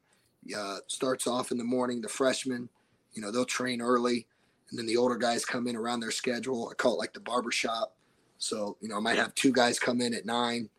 uh, 0.55 0.77
starts 0.87 1.27
off 1.27 1.51
in 1.51 1.57
the 1.57 1.63
morning. 1.63 2.01
The 2.01 2.09
freshmen, 2.09 2.69
you 3.13 3.21
know, 3.21 3.31
they'll 3.31 3.45
train 3.45 3.81
early, 3.81 4.27
and 4.69 4.79
then 4.79 4.85
the 4.85 4.97
older 4.97 5.17
guys 5.17 5.45
come 5.45 5.67
in 5.67 5.75
around 5.75 5.99
their 5.99 6.11
schedule. 6.11 6.69
I 6.71 6.75
call 6.75 6.93
it 6.93 6.99
like 6.99 7.13
the 7.13 7.19
barber 7.19 7.51
shop. 7.51 7.95
So, 8.37 8.77
you 8.81 8.89
know, 8.89 8.97
I 8.97 8.99
might 8.99 9.17
have 9.17 9.33
two 9.35 9.51
guys 9.51 9.79
come 9.79 10.01
in 10.01 10.13
at 10.13 10.25
nine, 10.25 10.69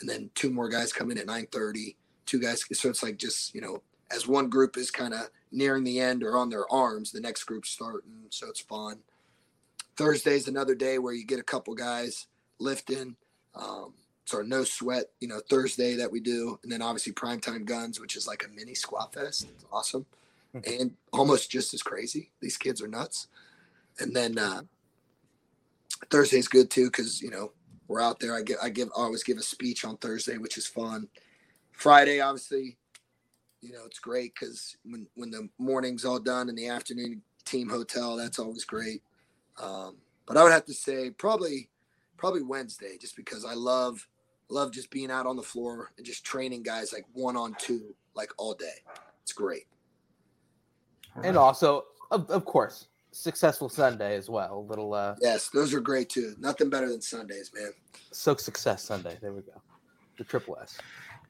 and 0.00 0.08
then 0.08 0.30
two 0.34 0.50
more 0.50 0.68
guys 0.68 0.92
come 0.92 1.10
in 1.10 1.18
at 1.18 1.26
nine 1.26 1.46
thirty. 1.50 1.96
Two 2.26 2.40
guys. 2.40 2.64
So 2.72 2.88
it's 2.88 3.02
like 3.02 3.16
just 3.16 3.54
you 3.54 3.60
know, 3.60 3.82
as 4.10 4.28
one 4.28 4.48
group 4.48 4.76
is 4.76 4.90
kind 4.90 5.14
of 5.14 5.30
nearing 5.50 5.84
the 5.84 6.00
end 6.00 6.22
or 6.22 6.36
on 6.36 6.50
their 6.50 6.70
arms, 6.72 7.12
the 7.12 7.20
next 7.20 7.44
group's 7.44 7.70
starting. 7.70 8.26
So 8.30 8.48
it's 8.48 8.60
fun. 8.60 8.98
Thursday's 9.96 10.48
another 10.48 10.74
day 10.74 10.98
where 10.98 11.12
you 11.12 11.24
get 11.24 11.40
a 11.40 11.44
couple 11.44 11.74
guys 11.74 12.26
lifting. 12.58 13.16
Um, 13.54 13.94
so 14.24 14.42
no 14.42 14.62
sweat, 14.62 15.06
you 15.20 15.28
know, 15.28 15.40
Thursday 15.48 15.96
that 15.96 16.12
we 16.12 16.20
do, 16.20 16.58
and 16.62 16.70
then 16.70 16.82
obviously 16.82 17.12
primetime 17.12 17.64
guns, 17.64 17.98
which 17.98 18.14
is 18.14 18.26
like 18.26 18.44
a 18.44 18.54
mini 18.54 18.74
squat 18.74 19.14
fest. 19.14 19.46
It's 19.54 19.64
awesome, 19.72 20.04
and 20.52 20.92
almost 21.12 21.50
just 21.50 21.72
as 21.72 21.82
crazy. 21.82 22.30
These 22.40 22.58
kids 22.58 22.82
are 22.82 22.88
nuts. 22.88 23.28
And 23.98 24.14
then 24.14 24.38
uh, 24.38 24.62
Thursday's 26.10 26.46
good 26.46 26.70
too 26.70 26.86
because 26.86 27.22
you 27.22 27.30
know 27.30 27.52
we're 27.88 28.02
out 28.02 28.20
there. 28.20 28.36
I 28.36 28.42
give 28.42 28.58
I 28.62 28.68
give 28.68 28.88
I 28.96 29.00
always 29.00 29.24
give 29.24 29.38
a 29.38 29.42
speech 29.42 29.84
on 29.86 29.96
Thursday, 29.96 30.36
which 30.36 30.58
is 30.58 30.66
fun. 30.66 31.08
Friday, 31.72 32.20
obviously, 32.20 32.76
you 33.60 33.72
know 33.72 33.84
it's 33.86 33.98
great 33.98 34.34
because 34.34 34.76
when 34.84 35.06
when 35.14 35.30
the 35.30 35.48
morning's 35.58 36.04
all 36.04 36.18
done 36.18 36.48
and 36.48 36.58
the 36.58 36.68
afternoon, 36.68 37.22
team 37.44 37.68
hotel, 37.68 38.16
that's 38.16 38.38
always 38.38 38.64
great. 38.64 39.02
Um, 39.60 39.96
but 40.26 40.36
I 40.36 40.42
would 40.42 40.52
have 40.52 40.66
to 40.66 40.74
say 40.74 41.10
probably 41.10 41.68
probably 42.16 42.42
Wednesday, 42.42 42.96
just 43.00 43.16
because 43.16 43.44
I 43.44 43.54
love 43.54 44.06
love 44.50 44.72
just 44.72 44.90
being 44.90 45.10
out 45.10 45.26
on 45.26 45.36
the 45.36 45.42
floor 45.42 45.92
and 45.96 46.06
just 46.06 46.24
training 46.24 46.62
guys 46.62 46.92
like 46.92 47.04
one 47.12 47.36
on 47.36 47.54
two 47.58 47.94
like 48.14 48.30
all 48.38 48.54
day. 48.54 48.82
It's 49.22 49.32
great. 49.32 49.66
And 51.22 51.36
also, 51.36 51.84
of, 52.10 52.30
of 52.30 52.44
course, 52.44 52.88
successful 53.12 53.68
Sunday 53.68 54.14
as 54.16 54.30
well. 54.30 54.58
A 54.58 54.68
little 54.68 54.94
uh 54.94 55.16
Yes, 55.20 55.48
those 55.48 55.74
are 55.74 55.80
great 55.80 56.08
too. 56.08 56.34
Nothing 56.38 56.70
better 56.70 56.88
than 56.88 57.00
Sundays, 57.00 57.50
man. 57.54 57.72
soak 58.12 58.40
success 58.40 58.82
Sunday. 58.82 59.16
There 59.20 59.32
we 59.32 59.42
go. 59.42 59.60
The 60.16 60.24
triple 60.24 60.58
S. 60.60 60.78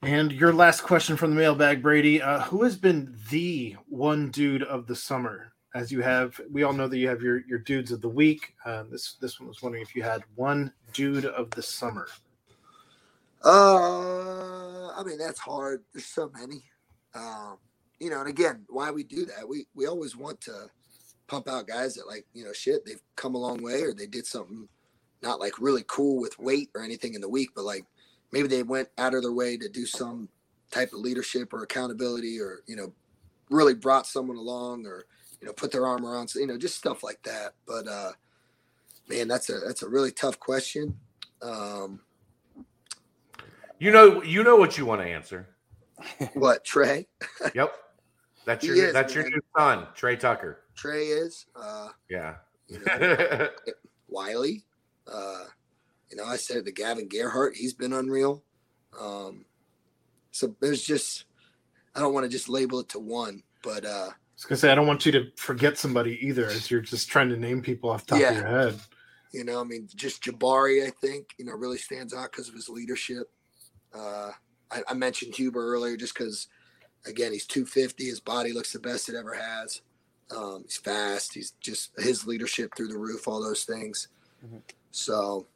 And 0.02 0.30
your 0.30 0.52
last 0.52 0.82
question 0.82 1.16
from 1.16 1.30
the 1.30 1.36
mailbag, 1.36 1.82
Brady. 1.82 2.22
Uh, 2.22 2.40
who 2.42 2.62
has 2.62 2.76
been 2.76 3.16
the 3.30 3.76
one 3.88 4.30
dude 4.30 4.62
of 4.62 4.86
the 4.86 4.94
summer? 4.94 5.52
As 5.74 5.90
you 5.90 6.00
have, 6.02 6.40
we 6.50 6.62
all 6.62 6.72
know 6.72 6.88
that 6.88 6.98
you 6.98 7.08
have 7.08 7.20
your 7.20 7.44
your 7.46 7.58
dudes 7.58 7.90
of 7.90 8.00
the 8.00 8.08
week. 8.08 8.54
Uh, 8.64 8.84
this 8.90 9.16
this 9.20 9.40
one 9.40 9.48
was 9.48 9.60
wondering 9.60 9.82
if 9.82 9.96
you 9.96 10.02
had 10.02 10.22
one 10.36 10.72
dude 10.92 11.24
of 11.26 11.50
the 11.50 11.62
summer. 11.62 12.06
Uh, 13.44 14.88
I 14.92 15.02
mean 15.04 15.18
that's 15.18 15.40
hard. 15.40 15.82
There's 15.92 16.06
so 16.06 16.30
many. 16.38 16.62
Um, 17.14 17.58
you 17.98 18.10
know, 18.10 18.20
and 18.20 18.28
again, 18.28 18.64
why 18.68 18.92
we 18.92 19.02
do 19.02 19.24
that? 19.26 19.48
We 19.48 19.66
we 19.74 19.86
always 19.86 20.16
want 20.16 20.40
to 20.42 20.70
pump 21.26 21.48
out 21.48 21.66
guys 21.66 21.94
that 21.96 22.06
like 22.06 22.24
you 22.32 22.44
know 22.44 22.52
shit 22.52 22.84
they've 22.86 23.02
come 23.16 23.34
a 23.34 23.38
long 23.38 23.62
way 23.62 23.82
or 23.82 23.92
they 23.92 24.06
did 24.06 24.26
something 24.26 24.68
not 25.22 25.40
like 25.40 25.60
really 25.60 25.84
cool 25.88 26.20
with 26.20 26.38
weight 26.38 26.70
or 26.74 26.82
anything 26.84 27.14
in 27.14 27.20
the 27.20 27.28
week, 27.28 27.50
but 27.54 27.64
like 27.64 27.84
maybe 28.32 28.48
they 28.48 28.62
went 28.62 28.88
out 28.98 29.14
of 29.14 29.22
their 29.22 29.32
way 29.32 29.56
to 29.56 29.68
do 29.68 29.86
some 29.86 30.28
type 30.70 30.92
of 30.92 31.00
leadership 31.00 31.52
or 31.52 31.62
accountability 31.62 32.40
or 32.40 32.60
you 32.66 32.76
know 32.76 32.92
really 33.50 33.74
brought 33.74 34.06
someone 34.06 34.36
along 34.36 34.86
or 34.86 35.06
you 35.40 35.46
know 35.46 35.52
put 35.52 35.72
their 35.72 35.86
arm 35.86 36.04
around 36.04 36.32
you 36.34 36.46
know 36.46 36.58
just 36.58 36.76
stuff 36.76 37.02
like 37.02 37.22
that. 37.22 37.54
But 37.66 37.88
uh, 37.88 38.12
man, 39.08 39.28
that's 39.28 39.48
a 39.50 39.58
that's 39.66 39.82
a 39.82 39.88
really 39.88 40.10
tough 40.12 40.38
question. 40.38 40.96
Um, 41.42 42.00
You 43.78 43.92
know, 43.92 44.22
you 44.22 44.42
know 44.42 44.56
what 44.56 44.76
you 44.76 44.84
want 44.84 45.00
to 45.00 45.06
answer. 45.06 45.48
what 46.34 46.64
Tre? 46.64 47.06
Yep. 47.54 47.72
That's 48.44 48.64
your 48.64 48.76
is, 48.76 48.92
that's 48.94 49.14
your 49.14 49.28
new 49.28 49.40
son, 49.56 49.86
Tre 49.94 50.16
Tucker. 50.16 50.64
Tre 50.74 51.06
is. 51.06 51.46
Uh, 51.54 51.88
Yeah. 52.08 52.36
you 52.66 52.80
know, 52.84 53.48
Whyle. 54.08 54.44
Uh, 55.06 55.44
you 56.10 56.16
know, 56.16 56.24
I 56.24 56.36
said 56.36 56.64
the 56.64 56.72
Gavin 56.72 57.08
Gerhart, 57.08 57.54
he's 57.56 57.74
been 57.74 57.92
unreal. 57.92 58.42
Um, 58.98 59.44
so 60.32 60.54
there's 60.60 60.82
just, 60.82 61.24
I 61.94 62.00
don't 62.00 62.14
want 62.14 62.24
to 62.24 62.30
just 62.30 62.48
label 62.48 62.80
it 62.80 62.88
to 62.90 62.98
one, 62.98 63.42
but 63.62 63.84
uh, 63.84 64.08
I 64.10 64.14
was 64.34 64.44
gonna 64.44 64.56
say 64.58 64.70
I 64.70 64.74
don't 64.74 64.86
want 64.86 65.04
you 65.04 65.12
to 65.12 65.30
forget 65.36 65.76
somebody 65.78 66.18
either, 66.26 66.46
as 66.46 66.70
you're 66.70 66.80
just 66.80 67.08
trying 67.08 67.28
to 67.30 67.36
name 67.36 67.60
people 67.60 67.90
off 67.90 68.06
the 68.06 68.14
top 68.14 68.20
Yeah. 68.20 68.30
of 68.30 68.36
your 68.36 68.46
head. 68.46 68.80
you 69.32 69.44
know, 69.44 69.60
I 69.60 69.64
mean, 69.64 69.88
just 69.94 70.22
Jabari, 70.22 70.86
I 70.86 70.90
think, 70.90 71.34
you 71.38 71.44
know, 71.44 71.52
really 71.52 71.76
stands 71.78 72.14
out 72.14 72.30
because 72.32 72.48
of 72.48 72.54
his 72.54 72.68
leadership. 72.68 73.30
Uh, 73.92 74.30
I, 74.70 74.82
I 74.88 74.94
mentioned 74.94 75.34
Huber 75.34 75.66
earlier 75.74 75.96
just 75.96 76.14
because, 76.14 76.46
again, 77.04 77.32
he's 77.32 77.46
250. 77.46 78.04
His 78.06 78.20
body 78.20 78.52
looks 78.52 78.72
the 78.72 78.78
best 78.78 79.08
it 79.08 79.14
ever 79.16 79.34
has. 79.34 79.82
Um, 80.34 80.62
he's 80.64 80.76
fast. 80.78 81.34
He's 81.34 81.52
just 81.60 81.90
his 81.98 82.26
leadership 82.26 82.74
through 82.76 82.88
the 82.88 82.98
roof, 82.98 83.26
all 83.28 83.42
those 83.42 83.64
things. 83.64 84.08
Mhm. 84.46 84.60
So 84.92 85.46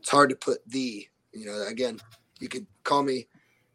it's 0.00 0.08
hard 0.10 0.30
to 0.30 0.36
put 0.36 0.58
the, 0.68 1.06
you 1.32 1.46
know, 1.46 1.66
again, 1.68 1.98
you 2.40 2.48
could 2.48 2.66
call 2.84 3.02
me 3.02 3.26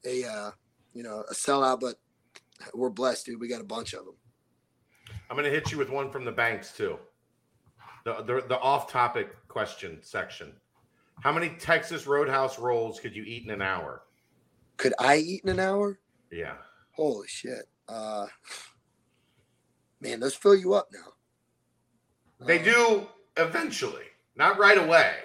a, 0.06 0.26
uh, 0.26 0.52
you 0.94 1.04
know, 1.04 1.24
a 1.30 1.34
sellout, 1.34 1.80
but 1.80 1.96
we're 2.74 2.90
blessed, 2.90 3.26
dude. 3.26 3.40
We 3.40 3.48
got 3.48 3.62
a 3.62 3.66
bunch 3.66 3.94
of 3.94 4.06
them. 4.06 4.16
I'm 5.30 5.36
gonna 5.36 5.50
hit 5.50 5.72
you 5.72 5.78
with 5.78 5.90
one 5.90 6.12
from 6.12 6.26
the 6.26 6.32
banks 6.32 6.76
too. 6.76 6.98
The 8.06 8.22
the, 8.24 8.44
the 8.48 8.60
off 8.60 8.92
topic 8.92 9.30
question 9.48 10.00
section. 10.02 10.54
How 11.22 11.32
many 11.32 11.50
Texas 11.50 12.06
Roadhouse 12.08 12.60
rolls 12.60 13.00
could 13.00 13.16
you 13.16 13.24
eat 13.24 13.44
in 13.44 13.52
an 13.52 13.62
hour? 13.62 14.04
Could 14.78 14.94
I 15.00 15.18
eat 15.18 15.42
in 15.44 15.50
an 15.50 15.60
hour? 15.60 16.00
Yeah. 16.32 16.56
Holy 16.92 17.28
shit. 17.28 17.66
Uh, 17.88 18.26
man, 20.02 20.20
those 20.20 20.36
fill 20.36 20.56
you 20.56 20.74
up 20.74 20.90
now. 20.92 21.14
They 22.46 22.60
Uh, 22.60 22.64
do 22.64 23.08
eventually, 23.38 24.06
not 24.36 24.58
right 24.60 24.78
away. 24.78 25.16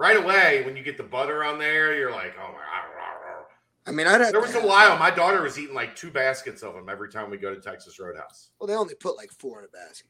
Right 0.00 0.16
away, 0.16 0.62
when 0.64 0.78
you 0.78 0.82
get 0.82 0.96
the 0.96 1.02
butter 1.02 1.44
on 1.44 1.58
there, 1.58 1.94
you're 1.94 2.10
like, 2.10 2.32
oh 2.38 2.46
my 2.52 2.54
god. 2.54 3.44
I 3.86 3.90
mean, 3.92 4.06
I'd 4.06 4.20
have 4.22 4.32
There 4.32 4.40
was 4.40 4.54
a 4.54 4.66
while 4.66 4.96
my 4.98 5.10
daughter 5.10 5.42
was 5.42 5.58
eating 5.58 5.74
like 5.74 5.94
two 5.94 6.10
baskets 6.10 6.62
of 6.62 6.72
them 6.74 6.88
every 6.88 7.10
time 7.10 7.28
we 7.28 7.36
go 7.36 7.54
to 7.54 7.60
Texas 7.60 7.98
Roadhouse. 8.00 8.48
Well, 8.58 8.66
they 8.66 8.74
only 8.74 8.94
put 8.94 9.18
like 9.18 9.30
four 9.32 9.58
in 9.58 9.66
a 9.66 9.68
basket. 9.68 10.06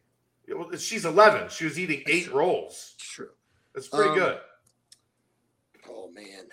Yeah, 0.47 0.55
well, 0.57 0.71
She's 0.77 1.05
11. 1.07 1.49
She 1.49 1.65
was 1.65 1.77
eating 1.77 2.05
eight 2.07 2.33
rolls. 2.33 2.93
It's 2.97 3.05
true. 3.09 3.31
That's 3.75 3.89
pretty 3.89 4.11
Um, 4.11 4.19
good. 4.19 4.39
Oh 5.89 6.09
man. 6.13 6.47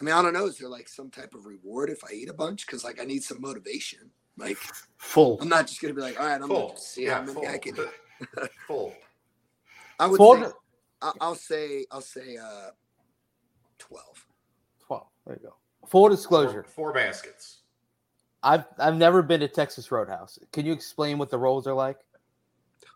I 0.00 0.04
mean, 0.04 0.14
I 0.14 0.22
don't 0.22 0.32
know. 0.32 0.46
Is 0.46 0.56
there 0.58 0.68
like 0.70 0.88
some 0.88 1.10
type 1.10 1.34
of 1.34 1.44
reward 1.44 1.90
if 1.90 2.02
I 2.02 2.12
eat 2.14 2.30
a 2.30 2.34
bunch? 2.34 2.66
Because 2.66 2.82
like 2.82 2.98
I 3.00 3.04
need 3.04 3.22
some 3.24 3.42
motivation. 3.42 4.10
Like 4.38 4.56
Full. 4.96 5.38
I'm 5.42 5.48
not 5.50 5.66
just 5.66 5.82
gonna 5.82 5.92
be 5.94 6.00
like, 6.02 6.18
all 6.18 6.26
right, 6.26 6.40
I'm 6.40 6.48
Full. 6.48 6.68
gonna 6.68 6.80
see 6.80 7.04
Yeah, 7.04 7.14
how 7.16 7.20
many 7.22 7.34
full. 7.34 7.46
I 7.46 7.58
can. 7.58 7.76
eat. 8.42 8.50
full. 8.66 8.94
I 9.98 10.06
would 10.06 10.16
Four 10.16 10.36
say, 10.36 10.42
to- 10.44 10.48
I- 10.48 10.52
I'll 11.20 11.34
say, 11.34 11.86
I'll 11.90 12.00
say, 12.00 12.36
uh, 12.36 12.70
twelve. 13.78 14.24
12. 14.86 15.06
There 15.26 15.38
you 15.42 15.48
go. 15.48 15.54
Full 15.88 16.08
disclosure. 16.08 16.62
Four, 16.64 16.86
four 16.86 16.92
baskets. 16.92 17.58
I've 18.42 18.64
I've 18.78 18.96
never 18.96 19.22
been 19.22 19.40
to 19.40 19.48
Texas 19.48 19.90
Roadhouse. 19.90 20.38
Can 20.52 20.64
you 20.66 20.72
explain 20.72 21.18
what 21.18 21.30
the 21.30 21.38
rolls 21.38 21.66
are 21.66 21.74
like? 21.74 21.98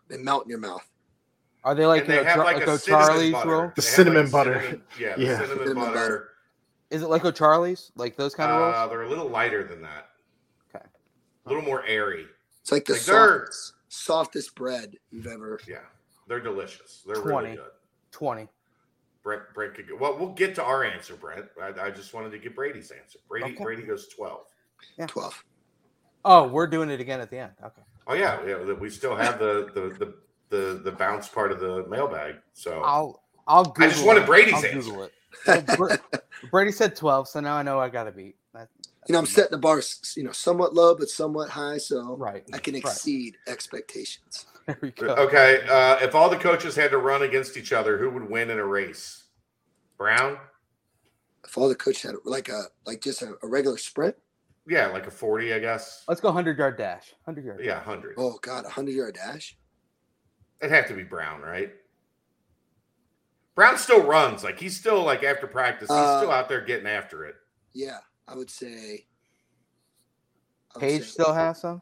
They 0.07 0.17
melt 0.17 0.45
in 0.45 0.49
your 0.49 0.59
mouth. 0.59 0.87
Are 1.63 1.75
they 1.75 1.85
like 1.85 2.07
they 2.07 2.19
a, 2.19 2.23
have 2.23 2.35
Char- 2.35 2.45
like 2.45 2.57
like 2.57 2.67
a 2.67 2.73
a 2.75 2.79
Charlie's 2.79 3.31
butter. 3.33 3.49
roll? 3.49 3.61
The 3.75 3.81
have, 3.81 3.83
cinnamon 3.83 4.23
like, 4.23 4.31
butter. 4.31 4.53
cinnamon- 4.61 4.83
yeah, 4.99 5.15
Yeah. 5.17 5.27
the 5.35 5.35
cinnamon, 5.47 5.57
Cinnamon 5.67 5.75
butter. 5.75 5.93
butter. 5.93 6.29
Is 6.89 7.01
it 7.03 7.07
like 7.09 7.23
a 7.25 7.31
Charlie's? 7.31 7.91
Like 7.95 8.15
those 8.17 8.35
kind 8.35 8.51
of 8.51 8.59
rolls? 8.61 8.75
Uh, 8.75 8.87
they're 8.87 9.01
a 9.03 9.09
little 9.09 9.29
lighter 9.29 9.63
than 9.63 9.81
that. 9.81 10.09
Okay. 10.75 10.85
A 11.45 11.49
little 11.49 11.63
more 11.63 11.85
airy. 11.85 12.25
It's 12.61 12.71
like 12.71 12.85
the 12.85 12.93
Like 12.93 13.01
they're- 13.03 13.45
softest, 13.47 13.73
softest 13.89 14.55
bread 14.55 14.97
you've 15.11 15.27
ever. 15.27 15.59
Yeah, 15.67 15.79
they're 16.27 16.39
delicious. 16.41 17.03
They're 17.05 17.15
20. 17.15 17.45
really 17.47 17.57
good. 17.57 17.71
Twenty. 18.13 18.47
Brent, 19.23 19.41
Brent 19.53 19.73
could 19.73 19.87
go. 19.89 19.95
Well, 19.97 20.17
we'll 20.17 20.33
get 20.33 20.53
to 20.55 20.63
our 20.63 20.83
answer, 20.83 21.15
Brent. 21.15 21.45
I, 21.61 21.87
I 21.87 21.91
just 21.91 22.13
wanted 22.13 22.31
to 22.31 22.39
get 22.39 22.55
Brady's 22.55 22.91
answer. 22.91 23.19
Brady, 23.29 23.53
Okay. 23.53 23.63
Brady 23.63 23.83
goes 23.83 24.07
twelve. 24.07 24.45
Yeah. 24.97 25.07
12. 25.07 25.43
Oh, 26.25 26.47
we're 26.47 26.67
doing 26.67 26.89
it 26.89 26.99
again 27.01 27.19
at 27.21 27.29
the 27.29 27.37
end. 27.39 27.51
Okay. 27.63 27.81
Oh 28.07 28.13
yeah, 28.13 28.39
yeah. 28.45 28.73
We 28.73 28.89
still 28.89 29.15
have 29.15 29.39
the 29.39 29.69
the 29.73 29.95
the 29.97 30.13
the, 30.49 30.79
the 30.83 30.91
bounce 30.91 31.27
part 31.27 31.51
of 31.51 31.59
the 31.59 31.85
mailbag. 31.89 32.35
So 32.53 32.81
I'll 32.83 33.23
I'll 33.47 33.65
Google 33.65 33.85
I 33.85 33.89
just 33.89 34.05
wanted 34.05 34.23
it. 34.23 34.27
Brady's 34.27 34.53
I'll 34.53 34.65
answer. 34.65 34.73
Google 34.73 35.03
it. 35.03 35.13
Well, 35.47 35.61
Bra- 35.77 35.97
Brady 36.51 36.71
said 36.71 36.95
twelve, 36.95 37.27
so 37.27 37.39
now 37.39 37.55
I 37.55 37.63
know 37.63 37.79
I 37.79 37.89
gotta 37.89 38.11
beat. 38.11 38.35
That, 38.53 38.69
You 39.07 39.13
know, 39.13 39.19
I'm 39.19 39.25
setting 39.25 39.51
the 39.51 39.57
bar, 39.57 39.81
you 40.15 40.23
know, 40.23 40.31
somewhat 40.31 40.73
low, 40.75 40.95
but 40.95 41.09
somewhat 41.09 41.49
high. 41.49 41.77
So 41.77 42.15
right. 42.17 42.43
I 42.53 42.57
can 42.59 42.73
Right. 42.75 42.83
exceed 42.83 43.37
expectations. 43.47 44.45
There 44.67 44.77
we 44.81 44.91
go. 44.91 45.07
okay, 45.15 45.61
uh, 45.69 45.97
if 46.01 46.15
all 46.15 46.29
the 46.29 46.37
coaches 46.37 46.75
had 46.75 46.91
to 46.91 46.97
run 46.97 47.21
against 47.23 47.57
each 47.57 47.73
other, 47.73 47.97
who 47.97 48.09
would 48.11 48.29
win 48.29 48.49
in 48.49 48.59
a 48.59 48.65
race? 48.65 49.23
Brown? 49.97 50.37
If 51.45 51.57
all 51.57 51.67
the 51.67 51.75
coaches 51.75 52.03
had 52.03 52.15
like 52.23 52.47
a, 52.47 52.63
like 52.85 53.01
just 53.01 53.21
a, 53.21 53.35
a 53.43 53.47
regular 53.47 53.77
sprint. 53.77 54.15
Yeah, 54.65 54.87
like 54.87 55.05
a 55.05 55.11
forty, 55.11 55.53
I 55.53 55.59
guess. 55.59 56.05
Let's 56.07 56.21
go 56.21 56.31
hundred 56.31 56.57
yard 56.57 56.77
dash. 56.77 57.13
Hundred 57.25 57.43
yard. 57.43 57.59
Yeah, 57.61 57.81
hundred. 57.81 58.15
Oh 58.17 58.39
God, 58.41 58.63
a 58.65 58.69
hundred 58.69 58.93
yard 58.95 59.15
dash. 59.15 59.57
It'd 60.61 60.71
have 60.73 60.87
to 60.87 60.93
be 60.93 61.03
Brown, 61.03 61.41
right? 61.41 61.73
Brown 63.55 63.77
still 63.77 64.01
runs. 64.03 64.43
Like 64.45 64.57
he's 64.59 64.77
still 64.79 65.03
like 65.03 65.23
after 65.23 65.45
practice, 65.47 65.89
he's 65.89 65.97
Uh, 65.97 66.19
still 66.19 66.31
out 66.31 66.47
there 66.47 66.61
getting 66.61 66.87
after 66.87 67.25
it. 67.25 67.35
Yeah, 67.73 67.97
I 68.27 68.35
would 68.35 68.49
say. 68.49 69.05
I 70.73 70.79
would 70.79 70.81
Page 70.81 71.01
say- 71.01 71.07
still 71.09 71.33
has 71.33 71.59
some. 71.59 71.81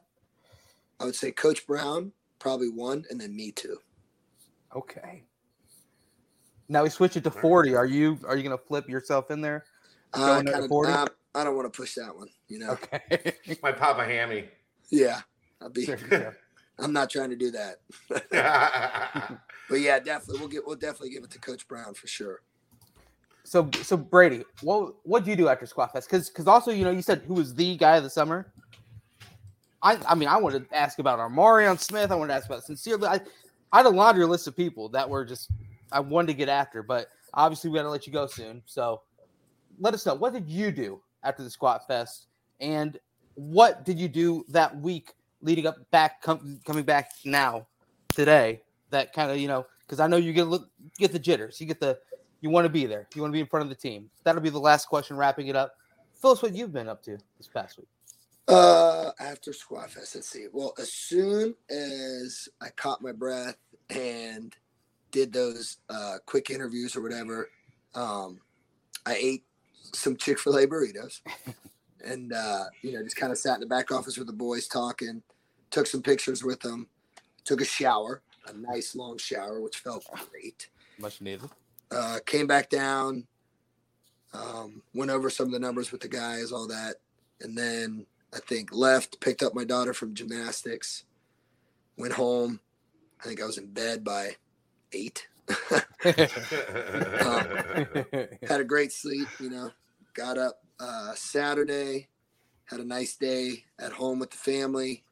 I 0.99 1.05
would 1.05 1.15
say 1.15 1.32
Coach 1.32 1.65
Brown 1.67 2.11
probably 2.41 2.69
one, 2.69 3.05
and 3.09 3.21
then 3.21 3.35
me 3.35 3.51
too. 3.51 3.77
Okay. 4.75 5.23
Now 6.67 6.83
we 6.83 6.89
switch 6.89 7.15
it 7.15 7.23
to 7.23 7.31
forty. 7.31 7.75
Are 7.75 7.85
you 7.85 8.19
are 8.27 8.35
you 8.35 8.43
gonna 8.43 8.57
flip 8.57 8.89
yourself 8.89 9.31
in 9.31 9.41
there? 9.41 9.63
I 10.13 10.43
kind 10.43 10.49
of, 10.49 10.67
40? 10.67 10.91
I, 10.91 11.07
I 11.35 11.43
don't 11.45 11.55
want 11.55 11.71
to 11.71 11.77
push 11.77 11.95
that 11.95 12.13
one. 12.15 12.27
You 12.49 12.59
know. 12.59 12.71
Okay. 12.71 13.35
My 13.63 13.71
Papa 13.71 14.03
Hammy. 14.03 14.49
Yeah, 14.89 15.21
I'll 15.61 15.69
be. 15.69 15.85
There 15.85 15.97
you 15.97 16.07
go. 16.07 16.33
I'm 16.79 16.91
not 16.91 17.09
trying 17.09 17.29
to 17.29 17.35
do 17.35 17.51
that. 17.51 19.37
But 19.71 19.79
yeah, 19.79 19.99
definitely 19.99 20.39
we'll 20.39 20.49
get 20.49 20.67
we'll 20.67 20.75
definitely 20.75 21.11
give 21.11 21.23
it 21.23 21.31
to 21.31 21.39
Coach 21.39 21.65
Brown 21.65 21.93
for 21.93 22.05
sure. 22.05 22.41
So 23.45 23.69
so 23.81 23.95
Brady, 23.95 24.43
what 24.61 24.95
what 25.03 25.23
do 25.23 25.31
you 25.31 25.37
do 25.37 25.47
after 25.47 25.65
Squat 25.65 25.93
Fest? 25.93 26.09
Because 26.09 26.29
because 26.29 26.45
also 26.45 26.71
you 26.71 26.83
know 26.83 26.91
you 26.91 27.01
said 27.01 27.21
who 27.25 27.35
was 27.35 27.55
the 27.55 27.77
guy 27.77 27.95
of 27.95 28.03
the 28.03 28.09
summer. 28.09 28.51
I 29.84 29.97
I 30.07 30.15
mean 30.15 30.27
I 30.27 30.38
wanted 30.38 30.69
to 30.69 30.75
ask 30.75 30.99
about 30.99 31.19
Armarion 31.19 31.79
Smith. 31.79 32.11
I 32.11 32.15
wanted 32.15 32.34
to 32.34 32.38
ask 32.38 32.45
about 32.47 32.63
sincerely. 32.63 33.07
I 33.07 33.19
I 33.71 33.77
had 33.77 33.86
a 33.86 33.89
laundry 33.89 34.25
list 34.25 34.47
of 34.47 34.55
people 34.55 34.89
that 34.89 35.09
were 35.09 35.25
just 35.25 35.49
I 35.91 35.99
wanted 35.99 36.27
to 36.27 36.34
get 36.34 36.49
after, 36.49 36.84
but 36.84 37.07
obviously 37.34 37.69
we 37.69 37.77
got 37.77 37.84
to 37.84 37.89
let 37.89 38.07
you 38.07 38.13
go 38.13 38.27
soon. 38.27 38.61
So 38.65 39.01
let 39.79 39.93
us 39.93 40.05
know 40.05 40.15
what 40.15 40.34
did 40.34 40.49
you 40.49 40.71
do 40.71 41.01
after 41.23 41.43
the 41.43 41.49
Squat 41.49 41.88
Fest, 41.88 42.27
and 42.59 42.99
what 43.36 43.86
did 43.86 43.99
you 43.99 44.07
do 44.07 44.45
that 44.49 44.75
week 44.79 45.13
leading 45.41 45.67
up 45.67 45.77
back 45.91 46.21
com- 46.21 46.59
coming 46.65 46.84
back 46.84 47.11
now 47.25 47.67
today? 48.09 48.61
That 48.89 49.13
kind 49.13 49.32
of 49.32 49.38
you 49.38 49.47
know 49.47 49.65
because 49.82 49.99
I 49.99 50.07
know 50.07 50.17
you 50.17 50.34
get 50.34 50.47
look 50.47 50.69
get 50.97 51.11
the 51.11 51.19
jitters, 51.19 51.59
you 51.59 51.67
get 51.67 51.79
the 51.79 51.97
you 52.41 52.49
want 52.49 52.65
to 52.65 52.69
be 52.69 52.86
there. 52.86 53.07
You 53.15 53.21
want 53.21 53.32
to 53.32 53.36
be 53.36 53.39
in 53.39 53.47
front 53.47 53.63
of 53.63 53.69
the 53.69 53.75
team. 53.75 54.09
That'll 54.23 54.41
be 54.41 54.49
the 54.49 54.59
last 54.59 54.88
question, 54.88 55.15
wrapping 55.15 55.47
it 55.47 55.55
up. 55.55 55.75
Fill 56.15 56.32
us 56.32 56.41
what 56.41 56.55
you've 56.55 56.73
been 56.73 56.89
up 56.89 57.01
to 57.03 57.17
this 57.38 57.47
past 57.47 57.77
week. 57.77 57.88
Uh, 58.47 59.11
after 59.19 59.53
Squat 59.53 59.91
Fest, 59.91 60.15
let's 60.15 60.29
see. 60.29 60.47
Well, 60.51 60.73
as 60.79 60.91
soon 60.91 61.55
as 61.69 62.49
I 62.61 62.69
caught 62.69 63.01
my 63.01 63.11
breath 63.11 63.55
and 63.89 64.53
did 65.11 65.31
those 65.31 65.77
uh, 65.89 66.17
quick 66.25 66.49
interviews 66.49 66.95
or 66.95 67.01
whatever, 67.01 67.49
um, 67.95 68.39
I 69.05 69.15
ate 69.15 69.43
some 69.93 70.15
Chick 70.17 70.39
Fil 70.39 70.57
A 70.57 70.67
burritos, 70.67 71.21
and 72.05 72.33
uh, 72.33 72.65
you 72.81 72.93
know, 72.93 73.03
just 73.03 73.15
kind 73.15 73.31
of 73.31 73.37
sat 73.37 73.55
in 73.55 73.61
the 73.61 73.67
back 73.67 73.91
office 73.91 74.17
with 74.17 74.27
the 74.27 74.33
boys 74.33 74.67
talking, 74.67 75.21
took 75.69 75.87
some 75.87 76.01
pictures 76.01 76.43
with 76.43 76.59
them, 76.61 76.87
took 77.45 77.61
a 77.61 77.65
shower, 77.65 78.21
a 78.47 78.53
nice 78.53 78.95
long 78.95 79.17
shower, 79.17 79.61
which 79.61 79.77
felt 79.77 80.05
great. 80.31 80.69
Much 80.99 81.21
needed. 81.21 81.49
uh, 81.91 82.19
came 82.25 82.47
back 82.47 82.69
down, 82.69 83.25
um, 84.33 84.81
went 84.93 85.11
over 85.11 85.29
some 85.29 85.47
of 85.47 85.51
the 85.51 85.59
numbers 85.59 85.91
with 85.91 86.01
the 86.01 86.07
guys, 86.07 86.51
all 86.51 86.67
that, 86.67 86.95
and 87.41 87.57
then 87.57 88.05
I 88.34 88.39
think 88.39 88.69
left, 88.73 89.19
picked 89.19 89.43
up 89.43 89.53
my 89.53 89.63
daughter 89.63 89.93
from 89.93 90.13
gymnastics, 90.13 91.03
went 91.97 92.13
home. 92.13 92.59
I 93.19 93.27
think 93.27 93.41
I 93.41 93.45
was 93.45 93.57
in 93.57 93.67
bed 93.67 94.03
by 94.03 94.38
eight. 94.93 95.27
had 96.03 96.29
a 98.59 98.65
great 98.65 98.91
sleep, 98.91 99.27
you 99.39 99.49
know. 99.49 99.71
Got 100.13 100.38
up 100.38 100.61
uh, 100.79 101.13
Saturday, 101.15 102.07
had 102.65 102.79
a 102.79 102.86
nice 102.86 103.15
day 103.15 103.65
at 103.79 103.91
home 103.91 104.19
with 104.19 104.32
the 104.32 104.38
family. 104.38 105.03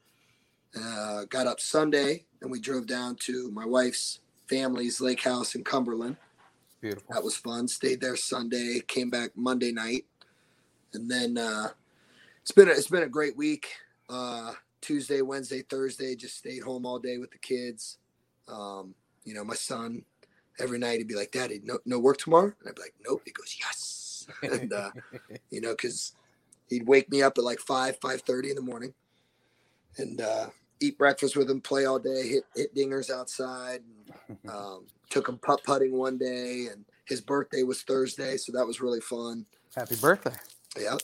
Uh, 0.80 1.26
got 1.26 1.48
up 1.48 1.60
Sunday, 1.60 2.26
and 2.42 2.52
we 2.52 2.60
drove 2.60 2.88
down 2.88 3.16
to 3.16 3.52
my 3.52 3.66
wife's 3.66 4.20
family's 4.48 5.02
lake 5.02 5.24
house 5.24 5.56
in 5.56 5.64
Cumberland. 5.64 6.18
Beautiful. 6.82 7.14
That 7.14 7.24
was 7.24 7.36
fun. 7.36 7.68
Stayed 7.68 8.02
there 8.02 8.16
Sunday, 8.16 8.82
came 8.88 9.10
back 9.10 9.32
Monday 9.36 9.72
night, 9.72 10.06
and 10.94 11.10
then 11.10 11.38
uh, 11.38 11.70
it's 12.42 12.52
been 12.52 12.68
a, 12.68 12.72
it's 12.72 12.88
been 12.88 13.04
a 13.04 13.10
great 13.10 13.38
week. 13.38 13.68
Uh, 14.10 14.54
Tuesday, 14.82 15.22
Wednesday, 15.22 15.62
Thursday, 15.62 16.16
just 16.16 16.38
stayed 16.38 16.64
home 16.64 16.86
all 16.86 17.00
day 17.00 17.18
with 17.18 17.32
the 17.32 17.38
kids. 17.38 17.98
Um, 18.48 18.96
you 19.26 19.34
know, 19.34 19.44
my 19.44 19.56
son 19.56 20.04
every 20.60 20.80
night 20.80 20.98
he'd 20.98 21.08
be 21.08 21.16
like, 21.16 21.32
"Daddy, 21.32 21.62
no 21.64 21.80
no 21.86 22.00
work 22.00 22.18
tomorrow," 22.18 22.54
and 22.60 22.70
I'd 22.70 22.76
be 22.76 22.82
like, 22.82 22.96
"Nope." 23.06 23.22
He 23.26 23.32
goes, 23.32 23.58
"Yes," 23.60 24.28
and 24.44 24.74
uh, 24.74 24.92
you 25.50 25.62
know, 25.62 25.72
because 25.72 26.14
he'd 26.70 26.88
wake 26.88 27.10
me 27.12 27.22
up 27.22 27.38
at 27.38 27.44
like 27.44 27.60
five 27.60 27.98
five 28.02 28.22
thirty 28.22 28.50
in 28.50 28.56
the 28.56 28.62
morning, 28.62 28.94
and 29.98 30.22
uh, 30.22 30.48
eat 30.80 30.98
breakfast 30.98 31.36
with 31.36 31.50
him, 31.50 31.62
play 31.62 31.86
all 31.86 32.00
day, 32.00 32.28
hit 32.28 32.44
hit 32.56 32.76
dingers 32.76 33.10
outside. 33.10 33.82
And, 34.28 34.38
um, 34.52 34.86
took 35.10 35.28
him 35.28 35.38
putt 35.40 35.64
putting 35.64 35.98
one 35.98 36.18
day, 36.18 36.68
and 36.72 36.86
his 37.06 37.22
birthday 37.22 37.64
was 37.64 37.82
Thursday, 37.82 38.38
so 38.38 38.52
that 38.52 38.66
was 38.66 38.82
really 38.82 39.02
fun. 39.02 39.46
Happy 39.76 39.96
birthday. 39.96 40.36
Yeah. 40.80 40.98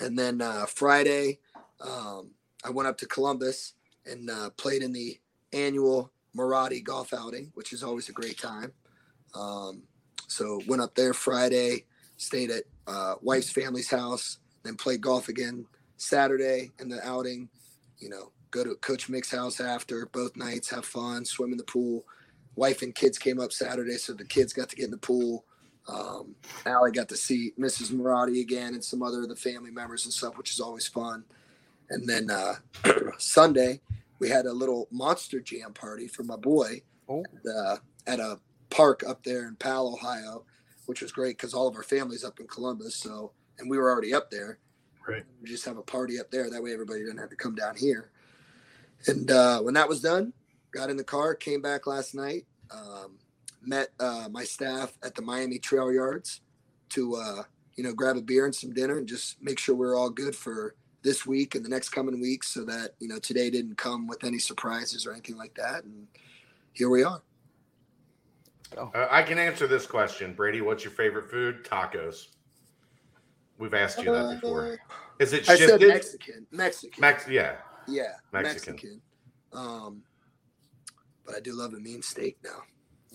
And 0.00 0.18
then 0.18 0.40
uh, 0.40 0.66
Friday, 0.66 1.38
um, 1.80 2.30
I 2.64 2.70
went 2.70 2.88
up 2.88 2.98
to 2.98 3.06
Columbus 3.06 3.74
and 4.06 4.30
uh, 4.30 4.50
played 4.56 4.82
in 4.82 4.92
the 4.92 5.18
annual 5.52 6.10
Maradi 6.36 6.82
golf 6.82 7.12
outing, 7.12 7.52
which 7.54 7.72
is 7.72 7.82
always 7.82 8.08
a 8.08 8.12
great 8.12 8.38
time. 8.38 8.72
Um, 9.34 9.82
so 10.26 10.60
went 10.66 10.82
up 10.82 10.94
there 10.94 11.12
Friday, 11.12 11.84
stayed 12.16 12.50
at 12.50 12.64
uh, 12.86 13.14
wife's 13.20 13.50
family's 13.50 13.90
house, 13.90 14.38
then 14.62 14.76
played 14.76 15.00
golf 15.00 15.28
again 15.28 15.66
Saturday 15.96 16.70
in 16.80 16.88
the 16.88 17.06
outing. 17.06 17.48
You 17.98 18.08
know, 18.08 18.32
go 18.50 18.64
to 18.64 18.74
Coach 18.76 19.08
Mick's 19.08 19.30
house 19.30 19.60
after 19.60 20.06
both 20.06 20.36
nights, 20.36 20.70
have 20.70 20.84
fun, 20.84 21.24
swim 21.24 21.52
in 21.52 21.58
the 21.58 21.64
pool. 21.64 22.04
Wife 22.56 22.82
and 22.82 22.94
kids 22.94 23.18
came 23.18 23.40
up 23.40 23.52
Saturday, 23.52 23.96
so 23.96 24.12
the 24.12 24.24
kids 24.24 24.52
got 24.52 24.68
to 24.70 24.76
get 24.76 24.86
in 24.86 24.90
the 24.90 24.98
pool. 24.98 25.44
Um, 25.88 26.34
Allie 26.66 26.92
got 26.92 27.08
to 27.08 27.16
see 27.16 27.52
Mrs. 27.58 27.90
Maradi 27.92 28.40
again 28.40 28.74
and 28.74 28.84
some 28.84 29.02
other 29.02 29.22
of 29.22 29.28
the 29.28 29.36
family 29.36 29.70
members 29.70 30.04
and 30.04 30.12
stuff, 30.12 30.38
which 30.38 30.52
is 30.52 30.60
always 30.60 30.86
fun. 30.86 31.24
And 31.90 32.08
then 32.08 32.30
uh, 32.30 32.54
Sunday, 33.18 33.80
we 34.18 34.28
had 34.28 34.46
a 34.46 34.52
little 34.52 34.86
monster 34.90 35.40
jam 35.40 35.72
party 35.72 36.06
for 36.08 36.22
my 36.22 36.36
boy 36.36 36.82
Oh. 37.08 37.24
uh, 37.52 37.76
at 38.06 38.20
a 38.20 38.38
park 38.70 39.02
up 39.04 39.24
there 39.24 39.48
in 39.48 39.56
Powell, 39.56 39.94
Ohio, 39.94 40.44
which 40.86 41.02
was 41.02 41.10
great 41.10 41.36
because 41.36 41.54
all 41.54 41.66
of 41.66 41.74
our 41.74 41.82
family's 41.82 42.22
up 42.24 42.38
in 42.38 42.46
Columbus. 42.46 42.94
So, 42.94 43.32
and 43.58 43.68
we 43.68 43.78
were 43.78 43.90
already 43.90 44.14
up 44.14 44.30
there. 44.30 44.58
Right. 45.08 45.24
We 45.42 45.48
just 45.48 45.64
have 45.64 45.76
a 45.76 45.82
party 45.82 46.20
up 46.20 46.30
there. 46.30 46.48
That 46.48 46.62
way, 46.62 46.72
everybody 46.72 47.00
doesn't 47.00 47.18
have 47.18 47.30
to 47.30 47.36
come 47.36 47.56
down 47.56 47.74
here. 47.76 48.10
And 49.08 49.30
uh, 49.30 49.60
when 49.62 49.74
that 49.74 49.88
was 49.88 50.00
done, 50.00 50.32
got 50.72 50.90
in 50.90 50.96
the 50.96 51.02
car, 51.04 51.34
came 51.34 51.60
back 51.62 51.86
last 51.88 52.14
night, 52.14 52.46
um, 52.70 53.18
met 53.62 53.88
uh, 54.00 54.28
my 54.30 54.44
staff 54.44 54.92
at 55.02 55.14
the 55.14 55.22
Miami 55.22 55.58
Trail 55.58 55.92
Yards 55.92 56.40
to, 56.90 57.16
uh, 57.16 57.42
you 57.76 57.84
know, 57.84 57.92
grab 57.92 58.16
a 58.16 58.22
beer 58.22 58.44
and 58.44 58.54
some 58.54 58.72
dinner 58.72 58.98
and 58.98 59.06
just 59.06 59.40
make 59.42 59.58
sure 59.58 59.74
we're 59.74 59.96
all 59.96 60.10
good 60.10 60.34
for 60.34 60.74
this 61.02 61.24
week 61.26 61.54
and 61.54 61.64
the 61.64 61.68
next 61.68 61.90
coming 61.90 62.20
weeks 62.20 62.48
so 62.48 62.64
that, 62.64 62.90
you 62.98 63.08
know, 63.08 63.18
today 63.18 63.48
didn't 63.50 63.76
come 63.76 64.06
with 64.06 64.22
any 64.24 64.38
surprises 64.38 65.06
or 65.06 65.12
anything 65.12 65.36
like 65.36 65.54
that. 65.54 65.84
And 65.84 66.06
here 66.72 66.90
we 66.90 67.02
are. 67.02 67.22
Oh, 68.76 68.90
Uh, 68.94 69.08
I 69.10 69.22
can 69.22 69.38
answer 69.38 69.66
this 69.66 69.86
question, 69.86 70.34
Brady. 70.34 70.60
What's 70.60 70.84
your 70.84 70.92
favorite 70.92 71.30
food? 71.30 71.64
Tacos. 71.64 72.28
We've 73.58 73.74
asked 73.74 73.98
you 73.98 74.12
that 74.12 74.40
before. 74.40 74.78
Is 75.18 75.32
it 75.32 75.48
Uh, 75.48 75.52
I 75.52 75.56
said? 75.56 75.80
Mexican. 75.80 76.46
Mexican. 76.50 77.00
Mex- 77.00 77.28
yeah. 77.28 77.56
Yeah, 77.86 78.14
Mexican. 78.32 78.74
Mexican. 78.74 79.02
Um, 79.52 80.02
but 81.24 81.34
I 81.34 81.40
do 81.40 81.54
love 81.54 81.74
a 81.74 81.80
mean 81.80 82.02
steak 82.02 82.38
now. 82.44 82.62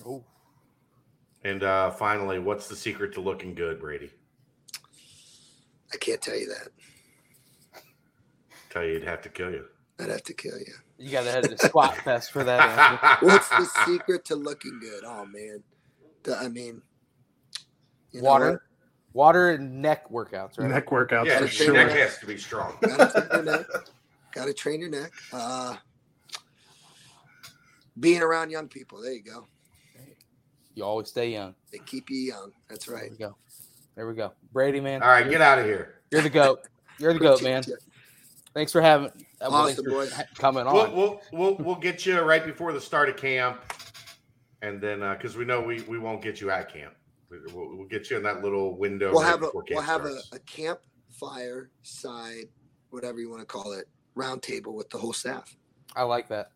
Oh, 0.05 0.23
And 1.45 1.61
uh, 1.61 1.91
finally, 1.91 2.39
what's 2.39 2.67
the 2.67 2.75
secret 2.75 3.13
to 3.13 3.21
looking 3.21 3.53
good, 3.53 3.79
Brady? 3.79 4.09
I 5.93 5.97
can't 5.97 6.19
tell 6.19 6.35
you 6.35 6.47
that. 6.47 7.81
Tell 8.71 8.83
you, 8.83 8.93
you'd 8.93 9.03
have 9.03 9.21
to 9.21 9.29
kill 9.29 9.51
you. 9.51 9.65
I'd 9.99 10.09
have 10.09 10.23
to 10.23 10.33
kill 10.33 10.57
you. 10.57 10.73
you 10.97 11.11
got 11.11 11.23
to 11.23 11.31
head 11.31 11.43
to 11.43 11.57
Squat 11.59 11.95
Fest 12.03 12.31
for 12.31 12.43
that. 12.43 13.17
What's 13.21 13.47
the 13.49 13.65
secret 13.85 14.25
to 14.25 14.35
looking 14.35 14.79
good? 14.81 15.03
Oh 15.05 15.25
man, 15.27 15.61
The- 16.23 16.35
I 16.35 16.47
mean, 16.49 16.81
Water, 18.15 18.63
water, 19.13 19.51
and 19.51 19.81
neck 19.83 20.09
workouts, 20.09 20.57
right? 20.57 20.69
Neck 20.69 20.87
workouts. 20.87 21.25
yeah, 21.27 21.35
for 21.37 21.43
your 21.43 21.49
sure. 21.49 21.73
neck 21.73 21.91
has 21.91 22.17
to 22.19 22.25
be 22.25 22.37
strong. 22.37 22.75
Gotta 22.81 23.11
train 23.11 23.27
your 23.33 23.43
neck. 23.43 23.65
Gotta 24.33 24.53
train 24.53 24.79
your 24.79 24.89
neck. 24.89 25.11
Uh, 25.31 25.75
being 27.99 28.21
around 28.23 28.49
young 28.51 28.67
people. 28.67 29.01
There 29.01 29.11
you 29.13 29.21
go. 29.21 29.47
You 30.76 30.84
always 30.84 31.07
stay 31.07 31.32
young. 31.32 31.55
They 31.71 31.80
keep 31.80 32.09
you 32.09 32.17
young. 32.17 32.51
That's 32.69 32.86
There 32.86 32.95
right. 32.95 33.09
we 33.11 33.17
go. 33.17 33.36
There 33.95 34.07
we 34.07 34.13
go. 34.13 34.34
Brady, 34.51 34.82
man. 34.82 35.01
All 35.01 35.09
right, 35.09 35.28
get 35.30 35.41
out 35.41 35.57
of 35.57 35.65
here. 35.65 36.01
You're 36.11 36.21
the 36.21 36.30
goat. 36.30 36.67
You're 36.99 37.13
the 37.13 37.19
goat, 37.19 37.41
man. 37.41 37.63
Thanks 38.53 38.71
for 38.71 38.82
having. 38.82 39.07
uh, 39.41 39.47
well, 39.49 39.65
thanks 39.65 39.82
for 39.82 39.89
boys. 39.89 40.11
ha- 40.13 40.23
coming 40.36 40.65
We'll, 40.65 40.78
on. 40.82 40.95
we'll 40.95 41.21
we'll 41.32 41.55
we'll 41.55 41.76
get 41.76 42.05
you 42.05 42.19
right 42.21 42.45
before 42.45 42.71
the 42.73 42.80
start 42.82 43.09
of 43.09 43.17
camp, 43.17 43.61
and 44.61 44.80
then 44.82 44.99
because 44.99 45.36
we 45.38 45.45
know 45.45 45.61
we 45.61 45.82
we 45.84 45.97
won't 45.97 46.21
get 46.21 46.39
you 46.41 46.49
at 46.51 46.71
camp, 46.73 46.93
We- 47.30 47.39
we'll, 47.53 47.78
we'll 47.78 47.88
get 47.88 48.09
you 48.09 48.17
in 48.17 48.23
that 48.23 48.43
little 48.43 48.78
window. 48.78 49.11
We'll 49.11 49.21
right 49.23 49.28
have 49.30 49.43
a 49.43 49.45
before 49.47 49.63
we'll 49.69 49.82
camp 49.82 49.86
have 49.88 50.05
a, 50.05 50.19
starts. 50.19 50.30
a 50.34 50.39
campfire 50.39 51.69
side, 51.84 52.45
whatever 52.91 53.19
you 53.19 53.30
want 53.30 53.41
to 53.41 53.45
call 53.45 53.71
it, 53.73 53.86
round 54.15 54.41
table 54.41 54.73
with 54.76 54.89
the 54.89 54.97
whole 54.97 55.13
staff. 55.13 55.55
I 55.95 56.03
like 56.03 56.28
that. 56.30 56.51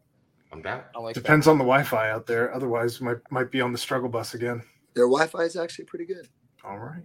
I'm 0.51 0.61
down. 0.61 0.83
I 0.95 0.99
like 0.99 1.15
that. 1.15 1.21
Depends 1.21 1.47
on 1.47 1.57
the 1.57 1.63
Wi-Fi 1.63 2.09
out 2.09 2.25
there. 2.25 2.53
Otherwise, 2.53 2.99
might 3.01 3.17
might 3.29 3.51
be 3.51 3.61
on 3.61 3.71
the 3.71 3.77
struggle 3.77 4.09
bus 4.09 4.33
again. 4.33 4.61
Their 4.95 5.05
Wi-Fi 5.05 5.43
is 5.43 5.55
actually 5.55 5.85
pretty 5.85 6.05
good. 6.05 6.27
All 6.63 6.79
right. 6.79 7.03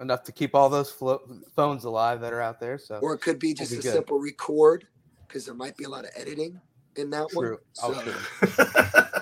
Enough 0.00 0.24
to 0.24 0.32
keep 0.32 0.54
all 0.54 0.68
those 0.68 0.90
flo- 0.90 1.22
phones 1.54 1.84
alive 1.84 2.20
that 2.20 2.32
are 2.32 2.40
out 2.40 2.58
there. 2.60 2.78
So 2.78 2.98
Or 3.02 3.14
it 3.14 3.20
could 3.20 3.38
be 3.38 3.54
just 3.54 3.70
be 3.72 3.78
a 3.78 3.82
good. 3.82 3.92
simple 3.92 4.18
record 4.18 4.86
because 5.26 5.44
there 5.46 5.54
might 5.54 5.76
be 5.76 5.84
a 5.84 5.88
lot 5.88 6.04
of 6.04 6.10
editing 6.16 6.60
in 6.96 7.10
that 7.10 7.28
true. 7.30 7.52
one. 7.52 7.58
Oh, 7.82 7.92
So, 7.92 8.64
true. 8.64 8.64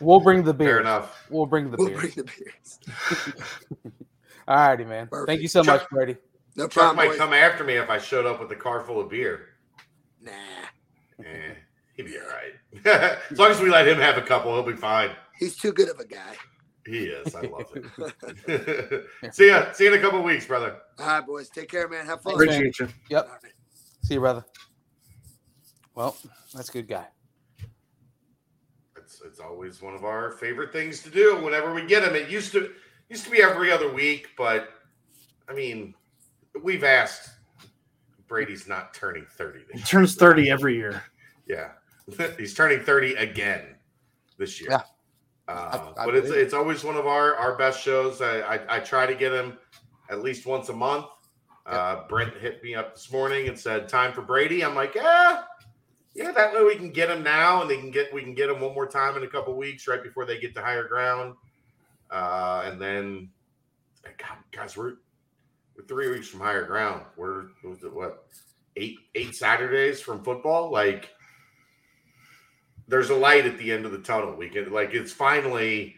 We'll 0.00 0.20
bring 0.20 0.42
the 0.42 0.52
beer. 0.52 0.68
Fair 0.68 0.80
enough. 0.80 1.24
We'll 1.30 1.46
bring 1.46 1.70
the 1.70 1.76
we'll 1.78 1.88
beer. 1.88 1.98
bring 1.98 2.12
the 2.16 2.24
beers. 2.24 2.78
All 4.48 4.56
righty, 4.56 4.84
man. 4.84 5.08
Thank 5.26 5.40
you 5.40 5.48
so 5.48 5.62
Chuck- 5.62 5.82
much, 5.82 5.90
Brady. 5.90 6.16
No 6.56 6.68
Chuck 6.68 6.94
might 6.94 7.08
boys. 7.10 7.16
come 7.18 7.32
after 7.32 7.64
me 7.64 7.74
if 7.74 7.88
I 7.88 7.96
showed 7.98 8.26
up 8.26 8.38
with 8.40 8.50
a 8.52 8.56
car 8.56 8.80
full 8.82 9.00
of 9.00 9.08
beer. 9.08 9.46
Nah. 10.24 11.24
Eh, 11.24 11.54
he'd 11.96 12.06
be 12.06 12.18
all 12.18 12.26
right. 12.26 13.18
as 13.30 13.38
long 13.38 13.50
as 13.50 13.60
we 13.60 13.70
let 13.70 13.86
him 13.86 13.98
have 13.98 14.16
a 14.16 14.22
couple, 14.22 14.52
he'll 14.54 14.62
be 14.62 14.76
fine. 14.76 15.10
He's 15.38 15.56
too 15.56 15.72
good 15.72 15.88
of 15.88 16.00
a 16.00 16.04
guy. 16.04 16.34
He 16.86 17.04
is. 17.04 17.34
I 17.34 17.42
love 17.42 17.66
it. 17.74 19.04
see 19.34 19.48
ya. 19.48 19.72
See 19.72 19.84
you 19.84 19.94
in 19.94 19.98
a 19.98 20.02
couple 20.02 20.22
weeks, 20.22 20.46
brother. 20.46 20.76
All 20.98 21.06
right, 21.06 21.26
boys. 21.26 21.48
Take 21.48 21.70
care, 21.70 21.88
man. 21.88 22.04
Have 22.04 22.20
fun. 22.20 22.36
Thanks, 22.36 22.52
man. 22.52 22.60
Appreciate 22.60 22.78
you. 22.80 22.94
Yep. 23.10 23.24
All 23.26 23.32
right. 23.42 23.52
See 24.02 24.14
you, 24.14 24.20
brother. 24.20 24.44
Well, 25.94 26.16
that's 26.52 26.68
a 26.68 26.72
good 26.72 26.88
guy. 26.88 27.06
It's 28.98 29.22
it's 29.24 29.40
always 29.40 29.80
one 29.80 29.94
of 29.94 30.04
our 30.04 30.32
favorite 30.32 30.72
things 30.72 31.02
to 31.04 31.10
do 31.10 31.36
whenever 31.42 31.72
we 31.72 31.86
get 31.86 32.02
him. 32.02 32.14
It 32.14 32.28
used 32.28 32.52
to 32.52 32.70
used 33.08 33.24
to 33.24 33.30
be 33.30 33.42
every 33.42 33.70
other 33.70 33.92
week, 33.92 34.28
but 34.36 34.70
I 35.48 35.54
mean, 35.54 35.94
we've 36.62 36.84
asked. 36.84 37.30
Brady's 38.34 38.66
not 38.66 38.92
turning 38.94 39.26
thirty. 39.36 39.60
He 39.72 39.78
This 39.78 39.88
turns 39.88 40.16
30 40.16 40.50
every 40.50 40.74
year. 40.76 41.02
year. 41.48 41.72
Yeah, 42.18 42.26
he's 42.38 42.52
turning 42.54 42.80
thirty 42.80 43.14
again 43.14 43.76
this 44.38 44.60
year. 44.60 44.70
Yeah. 44.72 44.82
Uh, 45.46 45.92
I- 45.96 46.02
I 46.02 46.04
but 46.06 46.16
it's 46.16 46.30
it. 46.30 46.38
it's 46.38 46.52
always 46.54 46.82
one 46.82 46.96
of 46.96 47.06
our 47.06 47.36
our 47.36 47.56
best 47.56 47.80
shows. 47.80 48.20
I 48.20 48.40
I, 48.40 48.76
I 48.76 48.80
try 48.80 49.06
to 49.06 49.14
get 49.14 49.32
him 49.32 49.56
at 50.10 50.20
least 50.20 50.46
once 50.46 50.68
a 50.68 50.72
month. 50.72 51.06
Uh, 51.66 52.06
Brent 52.08 52.34
hit 52.36 52.62
me 52.64 52.74
up 52.74 52.94
this 52.94 53.10
morning 53.12 53.46
and 53.48 53.56
said, 53.58 53.88
"Time 53.88 54.12
for 54.12 54.22
Brady." 54.22 54.64
I'm 54.64 54.74
like, 54.74 54.94
"Yeah, 54.96 55.42
yeah, 56.14 56.32
that 56.32 56.52
way 56.54 56.64
we 56.64 56.74
can 56.76 56.90
get 56.90 57.08
him 57.10 57.22
now, 57.22 57.62
and 57.62 57.70
they 57.70 57.76
can 57.78 57.90
get 57.92 58.12
we 58.12 58.22
can 58.22 58.34
get 58.34 58.50
him 58.50 58.60
one 58.60 58.74
more 58.74 58.86
time 58.88 59.16
in 59.16 59.22
a 59.22 59.28
couple 59.28 59.54
weeks, 59.56 59.86
right 59.86 60.02
before 60.02 60.26
they 60.26 60.40
get 60.40 60.54
to 60.56 60.60
higher 60.62 60.88
ground, 60.88 61.34
uh, 62.10 62.62
and 62.66 62.80
then, 62.80 63.30
God, 64.18 64.38
guys, 64.50 64.76
we're 64.76 64.94
we're 65.76 65.84
three 65.84 66.10
weeks 66.10 66.28
from 66.28 66.40
higher 66.40 66.64
ground. 66.64 67.02
We're 67.16 67.42
what 67.62 67.70
was 67.70 67.84
it, 67.84 67.92
what 67.92 68.26
eight 68.76 68.96
eight 69.14 69.34
Saturdays 69.34 70.00
from 70.00 70.22
football. 70.22 70.70
Like, 70.70 71.10
there's 72.88 73.10
a 73.10 73.14
light 73.14 73.46
at 73.46 73.58
the 73.58 73.72
end 73.72 73.86
of 73.86 73.92
the 73.92 73.98
tunnel. 73.98 74.34
We 74.36 74.48
can 74.48 74.72
like 74.72 74.94
it's 74.94 75.12
finally, 75.12 75.96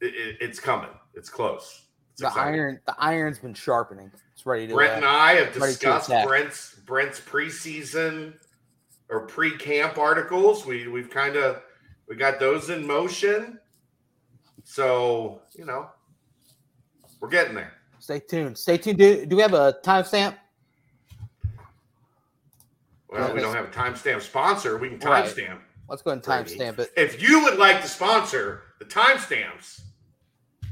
it, 0.00 0.14
it- 0.14 0.36
it's 0.40 0.60
coming. 0.60 0.90
It's 1.14 1.30
close. 1.30 1.84
It's 2.12 2.20
The 2.22 2.28
exciting. 2.28 2.54
iron, 2.60 2.80
the 2.86 2.94
iron's 2.98 3.38
been 3.38 3.54
sharpening. 3.54 4.10
It's 4.32 4.44
ready 4.46 4.66
to. 4.66 4.74
Brent 4.74 4.92
uh, 4.92 4.96
and 4.96 5.04
I 5.04 5.34
have 5.34 5.52
discussed. 5.52 6.08
Brent's 6.26 6.74
Brent's 6.86 7.20
preseason 7.20 8.34
or 9.08 9.20
pre-camp 9.26 9.98
articles. 9.98 10.64
We 10.66 10.88
we've 10.88 11.10
kind 11.10 11.36
of 11.36 11.62
we 12.08 12.16
got 12.16 12.38
those 12.38 12.70
in 12.70 12.86
motion. 12.86 13.58
So 14.64 15.42
you 15.54 15.64
know, 15.64 15.88
we're 17.20 17.28
getting 17.30 17.54
there. 17.54 17.72
Stay 18.08 18.20
tuned. 18.20 18.56
Stay 18.56 18.78
tuned. 18.78 18.96
Do, 18.98 19.26
do 19.26 19.36
we 19.36 19.42
have 19.42 19.52
a 19.52 19.76
timestamp? 19.84 20.34
Well, 23.10 23.34
we 23.34 23.40
don't 23.40 23.54
have 23.54 23.66
a 23.66 23.70
timestamp 23.70 24.22
sponsor. 24.22 24.78
We 24.78 24.88
can 24.88 24.98
Right. 24.98 25.26
timestamp. 25.26 25.60
Let's 25.90 26.00
go 26.00 26.12
ahead 26.12 26.26
and 26.26 26.46
timestamp 26.46 26.78
it. 26.78 26.90
If 26.96 27.20
you 27.20 27.42
would 27.44 27.58
like 27.58 27.82
to 27.82 27.88
sponsor 27.88 28.62
the 28.78 28.86
timestamps, 28.86 29.82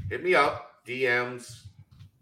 hit 0.09 0.23
me 0.23 0.33
up, 0.33 0.83
DMs, 0.83 1.67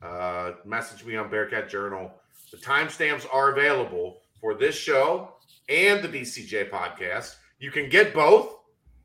uh, 0.01 0.53
message 0.65 1.05
me 1.05 1.15
on 1.15 1.29
Bearcat 1.29 1.69
Journal. 1.69 2.11
The 2.51 2.57
timestamps 2.57 3.25
are 3.31 3.53
available 3.53 4.21
for 4.41 4.53
this 4.53 4.75
show 4.75 5.35
and 5.69 6.03
the 6.03 6.09
BCJ 6.09 6.69
podcast. 6.69 7.35
You 7.59 7.71
can 7.71 7.87
get 7.87 8.13
both. 8.13 8.53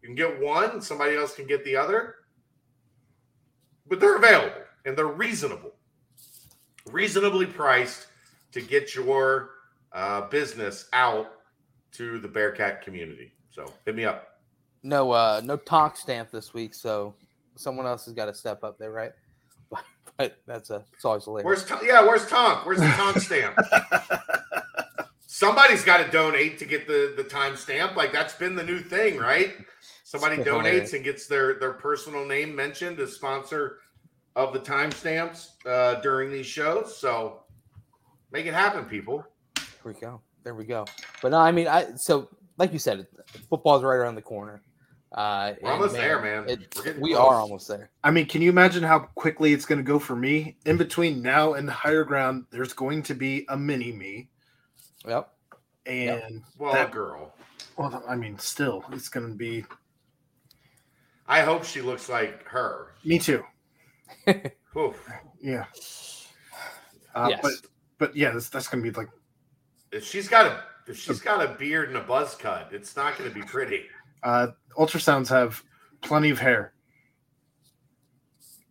You 0.03 0.09
can 0.09 0.17
get 0.17 0.41
one, 0.41 0.71
and 0.71 0.83
somebody 0.83 1.15
else 1.15 1.37
can 1.37 1.47
get 1.47 1.65
the 1.65 1.77
other. 1.77 2.17
But 3.87 4.01
they're 4.01 4.17
available 4.17 4.63
and 4.85 4.97
they're 4.97 5.07
reasonable, 5.07 5.73
reasonably 6.87 7.47
priced 7.47 8.07
to 8.53 8.61
get 8.61 8.95
your 8.95 9.51
uh, 9.93 10.23
business 10.29 10.89
out 10.93 11.33
to 11.93 12.19
the 12.19 12.29
Bearcat 12.29 12.83
community. 12.83 13.33
So 13.51 13.73
hit 13.85 13.97
me 13.97 14.05
up. 14.05 14.41
No, 14.83 15.11
uh, 15.11 15.41
no 15.45 15.57
talk 15.57 15.97
stamp 15.97 16.31
this 16.31 16.55
week, 16.55 16.75
so 16.75 17.15
someone 17.57 17.87
else 17.87 18.07
has 18.07 18.15
got 18.15 18.27
to 18.27 18.35
step 18.35 18.65
up 18.65 18.79
there, 18.79 18.93
right? 18.93 19.13
But 20.17 20.37
that's 20.47 20.69
a 20.69 20.85
it's 20.93 21.07
always 21.07 21.25
hilarious. 21.25 21.47
Where's 21.47 21.65
Tom? 21.65 21.79
Yeah, 21.83 22.03
where's 22.03 22.27
Tonk? 22.27 22.67
Where's 22.67 22.81
the 22.81 22.89
Tonk 22.89 23.17
stamp? 23.21 23.57
Somebody's 25.27 25.83
got 25.83 26.05
to 26.05 26.11
donate 26.11 26.59
to 26.59 26.67
get 26.67 26.87
the 26.87 27.15
the 27.17 27.25
time 27.25 27.57
stamp. 27.57 27.97
Like 27.97 28.13
that's 28.13 28.35
been 28.35 28.55
the 28.55 28.63
new 28.63 28.81
thing, 28.81 29.17
right? 29.17 29.55
Somebody 30.05 30.37
donates 30.39 30.93
and 30.93 31.03
gets 31.03 31.27
their 31.27 31.59
their 31.59 31.73
personal 31.73 32.27
name 32.27 32.55
mentioned 32.55 33.01
as 33.01 33.15
sponsor 33.15 33.79
of 34.37 34.53
the 34.53 34.61
timestamps 34.61 35.51
uh, 35.67 36.01
during 36.01 36.31
these 36.31 36.47
shows. 36.47 36.97
So 36.97 37.43
make 38.33 38.47
it 38.47 38.55
happen, 38.55 38.85
people. 38.85 39.25
There 39.57 39.93
we 39.93 40.01
go. 40.01 40.21
There 40.45 40.55
we 40.55 40.65
go. 40.65 40.85
But 41.23 41.33
no, 41.33 41.39
I 41.39 41.53
mean, 41.53 41.69
I 41.69 41.87
so 41.97 42.29
like 42.59 42.73
you 42.73 42.79
said, 42.79 43.07
football's 43.49 43.83
right 43.83 43.97
around 43.97 44.15
the 44.15 44.23
corner. 44.23 44.63
Uh, 45.13 45.55
We're 45.61 45.71
and 45.71 45.81
almost 45.81 45.95
there, 45.95 46.23
man. 46.23 46.49
it- 46.49 46.75
We're 46.85 47.01
we 47.01 47.15
close. 47.15 47.27
are 47.27 47.35
almost 47.41 47.67
there. 47.69 47.91
I 48.05 48.13
mean, 48.13 48.27
can 48.27 48.43
you 48.43 48.49
imagine 48.51 48.85
how 48.85 49.01
quickly 49.17 49.53
it's 49.53 49.65
going 49.67 49.79
to 49.79 49.85
go 49.85 49.99
for 49.99 50.15
me? 50.15 50.57
In 50.67 50.77
between 50.77 51.21
now 51.21 51.55
and 51.55 51.67
the 51.67 51.73
higher 51.73 52.05
ground, 52.05 52.45
there's 52.53 52.73
going 52.73 53.03
to 53.05 53.15
be 53.15 53.45
a 53.49 53.57
mini 53.57 53.91
me. 53.91 54.29
Yep. 55.09 55.29
And, 55.87 56.43
Well, 56.59 56.75
That- 56.75 56.93
girl, 56.93 57.35
well, 57.77 58.05
I 58.09 58.15
mean, 58.15 58.39
still, 58.39 58.85
it's 58.93 59.09
going 59.09 59.29
to 59.29 59.35
be 59.35 59.65
I 61.27 61.43
hope 61.43 61.65
she 61.65 61.81
looks 61.81 62.09
like 62.09 62.45
her. 62.47 62.93
me 63.05 63.19
too. 63.19 63.43
Oof. 64.77 65.11
Yeah. 65.41 65.65
Uh, 67.15 67.29
yes. 67.31 67.41
But, 67.43 67.53
but 67.99 68.17
yeah, 68.17 68.31
that's, 68.31 68.49
that's 68.49 68.69
going 68.69 68.83
to 68.85 68.91
be 68.91 68.97
like, 68.97 69.09
If 69.93 70.05
she's 70.05 70.29
got 70.29 70.47
a 70.47 70.63
if 70.87 70.97
she's 70.99 71.21
got 71.21 71.45
a 71.45 71.55
beard 71.55 71.89
and 71.89 71.97
a 71.99 72.01
buzz 72.01 72.35
cut, 72.35 72.69
it's 72.73 72.97
not 72.97 73.17
going 73.17 73.31
to 73.31 73.35
be 73.35 73.43
pretty. 73.43 73.85
uh, 74.23 74.49
ultrasounds 74.77 75.29
have 75.29 75.63
plenty 76.03 76.31
of 76.31 76.39
hair. 76.39 76.73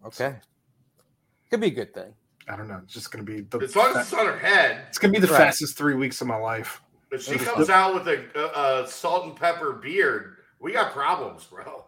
okay. 0.06 0.36
Could 1.50 1.62
be 1.62 1.68
a 1.68 1.72
good 1.72 1.94
thing. 1.94 2.14
I 2.48 2.56
don't 2.56 2.68
know. 2.68 2.80
It's 2.84 2.94
just 2.94 3.12
going 3.12 3.26
to 3.26 3.32
be 3.32 3.42
the, 3.42 3.60
As 3.64 3.76
long 3.76 3.92
as 3.96 3.98
it's 4.08 4.14
on 4.14 4.26
her 4.26 4.38
head. 4.38 4.84
it's 4.88 4.98
going 4.98 5.14
to 5.14 5.20
be 5.20 5.26
the 5.26 5.32
Right. 5.32 5.40
fastest 5.46 5.78
three 5.78 5.96
weeks 5.96 6.20
of 6.22 6.28
my 6.28 6.36
life. 6.36 6.82
If 7.12 7.24
she 7.24 7.32
Maybe. 7.32 7.46
comes 7.46 7.70
out 7.70 7.94
with 7.94 8.08
a, 8.08 8.24
a, 8.36 8.84
a 8.84 8.88
salt 8.88 9.26
and 9.26 9.36
pepper 9.36 9.74
beard, 9.74 10.38
we 10.60 10.72
got 10.74 10.92
problems, 10.92 11.46
bro. 11.46 11.86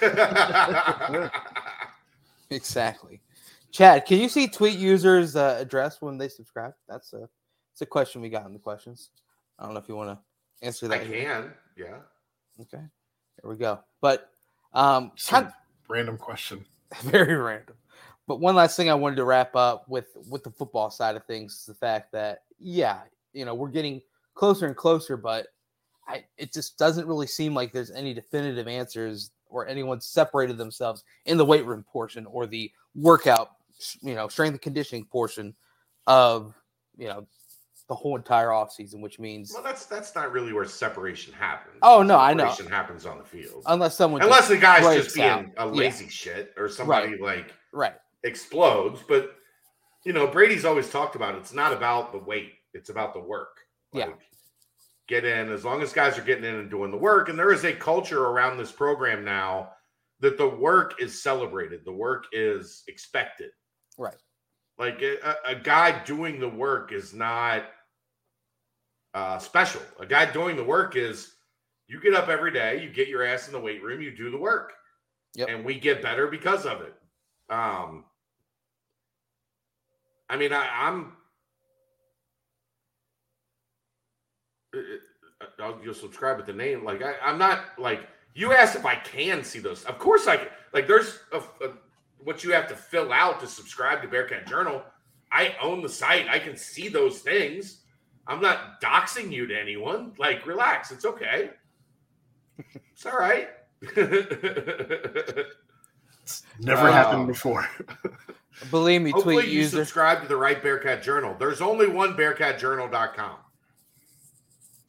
Exactly. 2.52 3.20
Chad, 3.70 4.04
can 4.04 4.18
you 4.18 4.28
see 4.28 4.48
tweet 4.48 4.78
users' 4.78 5.34
uh, 5.34 5.56
address 5.58 6.00
when 6.00 6.18
they 6.18 6.28
subscribe? 6.28 6.74
That's 6.88 7.12
a 7.14 7.28
it's 7.72 7.80
a 7.80 7.86
question 7.86 8.20
we 8.20 8.28
got 8.28 8.46
in 8.46 8.52
the 8.52 8.58
questions. 8.58 9.10
I 9.58 9.64
don't 9.64 9.74
know 9.74 9.80
if 9.80 9.88
you 9.88 9.96
want 9.96 10.10
to 10.10 10.66
answer 10.66 10.88
that. 10.88 11.00
I 11.00 11.04
that? 11.04 11.12
can. 11.12 11.52
Yeah. 11.76 11.96
Okay, 12.60 12.82
there 13.40 13.50
we 13.50 13.56
go. 13.56 13.80
But 14.00 14.28
um, 14.74 15.12
Some 15.16 15.44
kind 15.44 15.54
random 15.88 16.18
question. 16.18 16.64
very 17.02 17.34
random. 17.34 17.76
But 18.26 18.40
one 18.40 18.54
last 18.54 18.76
thing 18.76 18.90
I 18.90 18.94
wanted 18.94 19.16
to 19.16 19.24
wrap 19.24 19.56
up 19.56 19.88
with 19.88 20.16
with 20.28 20.44
the 20.44 20.50
football 20.50 20.90
side 20.90 21.16
of 21.16 21.24
things 21.24 21.52
is 21.60 21.64
the 21.64 21.74
fact 21.74 22.12
that 22.12 22.42
yeah, 22.58 23.00
you 23.32 23.44
know, 23.44 23.54
we're 23.54 23.68
getting 23.68 24.02
closer 24.34 24.66
and 24.66 24.76
closer, 24.76 25.16
but 25.16 25.46
I 26.06 26.24
it 26.36 26.52
just 26.52 26.78
doesn't 26.78 27.06
really 27.06 27.26
seem 27.26 27.54
like 27.54 27.72
there's 27.72 27.90
any 27.90 28.12
definitive 28.12 28.68
answers 28.68 29.30
or 29.52 29.66
anyone 29.66 30.00
separated 30.00 30.56
themselves 30.56 31.04
in 31.26 31.36
the 31.36 31.44
weight 31.44 31.64
room 31.66 31.84
portion 31.84 32.26
or 32.26 32.46
the 32.46 32.70
workout, 32.94 33.50
you 34.00 34.14
know, 34.14 34.28
strength 34.28 34.52
and 34.54 34.62
conditioning 34.62 35.04
portion 35.04 35.54
of 36.06 36.54
you 36.96 37.06
know 37.08 37.26
the 37.88 37.94
whole 37.94 38.16
entire 38.16 38.48
offseason, 38.48 39.00
which 39.00 39.18
means 39.18 39.52
Well, 39.52 39.62
that's 39.62 39.86
that's 39.86 40.14
not 40.14 40.32
really 40.32 40.52
where 40.52 40.64
separation 40.64 41.32
happens. 41.32 41.76
Oh, 41.82 42.02
no, 42.02 42.16
I 42.18 42.32
know. 42.32 42.44
Separation 42.50 42.72
happens 42.72 43.06
on 43.06 43.18
the 43.18 43.24
field. 43.24 43.62
unless 43.66 43.96
someone 43.96 44.22
Unless 44.22 44.48
the 44.48 44.56
guy's 44.56 45.02
just 45.04 45.14
being 45.14 45.26
out. 45.28 45.46
a 45.58 45.66
Yeah. 45.66 45.72
lazy 45.72 46.08
shit 46.08 46.54
or 46.56 46.68
somebody 46.68 47.16
like 47.18 47.52
right, 47.72 47.94
explodes. 48.22 49.00
But 49.06 49.34
you 50.04 50.12
know, 50.12 50.26
Brady's 50.26 50.64
always 50.64 50.90
talked 50.90 51.16
about 51.16 51.34
it's 51.34 51.52
not 51.52 51.72
about 51.72 52.12
the 52.12 52.18
weight; 52.18 52.52
it's 52.72 52.88
about 52.90 53.14
the 53.14 53.20
work. 53.20 53.58
Yeah. 53.92 54.10
Get 55.08 55.24
in 55.24 55.50
as 55.50 55.64
long 55.64 55.82
as 55.82 55.92
guys 55.92 56.16
are 56.18 56.22
getting 56.22 56.44
in 56.44 56.54
and 56.54 56.70
doing 56.70 56.90
the 56.90 56.96
work. 56.96 57.28
And 57.28 57.38
there 57.38 57.52
is 57.52 57.64
a 57.64 57.72
culture 57.72 58.24
around 58.26 58.56
this 58.56 58.72
program 58.72 59.24
now 59.24 59.72
that 60.20 60.38
the 60.38 60.48
work 60.48 61.00
is 61.00 61.22
celebrated, 61.22 61.80
the 61.84 61.92
work 61.92 62.26
is 62.32 62.84
expected. 62.86 63.50
right, 63.98 64.14
Like 64.78 65.02
a, 65.02 65.36
a 65.44 65.54
guy 65.56 66.02
doing 66.04 66.38
the 66.38 66.48
work 66.48 66.92
is 66.92 67.12
not 67.12 67.64
uh, 69.14 69.38
special. 69.38 69.82
A 69.98 70.06
guy 70.06 70.30
doing 70.30 70.56
the 70.56 70.62
work 70.64 70.94
is 70.96 71.34
you 71.88 72.00
get 72.00 72.14
up 72.14 72.28
every 72.28 72.52
day, 72.52 72.82
you 72.82 72.88
get 72.88 73.08
your 73.08 73.24
ass 73.24 73.48
in 73.48 73.52
the 73.52 73.60
weight 73.60 73.82
room, 73.82 74.00
you 74.00 74.16
do 74.16 74.30
the 74.30 74.38
work, 74.38 74.72
Yep. 75.34 75.48
and 75.48 75.64
we 75.64 75.78
get 75.80 76.00
better 76.02 76.28
because 76.28 76.64
of 76.64 76.80
it. 76.82 76.94
Um, 77.50 78.04
I 80.30 80.36
mean, 80.36 80.52
I, 80.52 80.66
I'm. 80.86 81.12
uh, 84.74 85.46
I'll, 85.62 85.78
you'll 85.82 85.94
subscribe 85.94 86.36
with 86.36 86.46
the 86.46 86.52
name. 86.52 86.84
Like 86.84 87.02
I, 87.02 87.14
I'm 87.24 87.38
not 87.38 87.60
like 87.78 88.06
you 88.34 88.52
asked 88.52 88.76
if 88.76 88.84
I 88.84 88.96
can 88.96 89.44
see 89.44 89.58
those. 89.60 89.84
Of 89.84 89.98
course 89.98 90.26
I 90.26 90.36
can. 90.36 90.48
Like 90.74 90.86
there's 90.86 91.20
a, 91.32 91.38
a 91.64 91.70
what 92.18 92.44
you 92.44 92.52
have 92.52 92.68
to 92.68 92.74
fill 92.76 93.12
out 93.12 93.40
to 93.40 93.46
subscribe 93.46 94.02
to 94.02 94.08
Bearcat 94.08 94.46
Journal. 94.46 94.82
I 95.30 95.54
own 95.62 95.82
the 95.82 95.88
site. 95.88 96.28
I 96.28 96.38
can 96.38 96.56
see 96.56 96.88
those 96.88 97.20
things. 97.20 97.78
I'm 98.26 98.40
not 98.40 98.80
doxing 98.80 99.32
you 99.32 99.46
to 99.48 99.58
anyone. 99.58 100.12
Like, 100.18 100.46
relax. 100.46 100.92
It's 100.92 101.04
okay. 101.04 101.50
It's 102.92 103.04
all 103.06 103.16
right. 103.18 103.48
Never 106.60 106.86
Uh, 106.88 106.92
happened 106.92 107.26
before. 107.26 107.66
believe 108.70 109.02
me, 109.02 109.10
Hopefully, 109.10 109.36
tweet 109.36 109.48
you 109.48 109.60
user. 109.62 109.78
subscribe 109.78 110.22
to 110.22 110.28
the 110.28 110.36
right 110.36 110.62
Bearcat 110.62 111.02
Journal. 111.02 111.34
There's 111.38 111.60
only 111.60 111.88
one 111.88 112.14
BearcatJournal.com. 112.14 113.36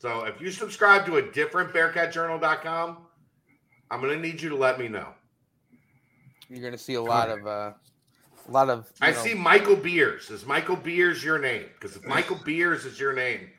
So 0.03 0.25
if 0.25 0.41
you 0.41 0.51
subscribe 0.51 1.05
to 1.05 1.15
a 1.15 1.21
different 1.21 1.71
BearcatJournal.com, 1.71 2.97
I'm 3.89 4.01
going 4.01 4.13
to 4.13 4.19
need 4.19 4.41
you 4.41 4.49
to 4.49 4.55
let 4.57 4.77
me 4.77 4.89
know. 4.89 5.07
You're 6.49 6.61
gonna 6.61 6.77
see 6.77 6.95
a 6.95 7.01
lot 7.01 7.29
of 7.29 7.47
uh, 7.47 7.71
a 8.49 8.51
lot 8.51 8.69
of. 8.69 8.91
I 8.99 9.11
know, 9.11 9.17
see 9.17 9.33
Michael 9.33 9.77
Beers. 9.77 10.29
Is 10.29 10.45
Michael 10.45 10.75
Beers 10.75 11.23
your 11.23 11.39
name? 11.39 11.67
Because 11.73 11.95
if 11.95 12.05
Michael 12.05 12.35
Beers 12.45 12.83
is 12.83 12.99
your 12.99 13.13
name, 13.13 13.49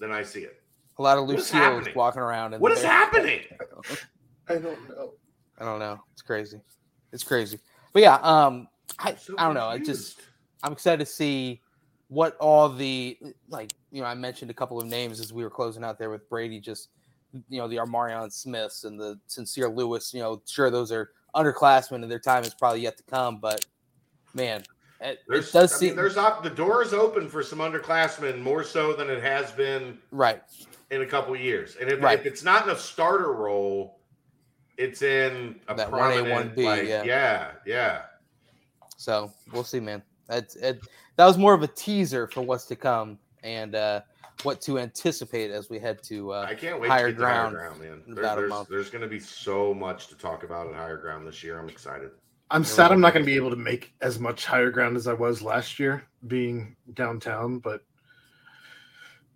then 0.00 0.10
I 0.10 0.22
see 0.22 0.40
it. 0.40 0.62
a 0.98 1.02
lot 1.02 1.18
of 1.18 1.28
Lucille's 1.28 1.86
walking 1.94 2.22
around. 2.22 2.54
in 2.54 2.60
What 2.60 2.72
is 2.72 2.82
happening? 2.82 3.42
I 4.48 4.54
don't 4.54 4.88
know. 4.88 5.12
I 5.58 5.64
don't 5.66 5.78
know. 5.78 6.00
It's 6.14 6.22
crazy. 6.22 6.62
It's 7.12 7.22
crazy. 7.22 7.60
But 7.92 8.00
yeah, 8.00 8.14
um, 8.22 8.68
I, 8.98 9.14
So 9.16 9.34
I 9.36 9.44
don't 9.44 9.54
know. 9.54 9.66
I 9.66 9.78
just. 9.78 10.22
I'm 10.62 10.72
excited 10.72 11.04
to 11.04 11.12
see 11.12 11.60
what 12.08 12.38
all 12.38 12.70
the 12.70 13.18
like. 13.50 13.70
You 13.92 14.00
know, 14.00 14.08
I 14.08 14.14
mentioned 14.14 14.50
a 14.50 14.54
couple 14.54 14.80
of 14.80 14.88
names 14.88 15.20
as 15.20 15.32
we 15.32 15.44
were 15.44 15.50
closing 15.50 15.84
out 15.84 15.98
there 15.98 16.10
with 16.10 16.28
Brady. 16.28 16.58
Just 16.58 16.88
you 17.48 17.58
know, 17.58 17.68
the 17.68 17.76
Armarion 17.76 18.32
Smiths 18.32 18.84
and 18.84 18.98
the 18.98 19.18
Sincere 19.26 19.68
Lewis. 19.68 20.12
You 20.12 20.20
know, 20.20 20.42
sure 20.46 20.70
those 20.70 20.90
are 20.90 21.10
underclassmen 21.34 22.02
and 22.02 22.10
their 22.10 22.18
time 22.18 22.42
is 22.42 22.54
probably 22.54 22.80
yet 22.80 22.96
to 22.96 23.02
come. 23.04 23.38
But 23.38 23.64
man, 24.34 24.64
it, 25.00 25.20
There's, 25.28 25.48
it 25.48 25.52
does 25.52 25.72
I 25.74 25.76
seem 25.76 25.88
mean, 25.90 25.96
there's 25.96 26.16
op- 26.16 26.42
the 26.42 26.50
door 26.50 26.82
is 26.82 26.92
open 26.92 27.28
for 27.28 27.42
some 27.42 27.58
underclassmen 27.58 28.40
more 28.40 28.64
so 28.64 28.92
than 28.92 29.10
it 29.10 29.22
has 29.22 29.50
been 29.52 29.98
right. 30.10 30.42
in 30.90 31.02
a 31.02 31.06
couple 31.06 31.34
of 31.34 31.40
years. 31.40 31.76
And 31.80 31.90
if, 31.90 32.00
Right. 32.00 32.18
if 32.18 32.26
it's 32.26 32.42
not 32.42 32.64
in 32.64 32.70
a 32.70 32.78
starter 32.78 33.32
role, 33.32 33.98
it's 34.76 35.02
in 35.02 35.60
a 35.68 35.74
That 35.74 35.90
1A, 35.90 36.54
1B, 36.54 36.64
like, 36.64 36.88
yeah. 36.88 37.02
yeah, 37.02 37.50
yeah. 37.66 38.02
So 38.96 39.32
we'll 39.52 39.64
see, 39.64 39.80
man. 39.80 40.02
That's 40.28 40.56
it. 40.56 40.80
That 41.16 41.26
was 41.26 41.36
more 41.36 41.52
of 41.52 41.62
a 41.62 41.66
teaser 41.66 42.26
for 42.28 42.40
what's 42.42 42.66
to 42.66 42.76
come 42.76 43.18
and 43.42 43.74
uh, 43.74 44.00
what 44.42 44.60
to 44.62 44.78
anticipate 44.78 45.50
as 45.50 45.68
we 45.70 45.78
head 45.78 46.02
to. 46.04 46.32
Uh, 46.32 46.46
I 46.48 46.54
can't 46.54 46.80
wait 46.80 46.88
higher 46.90 47.06
to 47.08 47.12
get 47.12 47.18
to 47.20 47.26
higher 47.26 47.50
ground 47.50 47.54
ground, 47.78 47.80
man. 47.80 48.14
There- 48.14 48.36
there's 48.36 48.66
there's 48.68 48.90
going 48.90 49.02
to 49.02 49.08
be 49.08 49.20
so 49.20 49.72
much 49.74 50.08
to 50.08 50.16
talk 50.16 50.42
about 50.44 50.66
at 50.68 50.74
higher 50.74 50.96
ground 50.96 51.26
this 51.26 51.42
year. 51.44 51.58
I'm 51.58 51.68
excited. 51.68 52.10
I'm 52.50 52.64
sad 52.64 52.92
I'm 52.92 53.00
not 53.00 53.14
going 53.14 53.24
to 53.24 53.30
be 53.30 53.36
able 53.36 53.48
to 53.50 53.56
make 53.56 53.94
as 54.02 54.18
much 54.18 54.44
higher 54.44 54.70
ground 54.70 54.96
as 54.96 55.06
I 55.06 55.14
was 55.14 55.40
last 55.40 55.78
year 55.78 56.04
being 56.26 56.76
downtown, 56.92 57.58
but 57.60 57.80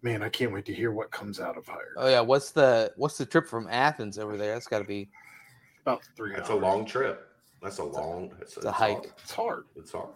man, 0.03 0.23
I 0.23 0.29
can't 0.29 0.53
wait 0.53 0.67
to 0.67 0.75
hear 0.75 0.93
what 0.93 1.11
comes 1.11 1.41
out 1.41 1.57
of 1.57 1.67
higher. 1.67 1.95
oh 1.97 2.09
yeah, 2.09 2.21
what's 2.21 2.51
the 2.53 2.93
what's 2.97 3.17
the 3.17 3.25
trip 3.27 3.47
from 3.49 3.69
Athens 3.71 4.19
over 4.19 4.37
there? 4.37 4.53
That's 4.53 4.67
got 4.67 4.81
to 4.81 4.85
be 4.85 5.09
About 5.83 6.03
three 6.17 6.33
That's 6.35 6.51
hours. 6.51 6.59
a 6.59 6.63
long 6.63 6.85
trip. 6.85 7.27
That's 7.63 7.79
a 7.79 7.85
long. 7.85 8.33
It's, 8.41 8.57
it's 8.57 8.67
a 8.67 8.71
hike. 8.73 8.97
Hard. 8.97 9.07
It's 9.19 9.33
hard. 9.33 9.65
It's 9.77 9.93
hard. 9.93 10.09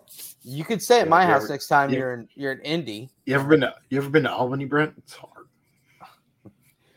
You 0.42 0.64
could 0.64 0.80
stay 0.82 1.00
at 1.00 1.06
Yeah, 1.06 1.10
my 1.10 1.24
house 1.26 1.44
ever- 1.44 1.52
next 1.52 1.68
time 1.68 1.90
you- 1.90 1.98
you're 1.98 2.12
in 2.14 2.28
you're 2.34 2.52
in 2.52 2.60
Indy. 2.60 3.10
You 3.26 3.34
ever 3.34 3.48
been 3.48 3.60
to 3.62 3.74
you 3.88 3.98
ever 3.98 4.10
been 4.10 4.24
to 4.24 4.32
Albany, 4.32 4.66
Brent? 4.66 4.94
It's 4.98 5.14
hard. 5.14 5.46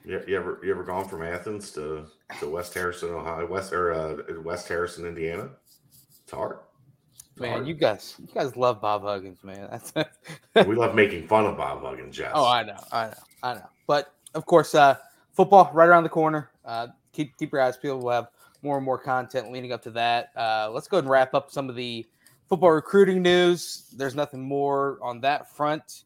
You, 0.05 0.21
you 0.27 0.35
ever 0.35 0.59
you 0.63 0.71
ever 0.71 0.83
gone 0.83 1.07
from 1.07 1.23
Athens 1.23 1.71
to 1.71 2.05
to 2.39 2.49
West 2.49 2.73
Harrison, 2.73 3.09
Ohio, 3.11 3.45
West 3.47 3.71
or 3.71 3.93
uh, 3.93 4.17
West 4.41 4.67
Harrison, 4.67 5.05
Indiana? 5.05 5.49
It's 6.23 6.31
hard. 6.31 6.57
It's 7.31 7.39
Man, 7.39 7.51
hard. 7.51 7.67
you 7.67 7.73
guys 7.73 8.15
you 8.19 8.27
guys 8.33 8.57
love 8.57 8.81
Bob 8.81 9.03
Huggins, 9.03 9.41
man. 9.43 9.69
That's 9.71 9.93
we 10.67 10.75
love 10.75 10.93
making 10.93 11.27
fun 11.27 11.45
of 11.45 11.55
Bob 11.55 11.81
Huggins, 11.81 12.17
Jess. 12.17 12.31
Oh, 12.35 12.45
I 12.45 12.63
know, 12.63 12.75
I 12.91 13.05
know, 13.07 13.13
I 13.43 13.53
know. 13.55 13.69
But 13.87 14.13
of 14.33 14.45
course, 14.45 14.75
uh, 14.75 14.95
football 15.31 15.71
right 15.73 15.87
around 15.87 16.03
the 16.03 16.09
corner. 16.09 16.51
Uh, 16.65 16.87
keep 17.13 17.37
keep 17.37 17.53
your 17.53 17.61
eyes 17.61 17.77
peeled. 17.77 18.03
We'll 18.03 18.13
have 18.13 18.27
more 18.63 18.77
and 18.77 18.85
more 18.85 18.97
content 18.97 19.51
leading 19.51 19.71
up 19.71 19.81
to 19.83 19.91
that. 19.91 20.31
Uh, 20.35 20.69
let's 20.71 20.87
go 20.87 20.97
ahead 20.97 21.03
and 21.03 21.11
wrap 21.11 21.33
up 21.33 21.51
some 21.51 21.69
of 21.69 21.75
the 21.75 22.05
football 22.47 22.71
recruiting 22.71 23.21
news. 23.21 23.89
There's 23.95 24.15
nothing 24.15 24.41
more 24.41 24.97
on 25.01 25.19
that 25.21 25.53
front. 25.55 26.03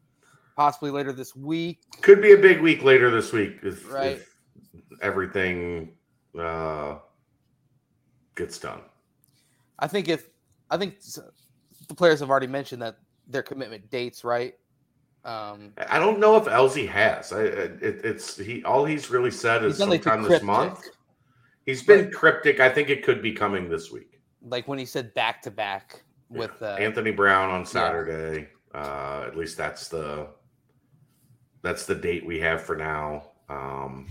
Possibly 0.55 0.89
later 0.89 1.13
this 1.13 1.35
week. 1.35 1.81
Could 2.01 2.19
be 2.19 2.31
a 2.31 2.37
big 2.37 2.61
week 2.61 2.83
later 2.83 3.11
this 3.11 3.31
week 3.31 3.59
if, 3.61 3.91
Right. 3.91 4.17
if 4.17 4.33
everything 5.03 5.91
uh, 6.37 6.95
gets 8.35 8.57
done. 8.57 8.81
I 9.77 9.87
think 9.87 10.09
if 10.09 10.29
I 10.71 10.77
think 10.77 10.95
the 11.87 11.93
players 11.93 12.19
have 12.21 12.31
already 12.31 12.47
mentioned 12.47 12.81
that 12.81 12.97
their 13.27 13.43
commitment 13.43 13.91
dates, 13.91 14.23
right? 14.23 14.55
Um, 15.23 15.73
I 15.89 15.99
don't 15.99 16.19
know 16.19 16.37
if 16.37 16.47
Elsie 16.47 16.87
has. 16.87 17.31
I, 17.31 17.41
it, 17.41 17.79
it's 17.81 18.37
he. 18.37 18.63
All 18.63 18.83
he's 18.83 19.11
really 19.11 19.29
said 19.29 19.63
is 19.63 19.73
he's 19.73 19.79
done 19.79 19.89
like 19.89 20.01
the 20.01 20.09
sometime 20.09 20.27
this 20.27 20.41
month. 20.41 20.87
He's 21.67 21.83
been 21.83 22.05
Right. 22.05 22.13
cryptic. 22.13 22.59
I 22.61 22.69
think 22.69 22.89
it 22.89 23.03
could 23.03 23.21
be 23.21 23.33
coming 23.33 23.69
this 23.69 23.91
week. 23.91 24.13
like 24.41 24.67
when 24.67 24.79
he 24.79 24.85
said 24.85 25.13
back 25.13 25.41
to 25.41 25.51
back 25.51 26.03
with 26.29 26.51
Yeah. 26.61 26.67
uh, 26.69 26.75
Anthony 26.77 27.11
Brown 27.11 27.49
on 27.49 27.65
Saturday. 27.65 28.47
Uh, 28.73 29.25
at 29.27 29.35
least 29.35 29.57
that's 29.57 29.89
the 29.89 30.29
that's 31.63 31.85
the 31.85 31.95
date 31.95 32.25
we 32.25 32.39
have 32.39 32.61
for 32.61 32.77
now. 32.77 33.31
Um, 33.49 34.07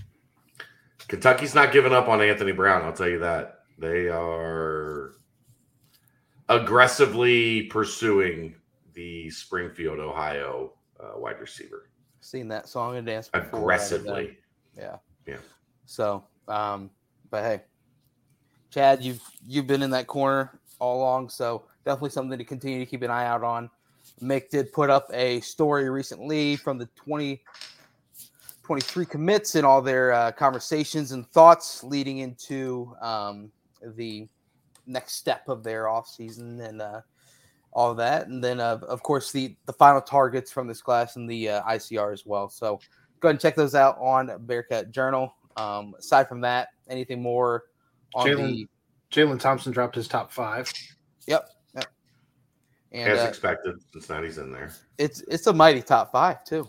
Kentucky's 1.08 1.54
not 1.54 1.72
giving 1.72 1.92
up 1.92 2.08
on 2.08 2.20
Anthony 2.20 2.52
Brown. 2.52 2.82
I'll 2.82 2.92
tell 2.92 3.08
you 3.08 3.20
that 3.20 3.60
they 3.78 4.08
are 4.08 5.14
aggressively 6.48 7.62
pursuing 7.64 8.56
the 8.92 9.30
Springfield, 9.30 10.00
Ohio 10.00 10.74
uh, 11.00 11.12
wide 11.18 11.40
receiver 11.40 11.88
seen 12.20 12.48
that 12.48 12.68
song 12.68 12.96
and 12.96 13.06
dance 13.06 13.28
before, 13.28 13.40
out 13.42 13.52
of 13.54 13.60
aggressively. 13.60 14.38
Yeah. 14.76 14.96
Yeah. 15.26 15.38
So, 15.86 16.24
um, 16.48 16.90
but 17.30 17.42
hey, 17.42 17.62
Chad, 18.70 19.02
you've 19.02 19.20
you've 19.46 19.66
been 19.66 19.82
in 19.82 19.90
that 19.90 20.06
corner 20.06 20.60
all 20.78 20.98
along, 20.98 21.30
so 21.30 21.64
definitely 21.84 22.10
something 22.10 22.38
to 22.38 22.44
continue 22.44 22.78
to 22.78 22.86
keep 22.86 23.02
an 23.02 23.10
eye 23.10 23.26
out 23.26 23.42
on. 23.42 23.68
Mick 24.22 24.50
did 24.50 24.72
put 24.72 24.90
up 24.90 25.08
a 25.12 25.40
story 25.40 25.90
recently 25.90 26.56
from 26.56 26.78
the 26.78 26.86
2023 26.96 29.06
commits 29.06 29.54
and 29.54 29.66
all 29.66 29.82
their 29.82 30.12
uh, 30.12 30.32
conversations 30.32 31.12
and 31.12 31.26
thoughts 31.28 31.84
leading 31.84 32.18
into 32.18 32.94
um, 33.00 33.50
the 33.96 34.28
next 34.86 35.14
step 35.14 35.48
of 35.48 35.62
their 35.62 35.88
off 35.88 36.08
season 36.08 36.60
and 36.60 36.80
uh, 36.80 37.00
all 37.72 37.94
that, 37.94 38.28
and 38.28 38.42
then 38.42 38.58
uh, 38.58 38.78
of 38.88 39.02
course 39.02 39.32
the 39.32 39.54
the 39.66 39.72
final 39.72 40.00
targets 40.00 40.50
from 40.50 40.66
this 40.66 40.80
class 40.80 41.16
and 41.16 41.28
the 41.28 41.50
uh, 41.50 41.62
ICR 41.64 42.12
as 42.12 42.24
well. 42.24 42.48
So 42.48 42.80
go 43.20 43.28
ahead 43.28 43.34
and 43.34 43.40
check 43.40 43.54
those 43.54 43.74
out 43.74 43.98
on 43.98 44.30
Bearcat 44.46 44.90
Journal. 44.90 45.34
Um, 45.56 45.94
aside 45.98 46.28
from 46.28 46.40
that, 46.42 46.68
anything 46.88 47.22
more 47.22 47.64
on 48.14 48.26
Jalen 48.26 48.52
the 48.52 48.68
Jalen 49.10 49.40
Thompson 49.40 49.72
dropped 49.72 49.94
his 49.94 50.08
top 50.08 50.30
five. 50.30 50.72
Yep. 51.26 51.48
Yep. 51.74 51.84
And 52.92 53.12
As 53.12 53.20
uh, 53.20 53.28
expected, 53.28 53.76
Cincinnati's 53.92 54.38
in 54.38 54.52
there. 54.52 54.72
it's 54.98 55.22
it's 55.28 55.46
a 55.46 55.52
mighty 55.52 55.82
top 55.82 56.12
five 56.12 56.44
too. 56.44 56.68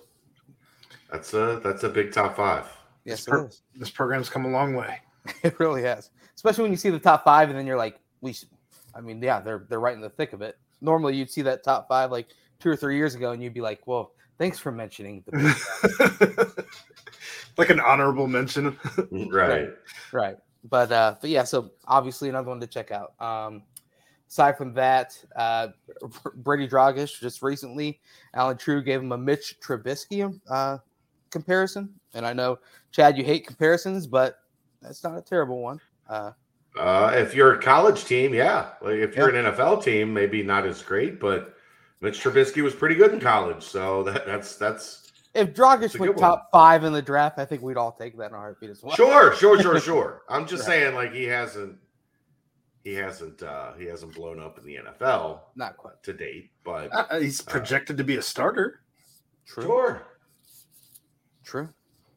That's 1.12 1.34
a 1.34 1.62
that's 1.64 1.84
a 1.84 1.90
big 1.90 2.12
top 2.12 2.36
five. 2.36 2.66
Yes, 3.06 3.26
per- 3.26 3.46
it 3.46 3.48
is. 3.48 3.62
This 3.76 3.90
program's 3.90 4.30
come 4.30 4.46
a 4.46 4.50
long 4.50 4.74
way. 4.74 5.00
It 5.44 5.60
really 5.60 5.84
has. 5.84 6.10
Especially 6.36 6.62
when 6.62 6.72
you 6.72 6.78
see 6.78 6.90
the 6.90 7.00
top 7.00 7.26
five, 7.26 7.50
and 7.50 7.58
then 7.58 7.68
you're 7.68 7.78
like, 7.78 8.00
we. 8.22 8.32
Should, 8.32 8.48
I 8.96 9.02
mean, 9.02 9.22
yeah, 9.22 9.42
they're 9.42 9.66
they're 9.68 9.82
right 9.82 9.94
in 9.94 10.00
the 10.02 10.10
thick 10.10 10.32
of 10.32 10.42
it. 10.42 10.58
Normally, 10.80 11.16
you'd 11.18 11.30
see 11.30 11.42
that 11.42 11.64
top 11.64 11.90
five 11.90 12.12
like 12.12 12.28
two 12.60 12.70
or 12.70 12.78
three 12.78 12.96
years 12.96 13.14
ago, 13.14 13.32
and 13.32 13.44
you'd 13.44 13.54
be 13.54 13.60
like, 13.60 13.86
well, 13.88 14.14
thanks 14.38 14.60
for 14.60 14.72
mentioning 14.72 15.24
the 15.26 16.66
like 17.58 17.70
an 17.70 17.80
honorable 17.80 18.28
mention. 18.28 18.78
Right. 19.12 19.70
right. 20.12 20.38
But 20.64 20.92
uh, 20.92 21.16
but 21.22 21.30
yeah, 21.30 21.44
so 21.44 21.72
obviously 21.86 22.30
another 22.30 22.50
one 22.50 22.60
to 22.60 22.68
check 22.68 22.92
out. 22.92 23.14
Um, 23.22 23.64
aside 24.28 24.58
from 24.58 24.74
that, 24.74 25.18
uh, 25.36 25.70
Brady 26.36 26.68
Drogosh 26.68 27.20
just 27.20 27.42
recently, 27.42 28.00
Allen 28.34 28.58
Trieu 28.58 28.82
gave 28.82 29.02
him 29.02 29.12
a 29.12 29.18
Mitch 29.18 29.56
Trubisky 29.62 30.40
uh, 30.50 30.78
comparison, 31.32 31.94
and 32.14 32.26
I 32.26 32.34
know 32.34 32.60
Chad, 32.92 33.18
you 33.18 33.24
hate 33.24 33.48
comparisons, 33.48 34.08
but 34.08 34.40
that's 34.82 35.04
not 35.04 35.18
a 35.18 35.22
terrible 35.22 35.62
one. 35.62 35.80
Uh, 36.10 36.32
Uh, 36.78 37.12
if 37.16 37.34
you're 37.34 37.54
a 37.54 37.62
college 37.62 38.06
team, 38.06 38.34
yeah. 38.34 38.70
Like 38.82 38.96
if 38.96 39.16
you're 39.16 39.30
an 39.30 39.46
NFL 39.46 39.84
team, 39.84 40.14
maybe 40.14 40.44
not 40.44 40.66
as 40.66 40.82
great, 40.82 41.20
but 41.20 41.57
Mitch 42.02 42.22
Trubisky 42.24 42.62
was 42.62 42.76
pretty 42.76 42.96
good 42.96 43.12
in 43.14 43.20
college, 43.20 43.64
so 43.64 44.04
that, 44.04 44.26
that's 44.26 44.56
that's 44.56 45.12
if 45.34 45.50
It's 45.50 45.60
Drogosh 45.60 46.00
went 46.00 46.14
good 46.16 46.20
top 46.22 46.50
five 46.52 46.84
in 46.84 46.94
the 46.94 47.02
draft, 47.02 47.38
I 47.40 47.46
think 47.46 47.62
we'd 47.62 47.78
all 47.78 47.92
take 47.92 48.18
that 48.18 48.30
in 48.30 48.34
a 48.34 48.38
heartbeat 48.38 48.70
as 48.70 48.82
well. 48.84 48.96
sure, 48.96 49.34
sure, 49.36 49.62
sure, 49.62 49.80
sure. 49.90 50.22
I'm 50.30 50.46
just 50.48 50.68
Right. 50.68 50.82
saying, 50.84 50.96
like 50.96 51.14
he 51.14 51.24
hasn't, 51.26 51.78
he 52.84 52.94
hasn't, 52.94 53.42
uh 53.44 53.74
he 53.74 53.86
hasn't 53.86 54.14
blown 54.16 54.40
up 54.40 54.58
in 54.60 54.66
the 54.66 54.78
NFL 54.78 55.40
Not 55.56 55.78
quite 55.78 56.02
to 56.04 56.14
date, 56.14 56.52
but 56.64 56.90
Uh, 56.94 57.20
he's 57.20 57.42
projected 57.42 57.98
to 57.98 58.04
be 58.04 58.18
a 58.18 58.22
starter. 58.22 58.82
true. 59.46 59.64
sure. 59.64 60.02
True. 61.44 61.70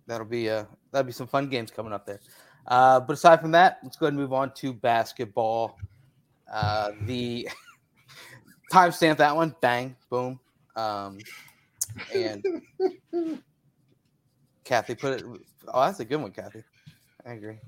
That'll 0.06 0.26
be 0.26 0.50
uh 0.50 0.64
that'll 0.90 1.06
be 1.06 1.12
some 1.12 1.26
fun 1.26 1.48
games 1.48 1.70
coming 1.70 1.92
up 1.92 2.04
there. 2.06 2.20
Uh, 2.66 3.00
but 3.00 3.14
aside 3.14 3.40
from 3.40 3.52
that, 3.52 3.78
let's 3.82 3.96
go 3.96 4.06
ahead 4.06 4.12
and 4.12 4.20
move 4.20 4.32
on 4.32 4.52
to 4.54 4.72
basketball. 4.72 5.78
Uh, 6.52 6.90
the 7.02 7.48
timestamp 8.70 9.18
that 9.18 9.36
one, 9.36 9.54
bang, 9.60 9.96
boom. 10.08 10.40
Um, 10.76 11.18
and 12.14 12.44
Kathy 14.64 14.94
put 14.94 15.20
it. 15.20 15.24
Oh, 15.68 15.82
that's 15.82 16.00
a 16.00 16.04
good 16.04 16.20
one, 16.20 16.30
Kathy. 16.30 16.62
I 17.26 17.32
agree. 17.32 17.58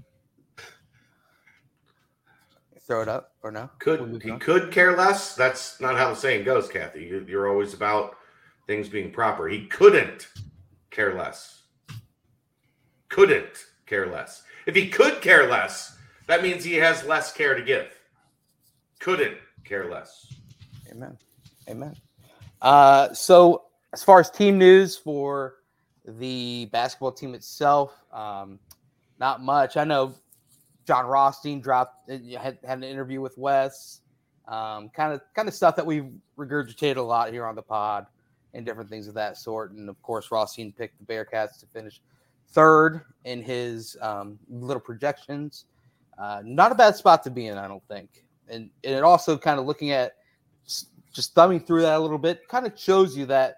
Throw 2.86 3.02
it 3.02 3.08
up 3.08 3.32
or 3.42 3.52
no? 3.52 3.70
Could 3.78 4.22
he 4.22 4.36
could 4.38 4.72
care 4.72 4.96
less? 4.96 5.36
That's 5.36 5.80
not 5.80 5.96
how 5.96 6.10
the 6.10 6.16
saying 6.16 6.44
goes, 6.44 6.68
Kathy. 6.68 7.04
You're 7.28 7.48
always 7.48 7.74
about 7.74 8.16
things 8.66 8.88
being 8.88 9.12
proper. 9.12 9.48
He 9.48 9.66
couldn't 9.66 10.28
care 10.90 11.14
less. 11.14 11.62
Couldn't 13.08 13.66
care 13.86 14.06
less. 14.06 14.42
If 14.66 14.74
he 14.74 14.88
could 14.88 15.20
care 15.20 15.48
less, 15.48 15.96
that 16.26 16.42
means 16.42 16.64
he 16.64 16.74
has 16.74 17.04
less 17.04 17.32
care 17.32 17.54
to 17.54 17.62
give. 17.62 17.86
Couldn't 18.98 19.36
care 19.64 19.90
less. 19.90 20.41
Amen. 20.93 21.16
Amen. 21.69 21.97
Uh, 22.60 23.12
so, 23.12 23.64
as 23.93 24.02
far 24.02 24.20
as 24.20 24.31
team 24.31 24.59
news 24.59 24.97
for 24.97 25.55
the 26.05 26.66
basketball 26.66 27.12
team 27.12 27.35
itself, 27.35 27.94
um, 28.12 28.59
not 29.19 29.40
much. 29.40 29.77
I 29.77 29.85
know 29.85 30.14
Jon 30.86 31.06
Rothstein 31.06 31.60
dropped 31.60 32.10
uh, 32.10 32.19
had, 32.39 32.59
had 32.66 32.78
an 32.78 32.85
interview 32.85 33.20
with 33.20 33.36
Wes. 33.39 34.01
Um, 34.48 34.89
kind 34.89 35.12
of 35.12 35.20
kind 35.35 35.48
of 35.48 35.55
stuff 35.55 35.77
that 35.77 35.86
we 35.86 36.02
regurgitated 36.36 36.97
a 36.97 37.02
lot 37.02 37.32
here 37.32 37.47
on 37.47 37.55
the 37.55 37.62
pod 37.62 38.06
and 38.55 38.66
different 38.66 38.90
things 38.90 39.06
of 39.06 39.14
that 39.14 39.39
sort. 39.39 39.73
And 39.73 39.89
of 39.89 40.01
course, 40.02 40.31
Rothstein 40.31 40.73
picked 40.73 40.98
the 40.98 41.05
Bearcats 41.05 41.59
to 41.60 41.66
finish 41.66 42.02
third 42.48 43.02
in 43.24 43.40
his 43.43 43.97
um, 44.01 44.39
little 44.51 44.81
projections. 44.81 45.66
Uh, 46.19 46.43
not 46.44 46.73
a 46.73 46.74
bad 46.74 46.97
spot 46.97 47.23
to 47.23 47.31
be 47.31 47.47
in, 47.47 47.56
I 47.56 47.66
don't 47.66 47.86
think. 47.89 48.24
And, 48.48 48.69
and 48.85 48.94
it 48.94 49.02
also 49.02 49.39
kind 49.39 49.59
of 49.59 49.64
looking 49.64 49.93
at 49.93 50.16
just 51.12 51.34
thumbing 51.34 51.60
through 51.60 51.82
that 51.82 51.97
a 51.97 51.98
little 52.01 52.18
bit 52.18 52.47
kind 52.48 52.66
of 52.66 52.78
shows 52.78 53.16
you 53.16 53.26
that 53.26 53.56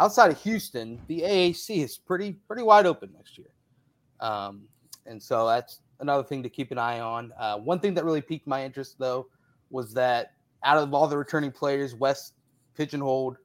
outside 0.00 0.30
of 0.30 0.40
Houston, 0.42 1.00
the 1.08 1.20
AAC 1.20 1.82
is 1.84 1.96
pretty 1.98 2.32
pretty 2.46 2.62
wide 2.62 2.86
open 2.86 3.10
next 3.16 3.38
year. 3.38 3.48
Um, 4.20 4.62
and 5.06 5.22
so 5.22 5.46
that's 5.46 5.80
another 6.00 6.24
thing 6.24 6.42
to 6.42 6.48
keep 6.48 6.70
an 6.72 6.78
eye 6.78 7.00
on. 7.00 7.32
Uh, 7.38 7.58
one 7.58 7.80
thing 7.80 7.94
that 7.94 8.04
really 8.04 8.20
piqued 8.22 8.46
my 8.46 8.64
interest 8.64 8.96
though 8.98 9.26
was 9.70 9.92
that 9.94 10.32
out 10.64 10.78
of 10.78 10.92
all 10.94 11.06
the 11.06 11.16
returning 11.18 11.52
players, 11.52 11.94
Wes 11.94 12.32
pigeonholed 12.74 13.36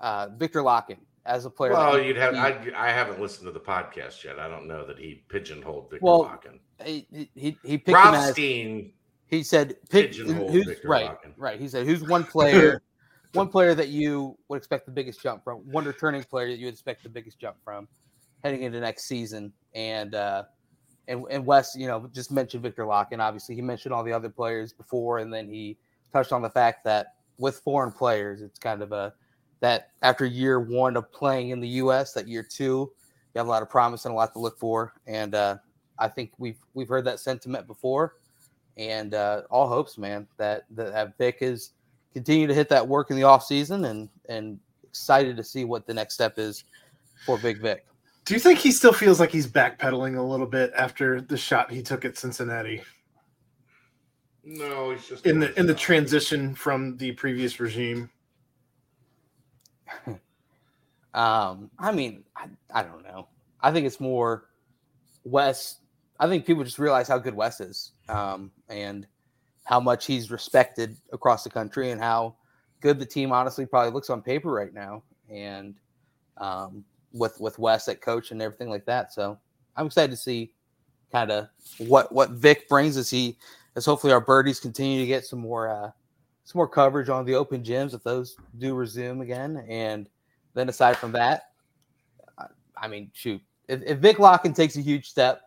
uh, 0.00 0.28
Viktor 0.36 0.60
Lakhin 0.62 0.98
as 1.24 1.44
a 1.44 1.50
player. 1.50 1.72
Well, 1.72 2.00
you'd 2.00 2.16
have. 2.16 2.34
he- 2.34 2.40
I, 2.74 2.88
I 2.88 2.90
haven't 2.90 3.20
listened 3.20 3.46
to 3.46 3.52
the 3.52 3.60
podcast 3.60 4.24
yet. 4.24 4.38
I 4.38 4.48
don't 4.48 4.66
know 4.66 4.84
that 4.86 4.98
he 4.98 5.22
pigeonholed 5.28 5.90
Viktor 5.90 6.04
Well, 6.04 6.24
Lakhin. 6.24 6.58
he, 6.84 7.06
he, 7.34 7.56
he 7.64 7.78
picked 7.78 7.90
him 7.90 8.14
as 8.14 8.26
Rothstein. 8.28 8.92
He 9.32 9.42
said, 9.42 9.76
"Pick 9.88 10.14
who's 10.14 10.66
Viktor 10.66 10.86
right, 10.86 11.16
right." 11.38 11.58
He 11.58 11.66
said, 11.66 11.86
"Who's 11.86 12.02
one 12.02 12.22
player, 12.36 12.82
one 13.32 13.48
player 13.48 13.74
that 13.74 13.88
you 13.88 14.36
would 14.48 14.58
expect 14.58 14.84
the 14.84 14.92
biggest 14.92 15.22
jump 15.22 15.42
from? 15.42 15.60
One 15.72 15.86
returning 15.86 16.22
player 16.22 16.48
that 16.48 16.58
you 16.58 16.66
would 16.66 16.74
expect 16.74 17.02
the 17.02 17.08
biggest 17.08 17.38
jump 17.40 17.56
from 17.64 17.88
heading 18.44 18.62
into 18.62 18.78
next 18.78 19.04
season?" 19.04 19.54
And 19.74 20.14
uh, 20.14 20.44
and 21.08 21.24
and 21.30 21.46
Wes, 21.46 21.74
you 21.74 21.86
know, 21.86 22.10
just 22.12 22.30
mentioned 22.30 22.62
Viktor 22.62 22.84
Lakhin. 22.84 23.20
Obviously, 23.20 23.54
he 23.54 23.62
mentioned 23.62 23.94
all 23.94 24.04
the 24.04 24.12
other 24.12 24.28
players 24.28 24.74
before, 24.74 25.20
and 25.20 25.32
then 25.32 25.48
he 25.48 25.78
touched 26.12 26.32
on 26.32 26.42
the 26.42 26.50
fact 26.50 26.84
that 26.84 27.14
with 27.38 27.56
foreign 27.60 27.90
players, 27.90 28.42
it's 28.42 28.58
kind 28.58 28.82
of 28.82 28.92
a 28.92 29.14
that 29.60 29.92
after 30.02 30.26
year 30.26 30.60
one 30.60 30.94
of 30.94 31.10
playing 31.10 31.48
in 31.48 31.60
the 31.60 31.68
U.S., 31.68 32.12
that 32.12 32.28
year 32.28 32.42
two, 32.42 32.92
you 33.34 33.38
have 33.38 33.46
a 33.46 33.50
lot 33.50 33.62
of 33.62 33.70
promise 33.70 34.04
and 34.04 34.12
a 34.12 34.14
lot 34.14 34.34
to 34.34 34.40
look 34.40 34.58
for. 34.58 34.92
And 35.06 35.34
uh, 35.34 35.56
I 35.98 36.08
think 36.08 36.32
we've 36.36 36.58
we've 36.74 36.88
heard 36.88 37.06
that 37.06 37.18
sentiment 37.18 37.66
before 37.66 38.16
and 38.76 39.14
uh, 39.14 39.42
all 39.50 39.68
hopes, 39.68 39.98
man, 39.98 40.26
that 40.36 40.64
that 40.70 41.16
Vic 41.18 41.38
is 41.40 41.70
continue 42.12 42.46
to 42.46 42.54
hit 42.54 42.68
that 42.68 42.86
work 42.86 43.10
in 43.10 43.16
the 43.16 43.22
off 43.22 43.44
season, 43.44 43.84
and 43.86 44.08
and 44.28 44.58
excited 44.84 45.36
to 45.36 45.44
see 45.44 45.64
what 45.64 45.86
the 45.86 45.94
next 45.94 46.14
step 46.14 46.38
is 46.38 46.64
for 47.24 47.38
Big 47.38 47.60
Vic. 47.60 47.86
Do 48.24 48.34
you 48.34 48.40
think 48.40 48.58
he 48.58 48.70
still 48.70 48.92
feels 48.92 49.18
like 49.18 49.30
he's 49.30 49.46
backpedaling 49.46 50.16
a 50.16 50.22
little 50.22 50.46
bit 50.46 50.72
after 50.76 51.20
the 51.20 51.36
shot 51.36 51.72
he 51.72 51.82
took 51.82 52.04
at 52.04 52.16
Cincinnati 52.16 52.82
No, 54.44 54.92
he's 54.92 55.08
just 55.08 55.26
in 55.26 55.40
the 55.40 55.58
in 55.58 55.66
the 55.66 55.74
transition 55.74 56.54
from 56.54 56.96
the 56.96 57.12
previous 57.12 57.60
regime? 57.60 58.10
Um, 61.14 61.70
I 61.78 61.92
mean, 61.92 62.24
I, 62.36 62.46
I 62.72 62.82
don't 62.82 63.04
know. 63.04 63.28
I 63.60 63.70
think 63.70 63.86
it's 63.86 64.00
more 64.00 64.48
Wes. 65.24 65.78
I 66.22 66.28
think 66.28 66.46
people 66.46 66.62
just 66.62 66.78
realize 66.78 67.08
how 67.08 67.18
good 67.18 67.34
Wes 67.34 67.60
is, 67.60 67.90
um, 68.08 68.52
and 68.68 69.08
how 69.64 69.80
much 69.80 70.06
he's 70.06 70.30
respected 70.30 70.96
across 71.12 71.42
the 71.42 71.50
country, 71.50 71.90
and 71.90 72.00
how 72.00 72.36
good 72.80 73.00
the 73.00 73.06
team 73.06 73.32
honestly 73.32 73.66
probably 73.66 73.90
looks 73.90 74.08
on 74.08 74.22
paper 74.22 74.52
right 74.52 74.72
now. 74.72 75.02
And 75.28 75.74
um, 76.36 76.84
with 77.12 77.40
with 77.40 77.58
Wes 77.58 77.88
at 77.88 78.00
coach 78.00 78.30
and 78.30 78.40
everything 78.40 78.70
like 78.70 78.84
that, 78.84 79.12
so 79.12 79.36
I'm 79.74 79.86
excited 79.86 80.12
to 80.12 80.16
see 80.16 80.52
kind 81.10 81.32
of 81.32 81.48
what 81.78 82.12
what 82.12 82.30
Vic 82.30 82.68
brings 82.68 82.96
as 82.96 83.10
he 83.10 83.36
as 83.74 83.84
hopefully 83.84 84.12
our 84.12 84.20
birdies 84.20 84.60
continue 84.60 85.00
to 85.00 85.06
get 85.06 85.24
some 85.24 85.40
more 85.40 85.68
uh, 85.68 85.90
some 86.44 86.58
more 86.60 86.68
coverage 86.68 87.08
on 87.08 87.24
the 87.24 87.34
open 87.34 87.64
gyms 87.64 87.94
if 87.94 88.04
those 88.04 88.36
do 88.58 88.76
resume 88.76 89.22
again, 89.22 89.64
and 89.68 90.08
then 90.54 90.68
aside 90.68 90.96
from 90.96 91.10
that, 91.12 91.48
I, 92.76 92.86
mean, 92.86 93.10
shoot, 93.12 93.40
if, 93.66 93.82
if 93.82 93.98
Vic 93.98 94.18
Lakhin 94.18 94.54
takes 94.54 94.76
a 94.76 94.80
huge 94.80 95.08
step 95.08 95.42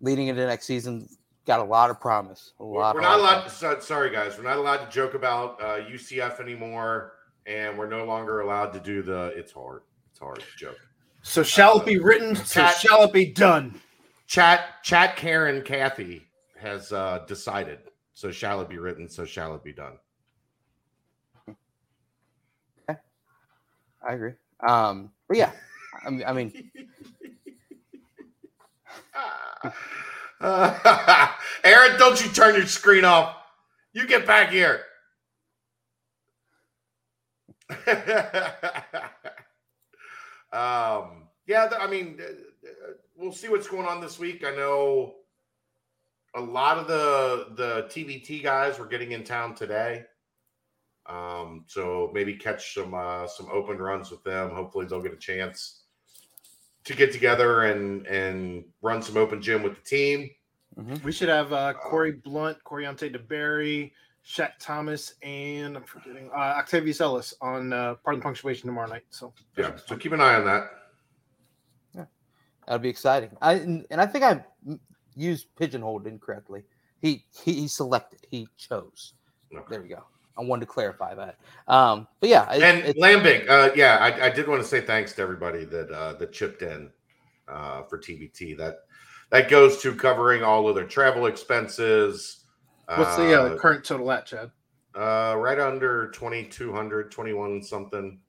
leading 0.00 0.28
into 0.28 0.46
next 0.46 0.66
season, 0.66 1.08
got 1.46 1.60
a 1.60 1.64
lot 1.64 1.90
of 1.90 2.00
promise. 2.00 2.52
A 2.60 2.64
lot. 2.64 2.94
we're 2.94 3.00
not 3.00 3.18
allowed. 3.18 3.34
promise. 3.40 3.52
So, 3.54 3.78
sorry, 3.80 4.10
guys. 4.10 4.36
We're 4.36 4.44
not 4.44 4.58
allowed 4.58 4.84
to 4.84 4.90
joke 4.90 5.14
about 5.14 5.60
uh, 5.60 5.80
UCF 5.80 6.40
anymore, 6.40 7.12
and 7.46 7.78
we're 7.78 7.88
no 7.88 8.04
longer 8.04 8.40
allowed 8.40 8.72
to 8.72 8.80
do 8.80 9.02
the. 9.02 9.32
It's 9.36 9.52
hard. 9.52 9.82
It's 10.10 10.20
hard 10.20 10.40
to 10.40 10.56
joke. 10.56 10.78
So 11.22 11.42
shall 11.42 11.80
it 11.80 11.86
be 11.86 11.98
written? 11.98 12.36
So 12.36 12.60
Chat- 12.60 12.76
shall 12.76 13.02
it 13.04 13.12
be 13.12 13.26
done? 13.26 13.80
Chat, 14.26 14.82
chat. 14.82 15.16
Karen, 15.16 15.62
Kathy 15.62 16.26
has 16.58 16.92
uh, 16.92 17.24
decided. 17.26 17.78
So 18.12 18.30
shall 18.30 18.60
it 18.60 18.68
be 18.68 18.78
written? 18.78 19.08
So 19.08 19.24
shall 19.24 19.54
it 19.54 19.64
be 19.64 19.72
done? 19.72 19.98
Okay. 22.88 22.98
I 24.06 24.12
agree. 24.12 24.32
Um, 24.66 25.10
but 25.28 25.36
yeah, 25.36 25.52
I 26.06 26.10
mean, 26.10 26.24
I 26.26 26.32
mean, 26.32 26.52
Uh, 30.40 31.28
Aaron, 31.64 31.98
don't 31.98 32.22
you 32.22 32.30
turn 32.30 32.54
your 32.54 32.66
screen 32.66 33.04
off. 33.04 33.36
You 33.92 34.06
get 34.06 34.26
back 34.26 34.50
here. 34.50 34.82
um, 40.52 41.28
yeah, 41.46 41.70
I 41.78 41.86
mean, 41.88 42.20
we'll 43.16 43.32
see 43.32 43.48
what's 43.48 43.68
going 43.68 43.86
on 43.86 44.00
this 44.00 44.18
week. 44.18 44.44
I 44.44 44.50
know 44.54 45.14
a 46.34 46.40
lot 46.40 46.78
of 46.78 46.88
the 46.88 47.54
the 47.54 47.82
TBT 47.84 48.42
guys 48.42 48.78
were 48.78 48.86
getting 48.86 49.12
in 49.12 49.24
town 49.24 49.54
today. 49.54 50.04
Um, 51.06 51.64
so 51.66 52.10
maybe 52.12 52.34
catch 52.34 52.74
some 52.74 52.94
uh, 52.94 53.26
some 53.26 53.48
open 53.52 53.78
runs 53.78 54.10
with 54.10 54.24
them. 54.24 54.50
Hopefully, 54.50 54.86
they'll 54.86 55.02
get 55.02 55.12
a 55.12 55.16
chance 55.16 55.83
to 56.84 56.94
get 56.94 57.12
together 57.12 57.64
and 57.64 58.06
and 58.06 58.64
run 58.82 59.02
some 59.02 59.16
open 59.16 59.40
gym 59.42 59.62
with 59.62 59.74
the 59.74 59.82
team. 59.82 60.30
We 61.02 61.12
should 61.12 61.28
have 61.28 61.52
uh, 61.52 61.72
Corey 61.74 62.12
Blunt, 62.12 62.58
Coreontae 62.64 63.14
DeBerry, 63.16 63.92
Shaq 64.26 64.52
Thomas, 64.58 65.14
and 65.22 65.76
I'm 65.76 65.84
forgetting 65.84 66.30
uh, 66.34 66.54
Octavius 66.58 67.00
Ellis 67.00 67.32
on 67.40 67.72
uh, 67.72 67.94
part 67.94 68.14
of 68.14 68.20
the 68.20 68.24
punctuation 68.24 68.66
tomorrow 68.66 68.88
night. 68.88 69.04
So 69.10 69.32
Yeah, 69.56 69.76
so 69.86 69.96
keep 69.96 70.12
an 70.12 70.20
eye 70.20 70.34
on 70.34 70.44
that. 70.46 70.70
Yeah, 71.94 72.04
That'd 72.66 72.82
be 72.82 72.88
exciting. 72.88 73.30
I 73.40 73.54
and, 73.54 73.86
and 73.90 74.00
I 74.00 74.06
think 74.06 74.24
I 74.24 74.44
used 75.14 75.46
pigeonholed 75.56 76.06
incorrectly. 76.06 76.64
He, 77.00 77.24
he 77.44 77.52
he 77.52 77.68
selected. 77.68 78.26
He 78.30 78.48
chose. 78.56 79.14
Okay. 79.54 79.64
There 79.70 79.82
we 79.82 79.88
go. 79.88 80.04
I 80.36 80.42
wanted 80.42 80.60
to 80.60 80.66
clarify 80.66 81.14
that. 81.14 81.38
Um, 81.68 82.08
but 82.20 82.28
yeah, 82.28 82.50
it- 82.52 82.62
And 82.62 82.78
it- 82.84 82.96
Lambig, 82.96 83.48
uh, 83.48 83.70
yeah, 83.76 83.98
I, 83.98 84.26
I 84.26 84.30
did 84.30 84.48
want 84.48 84.60
to 84.62 84.68
say 84.68 84.80
thanks 84.80 85.12
to 85.14 85.22
everybody 85.22 85.64
that 85.66 85.90
uh, 85.90 86.14
that 86.14 86.32
chipped 86.32 86.62
in 86.62 86.90
uh, 87.48 87.82
for 87.84 87.98
TBT. 87.98 88.56
That 88.58 88.78
that 89.30 89.48
goes 89.48 89.80
to 89.82 89.94
covering 89.94 90.42
all 90.42 90.68
of 90.68 90.74
their 90.74 90.86
travel 90.86 91.26
expenses. 91.26 92.44
what's 92.86 93.16
the 93.16 93.40
uh, 93.40 93.44
Uh, 93.54 93.56
current 93.58 93.84
total 93.84 94.10
at 94.12 94.26
Chad? 94.26 94.50
uh, 94.94 95.34
right 95.38 95.58
under 95.58 96.08
2200 96.10 97.10
21 97.10 97.60
something 97.62 98.20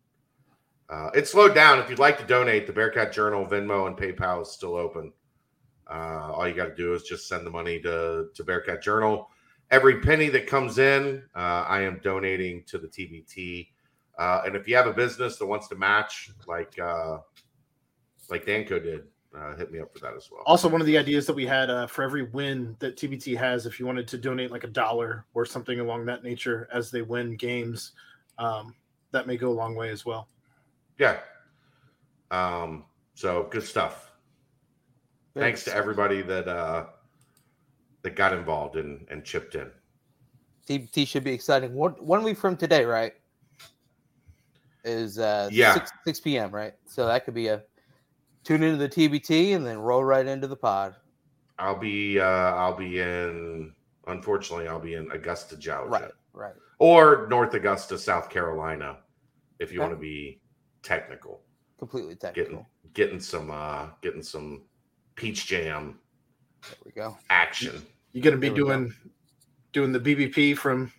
uh, 0.89 1.09
it 1.13 1.27
slowed 1.27 1.53
down 1.53 1.77
if 1.77 1.89
you'd 1.91 1.99
like 1.99 2.17
to 2.17 2.25
donate 2.25 2.65
the 2.65 2.73
bearcat 2.73 3.11
journal 3.13 3.45
venmo 3.45 3.85
and 3.85 3.95
paypal 3.95 4.41
is 4.41 4.49
still 4.51 4.75
open 4.75 5.13
uh, 5.91 6.31
all 6.33 6.47
you 6.47 6.55
got 6.55 6.65
to 6.65 6.75
do 6.75 6.93
is 6.95 7.03
just 7.03 7.27
send 7.27 7.45
the 7.45 7.51
money 7.51 7.79
to, 7.79 8.29
to 8.33 8.43
bearcat 8.43 8.81
journal 8.81 9.29
every 9.71 9.99
penny 10.01 10.29
that 10.29 10.47
comes 10.47 10.77
in 10.77 11.23
uh, 11.35 11.65
i 11.67 11.81
am 11.81 11.99
donating 12.03 12.63
to 12.65 12.77
the 12.77 12.87
tbt 12.87 13.67
uh, 14.17 14.43
and 14.45 14.55
if 14.55 14.67
you 14.67 14.75
have 14.75 14.87
a 14.87 14.93
business 14.93 15.37
that 15.37 15.45
wants 15.45 15.67
to 15.67 15.75
match 15.75 16.31
like 16.47 16.77
uh, 16.79 17.17
like 18.29 18.45
danco 18.45 18.81
did 18.81 19.03
uh, 19.37 19.55
hit 19.55 19.71
me 19.71 19.79
up 19.79 19.91
for 19.93 19.99
that 19.99 20.15
as 20.15 20.29
well. 20.31 20.43
Also, 20.45 20.67
one 20.67 20.81
of 20.81 20.87
the 20.87 20.97
ideas 20.97 21.25
that 21.25 21.33
we 21.33 21.45
had 21.45 21.69
uh, 21.69 21.87
for 21.87 22.03
every 22.03 22.23
win 22.23 22.75
that 22.79 22.95
TBT 22.95 23.35
has, 23.37 23.65
if 23.65 23.79
you 23.79 23.85
wanted 23.85 24.07
to 24.07 24.17
donate 24.17 24.51
like 24.51 24.63
a 24.63 24.67
dollar 24.67 25.25
or 25.33 25.45
something 25.45 25.79
along 25.79 26.05
that 26.05 26.23
nature 26.23 26.69
as 26.71 26.89
they 26.89 27.01
win 27.01 27.35
games, 27.35 27.91
um, 28.37 28.73
that 29.11 29.27
may 29.27 29.37
go 29.37 29.49
a 29.49 29.53
long 29.53 29.75
way 29.75 29.89
as 29.89 30.05
well. 30.05 30.27
yeah. 30.97 31.19
Um, 32.31 32.85
so 33.13 33.47
good 33.51 33.63
stuff. 33.63 34.11
Thanks 35.35 35.63
to 35.65 35.73
everybody 35.73 36.21
that 36.21 36.47
uh 36.47 36.85
that 38.05 38.15
got 38.15 38.31
involved 38.33 38.77
and 38.77 39.05
and 39.09 39.25
chipped 39.25 39.55
in 39.55 39.69
TBT 40.69 41.05
should 41.07 41.23
be 41.23 41.33
exciting. 41.33 41.73
One 41.73 41.91
one 41.93 42.23
week 42.23 42.37
from 42.37 42.55
today, 42.55 42.85
right? 42.85 43.13
Is 44.83 45.19
uh 45.19 45.49
Yeah. 45.51 45.73
6, 45.73 45.91
6 46.07 46.19
p.m. 46.21 46.51
right? 46.51 46.73
So 46.85 47.05
that 47.07 47.25
could 47.25 47.33
be 47.33 47.47
a 47.47 47.63
tune 48.43 48.63
into 48.63 48.77
the 48.77 48.87
TBT 48.89 49.55
and 49.55 49.65
then 49.65 49.77
roll 49.79 50.03
right 50.03 50.25
into 50.25 50.47
the 50.47 50.55
pod. 50.55 50.95
i'll 51.57 51.77
be 51.79 52.19
uh 52.19 52.23
i'll 52.61 52.75
be 52.75 52.99
in 52.99 53.73
unfortunately 54.07 54.67
i'll 54.67 54.79
be 54.79 54.93
in 54.95 55.09
augusta 55.11 55.55
georgia 55.57 55.89
Right, 55.89 56.11
right. 56.33 56.53
or 56.79 57.27
north 57.29 57.53
augusta 57.53 57.97
south 57.97 58.29
carolina 58.29 58.97
if 59.59 59.71
you 59.71 59.79
Okay. 59.79 59.87
want 59.87 59.97
to 59.97 60.01
be 60.01 60.41
technical 60.83 61.41
Completely 61.79 62.15
getting 62.15 62.35
technical. 62.35 62.67
getting 62.93 63.19
some 63.21 63.49
uh 63.51 63.87
getting 64.01 64.21
some 64.21 64.63
peach 65.15 65.47
jam 65.47 65.97
There 66.67 66.77
we 66.85 66.91
go. 66.91 67.17
action 67.29 67.81
You're 68.15 68.23
going 68.23 68.33
to 68.33 68.39
be 68.39 68.47
There 68.47 68.53
we 68.55 68.61
go. 68.61 68.67
doing 68.69 68.93
doing 69.73 69.91
the 69.91 69.99
BBP 69.99 70.57
from 70.57 70.89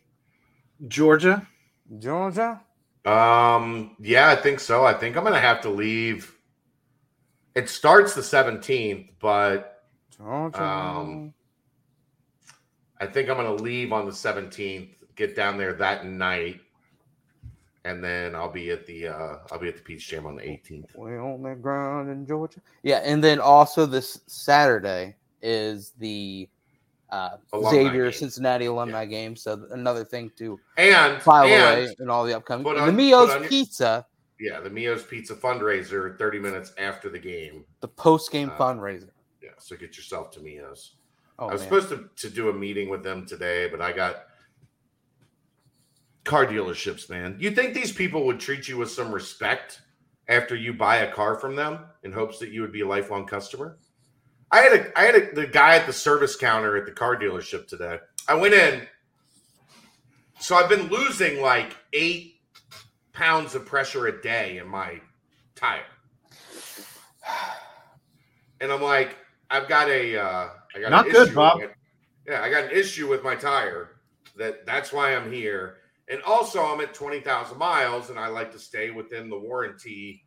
Georgia. 0.86 1.48
Georgia. 1.98 2.60
Um, 3.06 3.96
yeah, 3.98 4.28
I 4.28 4.36
think 4.36 4.60
so. 4.60 4.84
I 4.84 4.92
think 4.92 5.16
I'm 5.16 5.24
gonna 5.24 5.40
have 5.40 5.62
to 5.62 5.70
leave. 5.70 6.36
It 7.54 7.70
starts 7.70 8.14
the 8.14 8.20
17th, 8.20 9.08
but 9.18 9.84
Georgia. 10.14 10.62
Um, 10.62 11.32
I 13.00 13.06
think 13.06 13.30
I'm 13.30 13.36
gonna 13.36 13.54
leave 13.54 13.94
on 13.94 14.04
the 14.04 14.12
17th, 14.12 14.96
get 15.14 15.34
down 15.34 15.56
there 15.56 15.72
that 15.72 16.04
night, 16.04 16.60
and 17.86 18.04
then 18.04 18.34
I'll 18.34 18.52
be 18.52 18.72
at 18.72 18.84
the 18.84 19.08
uh 19.08 19.38
I'll 19.50 19.58
be 19.58 19.68
at 19.68 19.76
the 19.76 19.82
Peach 19.82 20.06
Jam 20.06 20.26
on 20.26 20.36
the 20.36 20.42
18th. 20.42 20.94
we 20.98 21.16
on 21.16 21.42
the 21.42 21.54
ground 21.54 22.10
in 22.10 22.26
Georgia. 22.26 22.60
Yeah, 22.82 22.98
and 22.98 23.24
then 23.24 23.40
also 23.40 23.86
this 23.86 24.20
Saturday 24.26 25.16
is 25.40 25.92
the 25.98 26.46
uh, 27.10 27.36
Xavier 27.70 28.04
game. 28.10 28.12
Cincinnati 28.12 28.66
alumni 28.66 29.04
game. 29.04 29.36
So 29.36 29.66
another 29.70 30.04
thing 30.04 30.30
to 30.38 30.58
And 30.76 31.20
file 31.22 31.44
away 31.46 31.94
in 32.00 32.10
all 32.10 32.24
the 32.24 32.36
upcoming. 32.36 32.66
on- 32.66 32.86
the 32.86 32.92
Mio's 32.92 33.30
on 33.30 33.44
Pizza, 33.44 34.06
yeah, 34.40 34.60
the 34.60 34.70
Mio's 34.70 35.02
Pizza 35.04 35.34
fundraiser 35.34 36.18
30 36.18 36.38
minutes 36.40 36.72
after 36.78 37.08
the 37.08 37.18
game. 37.18 37.64
the 37.80 37.88
post 37.88 38.30
game 38.32 38.50
Uh, 38.50 38.58
fundraiser. 38.58 39.10
Yeah, 39.42 39.50
so 39.58 39.76
get 39.76 39.96
yourself 39.96 40.30
to 40.32 40.40
Mio's. 40.40 40.96
Oh 41.38 41.48
I 41.48 41.52
was 41.52 41.60
man. 41.62 41.68
supposed 41.70 41.88
to, 41.90 42.28
to 42.28 42.34
do 42.34 42.48
a 42.48 42.52
meeting 42.52 42.88
with 42.88 43.02
them 43.02 43.24
today, 43.26 43.68
but 43.68 43.80
I 43.80 43.92
got 43.92 44.24
car 46.24 46.46
dealerships, 46.46 47.08
man. 47.08 47.36
You 47.38 47.50
think 47.52 47.74
these 47.74 47.92
people 47.92 48.24
would 48.26 48.40
treat 48.40 48.68
you 48.68 48.78
with 48.78 48.90
some 48.90 49.12
respect 49.12 49.80
after 50.28 50.56
you 50.56 50.72
buy 50.72 50.96
a 50.98 51.12
car 51.12 51.36
from 51.36 51.54
them 51.54 51.80
in 52.02 52.10
hopes 52.12 52.38
that 52.40 52.50
you 52.50 52.60
would 52.62 52.72
be 52.72 52.80
a 52.80 52.86
lifelong 52.86 53.26
customer? 53.26 53.78
I 54.56 54.62
had 54.62 54.72
a 54.72 54.98
I 54.98 55.02
had 55.04 55.14
a, 55.16 55.34
the 55.34 55.46
guy 55.46 55.76
at 55.76 55.86
the 55.86 55.92
service 55.92 56.34
counter 56.34 56.76
at 56.78 56.86
the 56.86 56.92
car 56.92 57.14
dealership 57.16 57.66
today. 57.68 57.98
I 58.26 58.34
went 58.34 58.54
in. 58.54 58.86
So 60.40 60.56
I've 60.56 60.70
been 60.70 60.88
losing 60.88 61.42
like 61.42 61.76
eight 61.92 62.36
pounds 63.12 63.54
of 63.54 63.66
pressure 63.66 64.06
a 64.06 64.22
day 64.22 64.56
in 64.56 64.66
my 64.66 65.00
tire. 65.54 65.84
And 68.60 68.72
I'm 68.72 68.80
like, 68.80 69.18
I've 69.50 69.68
got 69.68 69.88
a 69.90 70.16
uh 70.18 70.48
I 70.74 70.80
got 70.80 70.90
Not 70.90 71.06
an 71.06 71.12
good, 71.12 71.26
issue 71.28 71.34
Bob. 71.36 71.60
with- 71.60 71.70
yeah, 72.26 72.42
I 72.42 72.48
got 72.50 72.64
an 72.64 72.70
issue 72.70 73.08
with 73.08 73.22
my 73.22 73.34
tire. 73.34 73.90
That 74.38 74.64
that's 74.64 74.90
why 74.90 75.14
I'm 75.14 75.30
here. 75.30 75.76
And 76.08 76.22
also 76.22 76.64
I'm 76.64 76.80
at 76.80 76.94
20,000 76.94 77.58
miles 77.58 78.08
and 78.10 78.18
I 78.18 78.28
like 78.28 78.52
to 78.52 78.58
stay 78.58 78.90
within 78.90 79.28
the 79.28 79.38
warranty, 79.38 80.24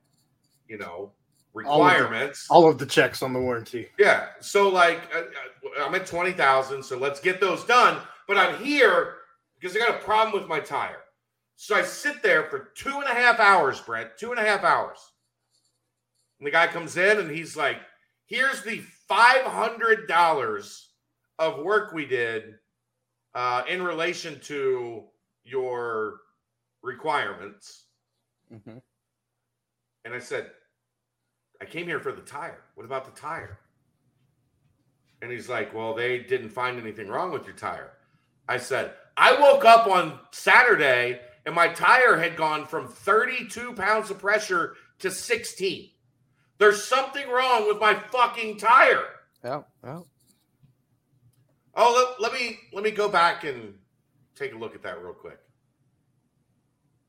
you 0.67 0.77
know, 0.77 1.13
All 1.55 1.83
of 1.83 1.91
the- 1.91 1.93
requirements. 2.03 2.47
All 2.49 2.69
of 2.69 2.77
the 2.77 2.85
checks 2.85 3.21
on 3.21 3.33
the 3.33 3.39
warranty. 3.39 3.89
Yeah. 3.97 4.27
So 4.39 4.69
like 4.69 5.01
uh, 5.15 5.19
uh, 5.19 5.85
I'm 5.85 5.95
at 5.95 6.05
20,000, 6.05 6.83
so 6.83 6.97
let's 6.97 7.19
get 7.19 7.39
those 7.41 7.63
done, 7.65 8.01
but 8.27 8.37
I'm 8.37 8.63
here 8.63 9.15
because 9.59 9.75
I 9.75 9.79
got 9.79 9.95
a 9.95 10.03
problem 10.03 10.39
with 10.39 10.47
my 10.49 10.59
tire. 10.59 11.01
So 11.55 11.75
I 11.75 11.81
sit 11.81 12.21
there 12.23 12.45
for 12.45 12.69
two 12.75 12.95
and 12.99 13.03
a 13.05 13.13
half 13.13 13.39
hours, 13.39 13.81
Brett, 13.81 14.17
two 14.17 14.31
and 14.31 14.39
a 14.39 14.43
half 14.43 14.63
hours. 14.63 14.97
And 16.39 16.47
the 16.47 16.51
guy 16.51 16.67
comes 16.67 16.95
in 16.95 17.19
and 17.19 17.29
he's 17.29 17.57
like, 17.57 17.77
here's 18.27 18.63
the 18.63 18.81
$500 19.09 20.85
of 21.39 21.63
work 21.63 21.91
we 21.93 22.05
did 22.05 22.55
uh, 23.35 23.63
in 23.67 23.81
relation 23.83 24.39
to 24.41 25.03
your 25.43 26.21
requirements. 26.81 27.85
Mhm. 28.53 28.81
And 30.05 30.13
I 30.13 30.19
said, 30.19 30.51
I 31.61 31.65
came 31.65 31.85
here 31.85 31.99
for 31.99 32.11
the 32.11 32.21
tire. 32.21 32.61
What 32.75 32.85
about 32.85 33.05
the 33.05 33.19
tire? 33.19 33.59
And 35.21 35.31
he's 35.31 35.49
like, 35.49 35.73
Well, 35.73 35.93
they 35.93 36.19
didn't 36.19 36.49
find 36.49 36.79
anything 36.79 37.07
wrong 37.07 37.31
with 37.31 37.45
your 37.45 37.55
tire. 37.55 37.91
I 38.47 38.57
said, 38.57 38.93
I 39.17 39.39
woke 39.39 39.65
up 39.65 39.87
on 39.87 40.19
Saturday 40.31 41.19
and 41.45 41.53
my 41.53 41.67
tire 41.67 42.17
had 42.17 42.37
gone 42.37 42.65
from 42.65 42.87
32 42.87 43.73
pounds 43.73 44.09
of 44.09 44.19
pressure 44.19 44.75
to 44.99 45.11
16. 45.11 45.89
There's 46.57 46.83
something 46.83 47.27
wrong 47.29 47.67
with 47.67 47.79
my 47.79 47.95
fucking 47.95 48.57
tire. 48.57 49.05
Yeah, 49.43 49.61
yeah. 49.83 50.01
Oh, 51.75 52.15
let, 52.19 52.31
let 52.31 52.39
me 52.39 52.57
let 52.73 52.83
me 52.83 52.91
go 52.91 53.07
back 53.07 53.45
and 53.45 53.75
take 54.35 54.53
a 54.53 54.57
look 54.57 54.75
at 54.75 54.83
that 54.83 55.01
real 55.01 55.13
quick. 55.13 55.39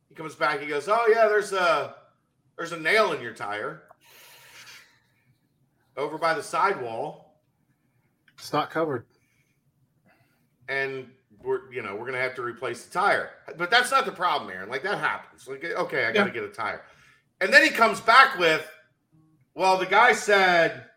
He 0.09 0.14
comes 0.14 0.35
back. 0.35 0.60
He 0.60 0.66
goes, 0.66 0.89
"Oh 0.89 1.06
yeah, 1.09 1.27
there's 1.27 1.52
a 1.52 1.97
there's 2.56 2.70
a 2.72 2.78
nail 2.78 3.12
in 3.12 3.20
your 3.20 3.35
tire 3.35 3.82
over 6.01 6.18
by 6.18 6.35
the 6.35 6.43
sidewall, 6.43 7.39
It's 8.39 8.52
not 8.52 8.70
covered. 8.70 9.06
and 10.68 11.10
we're 11.43 11.70
you 11.72 11.82
know 11.82 11.94
we're 11.94 12.06
gonna 12.06 12.18
have 12.18 12.35
to 12.36 12.43
replace 12.43 12.85
the 12.85 12.90
tire." 12.93 13.31
But 13.56 13.70
that's 13.70 13.90
not 13.90 14.06
the 14.06 14.12
problem, 14.12 14.51
Aaron. 14.51 14.68
Like 14.68 14.82
that 14.82 14.98
happens. 14.98 15.47
Like 15.47 15.64
okay, 15.64 16.06
I 16.06 16.12
got 16.12 16.24
to 16.24 16.31
Yeah. 16.31 16.35
get 16.35 16.44
a 16.44 16.48
tire, 16.52 16.82
and 17.40 17.52
then 17.52 17.62
he 17.62 17.70
comes 17.70 18.01
back 18.01 18.39
with, 18.39 18.68
"Well, 19.55 19.77
the 19.78 19.86
guy 19.86 20.12
said, 20.12 20.89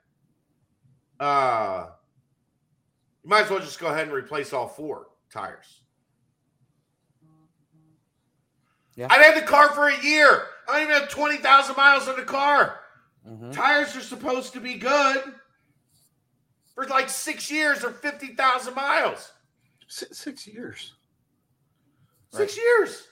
uh, 1.20 1.90
you 3.24 3.30
might 3.30 3.46
as 3.46 3.50
well 3.50 3.60
just 3.60 3.80
go 3.80 3.88
ahead 3.88 4.04
and 4.08 4.14
replace 4.14 4.54
all 4.54 4.68
four 4.68 5.08
tires." 5.32 5.82
Yeah. 8.96 9.08
I've 9.10 9.22
had 9.26 9.36
the 9.42 9.48
car 9.48 9.70
for 9.74 9.88
a 9.88 10.04
year. 10.04 10.46
I 10.68 10.74
don't 10.74 10.82
even 10.84 11.02
have 11.02 11.10
20,000 11.10 11.76
miles 11.76 12.08
on 12.08 12.16
the 12.16 12.24
car. 12.24 12.80
Mhm. 13.28 13.54
Tires 13.54 13.96
are 13.96 14.02
supposed 14.02 14.54
to 14.54 14.60
be 14.60 14.76
good 14.76 15.34
for 16.76 16.86
like 16.88 17.10
six 17.10 17.50
years 17.50 17.84
or 17.84 17.92
50,000 17.92 18.74
miles. 18.76 19.32
Six, 19.88 20.18
six 20.18 20.48
years. 20.48 20.94
Six 22.32 22.58
years. 22.58 23.08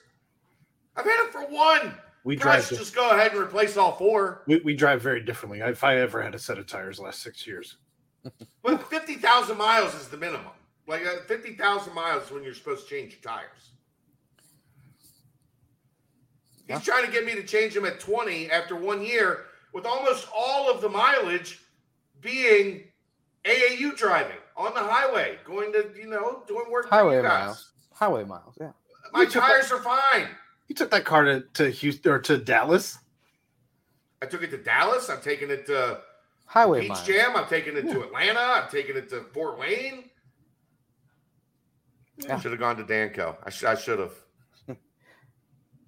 I've 0.96 1.04
had 1.04 1.26
it 1.26 1.32
for 1.32 1.46
one. 1.46 1.94
We 2.24 2.36
Guys, 2.36 2.68
drive. 2.68 2.68
di- 2.70 2.76
just 2.76 2.94
go 2.94 3.10
ahead 3.10 3.32
and 3.32 3.40
replace 3.40 3.76
all 3.76 3.96
four. 3.96 4.42
we, 4.46 4.58
we 4.60 4.74
drive 4.74 5.00
very 5.00 5.22
differently. 5.22 5.60
If 5.60 5.82
I 5.82 5.98
ever 5.98 6.20
had 6.22 6.34
a 6.34 6.38
set 6.38 6.58
of 6.58 6.66
tires 6.66 6.98
last 7.00 7.20
six 7.22 7.46
years, 7.46 7.78
But 8.62 8.88
50,000 8.88 9.56
miles 9.56 9.94
is 9.94 10.08
the 10.08 10.16
minimum. 10.16 10.52
Like 10.86 11.04
uh, 11.06 11.22
50,000 11.26 11.94
miles 11.94 12.24
is 12.24 12.30
when 12.30 12.44
you're 12.44 12.54
supposed 12.54 12.88
to 12.88 12.94
change 12.94 13.12
your 13.12 13.22
tires. 13.22 13.70
Yeah. 16.68 16.76
He's 16.78 16.84
trying 16.86 17.06
to 17.06 17.10
get 17.12 17.24
me 17.24 17.34
to 17.34 17.42
change 17.42 17.74
them 17.74 17.84
at 17.84 17.98
20 17.98 18.50
after 18.50 18.76
one 18.76 19.02
year, 19.02 19.46
with 19.72 19.86
almost 19.86 20.28
all 20.34 20.70
of 20.70 20.80
the 20.80 20.88
mileage 20.88 21.60
being 22.20 22.84
AAU 23.44 23.96
driving 23.96 24.36
on 24.56 24.74
the 24.74 24.80
highway, 24.80 25.38
going 25.44 25.72
to, 25.72 25.90
you 25.98 26.06
know, 26.08 26.42
doing 26.46 26.70
work 26.70 26.88
Highway 26.88 27.20
miles. 27.22 27.72
Highway 27.92 28.24
miles. 28.24 28.56
Yeah. 28.60 28.72
My 29.12 29.22
You 29.22 29.28
tires 29.30 29.72
are 29.72 29.80
fine. 29.82 30.28
you 30.68 30.74
took 30.74 30.90
that 30.90 31.04
car 31.04 31.24
to, 31.24 31.40
to 31.54 31.70
Houston 31.70 32.12
or 32.12 32.18
to 32.20 32.38
Dallas. 32.38 32.98
I 34.22 34.26
took 34.26 34.42
it 34.42 34.50
to 34.50 34.58
Dallas. 34.58 35.10
I'm 35.10 35.20
taking 35.20 35.50
it 35.50 35.66
to 35.66 36.00
Highway 36.46 36.80
Peach 36.82 36.88
miles. 36.90 37.06
Jam. 37.06 37.36
I'm 37.36 37.48
taking 37.48 37.76
it 37.76 37.82
to 37.90 38.02
Atlanta. 38.02 38.40
I'm 38.40 38.70
taking 38.70 38.96
it 38.96 39.08
to 39.10 39.22
Fort 39.32 39.58
Wayne. 39.58 40.04
Yeah. 42.18 42.38
Should 42.38 42.52
have 42.52 42.60
gone 42.60 42.76
to 42.76 42.84
Danco. 42.84 43.36
I, 43.42 43.50
sh- 43.50 43.64
I 43.64 43.74
should 43.74 43.98
have. 43.98 44.12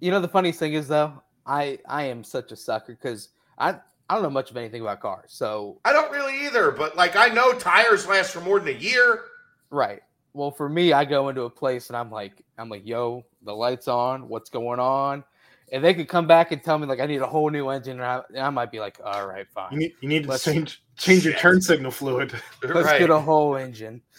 You 0.01 0.11
know 0.11 0.19
the 0.19 0.27
funniest 0.27 0.59
thing 0.59 0.73
is 0.73 0.89
though, 0.89 1.23
I 1.45 1.79
I 1.87 2.03
am 2.03 2.23
such 2.23 2.51
a 2.51 2.55
sucker 2.55 2.91
because 3.01 3.29
I 3.57 3.75
I 4.09 4.13
don't 4.13 4.23
know 4.23 4.29
much 4.29 4.51
of 4.51 4.57
anything 4.57 4.81
about 4.81 4.99
cars. 4.99 5.31
So 5.31 5.79
I 5.85 5.91
don't 5.93 6.11
really 6.11 6.45
either, 6.45 6.71
but 6.71 6.95
like 6.95 7.15
I 7.15 7.27
know 7.29 7.53
tires 7.53 8.07
last 8.07 8.31
for 8.31 8.41
more 8.41 8.59
than 8.59 8.75
a 8.75 8.77
year. 8.79 9.21
right. 9.69 10.01
Well, 10.33 10.51
for 10.51 10.67
me, 10.67 10.91
I 10.91 11.05
go 11.05 11.29
into 11.29 11.43
a 11.43 11.49
place 11.49 11.87
and 11.89 11.95
I'm 11.95 12.11
like 12.11 12.43
I'm 12.57 12.67
like, 12.69 12.85
yo, 12.85 13.23
the 13.43 13.53
lights 13.55 13.87
on. 13.87 14.27
What's 14.27 14.49
going 14.49 14.79
on? 14.81 15.23
And 15.71 15.83
they 15.83 15.93
could 15.95 16.07
come 16.09 16.27
back 16.27 16.51
and 16.51 16.61
tell 16.61 16.77
me 16.77 16.85
like 16.87 16.99
I 16.99 17.05
need 17.07 17.21
a 17.21 17.27
whole 17.27 17.49
new 17.49 17.69
engine, 17.69 17.93
and 17.93 18.03
I, 18.05 18.21
and 18.29 18.39
I 18.39 18.49
might 18.49 18.69
be 18.69 18.79
like, 18.79 18.99
all 19.03 19.25
right, 19.27 19.39
You 19.47 19.53
fine. 19.53 19.77
need 19.79 19.93
you 20.01 20.09
need 20.09 20.23
to 20.23 20.29
Let's- 20.29 20.43
change 20.43 20.83
change 20.97 21.23
your 21.25 21.33
Shit. 21.33 21.41
turn 21.41 21.61
signal 21.61 21.89
fluid. 21.91 22.33
Let's 22.61 22.85
Right. 22.85 22.99
get 22.99 23.09
a 23.09 23.19
whole 23.19 23.55
engine. 23.55 24.01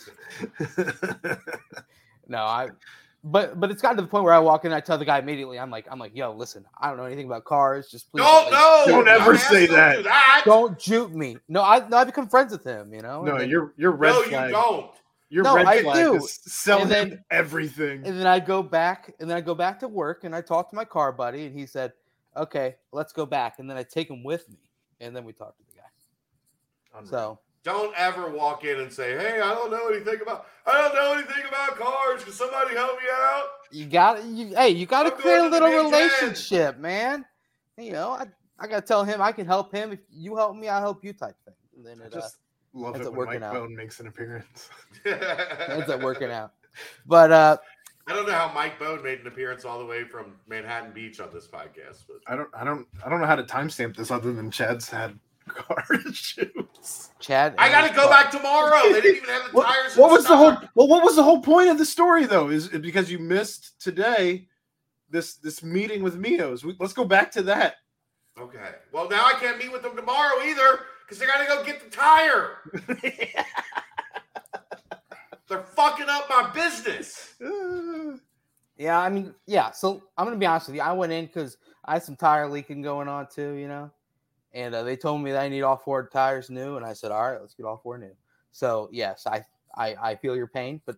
No, 2.28 2.38
I 2.38 2.70
but 3.26 3.58
but 3.58 3.70
it's 3.70 3.82
gotten 3.82 3.96
to 3.96 4.02
the 4.02 4.08
point 4.08 4.24
where 4.24 4.32
I 4.32 4.38
walk 4.38 4.64
in, 4.64 4.72
I 4.72 4.80
tell 4.80 4.96
the 4.98 5.04
guy 5.04 5.18
immediately, 5.18 5.58
I'm 5.58 5.70
like, 5.70 5.86
I'm 5.90 5.98
like, 5.98 6.14
yo, 6.14 6.32
listen, 6.32 6.64
I 6.78 6.88
don't 6.88 6.96
know 6.96 7.04
anything 7.04 7.26
about 7.26 7.44
cars. 7.44 7.88
Just 7.90 8.10
please 8.10 8.22
Don't 8.22 8.44
like, 8.44 8.52
no. 8.52 8.84
Don't 8.86 9.08
ever 9.08 9.34
Dumbass, 9.34 9.48
say 9.50 9.66
that. 9.66 9.96
do 9.96 10.02
that. 10.04 10.42
don't 10.44 10.78
juke 10.78 11.12
me. 11.14 11.36
No, 11.48 11.62
I 11.62 11.86
no, 11.88 11.96
I 11.98 12.04
become 12.04 12.28
friends 12.28 12.52
with 12.52 12.64
him, 12.64 12.94
you 12.94 13.02
know. 13.02 13.22
no, 13.22 13.32
and 13.32 13.40
then, 13.42 13.48
your 13.50 13.74
your 13.76 13.90
red 13.92 14.10
no, 14.10 14.22
flag. 14.22 14.48
you 14.50 14.54
don't. 14.56 14.90
Your 15.28 15.42
No, 15.44 15.56
red 15.56 15.66
I 15.66 15.82
flag 15.82 15.96
do. 15.96 16.14
is 16.16 16.38
selling 16.44 16.82
And 16.84 16.90
then- 16.92 17.24
everything. 17.32 18.06
and 18.06 18.16
then 18.18 18.26
I 18.28 18.38
go 18.38 18.62
back 18.62 19.12
and 19.18 19.28
then 19.28 19.36
I 19.36 19.40
go 19.40 19.54
back 19.56 19.80
to 19.80 19.88
work 19.88 20.22
and 20.22 20.34
I 20.34 20.40
talk 20.40 20.70
to 20.70 20.76
my 20.76 20.84
car 20.84 21.10
buddy 21.10 21.46
and 21.46 21.58
he 21.58 21.66
said, 21.66 21.92
Okay, 22.36 22.76
let's 22.92 23.12
go 23.12 23.26
back. 23.26 23.58
And 23.58 23.68
then 23.68 23.76
I 23.76 23.82
take 23.82 24.08
him 24.08 24.22
with 24.22 24.48
me 24.50 24.58
and 25.00 25.16
then 25.16 25.24
we 25.24 25.32
talk 25.32 25.56
to 25.56 25.64
the 25.64 25.72
guy. 25.72 27.06
So 27.10 27.40
Don't 27.66 27.92
ever 27.96 28.30
walk 28.30 28.62
in 28.62 28.78
and 28.78 28.92
say, 28.92 29.18
"Hey, 29.18 29.40
I 29.40 29.52
don't 29.52 29.72
know 29.72 29.88
anything 29.88 30.20
about. 30.22 30.46
I 30.64 30.80
don't 30.80 30.94
know 30.94 31.14
anything 31.14 31.42
about 31.48 31.76
cars. 31.76 32.22
Can 32.22 32.32
somebody 32.32 32.76
help 32.76 32.96
me 32.96 33.08
out?" 33.12 33.42
you 33.72 33.86
got 33.86 34.24
you 34.24 34.54
hey, 34.54 34.70
you 34.70 34.86
gotta 34.86 35.10
create 35.10 35.34
a 35.34 35.38
going 35.38 35.52
to 35.52 35.58
the 35.58 35.64
little 35.64 35.90
relationship, 35.90 36.78
man. 36.78 37.24
You 37.76 37.90
know, 37.90 38.10
I, 38.10 38.26
I 38.60 38.68
gotta 38.68 38.86
tell 38.86 39.02
him 39.02 39.20
I 39.20 39.32
can 39.32 39.46
help 39.46 39.74
him. 39.74 39.90
If 39.90 39.98
you 40.12 40.36
help 40.36 40.56
me, 40.56 40.68
I'll 40.68 40.80
help 40.80 41.04
you 41.04 41.12
type 41.12 41.34
thing. 41.44 41.54
And 41.76 41.84
then 41.84 42.00
I 42.00 42.06
it 42.06 42.14
uh, 42.14 42.20
just 42.20 42.36
love 42.72 42.94
ends 42.94 43.06
it 43.06 43.10
up 43.10 43.14
when 43.16 43.26
working 43.26 43.40
Mike 43.40 43.48
out. 43.48 43.54
Bone 43.54 43.74
makes 43.74 43.98
an 43.98 44.06
appearance. 44.06 44.70
ends 45.04 45.90
up 45.90 46.02
working 46.02 46.30
out. 46.30 46.52
But 47.04 47.32
uh 47.32 47.56
I 48.08 48.14
don't 48.14 48.28
know 48.28 48.34
how 48.34 48.52
Mike 48.54 48.78
Bone 48.78 49.02
made 49.02 49.18
an 49.18 49.26
appearance 49.26 49.64
all 49.64 49.80
the 49.80 49.84
way 49.84 50.04
from 50.04 50.34
Manhattan 50.46 50.92
Beach 50.92 51.18
on 51.18 51.30
this 51.34 51.48
podcast, 51.48 52.04
but 52.06 52.18
I 52.28 52.36
don't 52.36 52.48
I 52.54 52.62
don't 52.62 52.86
I 53.04 53.10
don't 53.10 53.20
know 53.20 53.26
how 53.26 53.34
to 53.34 53.42
timestamp 53.42 53.96
this 53.96 54.12
other 54.12 54.32
than 54.32 54.52
Chad's 54.52 54.88
had 54.88 55.18
car 55.48 55.84
issues. 56.08 57.10
Chad 57.20 57.54
I 57.58 57.68
got 57.70 57.88
to 57.88 57.94
go 57.94 58.02
car- 58.02 58.10
back 58.10 58.30
tomorrow. 58.30 58.92
They 58.92 59.00
didn't 59.00 59.16
even 59.16 59.28
have 59.30 59.44
the 59.50 59.56
What, 59.56 59.66
tires. 59.66 59.96
what 59.96 60.10
was 60.10 60.24
the 60.26 60.36
whole 60.36 60.56
well 60.74 60.88
what 60.88 61.02
was 61.04 61.16
the 61.16 61.22
whole 61.22 61.40
point 61.40 61.68
of 61.70 61.78
the 61.78 61.84
story 61.86 62.26
though? 62.26 62.48
Is 62.48 62.66
it 62.72 62.82
because 62.82 63.10
you 63.10 63.18
missed 63.18 63.80
today 63.80 64.48
this 65.10 65.34
this 65.36 65.62
meeting 65.62 66.02
with 66.02 66.20
Mios. 66.20 66.64
We, 66.64 66.76
let's 66.78 66.92
go 66.92 67.04
back 67.04 67.30
to 67.32 67.42
that. 67.42 67.76
Okay. 68.38 68.70
Well, 68.92 69.08
now 69.08 69.24
I 69.24 69.32
can't 69.34 69.58
meet 69.58 69.72
with 69.72 69.82
them 69.82 69.96
tomorrow 69.96 70.42
either 70.44 70.80
because 71.04 71.18
they 71.18 71.26
got 71.26 71.38
to 71.38 71.46
go 71.46 71.64
get 71.64 71.80
the 71.82 71.88
tire. 71.90 72.58
They're 75.48 75.62
fucking 75.62 76.06
up 76.08 76.28
my 76.28 76.50
business. 76.54 77.34
Yeah, 78.78 79.00
I 79.00 79.08
mean, 79.08 79.34
yeah. 79.46 79.70
So 79.70 80.02
I'm 80.18 80.26
gonna 80.26 80.36
be 80.36 80.44
honest 80.44 80.66
with 80.66 80.76
you. 80.76 80.82
I 80.82 80.92
went 80.92 81.10
in 81.10 81.24
because 81.24 81.56
I 81.86 81.94
had 81.94 82.02
some 82.02 82.14
tire 82.14 82.46
leaking 82.46 82.82
going 82.82 83.08
on 83.08 83.26
too, 83.26 83.52
you 83.52 83.68
know, 83.68 83.90
and 84.56 84.74
uh, 84.74 84.82
they 84.82 84.96
told 84.96 85.22
me 85.22 85.30
that 85.32 85.42
I 85.42 85.48
need 85.48 85.62
all 85.62 85.76
four 85.76 86.08
tires 86.08 86.50
new, 86.50 86.76
and 86.76 86.84
I 86.84 86.94
said, 86.94 87.12
all 87.12 87.30
right, 87.30 87.40
let's 87.40 87.54
get 87.54 87.64
all 87.66 87.76
four 87.76 87.98
new. 87.98 88.12
So 88.50 88.88
yes, 88.90 89.26
I 89.26 89.44
I, 89.76 89.94
I 90.02 90.14
feel 90.16 90.34
your 90.34 90.46
pain, 90.48 90.80
but 90.86 90.96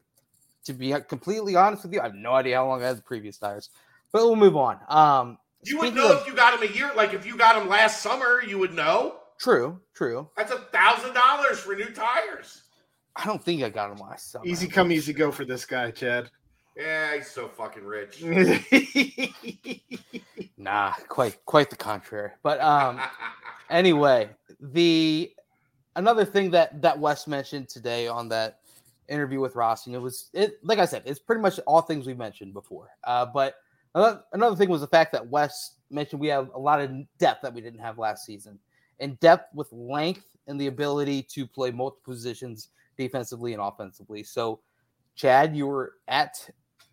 to 0.65 0.73
be 0.73 0.95
completely 1.09 1.57
honest 1.57 1.83
with 1.83 1.93
you, 1.93 2.01
I 2.01 2.05
have 2.05 2.15
no 2.15 2.33
idea 2.33 2.57
how 2.57 2.67
long 2.69 2.83
I 2.83 2.87
had 2.87 2.99
the 2.99 3.03
previous 3.03 3.37
tires. 3.39 3.71
But 4.13 4.23
we'll 4.25 4.37
move 4.37 4.57
on. 4.57 4.79
Um, 4.89 5.39
You 5.65 5.79
would 5.81 5.95
know 5.95 6.13
of- 6.13 6.21
if 6.23 6.27
you 6.27 6.35
got 6.35 6.59
them 6.59 6.69
a 6.69 6.73
year. 6.73 6.91
Like 6.97 7.13
if 7.15 7.27
you 7.27 7.37
got 7.37 7.59
them 7.59 7.69
last 7.69 8.01
summer, 8.03 8.43
you 8.47 8.59
would 8.59 8.73
know. 8.75 9.17
true, 9.39 9.81
true. 9.95 10.29
That's 10.37 10.53
a 10.53 10.59
thousand 10.73 11.15
dollars 11.15 11.59
for 11.59 11.75
new 11.75 11.91
tires. 11.93 12.63
I 13.17 13.25
don't 13.27 13.43
think 13.43 13.63
I 13.65 13.69
got 13.69 13.89
them 13.89 14.07
last 14.07 14.31
summer. 14.31 14.47
easy 14.47 14.69
come, 14.69 14.93
easy 14.93 15.13
go 15.13 15.33
for 15.33 15.45
this 15.45 15.65
guy, 15.65 15.91
Chad. 15.91 16.31
Yeah, 16.79 17.17
he's 17.17 17.31
so 17.31 17.49
fucking 17.49 17.85
rich. 17.85 18.23
Nah, 20.59 20.93
quite 21.09 21.45
quite 21.47 21.71
the 21.71 21.77
contrary. 21.77 22.33
But 22.43 22.61
um, 22.61 23.01
anyway, 23.71 24.29
the 24.61 25.33
another 25.95 26.25
thing 26.25 26.51
that 26.51 26.83
that 26.83 26.99
Wes 26.99 27.29
mentioned 27.29 27.69
today 27.69 28.09
on 28.09 28.29
that 28.31 28.59
interview 29.09 29.41
with 29.41 29.55
Ross, 29.55 29.87
and 29.87 29.95
it 29.95 30.01
was 30.01 30.31
it 30.35 30.59
like 30.65 30.81
I 30.81 30.85
said, 30.85 31.03
it's 31.07 31.21
pretty 31.21 31.41
much 31.41 31.61
all 31.67 31.81
things 31.81 32.07
we 32.07 32.15
mentioned 32.15 32.53
before. 32.55 32.91
Uh, 33.05 33.25
but 33.25 33.55
another, 33.95 34.25
another 34.33 34.57
thing 34.57 34.69
was 34.69 34.81
the 34.81 34.89
fact 34.89 35.13
that 35.13 35.29
Wes 35.29 35.77
mentioned 35.91 36.21
we 36.21 36.29
have 36.29 36.51
a 36.55 36.59
lot 36.59 36.81
of 36.81 36.91
depth 37.19 37.43
that 37.43 37.55
we 37.55 37.61
didn't 37.61 37.81
have 37.81 37.97
last 37.97 38.27
season, 38.27 38.59
and 38.99 39.19
depth 39.21 39.55
with 39.55 39.73
length 39.73 40.27
and 40.49 40.61
the 40.61 40.67
ability 40.67 41.23
to 41.23 41.47
play 41.47 41.71
multiple 41.71 42.13
positions 42.13 42.71
defensively 42.97 43.53
and 43.53 43.63
offensively. 43.63 44.25
So, 44.25 44.59
Chad, 45.15 45.57
you 45.57 45.69
were 45.69 45.93
at 46.09 46.51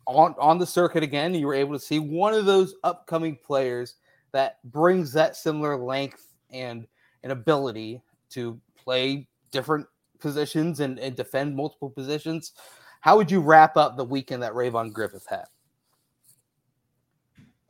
on 0.07 0.35
on 0.39 0.57
the 0.57 0.65
circuit 0.65 1.03
again. 1.03 1.33
You 1.33 1.47
were 1.47 1.53
able 1.53 1.73
to 1.73 1.79
see 1.79 1.99
one 1.99 2.33
of 2.33 2.45
those 2.45 2.75
upcoming 2.83 3.37
players 3.43 3.95
that 4.31 4.59
brings 4.65 5.13
that 5.13 5.35
similar 5.35 5.77
length 5.77 6.33
and 6.51 6.87
an 7.23 7.31
ability 7.31 8.01
to 8.31 8.59
play 8.75 9.27
different 9.51 9.87
positions 10.19 10.79
and, 10.79 10.99
and 10.99 11.15
defend 11.15 11.55
multiple 11.55 11.89
positions. 11.89 12.53
How 13.01 13.17
would 13.17 13.29
you 13.29 13.39
wrap 13.39 13.77
up 13.77 13.97
the 13.97 14.03
weekend 14.03 14.43
that 14.43 14.53
Rayvon 14.53 14.91
Griffith 14.91 15.25
had? 15.29 15.45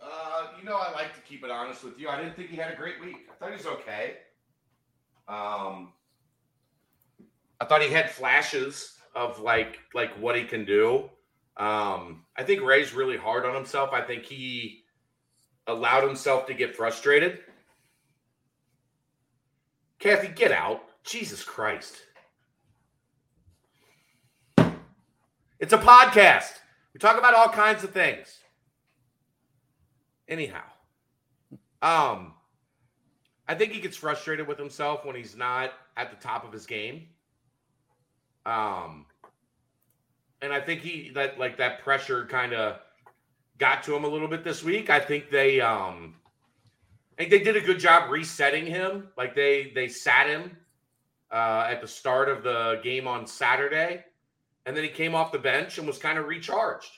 Uh, 0.01 0.47
you 0.57 0.65
know, 0.65 0.77
I 0.77 0.91
like 0.93 1.13
to 1.15 1.21
keep 1.21 1.43
it 1.43 1.51
honest 1.51 1.83
with 1.83 1.99
you. 1.99 2.09
I 2.09 2.17
didn't 2.17 2.35
think 2.35 2.49
he 2.49 2.55
had 2.55 2.71
a 2.71 2.75
great 2.75 3.01
week. 3.03 3.27
I 3.31 3.35
thought 3.35 3.49
he 3.49 3.57
was 3.57 3.65
okay. 3.65 4.17
Um, 5.27 5.93
I 7.59 7.65
thought 7.65 7.81
he 7.81 7.89
had 7.89 8.11
flashes 8.11 8.97
of 9.15 9.39
like 9.39 9.79
like 9.93 10.11
what 10.19 10.35
he 10.35 10.43
can 10.43 10.65
do. 10.65 11.09
Um, 11.57 12.25
I 12.35 12.43
think 12.43 12.61
Ray's 12.61 12.93
really 12.93 13.17
hard 13.17 13.45
on 13.45 13.55
himself. 13.55 13.91
I 13.93 14.01
think 14.01 14.23
he 14.23 14.83
allowed 15.67 16.05
himself 16.05 16.45
to 16.47 16.53
get 16.53 16.75
frustrated. 16.75 17.39
Kathy, 19.99 20.27
get 20.27 20.51
out! 20.51 20.83
Jesus 21.03 21.43
Christ! 21.43 21.95
It's 25.59 25.73
a 25.73 25.77
podcast. 25.77 26.51
We 26.93 26.99
talk 26.99 27.17
about 27.17 27.33
all 27.33 27.49
kinds 27.49 27.83
of 27.83 27.91
things. 27.91 28.39
Anyhow, 30.27 30.63
um, 31.81 32.33
I 33.47 33.55
think 33.55 33.71
he 33.71 33.79
gets 33.79 33.95
frustrated 33.95 34.47
with 34.47 34.57
himself 34.57 35.05
when 35.05 35.15
he's 35.15 35.35
not 35.35 35.71
at 35.95 36.09
the 36.09 36.17
top 36.17 36.45
of 36.45 36.51
his 36.51 36.65
game. 36.65 37.07
Um, 38.45 39.05
and 40.41 40.53
I 40.53 40.59
think 40.59 40.81
he 40.81 41.11
that 41.15 41.39
like 41.39 41.57
that 41.57 41.83
pressure 41.83 42.25
kind 42.25 42.53
of 42.53 42.79
got 43.57 43.83
to 43.83 43.95
him 43.95 44.03
a 44.03 44.07
little 44.07 44.27
bit 44.27 44.43
this 44.43 44.63
week. 44.63 44.89
I 44.89 44.99
think 44.99 45.29
they 45.29 45.61
um, 45.61 46.15
I 47.13 47.23
think 47.23 47.31
they 47.31 47.39
did 47.39 47.55
a 47.55 47.61
good 47.61 47.79
job 47.79 48.09
resetting 48.11 48.65
him. 48.65 49.09
Like 49.17 49.35
they 49.35 49.71
they 49.73 49.87
sat 49.87 50.27
him 50.27 50.57
uh, 51.31 51.67
at 51.69 51.81
the 51.81 51.87
start 51.87 52.29
of 52.29 52.43
the 52.43 52.79
game 52.83 53.07
on 53.07 53.25
Saturday, 53.25 54.03
and 54.65 54.75
then 54.75 54.83
he 54.83 54.89
came 54.89 55.15
off 55.15 55.31
the 55.31 55.39
bench 55.39 55.77
and 55.77 55.87
was 55.87 55.97
kind 55.97 56.17
of 56.17 56.27
recharged 56.27 56.91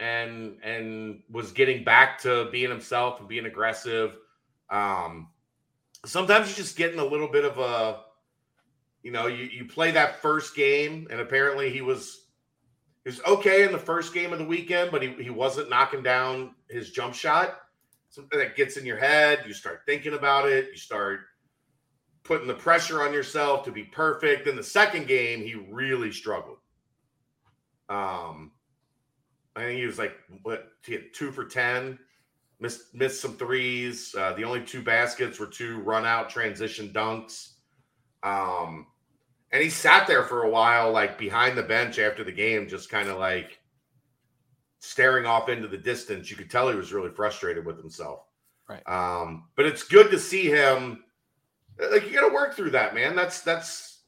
and 0.00 0.56
and 0.62 1.22
was 1.30 1.52
getting 1.52 1.84
back 1.84 2.20
to 2.22 2.48
being 2.50 2.70
himself 2.70 3.20
and 3.20 3.28
being 3.28 3.46
aggressive. 3.46 4.16
Um, 4.70 5.28
sometimes 6.04 6.48
you're 6.48 6.56
just 6.56 6.76
getting 6.76 6.98
a 6.98 7.04
little 7.04 7.28
bit 7.28 7.44
of 7.44 7.58
a, 7.58 8.00
you 9.04 9.12
know, 9.12 9.26
you, 9.26 9.44
you 9.44 9.66
play 9.66 9.90
that 9.92 10.20
first 10.20 10.56
game, 10.56 11.06
and 11.10 11.20
apparently 11.20 11.70
he 11.70 11.82
was 11.82 12.24
he 13.04 13.10
was 13.10 13.20
okay 13.26 13.64
in 13.64 13.70
the 13.70 13.78
first 13.78 14.14
game 14.14 14.32
of 14.32 14.38
the 14.38 14.44
weekend, 14.46 14.90
but 14.90 15.02
he, 15.02 15.12
he 15.22 15.28
wasn't 15.28 15.68
knocking 15.68 16.02
down 16.02 16.54
his 16.70 16.90
jump 16.90 17.14
shot. 17.14 17.60
Something 18.08 18.38
that 18.38 18.56
gets 18.56 18.78
in 18.78 18.86
your 18.86 18.96
head, 18.96 19.44
you 19.46 19.52
start 19.52 19.82
thinking 19.86 20.14
about 20.14 20.48
it, 20.48 20.70
you 20.70 20.78
start 20.78 21.20
putting 22.22 22.48
the 22.48 22.54
pressure 22.54 23.02
on 23.02 23.12
yourself 23.12 23.62
to 23.66 23.72
be 23.72 23.84
perfect. 23.84 24.46
In 24.46 24.56
the 24.56 24.62
second 24.62 25.06
game, 25.06 25.42
he 25.42 25.54
really 25.54 26.10
struggled. 26.10 26.56
Um, 27.90 28.52
I 29.54 29.64
think 29.64 29.78
he 29.78 29.86
was 29.86 29.98
like 29.98 30.14
what 30.42 30.68
two 30.82 31.30
for 31.30 31.44
ten, 31.44 31.98
missed 32.58 32.94
missed 32.94 33.20
some 33.20 33.36
threes. 33.36 34.14
Uh, 34.16 34.32
the 34.32 34.44
only 34.44 34.62
two 34.62 34.80
baskets 34.80 35.38
were 35.38 35.46
two 35.46 35.80
run 35.80 36.06
out 36.06 36.30
transition 36.30 36.88
dunks. 36.88 37.50
Um, 38.22 38.86
and 39.54 39.62
he 39.62 39.70
sat 39.70 40.08
there 40.08 40.24
for 40.24 40.42
a 40.42 40.50
while, 40.50 40.90
like 40.90 41.16
behind 41.16 41.56
the 41.56 41.62
bench 41.62 42.00
after 42.00 42.24
the 42.24 42.32
game, 42.32 42.66
just 42.68 42.90
kind 42.90 43.08
of 43.08 43.20
like 43.20 43.60
staring 44.80 45.26
off 45.26 45.48
into 45.48 45.68
the 45.68 45.78
distance. 45.78 46.28
You 46.28 46.36
could 46.36 46.50
tell 46.50 46.68
he 46.68 46.74
was 46.74 46.92
really 46.92 47.10
frustrated 47.12 47.64
with 47.64 47.78
himself. 47.78 48.24
Right. 48.68 48.82
Um, 48.88 49.44
but 49.54 49.64
it's 49.64 49.84
good 49.84 50.10
to 50.10 50.18
see 50.18 50.48
him. 50.48 51.04
Like 51.78 52.04
you 52.04 52.12
got 52.12 52.26
to 52.26 52.34
work 52.34 52.54
through 52.56 52.70
that, 52.70 52.96
man. 52.96 53.14
That's 53.14 53.42
that's 53.42 54.00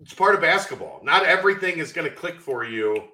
it's 0.00 0.14
part 0.14 0.34
of 0.34 0.40
basketball. 0.40 1.00
Not 1.04 1.26
everything 1.26 1.76
is 1.76 1.92
going 1.92 2.08
to 2.08 2.16
click 2.16 2.40
for 2.40 2.64
you, 2.64 3.08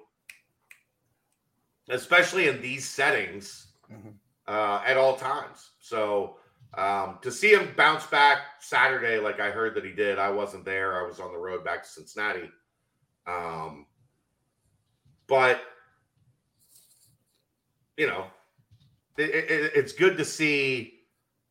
especially 1.89 2.47
in 2.47 2.61
these 2.61 2.87
settings 2.87 3.67
Mhm. 3.91 4.13
uh, 4.47 4.81
at 4.85 4.95
all 4.95 5.17
times. 5.17 5.71
So 5.79 6.39
um, 6.73 7.19
to 7.21 7.31
see 7.31 7.53
him 7.53 7.73
bounce 7.75 8.05
back 8.05 8.39
Saturday, 8.59 9.19
like 9.19 9.39
I 9.39 9.49
heard 9.49 9.75
that 9.75 9.85
he 9.85 9.91
did, 9.91 10.19
I 10.19 10.29
wasn't 10.29 10.65
there. 10.65 10.99
I 10.99 11.07
was 11.07 11.19
on 11.19 11.31
the 11.31 11.39
road 11.39 11.63
back 11.63 11.83
to 11.83 11.89
Cincinnati. 11.89 12.49
Um, 13.25 13.85
but 15.27 15.61
you 17.97 18.07
know, 18.07 18.25
it, 19.17 19.29
it, 19.29 19.71
it's 19.75 19.93
good 19.93 20.17
to 20.17 20.25
see 20.25 20.93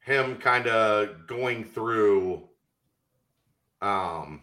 him 0.00 0.36
kind 0.36 0.68
of 0.68 1.26
going 1.26 1.64
through 1.64 2.48
um 3.82 4.40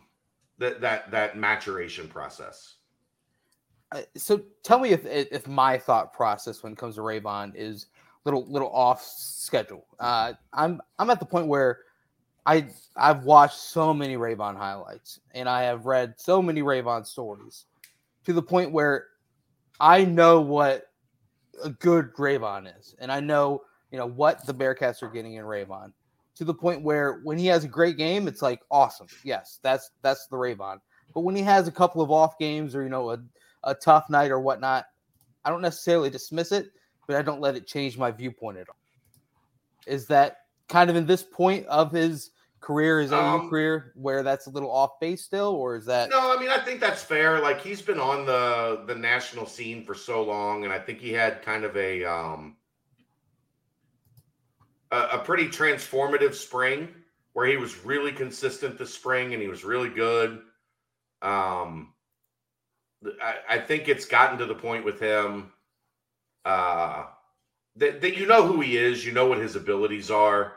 that 0.59 0.81
that 0.81 1.09
that 1.11 1.37
maturation 1.37 2.07
process. 2.07 2.75
Uh, 3.91 4.01
so 4.15 4.41
tell 4.63 4.79
me 4.79 4.89
if 4.89 5.05
if 5.05 5.47
my 5.47 5.77
thought 5.77 6.13
process 6.13 6.61
when 6.61 6.73
it 6.73 6.77
comes 6.77 6.95
to 6.95 7.01
Rayvon 7.01 7.53
is 7.55 7.87
little 8.25 8.45
little 8.47 8.69
off 8.69 9.01
schedule. 9.01 9.85
Uh, 9.99 10.33
I'm 10.53 10.81
I'm 10.99 11.09
at 11.09 11.19
the 11.19 11.25
point 11.25 11.47
where 11.47 11.79
I 12.45 12.67
I've 12.95 13.23
watched 13.23 13.57
so 13.57 13.93
many 13.93 14.15
Rayvon 14.15 14.55
highlights 14.55 15.19
and 15.33 15.47
I 15.47 15.63
have 15.63 15.85
read 15.85 16.15
so 16.17 16.41
many 16.41 16.61
Rayvon 16.61 17.05
stories 17.05 17.65
to 18.25 18.33
the 18.33 18.41
point 18.41 18.71
where 18.71 19.07
I 19.79 20.05
know 20.05 20.41
what 20.41 20.87
a 21.63 21.69
good 21.69 22.13
Rayvon 22.13 22.71
is, 22.79 22.95
and 22.99 23.11
I 23.11 23.19
know 23.19 23.61
you 23.91 23.97
know 23.97 24.07
what 24.07 24.45
the 24.45 24.53
Bearcats 24.53 25.03
are 25.03 25.09
getting 25.09 25.33
in 25.35 25.45
Rayvon. 25.45 25.93
To 26.37 26.45
the 26.45 26.53
point 26.53 26.81
where 26.81 27.21
when 27.23 27.37
he 27.37 27.45
has 27.47 27.63
a 27.63 27.67
great 27.67 27.95
game, 27.95 28.27
it's 28.27 28.41
like 28.41 28.61
awesome. 28.71 29.07
Yes, 29.23 29.59
that's 29.61 29.91
that's 30.01 30.27
the 30.27 30.37
Rayvon. 30.37 30.79
But 31.13 31.21
when 31.21 31.35
he 31.35 31.43
has 31.43 31.67
a 31.67 31.71
couple 31.71 32.01
of 32.01 32.11
off 32.11 32.39
games 32.39 32.75
or 32.75 32.83
you 32.83 32.89
know 32.89 33.11
a, 33.11 33.19
a 33.63 33.75
tough 33.75 34.09
night 34.09 34.31
or 34.31 34.39
whatnot, 34.39 34.85
I 35.45 35.49
don't 35.49 35.61
necessarily 35.61 36.09
dismiss 36.09 36.51
it, 36.51 36.67
but 37.07 37.15
I 37.15 37.21
don't 37.21 37.41
let 37.41 37.55
it 37.55 37.67
change 37.67 37.97
my 37.97 38.11
viewpoint 38.11 38.57
at 38.57 38.69
all. 38.69 38.75
Is 39.85 40.07
that 40.07 40.38
kind 40.69 40.89
of 40.89 40.95
in 40.95 41.05
this 41.05 41.23
point 41.23 41.65
of 41.67 41.91
his 41.91 42.31
career, 42.61 43.01
his 43.01 43.11
Um, 43.11 43.49
career, 43.49 43.91
where 43.95 44.23
that's 44.23 44.47
a 44.47 44.49
little 44.49 44.71
off 44.71 44.99
base 45.01 45.23
still, 45.23 45.49
or 45.49 45.75
is 45.75 45.85
that 45.85 46.09
No, 46.09 46.35
I 46.35 46.39
mean 46.39 46.49
I 46.49 46.59
think 46.59 46.80
that's 46.80 47.03
fair. 47.03 47.39
Like 47.41 47.59
he's 47.61 47.81
been 47.81 47.99
on 47.99 48.25
the 48.25 48.84
the 48.88 48.95
national 48.95 49.45
scene 49.45 49.84
for 49.84 49.93
so 49.93 50.23
long, 50.23 50.63
and 50.63 50.71
I 50.71 50.80
think 50.80 50.99
he 50.99 51.11
had 51.11 51.41
kind 51.41 51.65
of 51.65 51.75
a 51.75 52.05
um 52.05 52.55
a, 54.91 54.99
a 55.13 55.19
pretty 55.19 55.47
transformative 55.47 56.34
spring 56.34 56.88
where 57.34 57.47
he 57.47 57.57
was 57.57 57.84
really 57.84 58.11
consistent 58.11 58.77
this 58.77 58.93
spring 58.93 59.34
and 59.34 59.41
he 59.41 59.47
was 59.49 59.65
really 59.65 59.89
good. 59.89 60.43
Um, 61.21 61.93
I, 63.21 63.35
I 63.49 63.59
think 63.59 63.88
it's 63.89 64.05
gotten 64.05 64.38
to 64.38 64.45
the 64.45 64.55
point 64.55 64.85
with 64.85 64.99
him 64.99 65.51
uh, 66.45 67.05
that, 67.75 68.01
that 68.01 68.17
you 68.17 68.25
know 68.25 68.45
who 68.45 68.61
he 68.61 68.77
is, 68.77 69.05
you 69.05 69.11
know 69.11 69.25
what 69.27 69.37
his 69.39 69.55
abilities 69.55 70.11
are, 70.11 70.53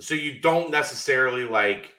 so 0.00 0.14
you 0.14 0.40
don't 0.40 0.70
necessarily 0.70 1.44
like 1.44 1.94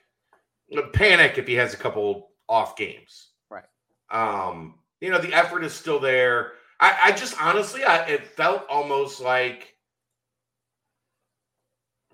panic 0.93 1.37
if 1.37 1.47
he 1.47 1.55
has 1.55 1.73
a 1.73 1.77
couple 1.77 2.29
off 2.47 2.75
games. 2.75 3.29
Right. 3.49 3.63
Um, 4.09 4.75
you 5.01 5.09
know, 5.11 5.19
the 5.19 5.33
effort 5.33 5.63
is 5.63 5.73
still 5.73 5.99
there. 5.99 6.53
I, 6.79 6.97
I 7.05 7.11
just 7.11 7.39
honestly, 7.41 7.83
I, 7.83 8.05
it 8.05 8.25
felt 8.25 8.65
almost 8.69 9.19
like 9.21 9.75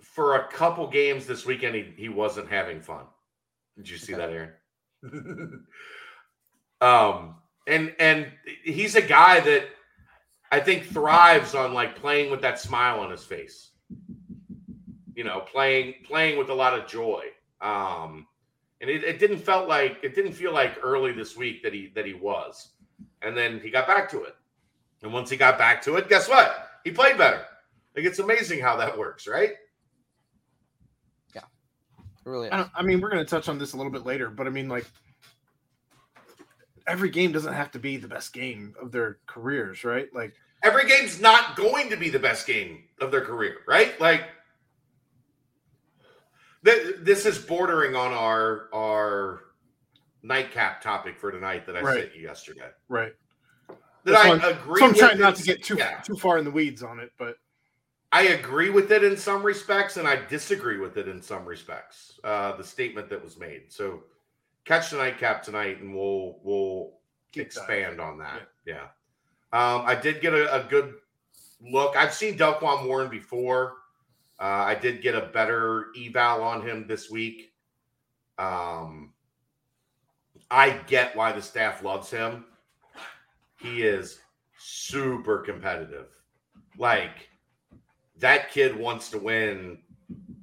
for 0.02 0.36
a 0.36 0.48
couple 0.48 0.88
games 0.88 1.26
this 1.26 1.46
weekend, 1.46 1.76
he, 1.76 1.94
he 1.98 2.10
wasn't 2.10 2.50
having 2.50 2.82
fun. 2.82 3.06
Did 3.78 3.90
you 3.90 3.98
see 3.98 4.14
Okay. 4.14 4.22
that, 4.22 4.30
Aaron? 4.32 5.66
um, 6.82 7.36
and 7.68 7.94
and 8.00 8.32
he's 8.64 8.96
a 8.96 9.02
guy 9.02 9.40
that 9.42 9.66
I 10.52 10.60
think 10.60 10.86
thrives 10.86 11.56
on 11.56 11.74
like 11.74 11.96
playing 11.96 12.32
with 12.32 12.42
that 12.42 12.60
smile 12.60 13.00
on 13.00 13.12
his 13.12 13.24
face. 13.24 13.72
You 15.16 15.24
know, 15.24 15.42
playing 15.42 15.96
playing 16.06 16.38
with 16.38 16.50
a 16.50 16.54
lot 16.54 16.78
of 16.78 16.88
joy. 16.88 17.26
Um, 17.62 18.28
and 18.82 18.90
it, 18.90 19.04
it 19.04 19.20
didn't 19.20 19.40
felt 19.40 19.68
like 19.68 19.98
it 20.04 20.16
didn't 20.16 20.34
feel 20.34 20.54
like 20.54 20.78
early 20.84 21.12
this 21.12 21.36
week 21.36 21.64
that 21.64 21.74
he 21.74 21.92
that 21.96 22.06
he 22.06 22.14
was. 22.14 22.70
And 23.22 23.36
then 23.36 23.60
he 23.60 23.70
got 23.70 23.88
back 23.88 24.10
to 24.12 24.24
it. 24.24 24.36
And 25.02 25.14
once 25.14 25.30
he 25.30 25.38
got 25.38 25.58
back 25.58 25.82
to 25.84 25.96
it, 25.96 26.10
guess 26.10 26.28
what? 26.28 26.70
He 26.84 26.92
played 26.92 27.18
better. 27.18 27.46
Like 27.96 28.06
it's 28.06 28.20
amazing 28.20 28.60
how 28.60 28.76
that 28.78 28.98
works, 28.98 29.28
right? 29.28 29.54
it 32.26 32.30
really? 32.30 32.50
I, 32.52 32.58
don't, 32.58 32.70
I 32.76 32.82
mean, 32.82 33.02
we're 33.02 33.10
going 33.10 33.24
to 33.24 33.30
touch 33.30 33.48
on 33.50 33.58
this 33.58 33.74
a 33.74 33.78
little 33.78 33.92
bit 33.92 34.06
later, 34.06 34.30
but 34.30 34.48
I 34.48 34.50
mean, 34.50 34.68
like, 34.68 34.86
every 36.88 37.10
game 37.10 37.32
doesn't 37.32 37.54
have 37.54 37.72
to 37.72 37.80
be 37.80 37.98
the 37.98 38.08
best 38.08 38.34
game 38.34 38.76
of 38.82 38.92
their 38.92 39.18
careers, 39.28 39.84
right? 39.84 40.14
Like, 40.14 40.34
Every 40.64 40.88
game's 40.88 41.20
not 41.22 41.56
going 41.56 41.90
to 41.92 41.96
be 41.98 42.10
the 42.10 42.18
best 42.20 42.48
game 42.48 42.86
of 43.00 43.12
their 43.12 43.22
career, 43.22 43.58
right? 43.68 44.00
Like 44.02 44.24
th- 46.64 46.96
this 47.02 47.26
is 47.26 47.38
bordering 47.38 47.96
on 47.96 48.12
our 48.14 48.70
our 48.74 49.42
nightcap 50.24 50.82
topic 50.82 51.18
for 51.20 51.32
tonight 51.32 51.66
that 51.68 51.78
I 51.78 51.82
Right. 51.82 52.02
sent 52.04 52.16
you 52.16 52.24
yesterday. 52.24 52.70
right. 52.90 53.14
That 53.70 53.78
That's 54.06 54.44
I 54.44 54.50
agree. 54.52 54.80
So 54.80 54.86
I'm 54.86 54.92
with 54.92 55.00
trying 55.00 55.20
not 55.20 55.36
to 55.36 55.44
get 55.44 55.64
too 55.64 55.76
yeah. 55.78 56.00
too 56.02 56.16
far 56.16 56.38
in 56.38 56.46
the 56.46 56.52
weeds 56.52 56.84
on 56.84 57.00
it, 57.00 57.12
but 57.18 57.38
I 58.12 58.24
agree 58.28 58.70
with 58.70 58.92
it 58.92 59.04
in 59.04 59.18
some 59.18 59.44
respects, 59.44 59.98
and 59.98 60.08
I 60.08 60.16
disagree 60.28 60.78
with 60.78 60.98
it 60.98 61.08
in 61.08 61.22
some 61.22 61.44
respects. 61.46 62.20
Uh, 62.24 62.56
the 62.56 62.64
statement 62.64 63.10
that 63.10 63.22
was 63.24 63.38
made. 63.38 63.72
So, 63.74 64.04
catch 64.66 64.90
the 64.90 64.98
nightcap 64.98 65.44
tonight, 65.44 65.80
and 65.82 65.96
we'll 65.96 66.40
we'll 66.44 66.94
keep 67.32 67.44
expand 67.44 68.02
on 68.02 68.18
that. 68.20 68.50
Yeah. 68.66 68.88
Um, 69.54 69.84
I 69.86 69.96
did 69.96 70.22
get 70.22 70.34
a, 70.34 70.54
a 70.54 70.68
good 70.68 70.96
look. 71.62 71.96
I've 71.96 72.14
seen 72.14 72.38
Delquan 72.38 72.88
Warren 72.88 73.10
before. 73.10 73.78
Uh, 74.40 74.66
I 74.68 74.76
did 74.76 75.02
get 75.02 75.16
a 75.16 75.28
better 75.28 75.88
eval 75.98 76.44
on 76.44 76.62
him 76.62 76.88
this 76.88 77.10
week. 77.10 77.54
Um, 78.38 79.14
I 80.52 80.72
get 80.88 81.16
why 81.16 81.32
the 81.32 81.42
staff 81.42 81.84
loves 81.84 82.12
him. 82.12 82.46
He 83.62 83.84
is 83.84 84.20
super 84.58 85.40
competitive. 85.40 86.08
Like 86.78 87.30
that 88.20 88.52
kid 88.52 88.76
wants 88.76 89.10
to 89.12 89.20
win, 89.20 89.78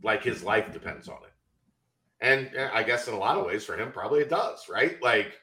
like 0.03 0.25
his 0.25 0.43
life 0.43 0.73
depends 0.73 1.09
on 1.09 1.19
it. 1.25 1.32
And 2.23 2.51
I 2.73 2.85
guess 2.85 3.09
in 3.09 3.15
a 3.15 3.19
lot 3.19 3.37
of 3.37 3.45
ways 3.45 3.65
for 3.65 3.77
him, 3.77 3.91
probably 3.91 4.21
it 4.21 4.31
does, 4.31 4.69
right? 4.69 5.03
Like, 5.03 5.41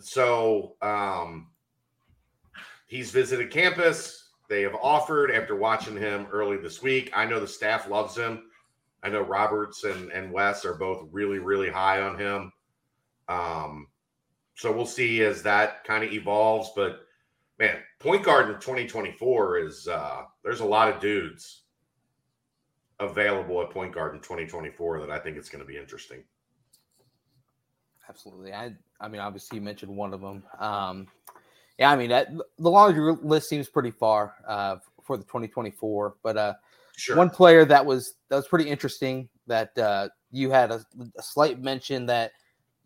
so 0.00 0.76
um, 0.80 1.48
he's 2.86 3.10
visited 3.10 3.50
campus. 3.50 4.30
They 4.48 4.62
have 4.62 4.74
offered 4.82 5.30
after 5.30 5.54
watching 5.54 5.98
him 5.98 6.26
early 6.32 6.56
this 6.56 6.82
week. 6.82 7.12
I 7.14 7.26
know 7.26 7.40
the 7.40 7.46
staff 7.46 7.90
loves 7.90 8.16
him. 8.16 8.44
I 9.02 9.10
know 9.10 9.20
Roberts 9.20 9.84
and, 9.84 10.10
and 10.12 10.32
Wes 10.32 10.64
are 10.64 10.74
both 10.74 11.06
really, 11.12 11.38
really 11.38 11.68
high 11.68 12.00
on 12.00 12.18
him. 12.18 12.52
Um, 13.28 13.88
so 14.54 14.72
we'll 14.72 14.86
see 14.86 15.22
as 15.22 15.42
that 15.42 15.84
kind 15.84 16.02
of 16.02 16.10
evolves. 16.10 16.70
But 16.74 17.00
man, 17.58 17.76
point 17.98 18.24
guard 18.24 18.48
in 18.48 18.54
2024 18.54 19.58
is 19.58 19.86
uh, 19.88 20.22
there's 20.42 20.60
a 20.60 20.64
lot 20.64 20.88
of 20.88 21.02
dudes 21.02 21.64
available 23.00 23.62
at 23.62 23.70
point 23.70 23.94
guard 23.94 24.14
in 24.14 24.20
2024 24.20 25.00
that 25.00 25.10
I 25.10 25.18
think 25.18 25.36
it's 25.36 25.48
going 25.48 25.62
to 25.62 25.68
be 25.68 25.76
interesting. 25.76 26.22
Absolutely. 28.08 28.52
I 28.52 28.74
I 29.00 29.08
mean, 29.08 29.20
obviously 29.20 29.56
you 29.56 29.62
mentioned 29.62 29.94
one 29.94 30.12
of 30.12 30.20
them. 30.20 30.42
Um, 30.58 31.06
yeah, 31.78 31.90
I 31.90 31.96
mean 31.96 32.10
that 32.10 32.28
the 32.58 32.70
laundry 32.70 33.14
list 33.22 33.48
seems 33.48 33.68
pretty 33.68 33.90
far 33.90 34.34
uh, 34.46 34.76
for 35.04 35.16
the 35.16 35.24
2024, 35.24 36.16
but 36.22 36.36
uh, 36.36 36.54
Sure. 36.96 37.16
one 37.16 37.30
player 37.30 37.64
that 37.64 37.84
was 37.86 38.14
that 38.28 38.34
was 38.34 38.48
pretty 38.48 38.68
interesting 38.68 39.28
that 39.46 39.76
uh, 39.78 40.08
you 40.32 40.50
had 40.50 40.72
a, 40.72 40.84
a 41.16 41.22
slight 41.22 41.62
mention 41.62 42.06
that 42.06 42.32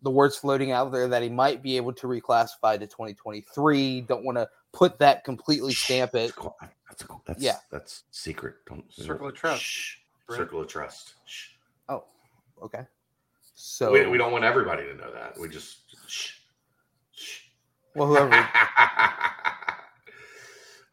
the 0.03 0.11
words 0.11 0.35
floating 0.35 0.71
out 0.71 0.91
there 0.91 1.07
that 1.07 1.23
he 1.23 1.29
might 1.29 1.63
be 1.63 1.77
able 1.77 1.93
to 1.93 2.05
reclassify 2.05 2.77
to 2.77 2.85
2023. 2.85 4.01
Don't 4.01 4.23
want 4.23 4.37
to 4.37 4.47
put 4.71 4.99
that 4.99 5.23
completely 5.23 5.73
stamp 5.73 6.13
it. 6.13 6.27
That's 6.27 6.31
cool. 6.33 6.55
That's 6.87 7.03
cool. 7.03 7.23
That's 7.25 7.41
Yeah. 7.41 7.55
That's 7.71 8.03
secret. 8.11 8.55
Don't 8.67 8.85
Circle 8.93 9.29
of 9.29 9.33
trust, 9.33 9.63
Shh. 9.63 9.95
Brent. 10.27 10.39
Circle 10.41 10.61
of 10.61 10.67
trust. 10.67 11.13
Shh. 11.25 11.49
Oh, 11.89 12.03
okay. 12.61 12.85
So 13.55 13.91
we, 13.91 14.05
we 14.07 14.17
don't 14.17 14.31
want 14.31 14.43
everybody 14.43 14.83
to 14.83 14.93
know 14.95 15.11
that. 15.13 15.37
We 15.39 15.47
just 15.49 15.77
shh. 16.07 16.31
Shh. 17.13 17.41
well, 17.95 18.07
whoever 18.07 18.29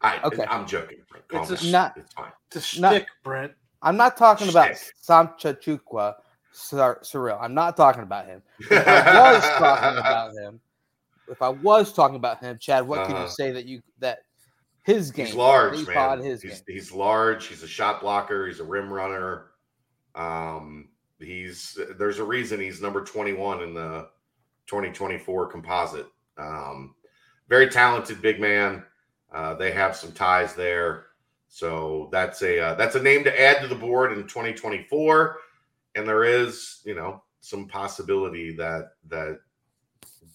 I, 0.03 0.19
Okay. 0.23 0.45
I'm 0.49 0.65
joking. 0.65 0.97
Calm 1.27 1.43
It's 1.43 1.51
a 1.61 1.63
down. 1.63 1.71
not- 1.71 1.97
It's 1.97 2.13
fine. 2.13 2.31
It's 2.53 2.77
a 2.77 2.81
Not- 2.81 2.93
shtick, 2.93 3.07
Brent. 3.23 3.53
I'm 3.83 3.97
not 3.97 4.17
talking 4.17 4.49
about 4.49 4.75
Shtick. 4.77 4.93
Somtochukwu 5.07 6.13
Cyril. 6.51 7.37
I'm 7.41 7.53
not 7.53 7.77
talking 7.77 8.03
about 8.03 8.25
him. 8.27 8.41
If 8.59 8.71
I 8.87 9.31
was 9.33 9.43
talking 9.57 9.97
about 9.99 10.31
him, 10.33 10.59
if 11.29 11.41
I 11.41 11.49
was 11.49 11.93
talking 11.93 12.15
about 12.15 12.39
him, 12.41 12.57
Chad, 12.59 12.87
what 12.87 13.05
can 13.05 13.15
Uh-huh. 13.15 13.23
you 13.25 13.29
say 13.29 13.51
that 13.51 13.65
you 13.65 13.81
that 13.99 14.19
his 14.83 15.11
game? 15.11 15.27
He's 15.27 15.35
large, 15.35 15.87
man. 15.87 16.23
he's, 16.23 16.41
game. 16.41 16.53
he's 16.67 16.91
large. 16.91 17.47
He's 17.47 17.63
a 17.63 17.67
shot 17.67 18.01
blocker. 18.01 18.47
He's 18.47 18.59
a 18.59 18.63
rim 18.63 18.91
runner. 18.91 19.47
Um, 20.15 20.89
he's 21.19 21.77
there's 21.97 22.19
a 22.19 22.23
reason 22.23 22.59
he's 22.59 22.81
number 22.81 23.03
21 23.03 23.61
in 23.61 23.73
the 23.73 24.09
2024 24.67 25.47
composite. 25.47 26.07
Um, 26.37 26.95
very 27.47 27.69
talented 27.69 28.21
big 28.21 28.39
man. 28.39 28.83
Uh, 29.33 29.53
they 29.53 29.71
have 29.71 29.95
some 29.95 30.11
ties 30.11 30.55
there, 30.55 31.07
so 31.47 32.09
that's 32.11 32.41
a 32.41 32.59
uh, 32.59 32.75
that's 32.75 32.95
a 32.95 33.01
name 33.01 33.23
to 33.23 33.41
add 33.41 33.61
to 33.61 33.67
the 33.67 33.75
board 33.75 34.11
in 34.11 34.23
2024. 34.23 35.37
And 35.95 36.07
there 36.07 36.23
is, 36.23 36.81
you 36.85 36.95
know, 36.95 37.21
some 37.41 37.67
possibility 37.67 38.55
that 38.55 38.93
that 39.07 39.39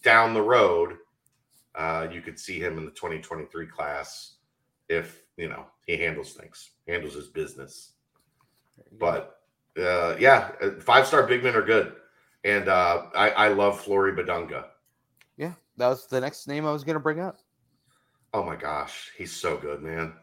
down 0.03 0.33
the 0.33 0.41
road, 0.41 0.97
uh, 1.75 2.07
you 2.11 2.21
could 2.21 2.39
see 2.39 2.59
him 2.59 2.77
in 2.77 2.85
the 2.85 2.91
2023 2.91 3.67
class 3.67 4.36
if 4.89 5.23
you 5.37 5.49
know 5.49 5.65
he 5.85 5.97
handles 5.97 6.33
things, 6.33 6.71
handles 6.87 7.13
his 7.15 7.27
business. 7.27 7.93
But 8.99 9.39
uh, 9.77 10.15
yeah, 10.19 10.51
five 10.79 11.07
star 11.07 11.23
big 11.23 11.43
men 11.43 11.55
are 11.55 11.61
good, 11.61 11.95
and 12.43 12.67
uh, 12.67 13.07
I, 13.15 13.29
I 13.31 13.47
love 13.49 13.79
Flory 13.81 14.13
Bidunga. 14.13 14.65
yeah, 15.37 15.53
that 15.77 15.87
was 15.87 16.07
the 16.07 16.21
next 16.21 16.47
name 16.47 16.65
I 16.65 16.71
was 16.71 16.83
going 16.83 16.95
to 16.95 16.99
bring 16.99 17.19
up. 17.19 17.39
Oh 18.33 18.43
my 18.43 18.55
gosh, 18.55 19.11
he's 19.17 19.31
so 19.31 19.57
good, 19.57 19.81
man. 19.81 20.13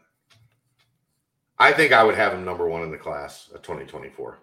I 1.57 1.71
think 1.71 1.93
I 1.93 2.03
would 2.03 2.15
have 2.15 2.33
him 2.33 2.43
number 2.43 2.67
one 2.67 2.83
in 2.83 2.91
the 2.91 2.97
class 2.97 3.49
of 3.53 3.61
2024. 3.61 4.39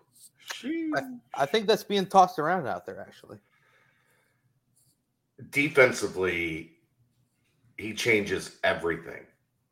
I 1.34 1.46
think 1.46 1.66
that's 1.66 1.84
being 1.84 2.06
tossed 2.06 2.38
around 2.38 2.66
out 2.66 2.86
there, 2.86 3.00
actually. 3.00 3.38
Defensively, 5.50 6.72
he 7.76 7.94
changes 7.94 8.58
everything. 8.64 9.22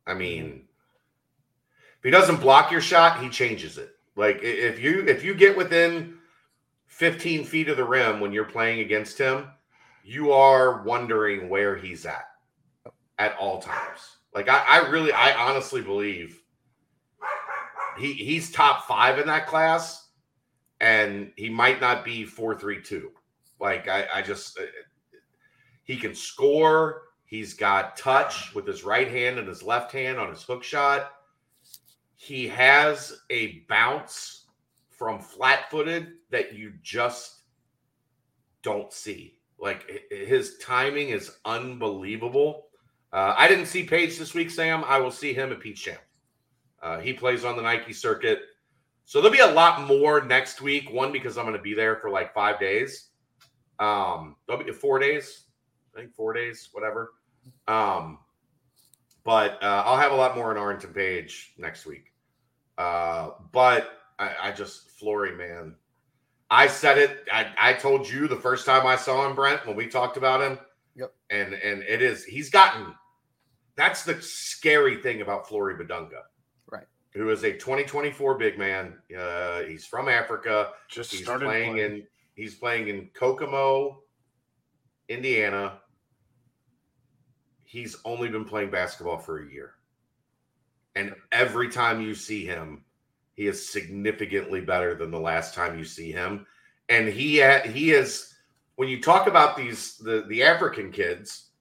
I 0.07 0.13
mean, 0.13 0.63
if 1.97 2.03
he 2.03 2.09
doesn't 2.09 2.41
block 2.41 2.71
your 2.71 2.81
shot, 2.81 3.21
he 3.21 3.29
changes 3.29 3.77
it. 3.77 3.95
Like 4.15 4.39
if 4.41 4.79
you 4.79 5.05
if 5.07 5.23
you 5.23 5.33
get 5.33 5.55
within 5.55 6.17
15 6.87 7.45
feet 7.45 7.69
of 7.69 7.77
the 7.77 7.83
rim 7.83 8.19
when 8.19 8.31
you're 8.33 8.43
playing 8.43 8.81
against 8.81 9.17
him, 9.17 9.47
you 10.03 10.31
are 10.31 10.83
wondering 10.83 11.49
where 11.49 11.75
he's 11.75 12.05
at 12.05 12.25
at 13.17 13.35
all 13.37 13.61
times. 13.61 14.17
Like 14.33 14.49
I, 14.49 14.63
I 14.67 14.89
really, 14.89 15.11
I 15.11 15.33
honestly 15.33 15.81
believe 15.81 16.41
he 17.97 18.13
he's 18.13 18.51
top 18.51 18.87
five 18.87 19.19
in 19.19 19.27
that 19.27 19.47
class, 19.47 20.09
and 20.79 21.31
he 21.35 21.49
might 21.49 21.81
not 21.81 22.03
be 22.03 22.25
four 22.25 22.55
three 22.55 22.81
two. 22.81 23.11
Like 23.59 23.87
I, 23.87 24.07
I 24.13 24.21
just 24.21 24.57
uh, 24.59 24.63
he 25.83 25.97
can 25.97 26.15
score. 26.15 27.03
He's 27.31 27.53
got 27.53 27.95
touch 27.95 28.53
with 28.53 28.67
his 28.67 28.83
right 28.83 29.07
hand 29.07 29.39
and 29.39 29.47
his 29.47 29.63
left 29.63 29.93
hand 29.93 30.19
on 30.19 30.29
his 30.29 30.43
hook 30.43 30.65
shot. 30.65 31.13
He 32.17 32.45
has 32.49 33.21
a 33.29 33.63
bounce 33.69 34.47
from 34.89 35.21
flat 35.21 35.71
footed 35.71 36.09
that 36.29 36.53
you 36.53 36.73
just 36.83 37.43
don't 38.63 38.91
see. 38.91 39.39
Like 39.57 39.89
his 40.11 40.57
timing 40.57 41.07
is 41.07 41.37
unbelievable. 41.45 42.65
Uh, 43.13 43.33
I 43.37 43.47
didn't 43.47 43.67
see 43.67 43.83
Page 43.83 44.17
this 44.17 44.33
week, 44.33 44.51
Sam. 44.51 44.83
I 44.85 44.97
will 44.97 45.09
see 45.09 45.33
him 45.33 45.53
at 45.53 45.61
Peach 45.61 45.85
Jam. 45.85 45.99
Uh, 46.83 46.99
he 46.99 47.13
plays 47.13 47.45
on 47.45 47.55
the 47.55 47.61
Nike 47.61 47.93
circuit. 47.93 48.41
So 49.05 49.21
there'll 49.21 49.31
be 49.31 49.39
a 49.39 49.53
lot 49.53 49.87
more 49.87 50.21
next 50.21 50.59
week. 50.59 50.91
One, 50.91 51.13
because 51.13 51.37
I'm 51.37 51.45
going 51.45 51.55
to 51.55 51.63
be 51.63 51.73
there 51.73 51.95
for 51.95 52.09
like 52.09 52.33
five 52.33 52.59
days. 52.59 53.11
Um, 53.79 54.35
there'll 54.45 54.61
be 54.61 54.71
four 54.73 54.99
days, 54.99 55.45
I 55.95 56.01
think 56.01 56.13
four 56.13 56.33
days, 56.33 56.67
whatever. 56.73 57.13
Um, 57.67 58.19
but 59.23 59.61
uh, 59.61 59.83
I'll 59.85 59.97
have 59.97 60.11
a 60.11 60.15
lot 60.15 60.35
more 60.35 60.51
on 60.51 60.57
Arlington 60.57 60.93
Page 60.93 61.53
next 61.57 61.85
week. 61.85 62.11
Uh, 62.77 63.31
but 63.51 63.91
I, 64.17 64.35
I 64.43 64.51
just 64.51 64.89
Flory, 64.91 65.35
man. 65.35 65.75
I 66.49 66.67
said 66.67 66.97
it. 66.97 67.25
I, 67.31 67.47
I 67.57 67.73
told 67.73 68.09
you 68.09 68.27
the 68.27 68.35
first 68.35 68.65
time 68.65 68.85
I 68.85 68.95
saw 68.95 69.27
him, 69.27 69.35
Brent, 69.35 69.65
when 69.65 69.75
we 69.75 69.87
talked 69.87 70.17
about 70.17 70.41
him. 70.41 70.59
Yep. 70.95 71.13
And 71.29 71.53
and 71.53 71.83
it 71.83 72.01
is 72.01 72.23
he's 72.25 72.49
gotten. 72.49 72.93
That's 73.77 74.03
the 74.03 74.21
scary 74.21 74.97
thing 74.97 75.21
about 75.21 75.47
Flory 75.47 75.75
Bidunga, 75.75 76.21
Right. 76.69 76.85
Who 77.13 77.29
is 77.29 77.43
a 77.43 77.53
2024 77.53 78.37
big 78.37 78.59
man. 78.59 78.95
Uh, 79.17 79.61
he's 79.61 79.85
from 79.85 80.09
Africa. 80.09 80.71
Just 80.89 81.11
He's 81.11 81.23
started 81.23 81.45
playing 81.45 81.73
playing. 81.75 81.91
in 81.93 82.07
he's 82.35 82.55
playing 82.55 82.89
in 82.89 83.09
Kokomo, 83.13 84.03
Indiana. 85.07 85.79
He's 87.71 87.95
only 88.03 88.27
been 88.27 88.43
playing 88.43 88.69
basketball 88.69 89.17
for 89.17 89.39
a 89.39 89.49
year. 89.49 89.75
And 90.97 91.15
every 91.31 91.69
time 91.69 92.01
you 92.01 92.13
see 92.13 92.45
him, 92.45 92.83
he 93.33 93.47
is 93.47 93.69
significantly 93.69 94.59
better 94.59 94.93
than 94.93 95.09
the 95.09 95.17
last 95.17 95.53
time 95.53 95.79
you 95.79 95.85
see 95.85 96.11
him. 96.11 96.45
And 96.89 97.07
he 97.07 97.35
he 97.69 97.91
is 97.91 98.35
when 98.75 98.89
you 98.89 99.01
talk 99.01 99.27
about 99.27 99.55
these 99.55 99.95
the 99.99 100.25
the 100.27 100.43
African 100.43 100.91
kids, 100.91 101.51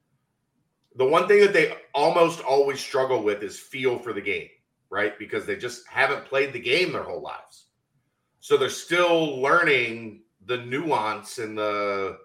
the 0.97 1.07
one 1.07 1.29
thing 1.29 1.43
that 1.43 1.53
they 1.53 1.77
almost 1.95 2.41
always 2.41 2.81
struggle 2.81 3.23
with 3.23 3.45
is 3.45 3.57
feel 3.57 3.97
for 3.97 4.13
the 4.13 4.21
game, 4.21 4.49
right? 4.91 5.17
Because 5.17 5.47
they 5.47 5.55
just 5.55 5.87
haven't 5.87 6.25
played 6.25 6.53
the 6.53 6.59
game 6.59 6.91
their 6.91 7.05
whole 7.05 7.23
lives. 7.23 7.67
So 8.41 8.57
they're 8.57 8.69
still 8.69 9.41
learning 9.41 10.23
the 10.47 10.57
nuance 10.57 11.39
and 11.39 11.57
the 11.57 12.19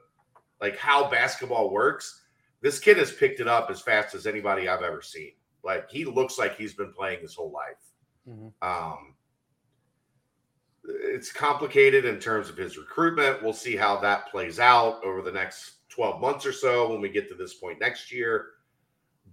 like 0.60 0.76
how 0.76 1.08
basketball 1.08 1.70
works. 1.70 2.24
This 2.66 2.80
kid 2.80 2.98
has 2.98 3.12
picked 3.12 3.40
it 3.40 3.48
up 3.48 3.70
as 3.70 3.80
fast 3.80 4.16
as 4.16 4.26
anybody 4.26 4.68
I've 4.68 4.82
ever 4.82 5.00
seen. 5.00 5.34
Like 5.64 5.88
he 5.88 6.04
looks 6.04 6.40
like 6.40 6.58
he's 6.58 6.74
been 6.74 6.92
playing 6.92 7.22
his 7.22 7.36
whole 7.36 7.52
life. 7.52 7.94
Mhm. 8.28 8.54
Um, 8.64 9.16
it's 10.84 11.32
complicated 11.32 12.06
in 12.06 12.20
terms 12.20 12.50
of 12.50 12.58
his 12.58 12.76
recruitment. 12.76 13.44
We'll 13.44 13.54
see 13.54 13.76
how 13.76 13.98
that 13.98 14.32
plays 14.32 14.60
out 14.60 15.04
over 15.04 15.22
the 15.22 15.32
next 15.32 15.88
12 15.90 16.20
months 16.20 16.44
or 16.44 16.52
so 16.52 16.90
when 16.90 17.02
we 17.02 17.10
get 17.10 17.30
to 17.30 17.36
this 17.36 17.54
point 17.54 17.80
next 17.80 18.12
year. 18.12 18.54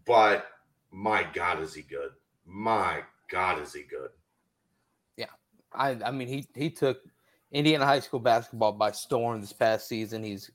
But 0.05 0.49
my 0.91 1.23
God, 1.23 1.63
is 1.63 1.73
he 1.73 1.81
good? 1.81 2.11
My 2.45 3.03
God, 3.31 3.63
is 3.63 3.73
he 3.73 3.85
good? 3.85 4.11
Yeah. 5.17 5.31
I 5.73 5.93
I 6.05 6.11
mean 6.11 6.29
he 6.29 6.47
he 6.55 6.69
took 6.69 7.01
Indiana 7.51 7.87
high 7.87 8.01
school 8.01 8.21
basketball 8.21 8.73
by 8.73 8.91
storm 8.91 9.41
this 9.41 9.55
past 9.55 9.89
season. 9.89 10.23
He's 10.23 10.51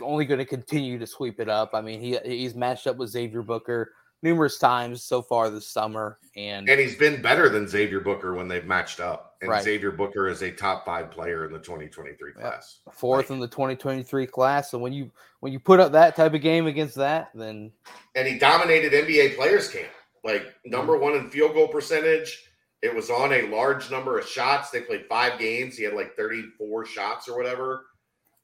only 0.00 0.24
going 0.24 0.38
to 0.38 0.44
continue 0.44 0.98
to 0.98 1.06
sweep 1.06 1.40
it 1.40 1.48
up. 1.48 1.70
I 1.74 1.80
mean 1.80 2.00
he 2.00 2.18
he's 2.24 2.54
matched 2.54 2.86
up 2.86 2.96
with 2.96 3.10
Xavier 3.10 3.42
Booker 3.42 3.92
numerous 4.22 4.56
times 4.58 5.02
so 5.02 5.20
far 5.20 5.50
this 5.50 5.68
summer, 5.68 6.18
and 6.34 6.66
And 6.68 6.80
he's 6.80 6.96
been 6.96 7.20
better 7.20 7.50
than 7.50 7.68
Xavier 7.68 8.00
Booker 8.00 8.32
when 8.34 8.48
they've 8.48 8.64
matched 8.64 8.98
up. 8.98 9.36
And 9.42 9.50
Right. 9.50 9.62
Xavier 9.62 9.90
Booker 9.90 10.28
is 10.28 10.40
a 10.42 10.50
top 10.50 10.86
five 10.86 11.10
player 11.10 11.44
in 11.44 11.52
the 11.52 11.58
2023 11.58 12.32
Yeah. 12.34 12.40
class. 12.42 12.80
fourth 12.92 13.26
Like- 13.28 13.34
in 13.34 13.40
the 13.40 13.48
2023 13.48 14.26
class. 14.26 14.70
So 14.70 14.78
when 14.78 14.92
you 14.94 15.10
when 15.40 15.52
you 15.52 15.60
put 15.60 15.78
up 15.78 15.92
that 15.92 16.16
type 16.16 16.32
of 16.32 16.40
game 16.40 16.66
against 16.66 16.94
that, 16.96 17.30
then 17.34 17.70
and 18.14 18.26
he 18.26 18.38
dominated 18.38 18.94
NBA 18.94 19.36
players 19.36 19.68
camp. 19.68 19.92
Like 20.24 20.54
number 20.64 20.96
one 20.96 21.14
in 21.14 21.28
field 21.30 21.52
goal 21.54 21.68
percentage. 21.68 22.50
It 22.80 22.94
was 22.94 23.10
on 23.10 23.32
a 23.32 23.42
large 23.48 23.90
number 23.90 24.18
of 24.18 24.26
shots. 24.26 24.70
They 24.70 24.80
played 24.82 25.06
five 25.06 25.38
games. 25.38 25.76
He 25.76 25.84
had 25.84 25.92
like 25.94 26.16
34 26.16 26.84
shots 26.86 27.28
or 27.28 27.36
whatever. 27.36 27.86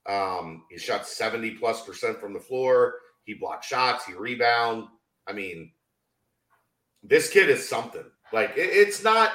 Um, 0.08 0.64
he 0.70 0.78
shot 0.78 1.06
70 1.06 1.52
plus 1.52 1.84
percent 1.84 2.20
from 2.20 2.32
the 2.32 2.40
floor. 2.40 2.94
He 3.24 3.34
blocked 3.34 3.64
shots. 3.64 4.04
He 4.06 4.14
rebound. 4.14 4.88
I 5.26 5.32
mean, 5.32 5.72
this 7.02 7.28
kid 7.30 7.48
is 7.50 7.68
something. 7.68 8.04
Like 8.32 8.50
it- 8.56 8.70
it's 8.72 9.02
not. 9.02 9.32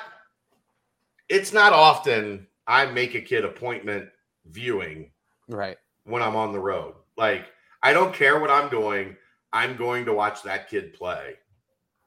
It's 1.29 1.51
not 1.53 1.73
often 1.73 2.47
I 2.67 2.85
make 2.85 3.15
a 3.15 3.21
kid 3.21 3.45
appointment 3.45 4.09
viewing 4.45 5.11
right, 5.47 5.77
when 6.03 6.21
I'm 6.21 6.35
on 6.35 6.53
the 6.53 6.59
road. 6.59 6.93
Like, 7.17 7.47
I 7.81 7.93
don't 7.93 8.13
care 8.13 8.39
what 8.39 8.51
I'm 8.51 8.69
doing. 8.69 9.15
I'm 9.53 9.75
going 9.75 10.05
to 10.05 10.13
watch 10.13 10.43
that 10.43 10.69
kid 10.69 10.93
play 10.93 11.35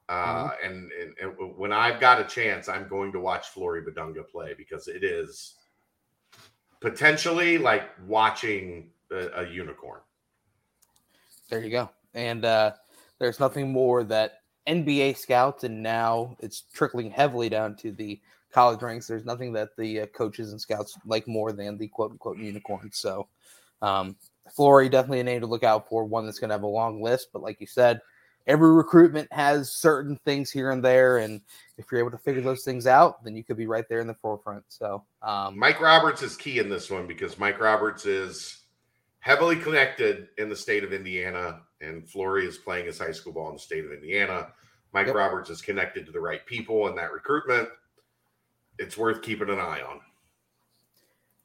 Uh, 0.08 0.50
and, 0.62 0.90
and, 0.92 1.14
and 1.20 1.56
when 1.56 1.72
I've 1.72 1.98
got 2.00 2.20
a 2.20 2.24
chance, 2.24 2.68
I'm 2.68 2.86
going 2.88 3.10
to 3.12 3.20
watch 3.20 3.48
Flory 3.48 3.82
Bidunga 3.82 4.26
play 4.28 4.54
because 4.54 4.86
it 4.88 5.02
is 5.02 5.54
potentially 6.80 7.58
like 7.58 7.90
watching 8.06 8.90
a, 9.10 9.42
a 9.42 9.48
unicorn. 9.48 10.00
There 11.50 11.62
you 11.62 11.70
go. 11.70 11.90
And 12.14 12.44
uh, 12.44 12.72
there's 13.18 13.40
nothing 13.40 13.72
more 13.72 14.04
that 14.04 14.40
NBA 14.66 15.16
scouts, 15.16 15.64
and 15.64 15.82
now 15.82 16.36
it's 16.40 16.62
trickling 16.72 17.10
heavily 17.10 17.48
down 17.48 17.74
to 17.76 17.92
the 17.92 18.20
college 18.52 18.82
ranks. 18.82 19.06
There's 19.06 19.24
nothing 19.24 19.52
that 19.54 19.76
the 19.76 20.02
uh, 20.02 20.06
coaches 20.06 20.52
and 20.52 20.60
scouts 20.60 20.96
like 21.06 21.26
more 21.26 21.52
than 21.52 21.78
the 21.78 21.88
quote 21.88 22.12
unquote 22.12 22.38
unicorn. 22.38 22.90
So, 22.92 23.28
um, 23.82 24.16
Flory 24.54 24.88
definitely 24.88 25.20
a 25.20 25.24
name 25.24 25.40
to 25.40 25.46
look 25.46 25.64
out 25.64 25.88
for. 25.88 26.04
One 26.04 26.26
that's 26.26 26.38
going 26.38 26.48
to 26.50 26.54
have 26.54 26.62
a 26.62 26.66
long 26.66 27.02
list, 27.02 27.28
but 27.32 27.42
like 27.42 27.60
you 27.60 27.66
said, 27.66 28.00
every 28.48 28.72
recruitment 28.72 29.32
has 29.32 29.76
certain 29.76 30.18
things 30.24 30.50
here 30.50 30.70
and 30.70 30.82
there, 30.82 31.18
and 31.18 31.40
if 31.76 31.86
you're 31.92 32.00
able 32.00 32.10
to 32.10 32.18
figure 32.18 32.40
those 32.42 32.64
things 32.64 32.86
out, 32.86 33.22
then 33.22 33.36
you 33.36 33.44
could 33.44 33.56
be 33.58 33.66
right 33.66 33.84
there 33.88 34.00
in 34.00 34.06
the 34.06 34.14
forefront. 34.14 34.64
So, 34.68 35.04
um, 35.22 35.56
Mike 35.58 35.80
Roberts 35.80 36.22
is 36.22 36.34
key 36.36 36.58
in 36.58 36.68
this 36.68 36.90
one 36.90 37.06
because 37.06 37.38
Mike 37.38 37.60
Roberts 37.60 38.06
is 38.06 38.64
heavily 39.20 39.56
connected 39.56 40.28
in 40.38 40.48
the 40.48 40.56
state 40.56 40.82
of 40.82 40.92
Indiana, 40.92 41.60
and 41.80 42.08
Flory 42.08 42.46
is 42.46 42.56
playing 42.56 42.86
his 42.86 42.98
high 42.98 43.12
school 43.12 43.32
ball 43.32 43.48
in 43.48 43.54
the 43.54 43.60
state 43.60 43.84
of 43.84 43.92
Indiana. 43.92 44.48
Mike 44.94 45.06
Yep. 45.06 45.16
Roberts 45.16 45.50
is 45.50 45.60
connected 45.60 46.06
to 46.06 46.12
the 46.12 46.20
right 46.20 46.44
people 46.46 46.88
in 46.88 46.96
that 46.96 47.12
recruitment. 47.12 47.68
It's 48.78 48.96
worth 48.96 49.22
keeping 49.22 49.50
an 49.50 49.58
eye 49.58 49.82
on. 49.82 50.00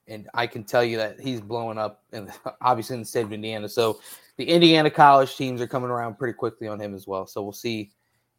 And 0.07 0.29
I 0.33 0.47
can 0.47 0.63
tell 0.63 0.83
you 0.83 0.97
that 0.97 1.19
he's 1.19 1.41
blowing 1.41 1.77
up, 1.77 2.03
and 2.11 2.31
obviously 2.61 2.95
in 2.95 3.01
the 3.01 3.05
state 3.05 3.25
of 3.25 3.33
Indiana. 3.33 3.69
So 3.69 3.99
the 4.37 4.45
Indiana 4.45 4.89
college 4.89 5.35
teams 5.35 5.61
are 5.61 5.67
coming 5.67 5.89
around 5.89 6.17
pretty 6.17 6.33
quickly 6.33 6.67
on 6.67 6.79
him 6.79 6.93
as 6.93 7.07
well. 7.07 7.25
So 7.27 7.41
we'll 7.43 7.51
see 7.53 7.91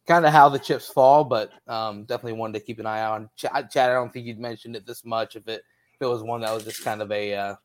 kind 0.07 0.25
of 0.25 0.31
how 0.31 0.49
the 0.49 0.59
chips 0.59 0.87
fall, 0.87 1.23
but 1.23 1.51
um, 1.67 2.03
definitely 2.03 2.33
one 2.33 2.53
to 2.53 2.59
keep 2.59 2.79
an 2.79 2.85
eye 2.85 3.03
on. 3.05 3.29
Ch- 3.35 3.45
Chad, 3.71 3.89
I 3.89 3.93
don't 3.93 4.11
think 4.13 4.25
you'd 4.27 4.39
mentioned 4.39 4.75
it 4.75 4.85
this 4.85 5.03
much 5.05 5.35
if 5.35 5.47
it 5.47 5.63
if 5.93 6.01
it 6.01 6.05
was 6.07 6.21
one 6.23 6.41
that 6.41 6.53
was 6.53 6.65
just 6.65 6.83
kind 6.83 7.01
of 7.01 7.11
a 7.11 7.33
uh, 7.33 7.55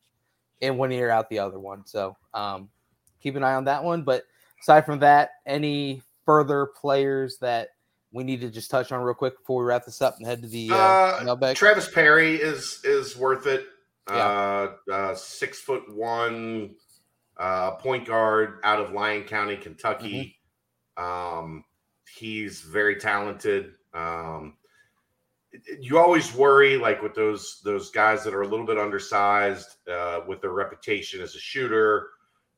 in 0.61 0.77
one 0.77 0.91
ear 0.91 1.09
out 1.09 1.29
the 1.29 1.39
other 1.39 1.59
one. 1.59 1.85
So 1.85 2.15
um, 2.33 2.69
keep 3.21 3.35
an 3.35 3.43
eye 3.43 3.55
on 3.55 3.65
that 3.65 3.83
one. 3.83 4.03
But 4.03 4.23
aside 4.61 4.85
from 4.85 4.99
that, 4.99 5.31
any 5.45 6.01
further 6.25 6.67
players 6.79 7.37
that 7.41 7.69
we 8.13 8.23
need 8.23 8.41
to 8.41 8.49
just 8.49 8.71
touch 8.71 8.91
on 8.91 9.01
real 9.01 9.13
quick 9.13 9.37
before 9.37 9.61
we 9.61 9.67
wrap 9.67 9.85
this 9.85 10.01
up 10.01 10.15
and 10.17 10.25
head 10.25 10.41
to 10.41 10.47
the 10.47 10.69
uh, 10.71 10.75
Uh, 10.75 11.21
mailbag? 11.25 11.55
Travis 11.57 11.89
Perry 11.89 12.35
is 12.35 12.79
is 12.83 13.15
worth 13.17 13.45
it. 13.47 13.65
Yeah. 14.07 14.15
Uh, 14.15 14.91
uh, 14.91 15.15
six 15.15 15.59
foot 15.59 15.83
one, 15.95 16.75
uh, 17.37 17.71
point 17.71 18.05
guard 18.05 18.59
out 18.63 18.79
of 18.79 18.91
Lyon 18.91 19.23
County, 19.23 19.57
Kentucky. 19.57 20.37
Um, 20.97 21.63
he's 22.15 22.61
very 22.61 22.95
talented. 22.95 23.73
Um, 23.93 24.55
you 25.79 25.97
always 25.97 26.33
worry, 26.33 26.77
like 26.77 27.01
with 27.01 27.13
those 27.13 27.61
those 27.63 27.91
guys 27.91 28.23
that 28.23 28.33
are 28.33 28.41
a 28.41 28.47
little 28.47 28.65
bit 28.65 28.77
undersized, 28.77 29.87
uh, 29.87 30.21
with 30.27 30.41
their 30.41 30.51
reputation 30.51 31.21
as 31.21 31.35
a 31.35 31.39
shooter. 31.39 32.09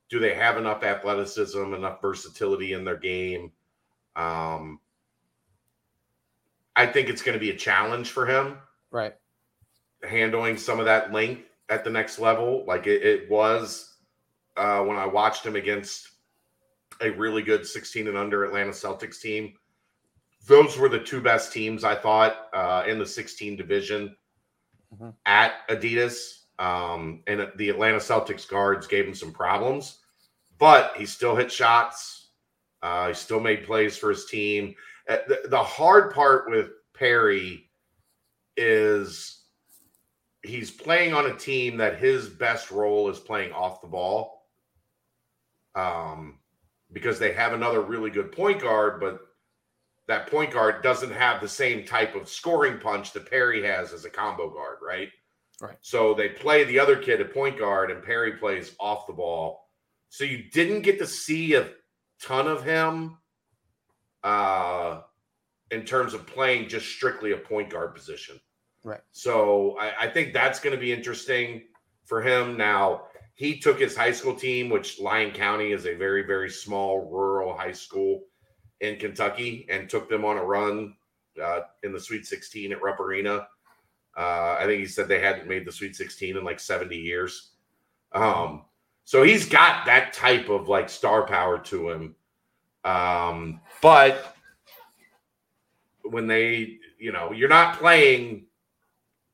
Do 0.10 0.20
they 0.20 0.36
have 0.36 0.57
enough 0.57 0.84
athleticism, 0.84 1.74
enough 1.74 1.99
versatility 2.02 2.74
in 2.74 2.84
their 2.84 2.98
game? 2.98 3.52
Um, 4.15 4.80
I 6.76 6.86
think 6.86 7.10
it's 7.10 7.24
going 7.24 7.34
to 7.34 7.40
be 7.40 7.49
a 7.49 7.56
challenge 7.56 8.10
for 8.10 8.28
him 8.28 8.57
right. 8.94 9.15
Handling 10.04 10.58
some 10.58 10.80
of 10.80 10.86
that 10.86 11.12
length 11.12 11.44
at 11.70 11.84
the 11.84 11.90
next 11.90 12.20
level, 12.20 12.64
like 12.68 12.88
it, 12.88 13.04
it 13.04 13.30
was 13.30 13.96
uh, 14.58 14.82
when 14.84 14.98
I 14.98 15.06
watched 15.06 15.46
him 15.46 15.56
against 15.56 16.10
a 17.02 17.10
really 17.12 17.42
good 17.42 17.66
16 17.66 18.08
and 18.08 18.18
under 18.18 18.46
Atlanta 18.46 18.72
Celtics 18.72 19.20
team. 19.20 19.54
Those 20.46 20.78
were 20.78 20.90
the 20.90 21.00
two 21.00 21.22
best 21.22 21.52
teams 21.54 21.84
I 21.84 21.96
thought 21.96 22.48
uh, 22.54 22.84
in 22.88 23.00
the 23.00 23.06
16 23.06 23.56
division 23.56 24.16
Mhm. 24.94 25.16
at 25.26 25.68
Adidas. 25.70 26.42
Um, 26.60 27.24
and 27.26 27.52
the 27.56 27.70
Atlanta 27.70 27.98
Celtics 27.98 28.48
guards 28.48 28.86
gave 28.86 29.08
him 29.08 29.16
some 29.16 29.32
problems, 29.34 30.00
but 30.60 30.96
he 30.96 31.06
still 31.06 31.36
hit 31.36 31.52
shots. 31.52 32.30
Uh, 32.84 33.08
he 33.08 33.14
still 33.16 33.40
made 33.40 33.66
plays 33.66 33.98
for 33.98 34.10
his 34.10 34.26
team. 34.26 34.76
Uh, 35.10 35.18
the, 35.28 35.42
the 35.50 35.64
hard 35.64 36.14
part 36.14 36.50
with 36.50 36.70
Perry 36.94 37.72
is 38.56 39.43
he's 40.44 40.70
playing 40.70 41.14
on 41.14 41.28
a 41.28 41.36
team 41.36 41.78
that 41.78 41.99
his 41.99 42.30
best 42.30 42.70
role 42.70 43.10
is 43.10 43.20
playing 43.20 43.52
off 43.53 43.82
the 43.82 43.88
ball. 43.88 44.41
Um, 45.76 46.40
because 46.91 47.18
they 47.18 47.34
have 47.34 47.53
another 47.53 47.82
really 47.82 48.11
good 48.11 48.32
point 48.32 48.61
guard, 48.61 48.99
but 48.99 49.20
that 50.07 50.30
point 50.30 50.52
guard 50.52 50.84
doesn't 50.84 51.11
have 51.11 51.41
the 51.41 51.48
same 51.48 51.86
type 51.86 52.15
of 52.15 52.30
scoring 52.30 52.78
punch 52.80 53.14
that 53.14 53.30
Perry 53.30 53.64
has 53.64 53.94
as 53.94 54.06
a 54.06 54.10
combo 54.10 54.49
guard, 54.49 54.78
right? 54.86 55.10
Right. 55.61 55.78
So 55.82 56.14
they 56.14 56.30
play 56.30 56.64
the 56.65 56.80
other 56.80 56.98
kid 56.98 57.22
at 57.22 57.34
point 57.34 57.57
guard, 57.57 57.90
and 57.90 58.03
Perry 58.03 58.34
plays 58.34 58.76
off 58.80 59.07
the 59.07 59.14
ball. 59.14 59.70
So 60.10 60.24
you 60.24 60.44
didn't 60.52 60.82
get 60.82 60.99
to 60.99 61.07
see 61.07 61.56
a 61.56 61.70
ton 62.22 62.48
of 62.48 62.64
him 62.64 63.18
uh, 64.24 65.02
in 65.72 65.86
terms 65.86 66.14
of 66.14 66.28
playing 66.28 66.70
just 66.70 66.88
strictly 66.88 67.32
a 67.32 67.38
point 67.38 67.70
guard 67.70 67.95
position. 67.95 68.40
Right. 68.84 69.02
So 69.12 69.78
I, 69.80 69.94
I 70.02 70.08
think 70.08 70.34
that's 70.34 70.60
going 70.60 70.76
to 70.76 70.80
be 70.80 70.92
interesting 70.92 71.64
for 72.06 72.22
him. 72.22 72.58
Now, 72.58 73.04
he 73.36 73.60
took 73.60 73.80
his 73.80 73.96
high 73.96 74.12
school 74.12 74.36
team, 74.36 74.70
which 74.70 75.00
Lyon 75.00 75.32
County 75.32 75.72
is 75.72 75.86
a 75.86 75.96
very, 75.96 76.24
very 76.24 76.50
small 76.50 77.10
rural 77.10 77.58
high 77.58 77.72
school 77.72 78.26
in 78.82 78.98
Kentucky, 78.98 79.66
and 79.70 79.90
took 79.90 80.10
them 80.10 80.26
on 80.26 80.38
a 80.38 80.44
run 80.44 80.96
uh, 81.42 81.62
in 81.84 81.94
the 81.94 82.00
Sweet 82.00 82.26
16 82.26 82.74
at 82.74 82.82
Rupp 82.82 83.00
Arena. 83.00 83.48
Uh, 84.16 84.58
I 84.60 84.66
think 84.66 84.80
he 84.80 84.86
said 84.86 85.08
they 85.08 85.22
hadn't 85.22 85.48
made 85.48 85.66
the 85.66 85.72
Sweet 85.72 85.96
16 85.96 86.38
in 86.38 86.44
like 86.44 86.60
70 86.60 86.96
years. 86.96 87.52
Um, 88.12 88.66
so 89.06 89.24
he's 89.24 89.48
got 89.48 89.86
that 89.86 90.14
type 90.14 90.50
of 90.50 90.68
like 90.68 90.90
star 90.90 91.26
power 91.26 91.58
to 91.60 91.90
him. 91.90 92.16
Um, 92.84 93.62
but 93.82 94.36
when 96.04 96.28
they, 96.28 96.78
you 97.00 97.12
know, 97.12 97.32
you're 97.32 97.50
not 97.50 97.80
playing 97.80 98.46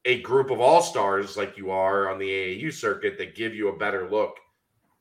a 0.09 0.21
group 0.21 0.49
of 0.49 0.59
all 0.59 0.81
stars 0.81 1.37
like 1.37 1.55
you 1.55 1.69
are 1.69 2.09
on 2.09 2.17
the 2.17 2.27
AAU 2.27 2.73
circuit 2.73 3.15
that 3.19 3.35
give 3.35 3.53
you 3.53 3.67
a 3.67 3.77
better 3.77 4.09
look 4.09 4.37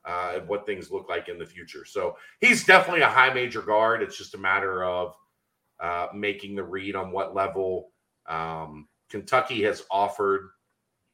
uh, 0.05 0.33
at 0.35 0.47
what 0.47 0.67
things 0.67 0.91
look 0.91 1.09
like 1.09 1.29
in 1.29 1.39
the 1.39 1.45
future. 1.45 1.83
So 1.83 2.15
he's 2.41 2.63
definitely 2.63 3.01
a 3.01 3.09
high 3.09 3.33
major 3.33 3.63
guard. 3.63 4.03
It's 4.03 4.15
just 4.17 4.35
a 4.35 4.37
matter 4.37 4.83
of 4.83 5.15
uh, 5.79 6.07
making 6.13 6.55
the 6.55 6.63
read 6.63 6.95
on 6.95 7.11
what 7.11 7.33
level. 7.33 7.89
Um, 8.27 8.87
Kentucky 9.09 9.63
has 9.63 9.81
offered. 9.89 10.51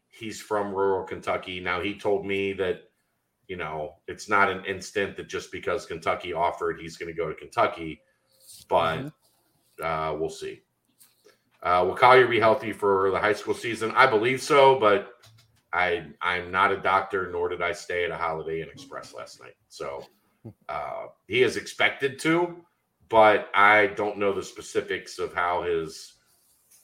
He's 0.10 0.42
from 0.42 0.74
rural 0.74 1.06
Kentucky. 1.06 1.62
Now 1.62 1.80
he 1.82 1.98
told 1.98 2.26
me 2.26 2.52
that 2.54 2.90
you 3.48 3.56
know 3.56 3.96
it's 4.10 4.28
not 4.28 4.52
an 4.52 4.66
instant 4.66 5.16
that 5.16 5.30
just 5.30 5.54
because 5.54 5.86
Kentucky 5.86 6.34
offered, 6.34 6.82
he's 6.82 6.98
going 6.98 7.08
to 7.08 7.18
go 7.18 7.30
to 7.30 7.36
Kentucky, 7.36 8.02
but 8.68 8.98
Mhm. 8.98 9.12
uh, 9.82 10.18
we'll 10.18 10.30
see. 10.30 10.65
Uh, 11.66 11.84
will 11.84 11.96
Collier 11.96 12.28
be 12.28 12.40
healthy 12.40 12.72
for 12.72 13.10
the 13.10 13.20
high 13.20 13.34
school 13.34 13.56
season? 13.56 13.92
I 13.96 14.06
believe 14.06 14.40
so, 14.40 14.80
but 14.80 15.14
I 15.74 16.06
I'm 16.22 16.52
not 16.52 16.72
a 16.72 16.78
doctor, 16.78 17.30
nor 17.32 17.50
did 17.50 17.64
I 17.64 17.72
stay 17.72 18.06
at 18.06 18.12
a 18.12 18.16
Holiday 18.18 18.62
Inn 18.62 18.70
Express 18.70 19.16
last 19.16 19.42
night. 19.42 19.56
So 19.68 20.06
uh, 20.70 21.08
he 21.28 21.42
is 21.42 21.58
expected 21.58 22.20
to, 22.20 22.58
but 23.10 23.50
I 23.56 23.88
don't 23.88 24.20
know 24.20 24.32
the 24.32 24.44
specifics 24.44 25.18
of 25.18 25.34
how 25.34 25.64
his 25.64 26.14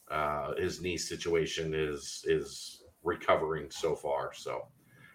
uh, 0.09 0.55
his 0.55 0.81
knee 0.81 0.97
situation 0.97 1.75
is 1.75 2.25
is 2.27 2.81
recovering 3.03 3.69
so 3.69 3.95
far. 3.95 4.33
So 4.33 4.63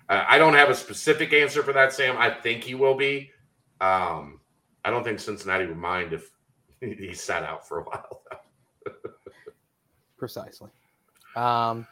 uh, 0.08 0.24
I 0.28 0.38
don't 0.38 0.54
have 0.54 0.70
a 0.70 0.76
specific 0.76 1.32
answer 1.32 1.64
for 1.64 1.72
that, 1.72 1.92
Sam. 1.92 2.16
I 2.18 2.30
think 2.30 2.62
he 2.62 2.76
will 2.76 2.94
be. 2.94 3.30
Um, 3.80 4.40
I 4.84 4.90
don't 4.90 5.02
think 5.02 5.18
Cincinnati 5.18 5.66
would 5.66 5.76
mind 5.76 6.12
if 6.12 6.30
he 6.80 7.12
sat 7.14 7.42
out 7.42 7.66
for 7.66 7.80
a 7.80 7.82
while. 7.82 8.22
Precisely. 10.16 10.70
Um, 11.34 11.86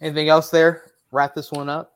anything 0.00 0.28
else 0.28 0.50
there? 0.50 0.90
Wrap 1.12 1.34
this 1.34 1.52
one 1.52 1.68
up. 1.68 1.92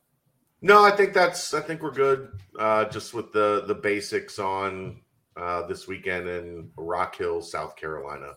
No, 0.61 0.85
I 0.85 0.91
think 0.91 1.15
that's. 1.15 1.55
I 1.55 1.61
think 1.61 1.83
we're 1.83 1.93
good. 1.93 2.29
Uh, 2.59 2.85
just 2.87 3.15
with 3.15 3.33
the 3.33 3.65
the 3.67 3.75
basics 3.75 4.39
on 4.39 5.01
uh, 5.37 5.67
this 5.67 5.87
weekend 5.87 6.29
in 6.29 6.71
Rock 6.77 7.17
Hill, 7.17 7.41
South 7.41 7.77
Carolina. 7.77 8.33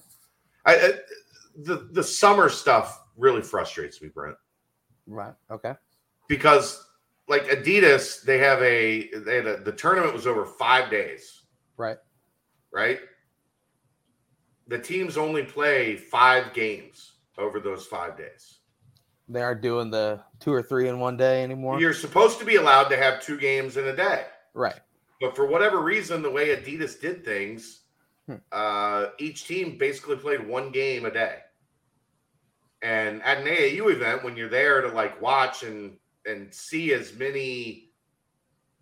I, 0.65 0.75
I 0.75 0.91
the 1.55 1.89
the 1.91 2.03
summer 2.03 2.47
stuff 2.49 3.01
really 3.17 3.41
frustrates 3.41 4.01
me, 4.01 4.07
Brent, 4.09 4.37
Right. 5.07 5.33
Okay. 5.49 5.73
because 6.29 6.85
like 7.27 7.45
Adidas, 7.47 8.21
they 8.23 8.37
have 8.37 8.61
a 8.61 9.09
they 9.25 9.37
had 9.37 9.47
a, 9.47 9.57
the 9.61 9.71
tournament 9.71 10.13
was 10.13 10.27
over 10.27 10.45
five 10.45 10.89
days, 10.91 11.41
Right. 11.77 11.97
right? 12.71 12.99
The 14.71 14.79
teams 14.79 15.17
only 15.17 15.43
play 15.43 15.97
five 15.97 16.53
games 16.53 17.15
over 17.37 17.59
those 17.59 17.85
five 17.87 18.17
days. 18.17 18.59
They 19.27 19.41
aren't 19.41 19.61
doing 19.61 19.91
the 19.91 20.21
two 20.39 20.53
or 20.53 20.63
three 20.63 20.87
in 20.87 20.97
one 20.97 21.17
day 21.17 21.43
anymore. 21.43 21.77
You're 21.81 21.93
supposed 21.93 22.39
to 22.39 22.45
be 22.45 22.55
allowed 22.55 22.85
to 22.85 22.95
have 22.95 23.21
two 23.21 23.37
games 23.37 23.75
in 23.75 23.85
a 23.87 23.95
day. 23.95 24.27
right. 24.53 24.79
But 25.19 25.35
for 25.35 25.45
whatever 25.45 25.81
reason, 25.81 26.21
the 26.21 26.31
way 26.31 26.55
Adidas 26.55 26.99
did 27.01 27.25
things, 27.25 27.81
uh, 28.53 29.07
each 29.19 29.45
team 29.45 29.77
basically 29.77 30.15
played 30.15 30.47
one 30.47 30.71
game 30.71 31.03
a 31.05 31.11
day. 31.11 31.39
And 32.81 33.21
at 33.23 33.39
an 33.39 33.45
AAU 33.47 33.91
event, 33.91 34.23
when 34.23 34.37
you're 34.37 34.47
there 34.49 34.79
to 34.81 34.87
like 34.87 35.21
watch 35.21 35.63
and 35.63 35.97
and 36.25 36.51
see 36.53 36.93
as 36.93 37.13
many 37.13 37.91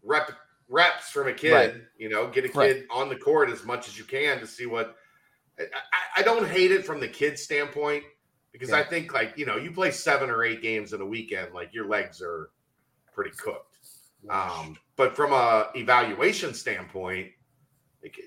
rep 0.04 0.32
reps 0.70 1.10
from 1.10 1.28
a 1.30 1.34
kid, 1.34 1.52
Right. 1.52 1.82
you 1.98 2.10
know, 2.10 2.28
get 2.28 2.46
a 2.46 2.50
kid 2.50 2.56
Right. 2.58 2.86
on 2.92 3.10
the 3.10 3.16
court 3.16 3.50
as 3.50 3.66
much 3.66 3.88
as 3.88 3.98
you 3.98 4.04
can 4.04 4.40
to 4.40 4.46
see 4.46 4.68
what. 4.68 4.96
I, 5.60 6.22
I- 6.22 6.24
don't 6.24 6.48
hate 6.48 6.72
it 6.72 6.86
from 6.86 7.00
the 7.00 7.08
kid's 7.08 7.42
standpoint 7.42 8.04
because 8.52 8.72
I 8.72 8.84
think 8.84 9.14
like 9.14 9.38
you 9.38 9.46
know 9.46 9.58
you 9.58 9.72
play 9.72 9.92
seven 9.92 10.30
or 10.30 10.44
eight 10.44 10.62
games 10.62 10.94
in 10.94 11.02
a 11.02 11.06
weekend, 11.06 11.54
like 11.54 11.74
your 11.74 11.88
legs 11.88 12.22
are 12.22 12.50
pretty 13.14 13.32
cooked. 13.32 13.78
Um, 14.30 14.76
but 14.98 15.16
from 15.16 15.32
a 15.32 15.70
evaluation 15.76 16.54
standpoint, 16.54 17.30
like, 18.04 18.20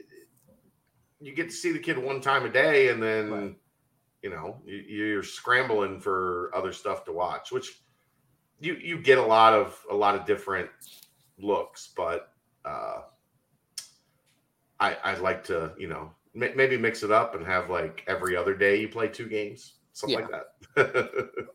you 1.21 1.35
get 1.35 1.51
to 1.51 1.55
see 1.55 1.71
the 1.73 1.79
kid 1.79 1.99
one 1.99 2.21
time 2.21 2.45
a 2.47 2.49
day, 2.49 2.89
and 2.89 3.03
then 3.03 3.31
Right. 3.31 3.57
you 4.23 4.31
know 4.31 4.61
you, 4.65 4.77
you're 4.77 5.23
scrambling 5.23 6.01
for 6.01 6.51
other 6.55 6.73
stuff 6.73 7.05
to 7.07 7.13
watch, 7.13 7.53
which 7.53 7.83
you 8.61 8.75
you 8.77 8.99
get 8.99 9.19
a 9.19 9.23
lot 9.23 9.53
of 9.53 9.79
a 9.91 9.95
lot 9.95 10.15
of 10.15 10.25
different 10.25 10.71
looks, 11.39 11.93
but 11.97 12.33
uh, 12.65 13.03
I 14.81 14.97
I'd 15.05 15.19
like 15.21 15.45
to 15.45 15.73
you 15.79 15.89
know 15.89 16.11
ma- 16.35 16.49
maybe 16.57 16.77
mix 16.77 17.03
it 17.03 17.11
up 17.11 17.35
and 17.35 17.45
have 17.47 17.71
like 17.71 18.05
every 18.07 18.37
other 18.37 18.55
day 18.55 18.81
you 18.81 18.89
play 18.89 19.09
two 19.09 19.27
games, 19.29 19.75
something 19.93 20.21
like 20.21 20.31
that. 20.31 21.31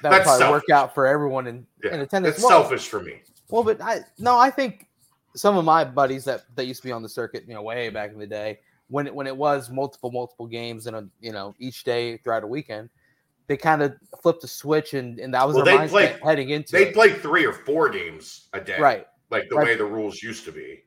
That 0.00 0.12
would 0.12 0.22
probably 0.22 0.48
work 0.48 0.70
out 0.70 0.94
for 0.94 1.06
everyone 1.08 1.48
in, 1.48 1.56
in 1.56 1.66
yeah, 1.82 1.90
attendance. 1.96 2.36
it's 2.36 2.44
Well, 2.44 2.62
selfish 2.62 2.86
for 2.88 3.00
me. 3.00 3.20
Well, 3.48 3.64
but 3.64 3.80
I 3.82 4.00
no, 4.18 4.38
I 4.38 4.48
think 4.48 4.86
some 5.34 5.56
of 5.56 5.64
my 5.64 5.84
buddies 5.84 6.24
that 6.26 6.42
that 6.54 6.66
used 6.66 6.82
to 6.82 6.86
be 6.88 6.92
on 6.92 7.02
the 7.02 7.08
circuit, 7.08 7.44
you 7.48 7.54
know, 7.54 7.62
way 7.62 7.88
back 7.88 8.12
in 8.12 8.18
the 8.20 8.26
day, 8.26 8.60
when 8.88 9.08
it 9.08 9.14
when 9.14 9.26
it 9.26 9.36
was 9.36 9.70
multiple 9.70 10.12
multiple 10.12 10.46
games 10.46 10.86
in 10.86 10.94
a 10.94 11.04
you 11.20 11.32
know 11.32 11.54
each 11.58 11.82
day 11.82 12.16
throughout 12.18 12.44
a 12.44 12.46
weekend, 12.46 12.90
they 13.48 13.56
kind 13.56 13.82
of 13.82 13.94
flipped 14.22 14.44
a 14.44 14.48
switch 14.48 14.94
and 14.94 15.18
and 15.18 15.34
that 15.34 15.44
was 15.44 15.56
Well, 15.56 15.64
their 15.64 15.88
played- 15.88 16.16
heading 16.22 16.50
into 16.50 16.72
They 16.76 16.88
it. 16.88 16.94
play 16.94 17.12
three 17.12 17.44
or 17.44 17.52
four 17.52 17.88
games 17.88 18.48
a 18.52 18.60
day, 18.60 18.78
right. 18.78 19.06
Like 19.30 19.48
the 19.48 19.56
Right. 19.56 19.66
way 19.66 19.74
the 19.76 19.84
rules 19.84 20.22
used 20.22 20.44
to 20.44 20.52
be. 20.52 20.84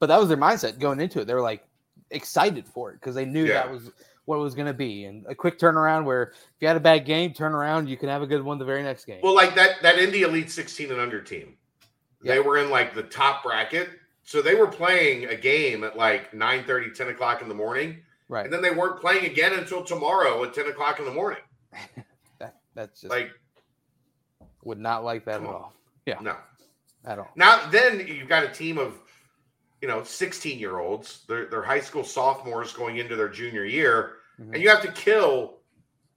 But 0.00 0.06
that 0.08 0.18
was 0.20 0.28
their 0.28 0.36
mindset 0.36 0.78
going 0.78 1.00
into 1.00 1.20
it. 1.20 1.26
They 1.26 1.34
were 1.34 1.40
like 1.40 1.64
excited 2.10 2.66
for 2.66 2.90
it 2.90 2.94
because 3.00 3.14
they 3.14 3.24
knew 3.24 3.44
Yeah. 3.44 3.54
that 3.54 3.70
was 3.70 3.90
what 4.26 4.36
it 4.36 4.40
was 4.40 4.54
going 4.54 4.66
to 4.66 4.72
be, 4.74 5.04
and 5.04 5.26
a 5.28 5.34
quick 5.34 5.58
turnaround 5.58 6.04
where 6.04 6.22
if 6.32 6.36
you 6.60 6.66
had 6.68 6.76
a 6.78 6.80
bad 6.80 7.04
game, 7.04 7.32
turn 7.34 7.52
around, 7.52 7.88
you 7.88 7.96
can 7.96 8.08
have 8.08 8.22
a 8.22 8.26
good 8.26 8.42
one 8.42 8.58
the 8.58 8.64
very 8.64 8.82
next 8.82 9.04
game. 9.04 9.20
Well, 9.22 9.34
like 9.34 9.54
that 9.54 9.82
that 9.82 9.98
Indy 9.98 10.22
Elite 10.22 10.50
16 10.50 10.90
and 10.90 10.98
under 11.00 11.20
team, 11.20 11.56
they 12.22 12.40
were 12.40 12.56
in 12.58 12.70
like 12.70 12.94
the 12.94 13.02
top 13.02 13.42
bracket. 13.42 13.90
So 14.22 14.40
they 14.40 14.54
were 14.54 14.66
playing 14.66 15.26
a 15.26 15.36
game 15.36 15.84
at 15.84 15.98
like 15.98 16.32
9 16.32 16.64
30 16.64 16.90
10 16.92 17.08
o'clock 17.08 17.42
in 17.42 17.48
the 17.50 17.54
morning. 17.54 17.98
right. 18.28 18.46
And 18.46 18.52
then 18.54 18.62
they 18.62 18.70
weren't 18.70 18.98
playing 18.98 19.26
again 19.26 19.52
until 19.52 19.84
tomorrow 19.84 20.42
at 20.44 20.54
10 20.54 20.68
o'clock 20.68 20.98
in 20.98 21.04
the 21.04 21.12
morning. 21.12 21.40
That, 22.38 22.56
that's 22.74 23.02
just 23.02 23.10
Like, 23.12 23.30
would 24.64 24.78
not 24.78 25.04
like 25.04 25.24
that 25.26 25.42
at 25.42 25.46
all. 25.46 25.74
Yeah, 26.06 26.18
no. 26.20 26.36
at 27.04 27.18
all. 27.18 27.28
Now 27.36 27.68
then 27.70 28.06
you've 28.06 28.28
got 28.28 28.42
a 28.44 28.48
team 28.48 28.78
of 28.78 28.94
you 29.84 29.90
know 29.90 30.02
16 30.02 30.58
year 30.58 30.78
olds. 30.78 31.24
They're 31.28 31.44
they're 31.44 31.62
high 31.62 31.80
school 31.80 32.04
sophomores 32.04 32.72
going 32.72 32.96
into 32.96 33.16
their 33.16 33.28
junior 33.28 33.66
year, 33.66 34.14
Mhm. 34.40 34.54
and 34.54 34.62
you 34.62 34.70
have 34.70 34.80
to 34.80 34.90
kill 34.92 35.58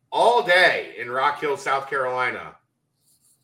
all 0.09 0.41
day 0.41 0.95
in 0.97 1.11
Rock 1.11 1.41
Hill, 1.41 1.57
South 1.57 1.89
Carolina, 1.89 2.55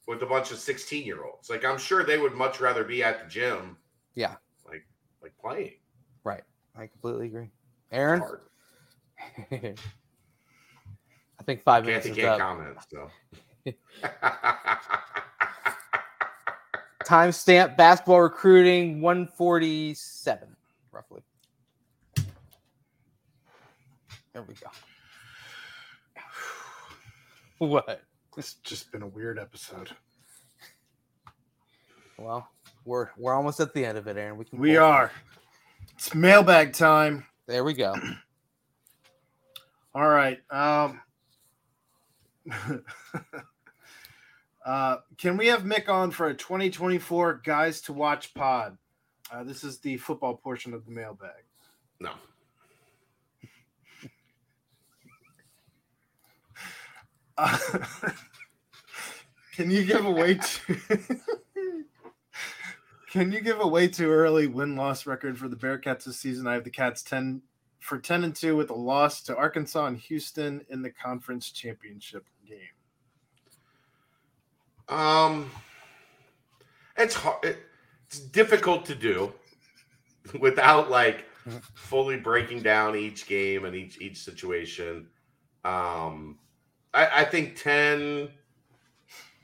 with 0.08 0.24
a 0.24 0.26
bunch 0.26 0.52
of 0.52 0.60
16 0.60 1.06
year 1.06 1.26
olds. 1.26 1.50
Like 1.50 1.66
I'm 1.66 1.78
sure 1.78 2.06
they 2.06 2.18
would 2.18 2.36
much 2.36 2.62
rather 2.62 2.86
be 2.86 3.04
at 3.04 3.22
the 3.22 3.28
gym. 3.30 3.76
Yeah. 4.14 4.38
Like 4.66 4.88
like 5.22 5.38
playing. 5.38 5.74
Right. 6.24 6.46
I 6.74 6.88
completely 6.88 7.26
agree. 7.26 7.52
It's 7.52 7.92
Aaron, 7.92 8.22
hard. 8.22 8.44
I 9.52 9.76
think 11.44 11.64
five 11.64 11.84
minutes 11.84 12.08
Kathy 12.08 12.22
is 12.22 12.26
can't 12.26 12.42
up. 12.42 12.48
comment. 12.48 12.78
So. 12.90 13.12
Timestamp 17.06 17.78
basketball 17.78 18.22
recruiting 18.22 19.02
147, 19.02 20.56
roughly. 20.92 21.22
There 24.34 24.44
we 24.44 24.56
go. 24.56 24.68
What? 27.60 28.02
It's 28.36 28.56
just 28.56 28.92
been 28.92 29.04
a 29.04 29.08
weird 29.08 29.40
episode. 29.40 29.92
Well, 32.18 32.50
we're 32.84 33.10
we're 33.18 33.34
almost 33.34 33.60
at 33.60 33.74
the 33.74 33.86
end 33.86 33.98
of 33.98 34.08
it, 34.08 34.18
Aaron. 34.18 34.38
We 34.38 34.46
can 34.46 34.60
We 34.60 34.76
are. 34.76 35.12
It's 35.94 36.14
mailbag 36.14 36.74
time. 36.74 37.26
There 37.48 37.64
we 37.64 37.74
go. 37.74 37.94
All 39.96 40.10
right. 40.10 40.40
Um, 40.50 41.00
uh, 44.66 44.98
can 45.18 45.38
we 45.38 45.48
have 45.48 45.64
Mick 45.64 45.90
on 45.90 46.12
for 46.12 46.28
a 46.28 46.34
2024 46.34 47.42
Guys 47.44 47.82
to 47.82 47.94
Watch 47.94 48.34
pod? 48.34 48.78
Uh, 49.32 49.44
this 49.44 49.64
is 49.64 49.80
the 49.80 49.98
football 49.98 50.36
portion 50.36 50.74
of 50.74 50.86
the 50.86 50.92
mailbag. 50.92 51.44
no. 52.00 52.12
Uh, 57.38 57.58
can 59.56 59.72
you 59.72 59.84
give 59.84 60.06
away 60.06 60.36
too? 60.36 60.78
can 63.12 63.32
you 63.32 63.42
give 63.42 63.60
away 63.60 63.88
too 63.88 64.12
early 64.12 64.46
win 64.46 64.76
loss 64.76 65.08
record 65.08 65.38
for 65.38 65.48
the 65.48 65.56
Bearcats 65.56 66.04
this 66.04 66.20
season? 66.20 66.46
I 66.46 66.54
have 66.54 66.64
the 66.64 66.70
Cats 66.70 67.02
ten 67.02 67.42
for 67.80 67.98
ten 67.98 68.24
and 68.24 68.36
two 68.36 68.56
with 68.56 68.70
a 68.70 68.76
loss 68.76 69.24
to 69.24 69.36
Arkansas 69.36 69.88
and 69.88 69.98
Houston 69.98 70.64
in 70.70 70.84
the 70.84 70.92
conference 70.92 71.50
championship 71.52 72.28
game. 72.48 72.60
Um, 74.90 75.50
it's 76.98 77.16
hard. 77.16 77.44
It, 77.46 77.60
it's 78.08 78.20
difficult 78.20 78.86
to 78.86 78.96
do 78.96 79.34
without 80.40 80.90
like 80.92 81.26
fully 81.74 82.18
breaking 82.18 82.62
down 82.62 82.96
each 82.96 83.28
game 83.28 83.66
and 83.66 83.76
each 83.76 84.00
each 84.02 84.18
situation. 84.24 85.08
Um, 85.66 86.40
I, 86.94 87.22
I 87.22 87.26
think 87.26 87.56
ten. 87.62 88.30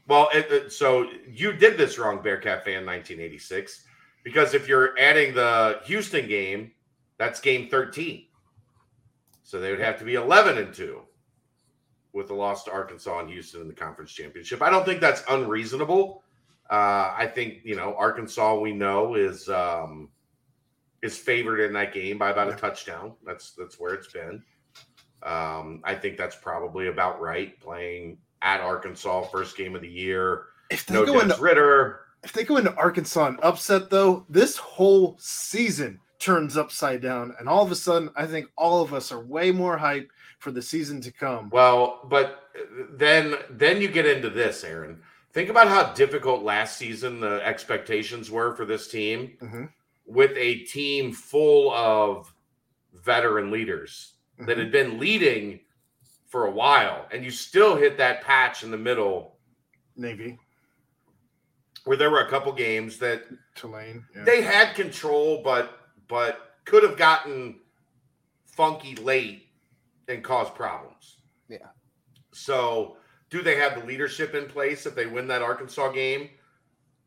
Well, 0.07 0.30
it, 0.34 0.52
it- 0.52 0.72
so 0.72 1.07
you 1.28 1.53
did 1.53 1.78
this 1.78 1.99
wrong, 1.99 2.22
Bearcat 2.24 2.66
fan, 2.66 2.84
1986, 2.86 3.86
because 4.24 4.53
if 4.56 4.68
you're 4.68 4.98
adding 4.99 5.36
the 5.36 5.80
Houston 5.86 6.28
game, 6.28 6.72
that's 7.20 7.40
game 7.40 7.70
13. 7.70 8.26
So 9.44 9.60
they 9.60 9.70
would 9.70 9.80
have 9.80 9.99
to 9.99 10.06
be 10.06 10.16
11 10.16 10.57
and 10.57 10.74
two 10.74 11.02
with 12.14 12.27
the 12.27 12.34
loss 12.34 12.64
to 12.64 12.72
Arkansas 12.72 13.19
and 13.19 13.30
Houston 13.30 13.61
in 13.61 13.68
the 13.68 13.73
conference 13.73 14.11
championship. 14.11 14.61
I 14.61 14.69
don't 14.69 14.86
think 14.86 15.02
that's 15.02 15.23
unreasonable. 15.30 16.23
Uh, 16.69 17.14
I 17.18 17.31
think 17.34 17.60
you 17.64 17.76
know 17.76 17.95
Arkansas. 17.98 18.60
We 18.60 18.73
know 18.73 19.15
is 19.15 19.49
um, 19.49 20.10
is 21.02 21.18
favored 21.18 21.60
in 21.61 21.73
that 21.73 21.94
game 21.94 22.18
by 22.18 22.30
about 22.30 22.49
a 22.49 22.56
touchdown. 22.56 23.14
That's 23.26 23.52
that's 23.52 23.80
where 23.80 23.94
it's 23.94 24.07
been. 24.07 24.44
Um, 25.23 25.81
I 25.84 25.95
think 25.95 26.18
that's 26.18 26.36
probably 26.36 26.88
about 26.88 27.19
right. 27.19 27.60
Playing 27.60 28.18
at 28.41 28.61
Arkansas, 28.61 29.23
first 29.23 29.57
game 29.57 29.76
of 29.76 29.81
the 29.81 29.90
year. 29.90 30.45
If 30.69 30.86
they 30.86 30.94
No 30.94 31.06
go 31.06 31.14
Dennis 31.14 31.34
into 31.34 31.44
Ritter. 31.44 32.02
if 32.23 32.34
they 32.34 32.44
go 32.44 32.57
into 32.57 32.76
Arkansas 32.76 33.27
and 33.27 33.40
upset 33.41 33.90
though, 33.90 34.26
this 34.30 34.56
whole 34.57 35.18
season 35.19 35.99
turns 36.19 36.57
upside 36.57 37.02
down, 37.02 37.34
and 37.40 37.49
all 37.49 37.64
of 37.64 37.72
a 37.72 37.76
sudden, 37.76 38.10
I 38.15 38.27
think 38.27 38.48
all 38.57 38.81
of 38.81 38.94
us 38.94 39.11
are 39.11 39.19
way 39.23 39.52
more 39.52 39.77
hype 39.77 40.11
for 40.40 40.52
the 40.52 40.61
season 40.61 41.02
to 41.02 41.11
come. 41.11 41.49
Well, 41.49 42.02
but 42.06 42.49
then 42.91 43.36
then 43.49 43.82
you 43.82 43.88
get 43.90 44.06
into 44.06 44.30
this, 44.30 44.64
Aaron. 44.64 45.02
Think 45.32 45.49
about 45.49 45.68
how 45.68 45.94
difficult 45.94 46.44
last 46.44 46.78
season 46.78 47.20
the 47.20 47.41
expectations 47.45 48.32
were 48.32 48.56
for 48.56 48.66
this 48.66 48.88
team 48.88 49.38
Mhm. 49.41 49.72
with 50.06 50.32
a 50.36 50.60
team 50.66 51.11
full 51.14 51.72
of 51.72 52.34
veteran 52.94 53.52
leaders 53.52 54.16
that 54.40 54.57
Mhm. 54.57 54.61
had 54.61 54.72
been 54.72 54.98
leading 54.99 55.60
for 56.28 56.45
a 56.45 56.52
while, 56.52 57.07
and 57.11 57.24
you 57.24 57.32
still 57.32 57.76
hit 57.76 57.98
that 57.98 58.22
patch 58.22 58.64
in 58.64 58.72
the 58.72 58.78
middle 58.78 59.38
Navy, 59.95 60.40
where 61.84 61.98
there 61.98 62.10
were 62.10 62.22
a 62.22 62.30
couple 62.30 62.52
games 62.53 62.98
that 62.99 63.26
Tulane. 63.56 64.06
Yeah. 64.16 64.24
they 64.24 64.41
had 64.41 64.74
control, 64.76 65.44
but 65.44 65.76
but 66.07 66.56
could 66.66 66.82
have 66.84 66.98
gotten 66.98 67.60
funky 68.45 68.95
late 68.95 69.49
and 70.10 70.23
cause 70.23 70.49
problems. 70.49 71.18
Yeah. 71.48 71.68
So, 72.34 72.98
do 73.30 73.41
they 73.41 73.56
have 73.56 73.80
the 73.80 73.86
leadership 73.86 74.34
in 74.34 74.48
place 74.48 74.86
if 74.86 74.95
they 74.95 75.06
win 75.06 75.27
that 75.27 75.41
Arkansas 75.41 75.91
game 75.91 76.30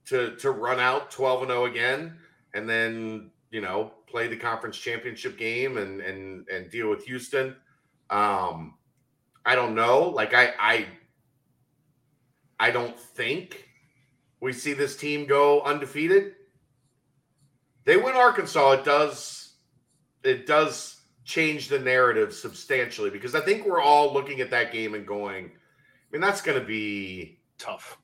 to 0.07 0.37
to 0.37 0.51
run 0.53 0.81
out 0.81 1.11
12 1.11 1.43
and 1.43 1.51
0 1.51 1.65
again 1.67 2.17
and 2.55 2.69
then, 2.69 3.31
you 3.51 3.61
know, 3.61 3.93
play 4.07 4.29
the 4.29 4.37
conference 4.37 4.79
championship 4.79 5.37
game 5.37 5.77
and 5.77 6.01
and 6.01 6.49
and 6.49 6.71
deal 6.71 6.89
with 6.89 7.05
Houston? 7.05 7.57
Um 8.09 8.75
I 9.45 9.55
don't 9.57 9.75
know. 9.75 10.09
Like 10.09 10.33
I 10.35 10.53
I 10.59 10.87
I 12.61 12.71
don't 12.71 12.99
think 12.99 13.69
we 14.41 14.53
see 14.53 14.73
this 14.73 14.97
team 14.97 15.27
go 15.27 15.63
undefeated. 15.63 16.35
They 17.85 17.97
win 17.97 18.15
Arkansas, 18.15 18.73
it 18.73 18.85
does 18.85 19.55
it 20.23 20.47
does 20.47 21.02
change 21.25 21.69
the 21.69 21.79
narrative 21.79 22.35
substantially 22.35 23.11
because 23.11 23.35
I 23.35 23.41
think 23.41 23.65
we're 23.65 23.81
all 23.81 24.13
looking 24.13 24.41
at 24.41 24.51
that 24.51 24.73
game 24.73 24.95
and 24.95 25.07
going, 25.07 25.47
I 25.47 25.51
mean, 26.11 26.21
that's 26.21 26.43
going 26.43 26.59
to 26.59 26.67
be 26.67 27.41
Tough. 27.59 27.99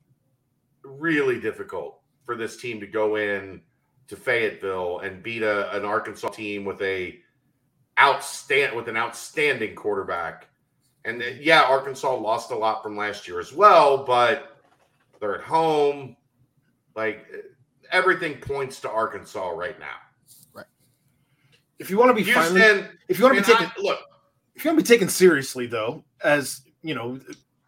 really 0.84 1.40
difficult 1.40 2.00
for 2.24 2.36
this 2.36 2.56
team 2.56 2.78
to 2.80 2.86
go 2.86 3.16
in 3.16 3.60
to 4.06 4.16
Fayetteville 4.16 5.00
and 5.00 5.22
beat 5.22 5.42
a, 5.42 5.74
an 5.76 5.84
Arkansas 5.84 6.28
team 6.28 6.64
with 6.64 6.80
a 6.80 7.18
outstand 7.98 8.74
with 8.74 8.88
an 8.88 8.96
outstanding 8.96 9.74
quarterback. 9.74 10.48
And 11.04 11.22
uh, 11.22 11.26
yeah, 11.40 11.62
Arkansas 11.62 12.14
lost 12.14 12.50
a 12.50 12.56
lot 12.56 12.82
from 12.82 12.96
last 12.96 13.26
year 13.26 13.40
as 13.40 13.52
well, 13.52 14.04
but 14.04 14.58
they're 15.20 15.36
at 15.36 15.44
home. 15.44 16.16
Like 16.94 17.26
everything 17.90 18.40
points 18.40 18.80
to 18.80 18.90
Arkansas 18.90 19.50
right 19.50 19.78
now. 19.78 19.96
If 21.78 21.90
you 21.90 21.98
want 21.98 22.10
to 22.10 22.14
be 22.14 22.30
finally, 22.30 22.60
if 23.08 23.18
you 23.18 23.24
want 23.24 23.36
to 23.36 23.42
be 23.42 23.46
taken, 23.46 23.66
I- 23.66 23.80
look, 23.80 24.00
if 24.54 24.64
you 24.64 24.70
want 24.70 24.78
to 24.78 24.84
be 24.84 24.88
taken 24.94 25.08
seriously, 25.08 25.66
though, 25.66 26.04
as 26.22 26.62
you 26.82 26.94
know, 26.94 27.20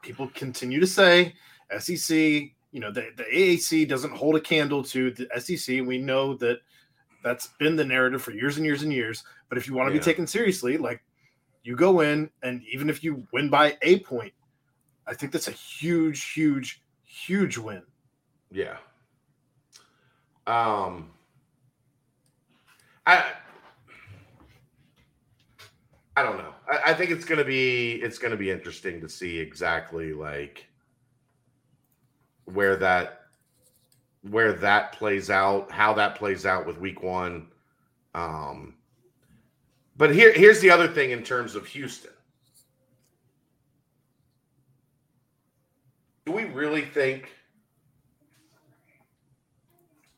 people 0.03 0.29
continue 0.35 0.81
to 0.81 0.87
say, 0.87 1.35
SEC, 1.79 2.17
you 2.73 2.81
know, 2.81 2.91
the, 2.91 3.11
the 3.17 3.25
AAC 3.25 3.89
doesn't 3.89 4.13
hold 4.13 4.37
a 4.37 4.41
candle 4.41 4.83
to 4.85 5.11
the 5.13 5.29
SEC. 5.41 5.85
We 5.87 5.99
know 5.99 6.35
that 6.39 6.59
that's 7.23 7.49
been 7.59 7.77
the 7.77 7.85
narrative 7.85 8.23
for 8.23 8.33
years 8.33 8.57
and 8.57 8.67
years 8.67 8.83
and 8.83 8.93
years. 8.93 9.23
But 9.49 9.59
if 9.59 9.67
you 9.69 9.75
want 9.75 9.89
to 9.89 9.95
Yeah. 9.95 10.01
be 10.01 10.05
taken 10.05 10.27
seriously, 10.27 10.77
like 10.79 11.03
you 11.63 11.77
go 11.77 12.01
in, 12.01 12.31
and 12.43 12.63
even 12.73 12.89
if 12.91 13.05
you 13.05 13.27
win 13.33 13.51
by 13.51 13.77
a 13.83 14.01
point, 14.01 14.33
I 15.07 15.15
think 15.15 15.31
that's 15.33 15.49
a 15.49 15.53
huge, 15.53 16.33
huge, 16.33 16.83
huge 17.05 17.59
win. 17.59 17.83
Yeah. 18.51 18.79
Um 20.47 21.11
I 23.07 23.33
I 26.21 26.23
don't 26.23 26.37
know. 26.37 26.53
I, 26.71 26.91
I 26.91 26.95
think 26.95 27.11
it's 27.11 27.25
gonna 27.25 27.45
be 27.45 27.93
it's 28.03 28.19
gonna 28.19 28.37
be 28.37 28.51
interesting 28.51 29.01
to 29.01 29.09
see 29.09 29.39
exactly 29.39 30.13
like 30.13 30.67
where 32.45 32.77
that 32.77 33.23
where 34.29 34.53
that 34.53 34.93
plays 34.93 35.31
out, 35.31 35.71
how 35.71 35.95
that 35.95 36.17
plays 36.17 36.45
out 36.45 36.67
with 36.67 36.77
week 36.77 37.03
one. 37.03 37.47
Um 38.15 38.75
but 39.97 40.15
here 40.15 40.31
here's 40.31 40.61
the 40.61 40.69
other 40.69 40.89
thing 40.89 41.11
in 41.11 41.23
terms 41.23 41.55
of 41.55 41.67
Houston. 41.69 42.13
Do 46.27 46.33
we 46.33 46.45
really 46.45 46.83
think 46.83 47.31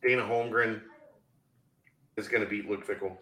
Dana 0.03 0.23
Holgorsen 0.23 0.81
is 2.17 2.27
going 2.27 2.43
to 2.43 2.49
beat 2.49 2.69
Luke 2.69 2.85
Fickell? 2.85 3.17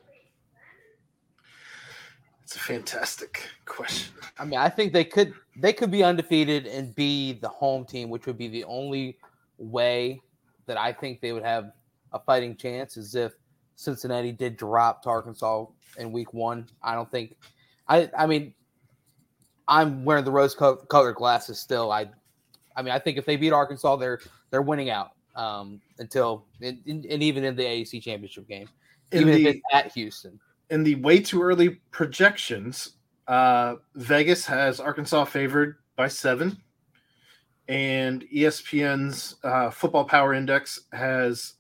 It's 2.51 2.57
a 2.57 2.59
fantastic 2.59 3.49
question. 3.65 4.13
I 4.37 4.45
mean, 4.45 4.59
I 4.59 4.69
think 4.69 4.93
they 4.93 5.05
could 5.05 5.35
they 5.55 5.73
could 5.73 5.93
be 5.93 6.03
undefeated 6.03 6.67
and 6.67 6.93
be 6.97 7.35
the 7.35 7.49
home 7.49 7.85
team, 7.85 8.11
which 8.11 8.27
would 8.27 8.37
be 8.37 8.49
the 8.49 8.65
only 8.65 9.19
way 9.59 10.21
that 10.67 10.77
I 10.77 10.93
think 10.93 11.21
they 11.21 11.31
would 11.31 11.45
have 11.45 11.71
a 12.13 12.19
fighting 12.19 12.57
chance 12.57 12.97
is 12.97 13.15
if 13.15 13.35
Cincinnati 13.77 14.33
did 14.33 14.57
drop 14.57 15.01
to 15.05 15.11
Arkansas 15.11 15.67
in 15.97 16.11
week 16.11 16.35
one. 16.35 16.67
I 16.83 16.97
don't 16.97 17.09
think 17.09 17.37
I 17.87 18.11
I 18.19 18.27
mean 18.27 18.53
I'm 19.69 20.05
wearing 20.05 20.25
the 20.25 20.33
rose 20.33 20.57
co- 20.57 20.75
colored 20.75 21.15
glasses 21.15 21.61
still. 21.61 21.93
I 21.93 22.11
I 22.75 22.83
mean 22.83 22.93
I 22.93 22.99
think 22.99 23.17
if 23.17 23.27
they 23.27 23.37
beat 23.37 23.53
Arkansas 23.53 23.95
they're 23.95 24.19
they're 24.51 24.61
winning 24.61 24.91
out 24.91 25.13
um 25.37 25.81
until 26.01 26.47
and, 26.61 26.83
and 26.85 27.23
even 27.23 27.45
in 27.45 27.55
the 27.55 27.63
AAC 27.63 28.03
championship 28.03 28.49
game. 28.49 28.69
In 29.13 29.21
even 29.21 29.35
the- 29.35 29.47
if 29.47 29.55
it's 29.55 29.65
at 29.73 29.93
Houston. 29.93 30.41
In 30.71 30.85
the 30.85 30.95
way 30.97 31.21
too 31.21 31.43
early 31.43 31.81
projections, 31.91 32.93
uh, 33.29 33.77
Vegas 33.97 34.47
has 34.47 34.81
Arkansas 34.81 35.25
favored 35.25 35.77
by 35.97 36.09
seven, 36.09 36.57
and 37.69 38.25
ESPN's 38.35 39.37
uh, 39.45 39.71
Football 39.71 40.05
Power 40.05 40.35
Index 40.35 40.81
has 40.93 41.55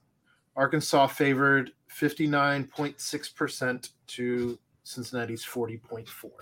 Arkansas 0.56 1.08
favored 1.08 1.72
fifty 1.88 2.26
nine 2.26 2.64
point 2.64 3.00
six 3.00 3.28
percent 3.28 3.90
to 4.08 4.58
Cincinnati's 4.84 5.44
forty 5.44 5.76
point 5.76 6.08
four. 6.08 6.32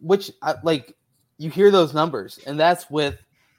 Which 0.00 0.32
like 0.62 0.94
you 1.38 1.50
hear 1.50 1.70
those 1.70 1.94
numbers, 1.94 2.38
and 2.46 2.58
that's 2.58 2.90
with 2.90 3.18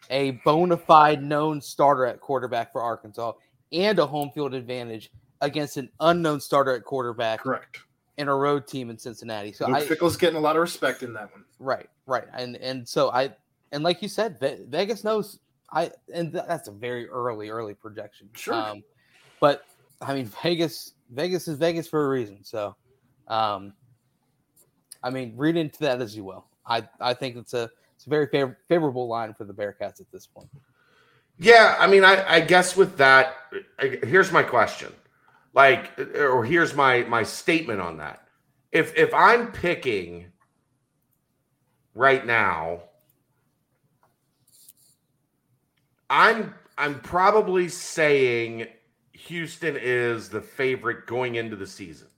a 0.10 0.32
bona 0.46 0.78
fide 0.78 1.24
known 1.24 1.62
starter 1.62 2.06
at 2.06 2.20
quarterback 2.20 2.72
for 2.72 2.82
Arkansas 2.82 3.34
and 3.72 4.00
a 4.00 4.06
home 4.06 4.32
field 4.34 4.54
advantage 4.54 5.12
against 5.42 5.78
an 5.78 5.90
unknown 6.00 6.40
starter 6.40 6.76
at 6.76 6.84
quarterback 6.84 7.42
Correct. 7.42 7.80
In 8.18 8.28
a 8.28 8.36
road 8.36 8.68
team 8.68 8.90
in 8.90 8.98
Cincinnati. 8.98 9.52
So 9.52 9.68
Luke 9.68 9.78
I 9.78 9.82
Fickell's 9.82 10.18
getting 10.18 10.38
a 10.38 10.40
lot 10.40 10.56
of 10.56 10.62
respect 10.62 11.04
in 11.04 11.14
that 11.14 11.32
one. 11.32 11.44
right, 11.60 11.88
right, 12.06 12.26
and 12.34 12.56
and 12.58 12.88
so 12.88 13.12
I 13.12 13.34
and 13.72 13.84
like 13.84 14.02
you 14.02 14.08
said, 14.08 14.40
Vegas 14.70 15.04
knows 15.04 15.40
I 15.72 15.92
and 16.14 16.32
that's 16.32 16.68
a 16.68 16.72
very 16.72 17.08
early 17.08 17.50
early 17.50 17.74
projection. 17.74 18.30
Sure. 18.34 18.54
Um, 18.54 18.84
but 19.40 19.66
I 20.02 20.14
mean 20.14 20.32
Vegas 20.44 20.94
Vegas 21.12 21.48
is 21.48 21.58
Vegas 21.58 21.88
for 21.88 22.06
a 22.06 22.10
reason. 22.10 22.44
So, 22.44 22.76
um, 23.28 23.74
I 25.04 25.10
mean 25.10 25.34
read 25.36 25.58
into 25.58 25.80
that 25.80 26.02
as 26.02 26.16
you 26.16 26.24
will. 26.24 26.46
I 26.66 26.88
I 27.00 27.14
think 27.14 27.36
it's 27.36 27.54
a 27.54 27.70
it's 27.96 28.06
a 28.06 28.10
very 28.10 28.28
fav- 28.28 28.56
favorable 28.68 29.08
line 29.08 29.34
for 29.34 29.44
the 29.44 29.54
Bearcats 29.54 30.00
at 30.00 30.12
this 30.12 30.28
point. 30.28 30.50
Yeah, 31.40 31.76
I 31.80 31.88
mean, 31.88 32.04
I, 32.04 32.24
I 32.28 32.40
guess 32.40 32.76
with 32.76 32.98
that, 32.98 33.36
I, 33.80 34.00
here's 34.04 34.32
my 34.32 34.44
question, 34.44 34.92
like, 35.58 35.98
or 36.16 36.46
here's 36.46 36.76
my 36.76 37.02
my 37.06 37.24
statement 37.24 37.82
on 37.82 37.98
that. 37.98 38.28
If 38.72 38.96
if 38.96 39.12
I'm 39.12 39.52
picking 39.52 40.28
right 41.96 42.24
now, 42.24 42.84
I'm 46.12 46.54
I'm 46.78 47.00
probably 47.00 47.70
saying 47.70 48.68
Houston 49.14 49.76
is 49.76 50.30
the 50.30 50.42
favorite 50.42 51.08
going 51.08 51.34
into 51.36 51.56
the 51.56 51.66
season 51.66 52.10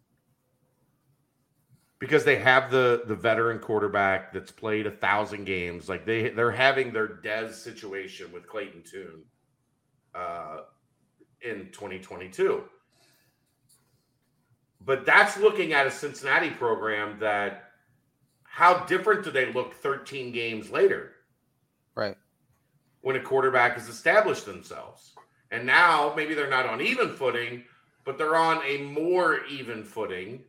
because 2.00 2.26
they 2.26 2.36
have 2.36 2.70
the 2.70 3.04
the 3.08 3.16
veteran 3.16 3.60
quarterback 3.60 4.34
that's 4.34 4.52
played 4.52 4.86
a 4.86 4.92
thousand 4.92 5.46
games. 5.46 5.88
Like 5.88 6.06
they 6.06 6.28
they're 6.28 6.52
having 6.52 6.92
their 6.92 7.08
Dez 7.08 7.54
situation 7.54 8.34
with 8.34 8.48
Clayton 8.48 8.84
Tune 8.84 9.24
uh, 10.14 10.58
in 11.42 11.70
2022. 11.72 12.66
But 14.90 15.06
that's 15.06 15.38
looking 15.38 15.72
at 15.72 15.86
a 15.86 15.92
Cincinnati 15.92 16.50
program 16.50 17.20
that 17.20 17.74
how 18.42 18.86
different 18.86 19.24
do 19.24 19.30
they 19.30 19.54
look 19.54 19.76
13 19.76 20.32
games 20.32 20.72
later 20.72 21.12
Right. 21.94 22.18
when 23.02 23.16
a 23.16 23.22
quarterback 23.22 23.74
has 23.74 23.88
established 23.88 24.48
themselves? 24.48 25.14
And 25.52 25.68
now 25.68 26.12
maybe 26.16 26.34
they're 26.34 26.50
not 26.50 26.66
on 26.66 26.82
even 26.82 27.14
footing, 27.14 27.66
but 28.04 28.18
they're 28.18 28.36
on 28.36 28.64
a 28.66 28.80
more 28.80 29.46
even 29.46 29.84
footing 29.84 30.44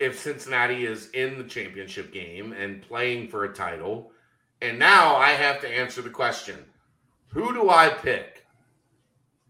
if 0.00 0.18
Cincinnati 0.18 0.86
is 0.86 1.10
in 1.10 1.38
the 1.38 1.44
championship 1.44 2.12
game 2.12 2.52
and 2.52 2.82
playing 2.82 3.28
for 3.28 3.44
a 3.44 3.54
title. 3.54 4.10
And 4.60 4.76
now 4.76 5.14
I 5.14 5.34
have 5.34 5.60
to 5.60 5.68
answer 5.68 6.02
the 6.02 6.10
question 6.10 6.64
who 7.28 7.54
do 7.54 7.70
I 7.70 7.90
pick 7.90 8.44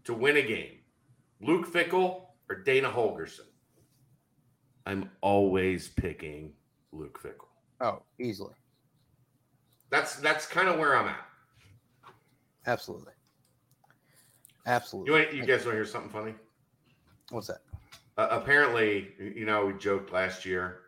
to 0.03 0.13
win 0.13 0.37
a 0.37 0.43
game? 0.43 0.81
Luke 1.41 1.65
Fickell 1.65 2.26
or 2.49 2.55
Dana 2.63 2.89
Holgorsen? 2.89 3.41
I'm 4.85 5.09
always 5.21 5.87
picking 5.89 6.53
Luke 6.91 7.19
Fickell. 7.21 7.47
Oh, 7.81 8.01
easily, 8.19 8.53
That's 9.89 10.15
that's 10.15 10.45
kind 10.47 10.67
of 10.67 10.79
where 10.79 10.95
I'm 10.97 11.07
at. 11.09 11.25
absolutely, 12.65 13.13
You 13.85 13.93
absolutely. 14.65 15.11
want, 15.11 15.33
you 15.33 15.41
guys 15.45 15.59
want 15.65 15.73
to 15.73 15.73
hear 15.73 15.85
something 15.85 16.09
funny? 16.11 16.33
What's 17.29 17.47
that? 17.47 17.59
Uh, 18.17 18.29
apparently, 18.31 19.09
you 19.19 19.45
know, 19.45 19.65
we 19.67 19.73
joked 19.73 20.11
last 20.11 20.43
year 20.45 20.79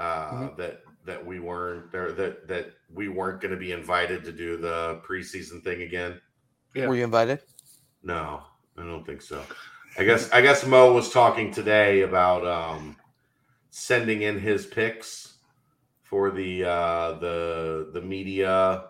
uh, 0.00 0.30
Mhm. 0.32 0.56
that 0.56 0.80
that 1.04 1.24
we 1.24 1.38
weren't 1.38 1.92
there 1.92 2.10
that 2.12 2.48
that 2.48 2.72
we 2.92 3.08
weren't 3.08 3.40
going 3.40 3.52
to 3.52 3.56
be 3.60 3.70
invited 3.72 4.24
to 4.24 4.32
do 4.32 4.56
the 4.56 5.00
preseason 5.06 5.62
thing 5.62 5.82
again. 5.82 6.20
Yeah. 6.74 6.88
Were 6.88 6.96
you 6.96 7.04
invited? 7.04 7.40
No, 8.02 8.42
I 8.76 8.82
don't 8.82 9.04
think 9.06 9.22
so. 9.22 9.44
I 9.98 10.04
guess 10.04 10.30
I 10.32 10.40
guess 10.40 10.66
Mo 10.66 10.92
was 10.92 11.10
talking 11.10 11.52
today 11.52 12.02
about 12.02 12.46
um, 12.46 12.96
sending 13.70 14.22
in 14.22 14.38
his 14.38 14.66
picks 14.66 15.34
for 16.02 16.30
the 16.30 16.64
uh, 16.64 17.12
the 17.18 17.90
the 17.92 18.00
media 18.00 18.86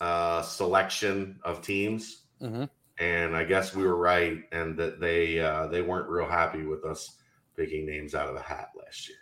uh, 0.00 0.42
selection 0.42 1.38
of 1.42 1.62
teams, 1.62 2.22
Mhm. 2.40 2.68
and 2.98 3.36
I 3.36 3.44
guess 3.44 3.74
we 3.74 3.82
were 3.82 3.96
right, 3.96 4.38
and 4.52 4.76
that 4.78 5.00
they 5.00 5.40
uh, 5.40 5.66
they 5.66 5.82
weren't 5.82 6.08
real 6.08 6.28
happy 6.28 6.62
with 6.64 6.84
us 6.84 7.16
picking 7.56 7.84
names 7.86 8.14
out 8.14 8.28
of 8.28 8.34
the 8.34 8.42
hat 8.42 8.68
last 8.78 9.08
year. 9.08 9.18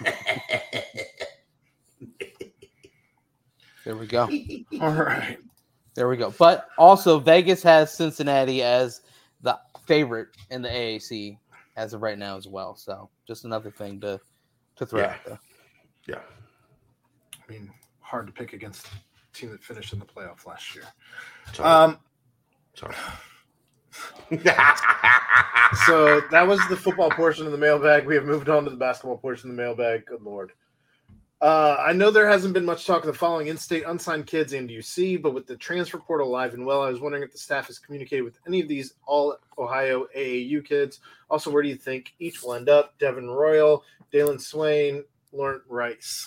There 3.84 3.96
we 3.96 4.08
go. 4.08 4.28
All 4.80 4.90
right. 4.92 5.38
There 5.94 6.08
we 6.08 6.16
go. 6.16 6.34
But 6.36 6.66
also, 6.76 7.20
Vegas 7.20 7.62
has 7.62 7.92
Cincinnati 7.92 8.60
as 8.60 9.02
favorite 9.86 10.28
in 10.50 10.62
the 10.62 10.68
AAC 10.68 11.38
as 11.76 11.94
of 11.94 12.02
right 12.02 12.18
now 12.18 12.36
as 12.36 12.46
well. 12.46 12.76
So 12.76 13.08
just 13.26 13.44
another 13.44 13.70
thing 13.70 14.00
to 14.00 14.20
to 14.76 14.86
throw 14.86 15.00
Yeah. 15.00 15.06
out 15.12 15.24
there. 15.24 15.40
Yeah. 16.06 16.20
I 17.48 17.52
mean, 17.52 17.70
hard 18.00 18.26
to 18.26 18.32
pick 18.32 18.52
against 18.52 18.86
a 18.86 18.90
team 19.32 19.50
that 19.50 19.62
finished 19.64 19.92
in 19.92 19.98
the 19.98 20.04
playoff 20.04 20.46
last 20.46 20.74
year. 20.74 20.84
Sorry. 21.52 21.68
Um, 21.68 21.98
Sorry. 22.74 22.94
so 25.86 26.20
that 26.30 26.44
was 26.46 26.60
the 26.68 26.76
football 26.76 27.10
portion 27.10 27.46
of 27.46 27.52
the 27.52 27.58
mailbag. 27.58 28.06
We 28.06 28.14
have 28.14 28.24
moved 28.24 28.48
on 28.50 28.64
to 28.64 28.70
the 28.70 28.76
basketball 28.76 29.16
portion 29.16 29.50
of 29.50 29.56
the 29.56 29.62
mailbag. 29.62 30.04
Good 30.06 30.22
lord. 30.22 30.52
Uh, 31.40 31.76
I 31.78 31.92
know 31.92 32.10
there 32.10 32.28
hasn't 32.28 32.54
been 32.54 32.64
much 32.64 32.86
talk 32.86 33.02
of 33.02 33.08
the 33.08 33.12
following 33.12 33.48
in-state 33.48 33.84
unsigned 33.86 34.26
kids 34.26 34.54
and 34.54 34.70
UC, 34.70 35.20
but 35.20 35.34
with 35.34 35.46
the 35.46 35.56
transfer 35.56 35.98
portal 35.98 36.28
alive 36.28 36.54
and 36.54 36.64
well, 36.64 36.80
I 36.82 36.88
was 36.88 37.00
wondering 37.00 37.22
if 37.22 37.32
the 37.32 37.38
staff 37.38 37.66
has 37.66 37.78
communicated 37.78 38.22
with 38.22 38.38
any 38.46 38.60
of 38.60 38.68
these 38.68 38.94
all 39.06 39.36
Ohio 39.58 40.06
AAU 40.16 40.64
kids. 40.64 41.00
Also, 41.28 41.50
where 41.50 41.62
do 41.62 41.68
you 41.68 41.76
think 41.76 42.14
each 42.18 42.42
will 42.42 42.54
end 42.54 42.70
up? 42.70 42.98
Devin 42.98 43.28
Royal, 43.28 43.84
Dalen 44.10 44.38
Swain, 44.38 45.04
Laurent 45.32 45.62
Rice. 45.68 46.26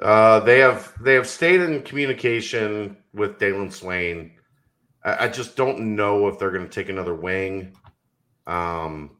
Uh, 0.00 0.40
they 0.40 0.58
have 0.60 0.94
they 1.02 1.14
have 1.14 1.26
stayed 1.26 1.60
in 1.60 1.82
communication 1.82 2.96
with 3.12 3.38
Dalen 3.38 3.70
Swain. 3.70 4.32
I, 5.04 5.24
I 5.24 5.28
just 5.28 5.54
don't 5.54 5.96
know 5.96 6.28
if 6.28 6.38
they're 6.38 6.50
going 6.52 6.64
to 6.64 6.70
take 6.70 6.88
another 6.88 7.14
wing. 7.14 7.76
Um, 8.46 9.17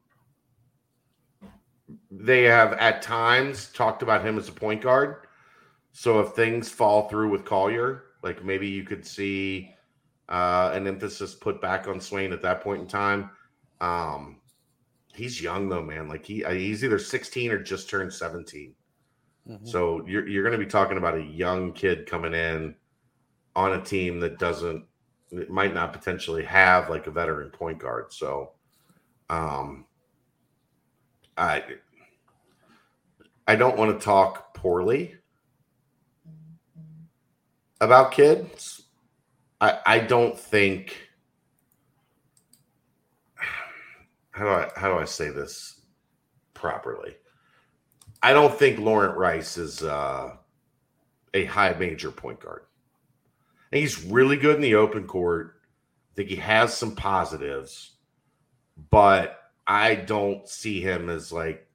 they 2.10 2.44
have 2.44 2.72
at 2.74 3.02
times 3.02 3.70
talked 3.72 4.02
about 4.02 4.24
him 4.24 4.38
as 4.38 4.48
a 4.48 4.52
point 4.52 4.82
guard. 4.82 5.26
So 5.92 6.20
if 6.20 6.30
things 6.30 6.70
fall 6.70 7.08
through 7.08 7.30
with 7.30 7.44
Collier, 7.44 8.04
like 8.22 8.44
maybe 8.44 8.68
you 8.68 8.84
could 8.84 9.06
see 9.06 9.74
uh, 10.28 10.70
an 10.74 10.86
emphasis 10.86 11.34
put 11.34 11.60
back 11.60 11.88
on 11.88 12.00
Swain 12.00 12.32
at 12.32 12.42
that 12.42 12.62
point 12.62 12.82
in 12.82 12.86
time. 12.88 13.30
Um, 13.80 14.40
he's 15.14 15.42
young 15.42 15.68
though, 15.68 15.82
man. 15.82 16.08
Like 16.08 16.24
he 16.24 16.44
he's 16.48 16.84
either 16.84 16.98
16 16.98 17.50
or 17.50 17.58
just 17.62 17.88
turned 17.90 18.12
17. 18.12 18.74
Mhm. 19.48 19.66
So 19.68 20.06
you're 20.06 20.26
you're 20.28 20.44
going 20.44 20.58
to 20.58 20.64
be 20.64 20.70
talking 20.70 20.98
about 20.98 21.16
a 21.16 21.22
young 21.22 21.72
kid 21.72 22.06
coming 22.06 22.34
in 22.34 22.74
on 23.56 23.72
a 23.74 23.82
team 23.84 24.20
that 24.20 24.38
doesn't 24.38 24.84
it 25.30 25.50
might 25.50 25.74
not 25.74 25.92
potentially 25.92 26.44
have 26.44 26.88
like 26.88 27.06
a 27.06 27.10
veteran 27.10 27.50
point 27.50 27.78
guard. 27.78 28.12
So 28.12 28.52
um 29.30 29.86
I 31.36 31.62
I 33.48 33.56
don't 33.56 33.78
want 33.78 33.98
to 33.98 34.04
talk 34.04 34.52
poorly 34.52 35.14
about 37.80 38.12
kids. 38.12 38.82
I 39.58 39.78
I 39.86 39.98
don't 40.00 40.38
think 40.38 41.08
how 44.32 44.44
do 44.44 44.50
I 44.50 44.70
how 44.76 44.88
do 44.92 44.98
I 44.98 45.06
say 45.06 45.30
this 45.30 45.80
properly? 46.52 47.16
I 48.22 48.34
don't 48.34 48.56
think 48.56 48.80
Laurent 48.80 49.16
Rice 49.16 49.56
is 49.56 49.82
uh, 49.82 50.36
a 51.32 51.44
high 51.46 51.72
major 51.72 52.10
point 52.10 52.40
guard. 52.40 52.62
I 53.70 53.76
think 53.76 53.82
he's 53.82 54.04
really 54.04 54.36
good 54.36 54.56
in 54.56 54.60
the 54.60 54.74
open 54.74 55.06
court. 55.06 55.54
I 56.12 56.14
think 56.16 56.28
he 56.28 56.36
has 56.36 56.74
some 56.74 56.94
positives, 56.94 57.92
but 58.90 59.40
I 59.66 59.94
don't 59.94 60.46
see 60.48 60.82
him 60.82 61.08
as 61.08 61.32
like 61.32 61.67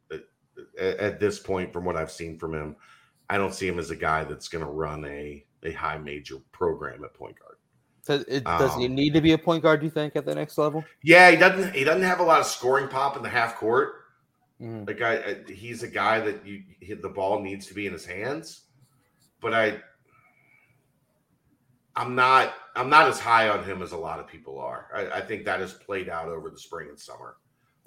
at, 0.80 0.98
at 0.98 1.20
this 1.20 1.40
point, 1.40 1.72
from 1.74 1.86
what 1.86 1.96
I've 1.96 2.12
seen 2.12 2.38
from 2.38 2.54
him, 2.54 2.76
I 3.30 3.38
don't 3.38 3.54
see 3.54 3.68
him 3.68 3.80
as 3.80 3.90
a 3.90 3.96
guy 3.96 4.24
that's 4.24 4.48
going 4.48 4.64
to 4.64 4.70
run 4.72 5.06
a 5.06 5.46
a 5.64 5.72
high 5.72 5.98
major 5.98 6.38
program 6.52 7.04
at 7.06 7.14
point 7.14 7.40
guard. 7.40 7.56
Does, 8.06 8.24
it, 8.28 8.44
does 8.44 8.76
he 8.76 8.86
Um, 8.86 8.96
need 8.96 9.14
to 9.14 9.22
be 9.22 9.32
a 9.32 9.38
point 9.38 9.64
guard? 9.64 9.80
Do 9.80 9.86
you 9.86 9.92
think 9.92 10.18
at 10.18 10.26
the 10.26 10.36
next 10.36 10.58
level? 10.58 10.84
Yeah, 11.04 11.32
he 11.32 11.38
doesn't. 11.38 11.74
He 11.74 11.86
doesn't 11.86 12.04
have 12.04 12.20
a 12.20 12.24
lot 12.24 12.42
of 12.42 12.46
scoring 12.46 12.90
pop 12.90 13.16
in 13.16 13.24
the 13.24 13.30
half 13.30 13.56
court. 13.56 13.94
Mhm. 14.62 14.86
Like 14.86 15.02
I, 15.02 15.14
I 15.16 15.52
he's 15.52 15.84
a 15.84 15.88
guy 15.88 16.20
that 16.20 16.46
you 16.46 16.64
the 17.02 17.10
ball 17.10 17.42
needs 17.42 17.66
to 17.68 17.74
be 17.74 17.88
in 17.88 17.94
his 17.94 18.06
hands, 18.06 18.64
but 19.42 19.54
I, 19.54 19.80
I'm 21.96 22.16
not, 22.16 22.54
I'm 22.76 22.90
not 22.90 23.08
as 23.08 23.20
high 23.20 23.50
on 23.50 23.64
him 23.64 23.82
as 23.82 23.92
a 23.92 23.98
lot 23.98 24.20
of 24.20 24.28
people 24.28 24.60
are. 24.60 24.90
I, 24.94 25.20
I 25.20 25.22
think 25.22 25.46
that 25.46 25.60
has 25.60 25.74
played 25.74 26.10
out 26.10 26.28
over 26.28 26.50
the 26.50 26.58
spring 26.58 26.90
and 26.90 27.00
summer. 27.00 27.38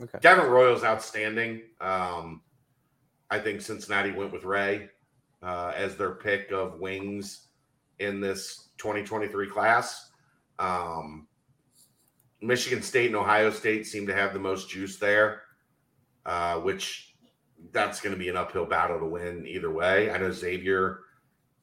Okay. 0.01 0.19
Devin 0.21 0.47
Royal's 0.47 0.85
outstanding. 0.85 1.63
Um, 1.81 2.43
I 3.31 3.39
think 3.39 3.61
Cincinnati 3.61 4.13
went 4.13 4.33
with 4.33 4.45
Ray 4.45 4.89
uh, 5.43 5.73
as 5.75 5.97
their 5.97 6.13
pick 6.13 6.51
of 6.51 6.79
wings 6.81 7.49
in 7.99 8.21
this 8.21 8.69
2023 8.79 9.49
class. 9.49 10.11
Um, 10.59 11.27
Michigan 12.41 12.83
State 12.83 13.07
and 13.07 13.17
Ohio 13.17 13.51
State 13.51 13.87
seem 13.87 14.07
to 14.07 14.15
have 14.15 14.33
the 14.33 14.39
most 14.39 14.69
juice 14.69 14.97
there, 14.99 15.43
uh, 16.25 16.57
which 16.61 17.15
that's 17.73 18.01
going 18.01 18.15
to 18.15 18.19
be 18.19 18.29
an 18.29 18.37
uphill 18.37 18.67
battle 18.67 18.99
to 18.99 19.07
win 19.07 19.47
either 19.47 19.73
way. 19.73 20.11
I 20.11 20.19
know 20.19 20.31
Xavier 20.31 21.01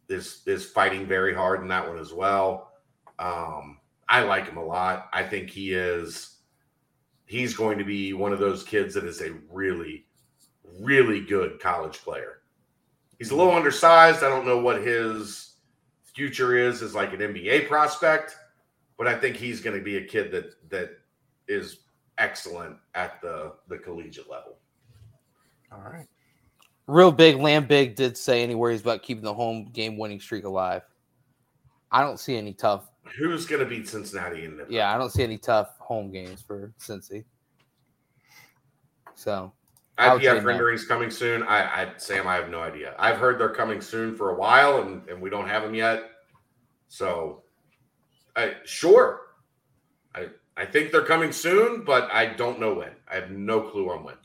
is 0.10 0.42
is 0.46 0.66
fighting 0.66 1.08
very 1.08 1.34
hard 1.34 1.62
in 1.62 1.68
that 1.70 1.88
one 1.88 2.00
as 2.00 2.14
well. 2.14 2.72
Um, 3.20 3.80
I 4.10 4.24
like 4.24 4.48
him 4.48 4.58
a 4.58 4.64
lot. 4.64 5.10
I 5.14 5.24
think 5.24 5.50
he 5.50 5.74
is 5.74 6.34
he's 7.26 7.56
going 7.56 7.78
to 7.78 7.86
be 7.86 8.14
one 8.14 8.34
of 8.34 8.40
those 8.40 8.64
kids 8.64 8.94
that 8.94 9.06
is 9.06 9.22
a 9.22 9.34
really, 9.50 10.06
really 10.80 11.22
good 11.22 11.60
college 11.60 12.00
player. 12.00 12.40
He's 13.20 13.32
a 13.32 13.36
little 13.36 13.54
undersized. 13.54 14.24
I 14.24 14.30
don't 14.30 14.46
know 14.46 14.58
what 14.58 14.82
his 14.82 15.56
future 16.14 16.58
is 16.58 16.82
as 16.82 16.94
like 16.94 17.14
an 17.14 17.20
NBA 17.20 17.68
prospect, 17.68 18.36
but 18.98 19.08
I 19.08 19.16
think 19.16 19.36
he's 19.36 19.62
going 19.62 19.78
to 19.78 19.84
be 19.84 19.98
a 19.98 20.04
kid 20.04 20.32
that 20.32 20.70
that 20.70 21.00
is 21.48 21.80
excellent 22.18 22.78
at 22.96 23.22
the 23.22 23.54
the 23.68 23.78
collegiate 23.78 24.30
level. 24.30 24.58
All 25.72 25.82
right. 25.82 26.08
Real 26.88 27.12
big, 27.12 27.38
Lamb 27.38 27.66
Big 27.66 27.96
did 27.96 28.18
say 28.18 28.44
any 28.44 28.56
worries 28.56 28.82
about 28.82 29.04
keeping 29.04 29.24
the 29.24 29.34
home 29.34 29.70
game 29.72 29.98
winning 29.98 30.20
streak 30.20 30.44
alive. 30.44 30.84
I 31.92 32.02
don't 32.02 32.20
see 32.20 32.36
any 32.36 32.54
tough. 32.54 32.90
Who's 33.18 33.46
going 33.46 33.62
to 33.62 33.66
beat 33.66 33.88
Cincinnati 33.88 34.44
in 34.44 34.58
the 34.58 34.66
Yeah, 34.68 34.94
I 34.94 34.98
don't 34.98 35.12
see 35.12 35.24
any 35.24 35.38
tough 35.38 35.78
home 35.80 36.12
games 36.12 36.42
for 36.42 36.74
Cincy. 36.80 37.24
So 39.16 39.54
I 39.98 40.14
would 40.14 40.22
IPF 40.22 40.38
no. 40.38 40.42
renderings 40.42 40.86
coming 40.86 41.10
soon. 41.10 41.44
I, 41.44 41.84
I 41.84 41.94
Sam, 41.98 42.28
I 42.28 42.36
have 42.36 42.50
no 42.50 42.60
idea. 42.60 42.96
I've 42.98 43.18
heard 43.18 43.40
they're 43.40 43.50
coming 43.50 43.80
soon 43.80 44.16
for 44.16 44.32
a 44.32 44.36
while, 44.36 44.82
and, 44.82 45.08
and 45.08 45.22
we 45.22 45.30
don't 45.30 45.48
have 45.48 45.62
them 45.64 45.76
yet. 45.76 46.10
So, 46.88 47.44
I 48.36 48.56
sure. 48.66 49.22
I 50.16 50.30
I 50.58 50.66
think 50.66 50.92
they're 50.92 51.06
coming 51.06 51.32
soon, 51.32 51.84
but 51.84 52.10
I 52.12 52.26
don't 52.26 52.60
know 52.60 52.74
when. 52.74 52.92
I 53.10 53.16
have 53.16 53.32
no 53.32 53.62
clue 53.62 53.90
on 53.92 54.04
when. 54.04 54.16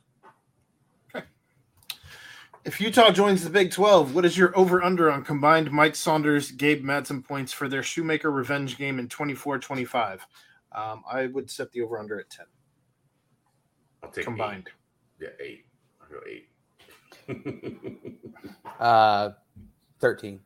If 2.69 2.83
Utah 2.83 3.11
joins 3.13 3.43
the 3.43 3.49
Big 3.49 3.71
12, 3.71 4.15
what 4.15 4.27
is 4.27 4.37
your 4.37 4.57
over 4.59 4.83
under 4.83 5.11
on 5.11 5.25
combined 5.25 5.71
Mike 5.71 5.97
Saunders, 5.97 6.51
Gabe 6.51 6.85
Madsen 6.85 7.25
points 7.25 7.51
for 7.51 7.67
their 7.67 7.83
Shoemaker 7.83 8.31
revenge 8.31 8.77
game 8.77 8.99
in 8.99 9.09
24 9.09 9.59
25? 9.59 10.27
Um, 10.73 11.03
I 11.11 11.29
would 11.29 11.51
set 11.51 11.73
the 11.73 11.81
over 11.81 11.99
under 11.99 12.21
at 12.21 12.29
10 12.29 12.45
I'll 14.03 14.11
take 14.11 14.25
combined. 14.25 14.69
Eight. 14.69 14.75
Yeah, 15.21 15.29
eight. 15.41 15.65
I'll 16.01 16.09
go 16.09 16.21
eight. 16.29 16.49
uh 18.81 19.31
13. 20.01 20.41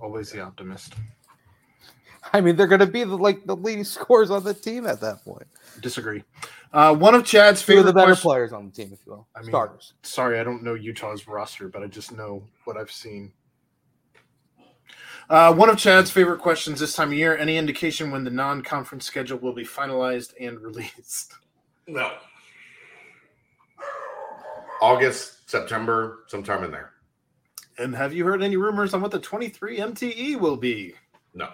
Always 0.00 0.30
the 0.30 0.40
optimist. 0.40 0.94
I 2.32 2.40
mean, 2.40 2.56
they're 2.56 2.66
gonna 2.66 2.86
be 2.86 3.04
the 3.04 3.16
like 3.16 3.44
the 3.46 3.56
leading 3.56 3.84
scorers 3.84 4.30
on 4.30 4.44
the 4.44 4.54
team 4.54 4.86
at 4.86 5.00
that 5.00 5.24
point. 5.24 5.46
Disagree. 5.80 6.22
Uh, 6.72 6.94
one 6.94 7.14
of 7.14 7.24
Chad's 7.24 7.60
Two 7.60 7.72
of 7.72 7.76
favorite 7.78 7.82
the 7.84 7.92
better 7.92 8.06
questions- 8.08 8.22
players 8.22 8.52
on 8.52 8.66
the 8.66 8.72
team, 8.72 8.90
if 8.92 9.00
you 9.04 9.12
will. 9.12 9.28
I 9.36 9.40
mean- 9.40 9.50
Starters. 9.50 9.94
Sorry, 10.02 10.38
I 10.40 10.44
don't 10.44 10.62
know 10.62 10.74
Utah's 10.74 11.26
roster, 11.28 11.68
but 11.68 11.82
I 11.82 11.86
just 11.86 12.12
know 12.12 12.42
what 12.64 12.76
I've 12.76 12.90
seen. 12.92 13.32
Uh, 15.28 15.52
one 15.54 15.68
of 15.68 15.76
Chad's 15.78 16.10
favorite 16.10 16.40
questions 16.40 16.80
this 16.80 16.94
time 16.94 17.08
of 17.08 17.14
year: 17.14 17.36
Any 17.36 17.56
indication 17.56 18.10
when 18.10 18.24
the 18.24 18.30
non-conference 18.30 19.04
schedule 19.04 19.38
will 19.38 19.54
be 19.54 19.64
finalized 19.64 20.32
and 20.40 20.60
released? 20.62 21.34
no. 21.86 22.12
August, 24.82 25.48
September, 25.48 26.24
sometime 26.26 26.64
in 26.64 26.72
there. 26.72 26.90
And 27.78 27.94
have 27.94 28.12
you 28.12 28.24
heard 28.24 28.42
any 28.42 28.56
rumors 28.56 28.92
on 28.92 29.00
what 29.00 29.12
the 29.12 29.20
23 29.20 29.78
MTE 29.78 30.40
will 30.40 30.56
be? 30.56 30.94
No. 31.34 31.50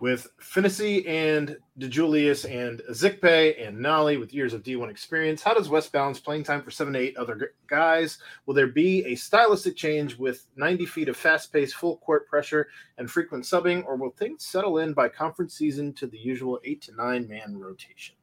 With 0.00 0.26
Finney 0.40 1.06
and 1.06 1.58
DeJulius 1.78 2.50
and 2.50 2.80
Zikpe 2.90 3.68
and 3.68 3.76
Nolley 3.76 4.18
with 4.18 4.32
years 4.32 4.54
of 4.54 4.62
D1 4.62 4.88
experience, 4.88 5.42
how 5.42 5.52
does 5.52 5.68
Wes 5.68 5.90
balance 5.90 6.18
playing 6.18 6.44
time 6.44 6.62
for 6.62 6.70
seven 6.70 6.94
to 6.94 6.98
eight 6.98 7.18
other 7.18 7.52
guys? 7.66 8.16
Will 8.46 8.54
there 8.54 8.68
be 8.68 9.04
a 9.04 9.16
stylistic 9.16 9.76
change 9.76 10.16
with 10.16 10.46
90 10.56 10.86
feet 10.86 11.10
of 11.10 11.18
fast 11.18 11.52
paced, 11.52 11.74
full 11.74 11.98
court 11.98 12.26
pressure 12.26 12.68
and 12.96 13.10
frequent 13.10 13.44
subbing, 13.44 13.84
or 13.84 13.96
will 13.96 14.12
things 14.12 14.46
settle 14.46 14.78
in 14.78 14.94
by 14.94 15.06
conference 15.06 15.54
season 15.54 15.92
to 15.92 16.06
the 16.06 16.18
usual 16.18 16.58
eight 16.64 16.80
to 16.80 16.94
nine 16.94 17.28
man 17.28 17.58
rotation? 17.58 18.14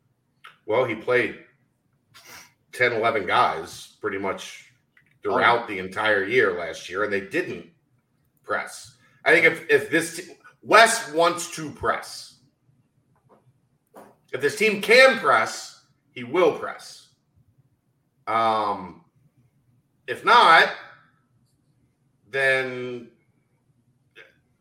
Well, 0.66 0.86
he 0.86 0.96
played 0.96 1.42
10, 2.74 2.94
11 2.94 3.26
guys 3.26 3.96
pretty 4.02 4.18
much 4.18 4.72
throughout 5.22 5.68
the 5.68 5.78
entire 5.80 6.24
year 6.24 6.58
last 6.58 6.90
year, 6.90 7.04
and 7.04 7.14
they 7.14 7.22
didn't 7.22 7.68
press. 8.44 8.98
I 9.26 9.32
think 9.32 9.46
if, 9.46 9.70
if 9.70 9.90
this 9.92 10.18
t- 10.18 10.34
Wes 10.64 11.12
wants 11.14 11.52
to 11.56 11.70
press, 11.72 12.40
if 14.32 14.42
this 14.42 14.56
team 14.56 14.82
can 14.82 15.18
press, 15.18 15.84
he 16.12 16.24
will 16.24 16.58
press. 16.58 17.10
Um, 18.28 19.04
if 20.08 20.24
not, 20.26 20.70
then 22.30 23.10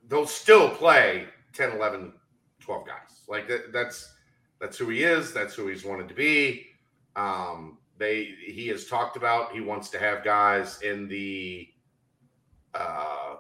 they'll 0.09 0.27
still 0.27 0.69
play 0.71 1.27
10, 1.55 1.73
11, 1.73 2.13
12 2.61 2.87
guys. 2.87 2.97
Like 3.29 3.49
that, 3.49 3.73
that's 3.73 4.13
that's 4.61 4.77
who 4.77 4.91
he 4.91 5.05
is. 5.05 5.33
That's 5.33 5.55
who 5.55 5.69
he's 5.69 5.85
wanted 5.85 6.09
to 6.09 6.15
be. 6.15 6.67
Um, 7.17 7.79
they 8.01 8.35
he 8.45 8.67
has 8.69 8.87
talked 8.87 9.17
about 9.17 9.53
he 9.53 9.61
wants 9.61 9.91
to 9.91 9.99
have 9.99 10.25
guys 10.25 10.81
in 10.81 11.07
the 11.07 11.69
uh 12.75 13.37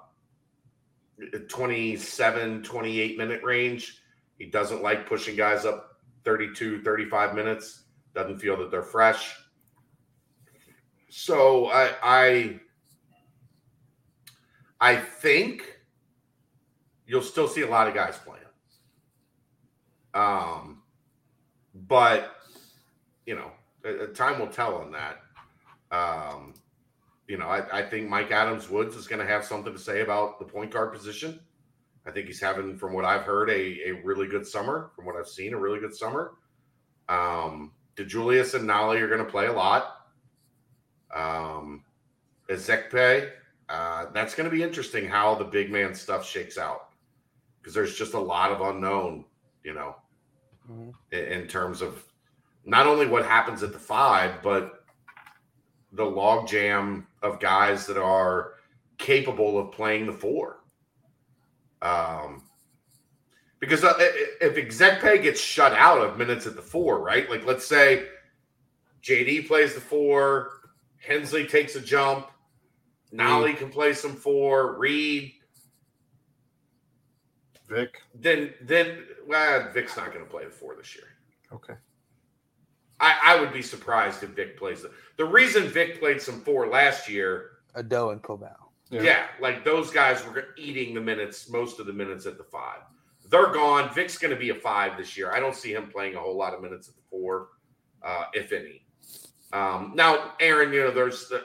27 1.48 2.62
28 2.62 3.18
minute 3.18 3.42
range. 3.42 4.02
He 4.38 4.46
doesn't 4.46 4.82
like 4.82 5.08
pushing 5.08 5.34
guys 5.34 5.64
up 5.64 6.00
32 6.24 6.82
35 6.82 7.34
minutes. 7.34 7.84
Doesn't 8.14 8.38
feel 8.38 8.56
that 8.58 8.70
they're 8.70 8.82
fresh. 8.82 9.34
So 11.08 11.66
i 11.70 11.90
i 12.02 12.60
i 14.80 14.96
think 14.96 15.80
you'll 17.06 17.22
still 17.22 17.48
see 17.48 17.62
a 17.62 17.68
lot 17.68 17.88
of 17.88 17.94
guys 17.94 18.18
playing. 18.18 18.44
Um 20.12 20.82
but 21.74 22.36
you 23.24 23.34
know 23.34 23.52
time 24.14 24.38
will 24.38 24.48
tell 24.48 24.76
on 24.76 24.92
that. 24.92 25.20
Um, 25.90 26.54
you 27.26 27.38
know, 27.38 27.46
I, 27.46 27.78
I, 27.78 27.82
think 27.82 28.10
Mika 28.10 28.34
Adams-Woods 28.34 28.96
is 28.96 29.06
going 29.06 29.20
to 29.20 29.26
have 29.26 29.44
something 29.44 29.72
to 29.72 29.78
say 29.78 30.02
about 30.02 30.38
the 30.38 30.44
point 30.44 30.72
guard 30.72 30.92
position. 30.92 31.40
I 32.06 32.10
think 32.10 32.26
he's 32.26 32.40
having, 32.40 32.76
from 32.76 32.92
what 32.92 33.04
I've 33.04 33.22
heard, 33.22 33.50
a, 33.50 33.88
a 33.88 34.00
really 34.04 34.26
good 34.26 34.46
summer. 34.46 34.90
From 34.96 35.04
what 35.04 35.16
I've 35.16 35.28
seen, 35.28 35.52
a 35.52 35.58
really 35.58 35.80
good 35.80 35.94
summer. 35.94 36.32
Um, 37.08 37.72
DeJulius 37.96 38.54
and 38.54 38.68
Nolley 38.68 39.00
are 39.00 39.08
going 39.08 39.24
to 39.24 39.30
play 39.30 39.46
a 39.46 39.52
lot. 39.52 40.06
Um, 41.14 41.84
Ezikpe, 42.48 43.30
uh, 43.68 44.06
that's 44.12 44.34
going 44.34 44.48
to 44.48 44.54
be 44.54 44.62
interesting 44.62 45.06
how 45.06 45.34
the 45.34 45.44
big 45.44 45.70
man 45.70 45.94
stuff 45.94 46.26
shakes 46.26 46.58
out 46.58 46.90
because 47.60 47.74
there's 47.74 47.96
just 47.96 48.14
a 48.14 48.20
lot 48.20 48.50
of 48.50 48.60
unknown, 48.60 49.24
you 49.62 49.74
know, 49.74 49.96
mm-hmm. 50.70 50.90
in, 51.12 51.42
in 51.42 51.46
terms 51.46 51.82
of 51.82 52.04
not 52.70 52.86
only 52.86 53.04
what 53.04 53.26
happens 53.26 53.64
at 53.64 53.72
the 53.72 53.78
five, 53.80 54.42
but 54.44 54.84
the 55.92 56.04
logjam 56.04 57.04
of 57.20 57.40
guys 57.40 57.84
that 57.86 57.96
are 57.96 58.52
capable 58.96 59.58
of 59.58 59.72
playing 59.72 60.06
the 60.06 60.12
four. 60.12 60.60
Um, 61.82 62.44
because 63.58 63.82
if 63.82 64.54
Ezikpe 64.54 65.20
gets 65.20 65.40
shut 65.40 65.72
out 65.72 65.98
of 65.98 66.16
minutes 66.16 66.46
at 66.46 66.54
the 66.54 66.62
four, 66.62 67.00
right? 67.00 67.28
Like 67.28 67.44
let's 67.44 67.66
say 67.66 68.06
JD 69.02 69.48
plays 69.48 69.74
the 69.74 69.80
four, 69.80 70.60
Hensley 70.98 71.48
takes 71.48 71.74
a 71.74 71.80
jump, 71.80 72.28
Nolley 73.12 73.56
can 73.56 73.70
play 73.70 73.94
some 73.94 74.14
four, 74.14 74.78
Reed, 74.78 75.32
Vic. 77.68 78.00
Then 78.14 78.54
then 78.62 79.06
well, 79.26 79.72
Vic's 79.72 79.96
not 79.96 80.12
going 80.12 80.24
to 80.24 80.30
play 80.30 80.44
the 80.44 80.52
four 80.52 80.76
this 80.76 80.94
year. 80.94 81.08
Okay. 81.52 81.74
I, 83.00 83.18
I 83.24 83.40
would 83.40 83.52
be 83.52 83.62
surprised 83.62 84.22
if 84.22 84.30
Vic 84.30 84.58
plays 84.58 84.84
it. 84.84 84.92
The 85.16 85.24
reason 85.24 85.68
Vic 85.68 85.98
played 85.98 86.20
some 86.20 86.40
four 86.40 86.68
last 86.68 87.08
year, 87.08 87.52
Ado 87.74 88.10
and 88.10 88.22
Coval. 88.22 88.54
Yeah. 88.90 89.02
yeah. 89.02 89.26
like 89.40 89.64
those 89.64 89.90
guys 89.90 90.24
were 90.26 90.48
eating 90.56 90.94
the 90.94 91.00
minutes, 91.00 91.48
most 91.48 91.80
of 91.80 91.86
the 91.86 91.92
minutes 91.92 92.26
at 92.26 92.36
the 92.36 92.44
five. 92.44 92.80
They're 93.30 93.52
gone. 93.52 93.94
Vic's 93.94 94.18
going 94.18 94.32
to 94.32 94.38
be 94.38 94.50
a 94.50 94.54
five 94.54 94.96
this 94.98 95.16
year. 95.16 95.32
I 95.32 95.38
don't 95.38 95.54
see 95.54 95.72
him 95.72 95.88
playing 95.88 96.16
a 96.16 96.18
whole 96.18 96.36
lot 96.36 96.52
of 96.52 96.60
minutes 96.60 96.88
at 96.88 96.96
the 96.96 97.02
four, 97.08 97.48
uh, 98.02 98.24
if 98.34 98.52
any. 98.52 98.84
Um, 99.52 99.92
now, 99.94 100.32
Aaron, 100.40 100.72
you 100.72 100.80
know, 100.80 100.90
there's 100.90 101.28
the 101.28 101.44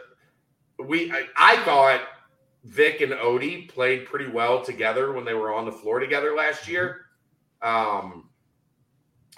we. 0.84 1.12
I, 1.12 1.26
I 1.38 1.58
thought 1.64 2.02
Vic 2.64 3.02
and 3.02 3.14
Ody 3.14 3.64
played 3.64 4.06
pretty 4.06 4.28
well 4.28 4.64
together 4.64 5.14
when 5.14 5.26
they 5.26 5.34
were 5.34 5.54
on 5.54 5.66
the 5.66 5.72
floor 5.72 6.00
together 6.00 6.36
last 6.36 6.68
year. 6.68 7.06
Um, 7.62 8.25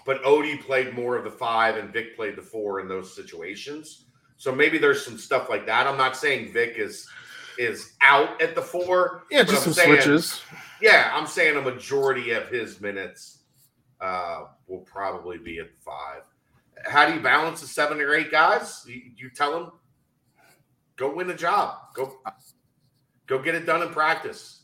but 0.08 0.24
Ody 0.24 0.56
played 0.56 0.94
more 0.94 1.18
of 1.18 1.26
the 1.26 1.30
five 1.30 1.76
and 1.76 1.92
Vic 1.92 2.16
played 2.16 2.38
the 2.38 2.42
four 2.42 2.80
in 2.80 2.88
those 2.88 3.14
situations. 3.14 4.06
So 4.38 4.56
maybe 4.56 4.78
there's 4.78 5.04
some 5.04 5.18
stuff 5.18 5.50
like 5.50 5.66
that. 5.66 5.86
I'm 5.86 5.98
not 5.98 6.16
saying 6.16 6.54
Vic 6.54 6.76
is 6.78 7.08
is 7.60 7.94
out 8.02 8.42
at 8.42 8.56
the 8.56 8.62
four. 8.62 9.26
Yeah, 9.30 9.44
just 9.44 9.64
some 9.64 9.74
saying, 9.74 9.96
switches. 9.96 10.42
Yeah, 10.82 11.12
I'm 11.14 11.28
saying 11.28 11.58
a 11.58 11.62
majority 11.62 12.32
of 12.32 12.48
his 12.48 12.80
minutes 12.80 13.40
uh, 14.00 14.46
will 14.68 14.80
probably 14.80 15.40
be 15.40 15.60
at 15.60 15.68
the 15.76 15.82
five. 15.82 16.22
How 16.86 17.06
do 17.06 17.14
you 17.14 17.20
balance 17.20 17.60
the 17.60 17.68
seven 17.68 18.00
or 18.00 18.14
eight 18.14 18.32
guys? 18.32 18.86
You, 18.88 19.02
you 19.16 19.30
tell 19.30 19.52
them, 19.52 19.72
go 20.96 21.14
win 21.14 21.30
a 21.32 21.36
job. 21.36 21.80
Go 21.94 22.18
go 23.26 23.42
get 23.42 23.56
it 23.56 23.66
done 23.66 23.82
in 23.82 23.90
practice, 23.90 24.62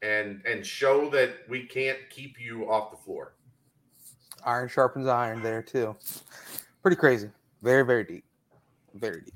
and 0.00 0.40
and 0.46 0.64
show 0.64 1.10
that 1.10 1.34
we 1.46 1.66
can't 1.66 1.98
keep 2.08 2.40
you 2.40 2.70
off 2.70 2.90
the 2.90 2.96
floor 2.96 3.35
iron 4.46 4.68
sharpens 4.68 5.06
iron 5.06 5.42
there 5.42 5.62
too. 5.62 5.96
Pretty 6.82 6.96
crazy. 6.96 7.28
Very, 7.62 7.84
very 7.84 8.04
deep. 8.04 8.24
Very 8.94 9.20
deep. 9.20 9.34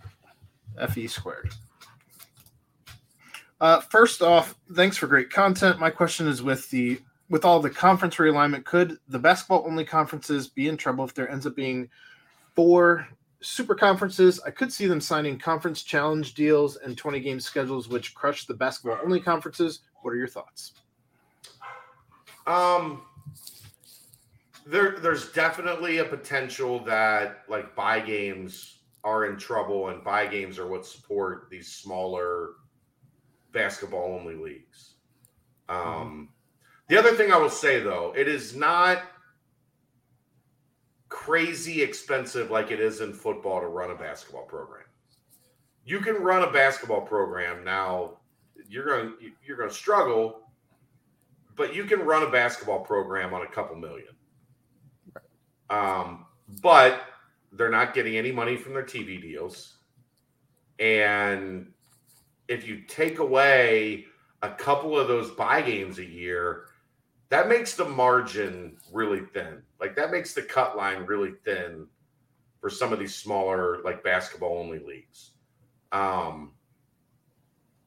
FE 0.90 1.06
squared. 1.08 1.52
Uh, 3.60 3.80
first 3.80 4.22
off, 4.22 4.54
thanks 4.74 4.96
for 4.96 5.06
great 5.06 5.30
content. 5.30 5.78
My 5.78 5.90
question 5.90 6.26
is 6.26 6.42
with 6.42 6.70
the 6.70 7.00
with 7.28 7.44
all 7.44 7.60
the 7.60 7.70
conference 7.70 8.16
realignment, 8.16 8.64
could 8.64 8.98
the 9.08 9.18
basketball 9.18 9.64
only 9.66 9.84
conferences 9.84 10.48
be 10.48 10.68
in 10.68 10.76
trouble 10.76 11.04
if 11.04 11.14
there 11.14 11.30
ends 11.30 11.46
up 11.46 11.54
being 11.54 11.88
four 12.56 13.06
super 13.40 13.74
conferences? 13.74 14.40
I 14.44 14.50
could 14.50 14.72
see 14.72 14.86
them 14.86 15.00
signing 15.00 15.38
conference 15.38 15.82
challenge 15.82 16.34
deals 16.34 16.76
and 16.76 16.98
20 16.98 17.20
game 17.20 17.38
schedules, 17.38 17.88
which 17.88 18.14
crush 18.14 18.46
the 18.46 18.54
basketball 18.54 18.98
only 19.04 19.20
conferences. 19.20 19.80
What 20.02 20.10
are 20.10 20.16
your 20.16 20.26
thoughts? 20.26 20.72
Um, 22.48 23.02
there 24.70 24.98
there's 25.00 25.32
definitely 25.32 25.98
a 25.98 26.04
potential 26.04 26.78
that 26.84 27.42
like 27.48 27.74
buy 27.74 27.98
games 27.98 28.78
are 29.02 29.26
in 29.26 29.36
trouble 29.36 29.88
and 29.88 30.04
buy 30.04 30.26
games 30.26 30.58
are 30.58 30.68
what 30.68 30.86
support 30.86 31.48
these 31.50 31.72
smaller 31.72 32.50
basketball 33.52 34.14
only 34.18 34.36
leagues. 34.36 34.94
Um, 35.68 35.78
mm-hmm. 35.78 36.22
The 36.88 36.98
other 36.98 37.12
thing 37.16 37.32
I 37.32 37.36
will 37.36 37.50
say 37.50 37.80
though, 37.80 38.14
it 38.16 38.28
is 38.28 38.54
not 38.54 39.02
crazy 41.08 41.82
expensive 41.82 42.50
like 42.50 42.70
it 42.70 42.78
is 42.80 43.00
in 43.00 43.12
football 43.12 43.60
to 43.60 43.66
run 43.66 43.90
a 43.90 43.96
basketball 43.96 44.44
program. 44.44 44.84
You 45.84 45.98
can 45.98 46.14
run 46.14 46.44
a 46.44 46.52
basketball 46.52 47.00
program 47.00 47.64
now. 47.64 48.18
You're 48.68 48.86
going 48.86 49.14
you're 49.44 49.56
going 49.56 49.70
to 49.70 49.74
struggle, 49.74 50.42
but 51.56 51.74
you 51.74 51.84
can 51.84 52.00
run 52.00 52.22
a 52.22 52.30
basketball 52.30 52.80
program 52.80 53.34
on 53.34 53.42
a 53.42 53.48
couple 53.48 53.74
million. 53.74 54.14
Um, 55.70 56.26
but 56.60 57.02
they're 57.52 57.70
not 57.70 57.94
getting 57.94 58.16
any 58.16 58.32
money 58.32 58.56
from 58.56 58.74
their 58.74 58.84
TV 58.84 59.20
deals. 59.20 59.76
And 60.78 61.72
if 62.48 62.66
you 62.66 62.82
take 62.88 63.18
away 63.18 64.06
a 64.42 64.50
couple 64.50 64.98
of 64.98 65.08
those 65.08 65.30
buy 65.30 65.62
games 65.62 65.98
a 65.98 66.04
year, 66.04 66.66
that 67.28 67.48
makes 67.48 67.74
the 67.74 67.84
margin 67.84 68.76
really 68.92 69.20
thin. 69.20 69.62
Like 69.80 69.94
that 69.96 70.10
makes 70.10 70.34
the 70.34 70.42
cut 70.42 70.76
line 70.76 71.06
really 71.06 71.34
thin 71.44 71.86
for 72.60 72.68
some 72.68 72.92
of 72.92 72.98
these 72.98 73.14
smaller, 73.14 73.80
like 73.84 74.02
basketball 74.02 74.58
only 74.58 74.80
leagues. 74.80 75.30
Um, 75.92 76.52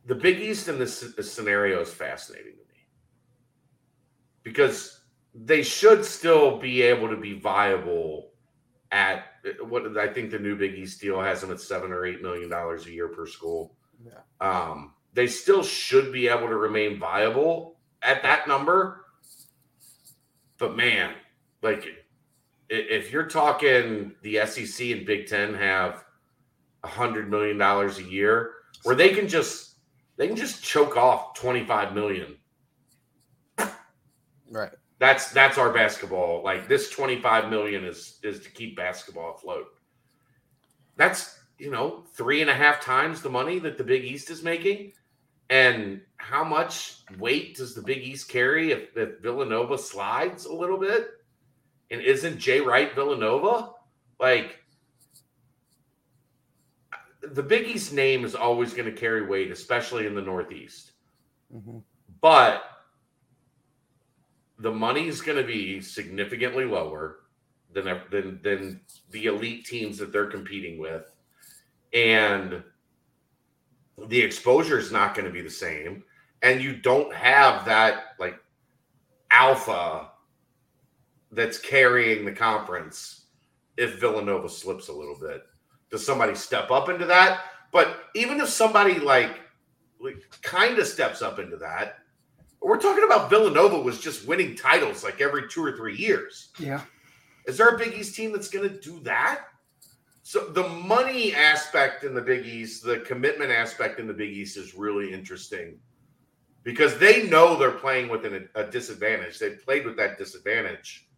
the 0.06 0.16
Big 0.16 0.40
East 0.40 0.68
in 0.68 0.80
this, 0.80 1.02
this 1.16 1.32
scenario 1.32 1.82
is 1.82 1.94
fascinating 1.94 2.54
to 2.54 2.74
me 2.74 2.88
because 4.44 5.03
they 5.34 5.64
should 5.64 6.06
still 6.06 6.58
be 6.58 6.82
able 6.82 7.10
to 7.10 7.18
be 7.18 7.34
viable 7.40 8.32
at 8.92 9.26
what 9.68 9.98
I 9.98 10.08
think 10.08 10.32
the 10.32 10.40
new 10.40 10.56
Big 10.56 10.76
East 10.76 11.02
deal 11.02 11.20
has 11.20 11.42
them 11.42 11.52
at 11.52 11.60
seven 11.60 11.92
or 11.92 12.06
eight 12.06 12.22
million 12.22 12.50
dollars 12.50 12.86
a 12.86 12.92
year 12.92 13.08
per 13.08 13.26
school. 13.26 13.76
Yeah. 14.06 14.20
Um, 14.40 14.94
they 15.14 15.28
still 15.28 15.64
should 15.64 16.14
be 16.14 16.28
able 16.28 16.48
to 16.48 16.56
remain 16.56 17.00
viable 17.00 17.78
at 18.02 18.22
that 18.24 18.48
number. 18.48 19.06
But 20.60 20.78
man, 20.78 21.14
like 21.62 21.88
if 22.70 23.12
you're 23.12 23.28
talking 23.28 24.14
the 24.22 24.46
SEC 24.46 24.88
and 24.92 25.06
Big 25.06 25.28
Ten 25.28 25.54
have 25.56 26.06
a 26.84 26.88
hundred 26.88 27.30
million 27.30 27.58
dollars 27.58 27.98
a 27.98 28.04
year, 28.04 28.52
where 28.84 28.96
they 28.96 29.10
can 29.10 29.28
just 29.28 29.76
they 30.18 30.28
can 30.28 30.36
just 30.36 30.64
choke 30.64 30.96
off 30.96 31.34
twenty 31.34 31.66
five 31.66 31.94
million. 31.96 32.36
Right. 34.50 34.72
That's 35.04 35.32
that's 35.32 35.58
our 35.58 35.70
basketball. 35.70 36.42
Like 36.46 36.70
this 36.70 36.90
25 36.90 37.50
million 37.50 37.84
is 37.84 38.20
is 38.24 38.40
to 38.40 38.50
keep 38.50 38.78
basketball 38.78 39.36
afloat. 39.36 39.66
That's 40.96 41.40
you 41.58 41.72
know 41.72 42.06
three 42.14 42.40
and 42.40 42.50
a 42.50 42.54
half 42.54 42.80
times 42.80 43.22
the 43.22 43.30
money 43.30 43.60
that 43.60 43.78
the 43.78 43.84
Big 43.84 44.06
East 44.06 44.30
is 44.30 44.44
making. 44.44 44.94
And 45.50 46.00
how 46.16 46.46
much 46.46 47.04
weight 47.20 47.58
does 47.58 47.76
the 47.76 47.82
Big 47.82 47.98
East 47.98 48.30
carry 48.30 48.72
if, 48.72 48.96
if 48.96 49.20
Villanova 49.20 49.78
slides 49.78 50.46
a 50.46 50.54
little 50.54 50.78
bit? 50.78 51.10
And 51.92 52.00
isn't 52.00 52.40
Jay 52.40 52.62
Wright 52.62 52.96
Villanova? 52.96 53.72
Like, 54.22 54.64
the 57.22 57.44
Big 57.44 57.68
East 57.68 57.92
name 57.92 58.24
is 58.24 58.36
always 58.36 58.74
going 58.74 58.86
to 58.86 58.98
carry 58.98 59.26
weight, 59.26 59.52
especially 59.52 60.08
in 60.08 60.16
the 60.16 60.22
Northeast. 60.22 60.94
Mhm. 61.54 61.84
But 62.22 62.73
the 64.60 64.72
money 64.72 65.08
is 65.08 65.22
going 65.22 65.38
to 65.38 65.44
be 65.44 65.82
significantly 65.82 66.66
lower 66.66 67.20
than 67.74 67.86
than 68.12 68.40
than 68.44 68.82
the 69.12 69.26
elite 69.26 69.66
teams 69.66 69.98
that 69.98 70.12
they're 70.12 70.28
competing 70.30 70.80
with, 70.80 71.12
and 71.94 72.64
the 74.08 74.22
exposure 74.22 74.78
is 74.80 74.92
not 74.92 75.16
going 75.16 75.26
to 75.26 75.32
be 75.32 75.42
the 75.42 75.50
same. 75.50 76.04
And 76.42 76.62
you 76.62 76.76
don't 76.76 77.14
have 77.14 77.66
that 77.66 78.16
like 78.20 78.38
alpha 79.32 80.10
that's 81.32 81.58
carrying 81.58 82.26
the 82.26 82.32
conference 82.32 83.26
if 83.78 84.00
Villanova 84.00 84.50
slips 84.50 84.88
a 84.88 84.94
little 84.94 85.18
bit. 85.20 85.44
Does 85.90 86.06
somebody 86.06 86.36
step 86.36 86.70
up 86.72 86.90
into 86.90 87.06
that? 87.06 87.42
But 87.72 88.06
even 88.16 88.40
if 88.40 88.50
somebody 88.50 89.00
like, 89.00 89.40
like 90.00 90.24
kind 90.42 90.78
of 90.78 90.88
steps 90.88 91.22
up 91.22 91.40
into 91.40 91.58
that, 91.58 92.00
we're 92.64 92.80
talking 92.80 93.04
about 93.04 93.30
Villanova 93.30 93.78
was 93.78 94.00
just 94.00 94.28
winning 94.28 94.56
titles 94.56 95.04
like 95.04 95.22
every 95.22 95.50
two 95.50 95.64
or 95.64 95.76
three 95.76 95.96
years. 95.96 96.50
Yeah. 96.58 96.82
Is 97.46 97.58
there 97.58 97.70
a 97.70 97.78
Big 97.78 97.94
East 97.94 98.16
team 98.16 98.32
that's 98.32 98.50
going 98.50 98.70
to 98.70 98.80
do 98.80 99.00
that? 99.02 99.42
So 100.22 100.48
the 100.48 100.68
money 100.70 101.36
aspect 101.36 102.06
in 102.06 102.14
the 102.14 102.22
Big 102.22 102.46
East, 102.46 102.84
the 102.84 103.00
commitment 103.00 103.52
aspect 103.52 104.00
in 104.00 104.08
the 104.08 104.14
Big 104.14 104.32
East 104.32 104.56
is 104.56 104.74
really 104.74 105.14
interesting 105.14 105.78
because 106.64 106.98
they 106.98 107.28
know 107.28 107.58
they're 107.58 107.72
playing 107.72 108.08
with 108.08 108.26
an, 108.26 108.48
a 108.56 108.64
disadvantage. 108.64 109.38
They 109.38 109.52
played 109.52 109.86
with 109.86 109.98
that 109.98 110.18
disadvantage, 110.18 111.10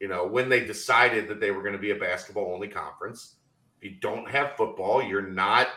you 0.00 0.08
know, 0.08 0.26
when 0.26 0.50
they 0.50 0.66
decided 0.66 1.28
that 1.28 1.40
they 1.40 1.50
were 1.50 1.62
going 1.62 1.72
to 1.72 1.78
be 1.78 1.92
a 1.92 1.96
basketball 1.96 2.52
only 2.52 2.68
conference. 2.68 3.36
If 3.80 3.90
you 3.90 3.96
don't 4.00 4.30
have 4.30 4.56
football, 4.56 5.02
you're 5.02 5.22
not 5.22 5.68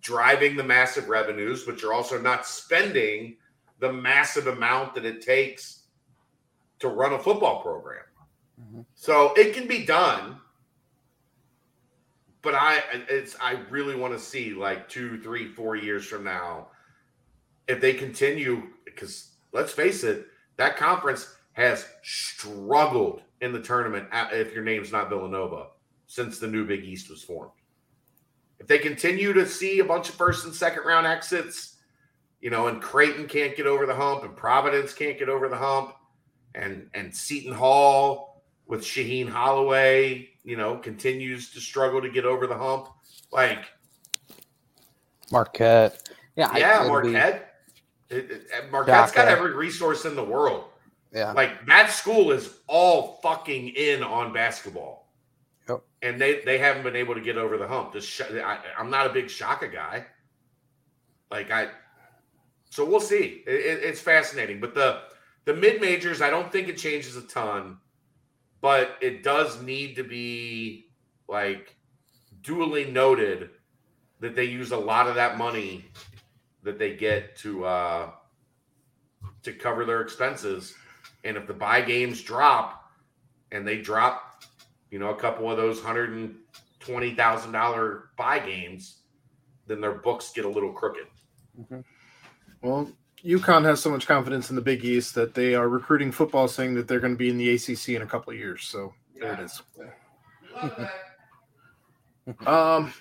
driving 0.00 0.56
the 0.56 0.64
massive 0.64 1.08
revenues, 1.08 1.62
but 1.62 1.80
you're 1.80 1.94
also 1.94 2.20
not 2.20 2.44
spending 2.44 3.36
the 3.82 3.92
massive 3.92 4.46
amount 4.46 4.94
that 4.94 5.04
it 5.04 5.20
takes 5.20 5.88
to 6.78 6.86
run 6.86 7.14
a 7.14 7.18
football 7.18 7.60
program. 7.62 8.04
Mhm. 8.60 8.86
So 8.94 9.34
it 9.34 9.54
can 9.54 9.66
be 9.66 9.84
done, 9.84 10.40
but 12.42 12.54
I 12.54 12.78
it's 13.08 13.34
I 13.40 13.54
really 13.70 13.96
want 13.96 14.12
to 14.12 14.20
see 14.20 14.54
like 14.54 14.88
two, 14.88 15.20
three, 15.20 15.48
four 15.48 15.74
years 15.74 16.06
from 16.06 16.22
now 16.22 16.68
if 17.66 17.80
they 17.80 17.92
continue 17.92 18.72
because 18.84 19.32
let's 19.50 19.72
face 19.72 20.04
it, 20.04 20.28
that 20.58 20.76
conference 20.76 21.34
has 21.54 21.84
struggled 22.04 23.24
in 23.40 23.52
the 23.52 23.60
tournament 23.60 24.08
if 24.30 24.54
your 24.54 24.62
name's 24.62 24.92
not 24.92 25.08
Villanova 25.08 25.70
since 26.06 26.38
the 26.38 26.46
new 26.46 26.64
Big 26.64 26.84
East 26.84 27.10
was 27.10 27.24
formed. 27.24 27.50
If 28.60 28.68
they 28.68 28.78
continue 28.78 29.32
to 29.32 29.44
see 29.44 29.80
a 29.80 29.84
bunch 29.84 30.08
of 30.08 30.14
first 30.14 30.44
and 30.44 30.54
second 30.54 30.84
round 30.84 31.04
exits, 31.04 31.71
you 32.42 32.50
know, 32.50 32.66
and 32.66 32.82
Creighton 32.82 33.26
can't 33.26 33.56
get 33.56 33.66
over 33.66 33.86
the 33.86 33.94
hump, 33.94 34.24
and 34.24 34.36
Providence 34.36 34.92
can't 34.92 35.18
get 35.18 35.30
over 35.30 35.48
the 35.48 35.56
hump, 35.56 35.94
and 36.54 36.90
and 36.92 37.14
Seton 37.16 37.52
Hall 37.54 38.42
with 38.66 38.82
Shaheen 38.82 39.28
Holloway, 39.28 40.28
you 40.44 40.56
know, 40.56 40.76
continues 40.76 41.50
to 41.54 41.60
struggle 41.60 42.02
to 42.02 42.10
get 42.10 42.24
over 42.26 42.46
the 42.46 42.56
hump. 42.56 42.88
Like, 43.32 43.64
Marquette. 45.30 46.08
Yeah, 46.36 46.54
yeah, 46.56 46.84
it'll 46.84 47.00
be- 47.00 47.10
Marquette. 47.12 47.48
It- 48.10 48.30
it- 48.30 48.70
Marquette's 48.70 49.12
got 49.12 49.28
every 49.28 49.54
resource 49.54 50.04
in 50.04 50.14
the 50.14 50.24
world. 50.24 50.64
yeah. 51.12 51.32
Like 51.32 51.64
that 51.66 51.90
school 51.90 52.30
is 52.32 52.58
all 52.66 53.18
fucking 53.22 53.68
in 53.70 54.02
on 54.02 54.32
basketball. 54.32 55.12
Yep. 55.68 55.82
And 56.02 56.20
they 56.20 56.40
they 56.40 56.58
haven't 56.58 56.82
been 56.82 56.96
able 56.96 57.14
to 57.14 57.20
get 57.20 57.36
over 57.38 57.56
the 57.56 57.68
hump. 57.68 57.92
This 57.92 58.04
sh- 58.04 58.22
I, 58.22 58.58
I'm 58.78 58.90
not 58.90 59.06
a 59.06 59.10
big 59.10 59.28
Shaka 59.30 59.68
guy. 59.68 60.06
Like 61.30 61.50
I, 61.50 61.68
so 62.72 62.86
we'll 62.86 63.00
see. 63.00 63.42
It, 63.46 63.54
it- 63.54 63.84
it's 63.84 64.00
fascinating, 64.00 64.58
but 64.58 64.74
the 64.74 65.02
the 65.44 65.52
mid 65.54 65.80
majors, 65.80 66.22
I 66.22 66.30
don't 66.30 66.50
think 66.50 66.68
it 66.68 66.78
changes 66.78 67.16
a 67.16 67.22
ton, 67.22 67.78
but 68.60 68.96
it 69.02 69.22
does 69.22 69.60
need 69.60 69.96
to 69.96 70.04
be 70.04 70.86
like 71.28 71.76
duly 72.42 72.84
noted 72.90 73.50
that 74.20 74.34
they 74.36 74.44
use 74.44 74.70
a 74.72 74.76
lot 74.76 75.06
of 75.08 75.16
that 75.16 75.36
money 75.36 75.84
that 76.62 76.78
they 76.78 76.94
get 76.96 77.36
to 77.38 77.64
uh 77.64 78.10
to 79.42 79.52
cover 79.52 79.84
their 79.84 80.00
expenses. 80.00 80.74
And 81.24 81.36
if 81.36 81.46
the 81.46 81.52
buy 81.54 81.82
games 81.82 82.22
drop 82.22 82.90
and 83.50 83.66
they 83.66 83.80
drop, 83.82 84.44
you 84.90 84.98
know, 84.98 85.10
a 85.10 85.16
couple 85.16 85.50
of 85.50 85.56
those 85.56 85.80
hundred 85.82 86.10
and 86.10 86.36
twenty 86.80 87.14
thousand 87.14 87.52
dollar 87.52 88.10
buy 88.16 88.38
games, 88.38 89.02
then 89.66 89.80
their 89.80 89.94
books 89.94 90.32
get 90.32 90.44
a 90.44 90.48
little 90.48 90.72
crooked. 90.72 91.06
Mhm. 91.60 91.84
Well, 92.62 92.90
UConn 93.24 93.64
has 93.64 93.80
so 93.80 93.90
much 93.90 94.06
confidence 94.06 94.50
in 94.50 94.56
the 94.56 94.62
Big 94.62 94.84
East 94.84 95.14
that 95.14 95.34
they 95.34 95.54
are 95.54 95.68
recruiting 95.68 96.10
football, 96.12 96.48
saying 96.48 96.74
that 96.74 96.88
they're 96.88 97.00
going 97.00 97.12
to 97.14 97.18
be 97.18 97.28
in 97.28 97.38
the 97.38 97.50
ACC 97.54 97.90
in 97.90 98.02
a 98.02 98.06
couple 98.06 98.32
of 98.32 98.38
years. 98.38 98.64
So 98.64 98.92
there 99.20 99.32
it 99.34 99.40
is. 99.40 99.62
Um, 102.46 102.92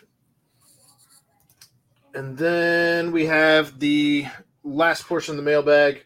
and 2.15 2.35
then 2.35 3.11
we 3.11 3.23
have 3.27 3.79
the 3.79 4.25
last 4.63 5.05
portion 5.07 5.33
of 5.33 5.37
the 5.37 5.43
mailbag, 5.43 6.05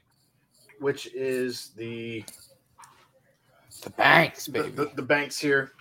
which 0.82 1.08
is 1.16 1.70
the 1.78 2.26
The 3.84 3.90
banks, 3.92 4.48
the, 4.48 4.52
baby. 4.52 4.70
the, 4.72 4.92
the 4.98 5.02
banks 5.02 5.40
here. 5.40 5.72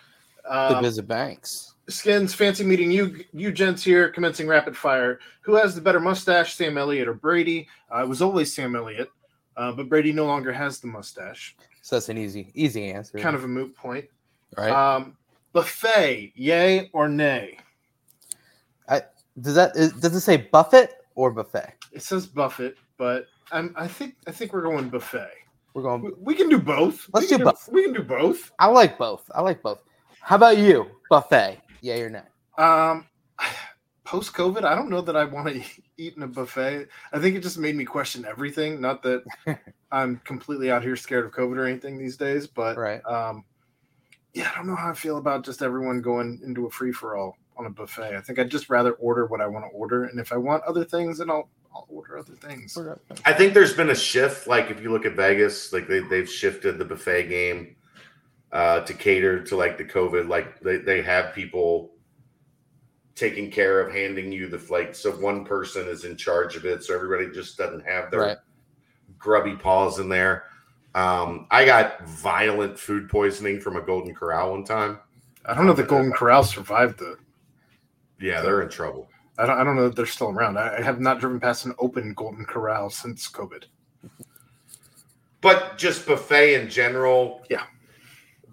the 0.44 0.76
Um, 0.76 0.82
visit 0.84 1.08
banks. 1.08 1.73
Skins, 1.88 2.34
fancy 2.34 2.64
meeting 2.64 2.90
you, 2.90 3.24
you 3.32 3.52
gents 3.52 3.84
here, 3.84 4.08
commencing 4.08 4.46
rapid 4.46 4.76
fire. 4.76 5.20
Who 5.42 5.54
has 5.54 5.74
the 5.74 5.80
better 5.80 6.00
mustache, 6.00 6.54
Sam 6.54 6.78
Elliott 6.78 7.08
or 7.08 7.14
Brady? 7.14 7.68
Uh, 7.94 8.02
it 8.02 8.08
was 8.08 8.22
always 8.22 8.54
Sam 8.54 8.74
Elliott, 8.74 9.10
uh, 9.56 9.72
but 9.72 9.88
Brady 9.88 10.12
no 10.12 10.24
longer 10.24 10.52
has 10.52 10.80
the 10.80 10.86
mustache. 10.86 11.56
So 11.82 11.96
that's 11.96 12.08
an 12.08 12.16
easy, 12.16 12.50
easy 12.54 12.90
answer. 12.90 13.18
Kind 13.18 13.36
of 13.36 13.44
a 13.44 13.48
moot 13.48 13.76
point. 13.76 14.06
right. 14.56 14.70
Um, 14.70 15.16
buffet, 15.52 16.32
yay 16.34 16.88
or 16.92 17.08
nay? 17.08 17.58
I, 18.88 19.02
does 19.40 19.54
that 19.54 19.76
is, 19.76 19.92
does 19.92 20.14
it 20.14 20.20
say 20.20 20.36
buffet 20.36 20.90
or 21.14 21.30
buffet? 21.30 21.74
It 21.92 22.02
says 22.02 22.26
Buffett, 22.26 22.76
but 22.96 23.26
I'm, 23.52 23.74
I 23.76 23.86
think 23.86 24.16
I 24.26 24.32
think 24.32 24.52
we're 24.52 24.62
going 24.62 24.88
buffet. 24.88 25.30
We're 25.74 25.82
going. 25.82 26.02
We, 26.02 26.10
we 26.18 26.34
can 26.34 26.48
do 26.48 26.58
both. 26.58 27.08
Let's 27.12 27.28
do 27.28 27.38
both. 27.38 27.68
We 27.70 27.84
can 27.84 27.92
do 27.92 28.02
both. 28.02 28.52
I 28.58 28.66
like 28.66 28.96
both. 28.96 29.30
I 29.34 29.42
like 29.42 29.62
both. 29.62 29.82
How 30.20 30.36
about 30.36 30.58
you, 30.58 30.86
buffet? 31.10 31.58
Yay 31.84 32.00
or 32.00 32.08
nay? 32.08 32.22
Um, 32.56 33.06
Post 34.04 34.32
COVID, 34.34 34.64
I 34.64 34.74
don't 34.74 34.90
know 34.90 35.00
that 35.02 35.16
I 35.16 35.24
want 35.24 35.48
to 35.48 35.62
eat 35.98 36.16
in 36.16 36.22
a 36.22 36.26
buffet. 36.26 36.88
I 37.12 37.18
think 37.18 37.36
it 37.36 37.42
just 37.42 37.58
made 37.58 37.76
me 37.76 37.84
question 37.84 38.24
everything. 38.24 38.80
Not 38.80 39.02
that 39.02 39.22
I'm 39.92 40.16
completely 40.24 40.70
out 40.70 40.82
here 40.82 40.96
scared 40.96 41.26
of 41.26 41.32
COVID 41.32 41.56
or 41.56 41.66
anything 41.66 41.98
these 41.98 42.16
days, 42.16 42.46
but 42.46 42.76
Right. 42.76 43.04
um, 43.04 43.44
yeah, 44.32 44.50
I 44.52 44.56
don't 44.56 44.66
know 44.66 44.76
how 44.76 44.90
I 44.90 44.94
feel 44.94 45.18
about 45.18 45.44
just 45.44 45.62
everyone 45.62 46.00
going 46.00 46.40
into 46.44 46.66
a 46.66 46.70
free 46.70 46.92
for 46.92 47.16
all 47.16 47.36
on 47.56 47.66
a 47.66 47.70
buffet. 47.70 48.16
I 48.16 48.20
think 48.20 48.38
I'd 48.38 48.50
just 48.50 48.68
rather 48.68 48.92
order 48.94 49.26
what 49.26 49.40
I 49.40 49.46
want 49.46 49.64
to 49.64 49.68
order, 49.70 50.04
and 50.04 50.18
if 50.18 50.32
I 50.32 50.36
want 50.36 50.64
other 50.64 50.84
things, 50.84 51.18
then 51.18 51.30
I'll 51.30 51.48
I'll 51.74 51.86
order 51.88 52.18
other 52.18 52.34
things. 52.34 52.76
I 53.24 53.32
think 53.32 53.52
there's 53.54 53.74
been 53.74 53.90
a 53.90 53.94
shift. 53.94 54.46
Like 54.46 54.70
if 54.70 54.80
you 54.80 54.90
look 54.90 55.06
at 55.06 55.14
Vegas, 55.16 55.72
like 55.72 55.86
they 55.86 56.00
they've 56.00 56.28
shifted 56.28 56.78
the 56.78 56.84
buffet 56.84 57.28
game 57.28 57.76
uh, 58.54 58.80
to 58.80 58.94
cater 58.94 59.42
to 59.44 59.56
like 59.56 59.76
the 59.76 59.84
COVID. 59.84 60.28
Like 60.28 60.60
they, 60.60 60.78
they 60.78 61.02
have 61.02 61.34
people 61.34 61.90
taking 63.14 63.50
care 63.50 63.80
of 63.80 63.92
handing 63.92 64.32
you 64.32 64.48
the 64.48 64.58
flight. 64.58 64.96
So 64.96 65.10
one 65.12 65.44
person 65.44 65.86
is 65.86 66.04
in 66.04 66.16
charge 66.16 66.56
of 66.56 66.64
it. 66.64 66.82
So 66.82 66.94
everybody 66.94 67.30
just 67.30 67.58
doesn't 67.58 67.84
have 67.84 68.10
their 68.10 68.20
Right. 68.20 68.36
grubby 69.18 69.54
paws 69.56 69.98
in 69.98 70.08
there. 70.08 70.44
Um, 70.94 71.46
I 71.50 71.64
got 71.64 72.06
violent 72.08 72.78
food 72.78 73.08
poisoning 73.10 73.60
from 73.60 73.76
a 73.76 73.80
Golden 73.82 74.14
Corral 74.14 74.52
one 74.52 74.64
time. 74.64 74.98
I 75.44 75.54
don't 75.54 75.66
know 75.66 75.72
that 75.74 75.88
Golden 75.88 76.12
Corral 76.12 76.42
survived 76.44 76.98
the. 77.00 77.16
Yeah, 78.20 78.40
they're 78.40 78.62
in 78.62 78.68
trouble. 78.68 79.08
I 79.36 79.46
don't. 79.46 79.58
I 79.58 79.64
don't 79.64 79.74
know 79.76 79.88
that 79.88 79.96
they're 79.96 80.06
still 80.06 80.30
around. 80.30 80.56
I, 80.56 80.76
I 80.78 80.80
have 80.82 81.00
not 81.00 81.18
driven 81.18 81.40
past 81.40 81.66
an 81.66 81.74
open 81.80 82.14
Golden 82.14 82.44
Corral 82.44 82.88
since 82.90 83.28
COVID. 83.28 83.64
but 85.40 85.76
just 85.76 86.06
buffet 86.06 86.54
in 86.62 86.70
general. 86.70 87.42
Yeah. 87.50 87.64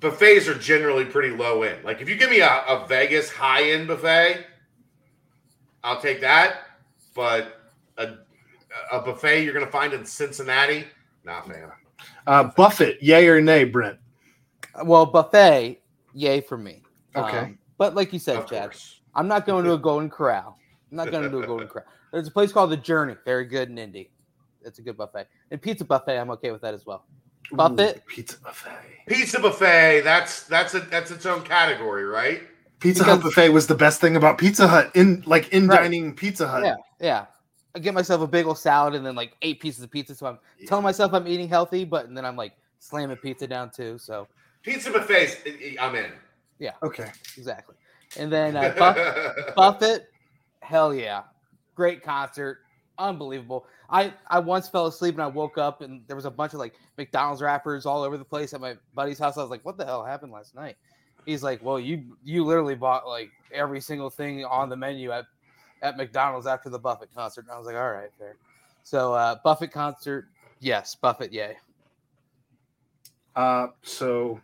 Buffets 0.01 0.47
are 0.47 0.55
generally 0.55 1.05
pretty 1.05 1.29
low 1.35 1.61
end. 1.63 1.85
Like 1.85 2.01
if 2.01 2.09
you 2.09 2.15
give 2.15 2.29
me 2.29 2.41
a, 2.41 2.63
a 2.67 2.85
Vegas 2.87 3.29
high 3.29 3.69
end 3.71 3.87
buffet, 3.87 4.45
I'll 5.83 6.01
take 6.01 6.19
that. 6.21 6.57
But 7.15 7.61
a, 7.97 8.15
a 8.91 9.01
buffet 9.01 9.43
you're 9.43 9.53
going 9.53 9.65
to 9.65 9.71
find 9.71 9.93
in 9.93 10.03
Cincinnati, 10.05 10.85
not 11.23 11.47
man. 11.47 11.71
Uh, 12.25 12.45
Buffett, 12.45 13.01
yay 13.01 13.27
or 13.27 13.41
nay, 13.41 13.63
Brent? 13.63 13.99
Well, 14.83 15.05
buffet, 15.05 15.81
yay 16.13 16.41
for 16.41 16.57
me. 16.57 16.81
Okay. 17.15 17.37
Um, 17.37 17.59
but 17.77 17.95
like 17.95 18.13
you 18.13 18.19
said, 18.19 18.37
Of 18.37 18.49
Chad, 18.49 18.71
course. 18.71 19.01
I'm 19.13 19.27
not 19.27 19.45
going 19.45 19.65
to 19.65 19.73
a 19.73 19.77
Golden 19.77 20.09
Corral. 20.09 20.57
I'm 20.89 20.97
not 20.97 21.11
going 21.11 21.23
to 21.23 21.29
do 21.29 21.43
a 21.43 21.47
Golden 21.47 21.67
Corral. 21.69 21.85
There's 22.11 22.27
a 22.27 22.31
place 22.31 22.51
called 22.51 22.71
the 22.71 22.77
Journey, 22.77 23.15
very 23.25 23.45
good 23.45 23.69
in 23.69 23.77
Indy. 23.77 24.11
It's 24.63 24.79
a 24.79 24.81
good 24.81 24.97
buffet. 24.97 25.27
And 25.49 25.61
pizza 25.61 25.85
buffet, 25.85 26.17
I'm 26.17 26.29
okay 26.31 26.51
with 26.51 26.61
that 26.61 26.73
as 26.73 26.85
well. 26.85 27.05
Buffett? 27.55 27.97
Ooh, 27.97 28.01
pizza 28.07 28.37
buffet. 28.43 28.71
Pizza 29.07 29.39
buffet, 29.39 30.01
that's 30.03 30.43
that's 30.43 30.73
a 30.73 30.79
that's 30.81 31.11
its 31.11 31.25
own 31.25 31.41
category, 31.43 32.05
right? 32.05 32.41
Pizza 32.79 33.03
Hut 33.03 33.17
Because- 33.19 33.35
buffet 33.35 33.49
was 33.49 33.67
the 33.67 33.75
best 33.75 34.01
thing 34.01 34.15
about 34.15 34.37
Pizza 34.37 34.67
Hut 34.67 34.91
in 34.95 35.23
like 35.25 35.49
in 35.49 35.67
Right. 35.67 35.81
dining 35.81 36.13
Pizza 36.15 36.47
Hut. 36.47 36.63
Yeah, 36.63 36.75
yeah. 36.99 37.25
I 37.75 37.79
get 37.79 37.93
myself 37.93 38.21
a 38.21 38.27
big 38.27 38.45
old 38.45 38.57
salad 38.57 38.95
and 38.95 39.05
then 39.05 39.15
like 39.15 39.33
eight 39.41 39.59
pieces 39.61 39.83
of 39.83 39.89
pizza. 39.91 40.13
So 40.15 40.25
I'm 40.27 40.39
telling 40.67 40.83
myself 40.83 41.13
I'm 41.13 41.27
eating 41.27 41.47
healthy, 41.47 41.85
but 41.85 42.05
and 42.07 42.17
then 42.17 42.25
I'm 42.25 42.35
like 42.35 42.53
slamming 42.79 43.17
pizza 43.17 43.47
down 43.47 43.69
too. 43.69 43.97
So 43.97 44.27
Pizza 44.63 44.91
buffets, 44.91 45.37
I- 45.45 45.77
I- 45.79 45.87
I'm 45.87 45.95
in. 45.95 46.11
Yeah 46.59 46.73
okay. 46.83 47.11
exactly. 47.37 47.75
And 48.17 48.31
then 48.31 48.57
uh, 48.57 48.73
Buff- 48.77 49.55
Buffett, 49.55 50.09
hell 50.61 50.93
yeah, 50.93 51.23
great 51.75 52.03
concert, 52.03 52.59
unbelievable. 52.97 53.65
I 53.89 54.13
I 54.27 54.39
once 54.39 54.67
fell 54.69 54.87
asleep 54.87 55.15
and 55.15 55.23
I 55.23 55.27
woke 55.27 55.57
up 55.57 55.81
and 55.81 56.01
there 56.07 56.15
was 56.15 56.25
a 56.25 56.31
bunch 56.31 56.53
of 56.53 56.59
like 56.59 56.73
McDonald's 56.97 57.41
wrappers 57.41 57.85
all 57.85 58.03
over 58.03 58.17
the 58.17 58.25
place 58.25 58.53
at 58.53 58.61
my 58.61 58.75
buddy's 58.93 59.19
house. 59.19 59.37
I 59.37 59.41
was 59.41 59.49
like, 59.49 59.65
what 59.65 59.77
the 59.77 59.85
hell 59.85 60.03
happened 60.05 60.31
last 60.31 60.55
night? 60.55 60.77
He's 61.25 61.43
like, 61.43 61.63
well, 61.63 61.79
you 61.79 62.17
you 62.23 62.43
literally 62.45 62.75
bought 62.75 63.07
like 63.07 63.31
every 63.53 63.81
single 63.81 64.09
thing 64.09 64.45
on 64.45 64.69
the 64.69 64.77
menu 64.77 65.11
at 65.11 65.25
at 65.81 65.97
McDonald's 65.97 66.47
after 66.47 66.69
the 66.69 66.79
Buffett 66.79 67.13
concert. 67.13 67.45
And 67.45 67.51
I 67.51 67.57
was 67.57 67.65
like, 67.65 67.75
all 67.75 67.91
right, 67.91 68.09
fair. 68.17 68.37
So 68.83 69.13
uh, 69.13 69.35
Buffett 69.43 69.71
concert, 69.71 70.29
yes, 70.59 70.95
Buffett, 70.95 71.31
yay. 71.31 71.57
Uh, 73.35 73.67
so 73.81 74.39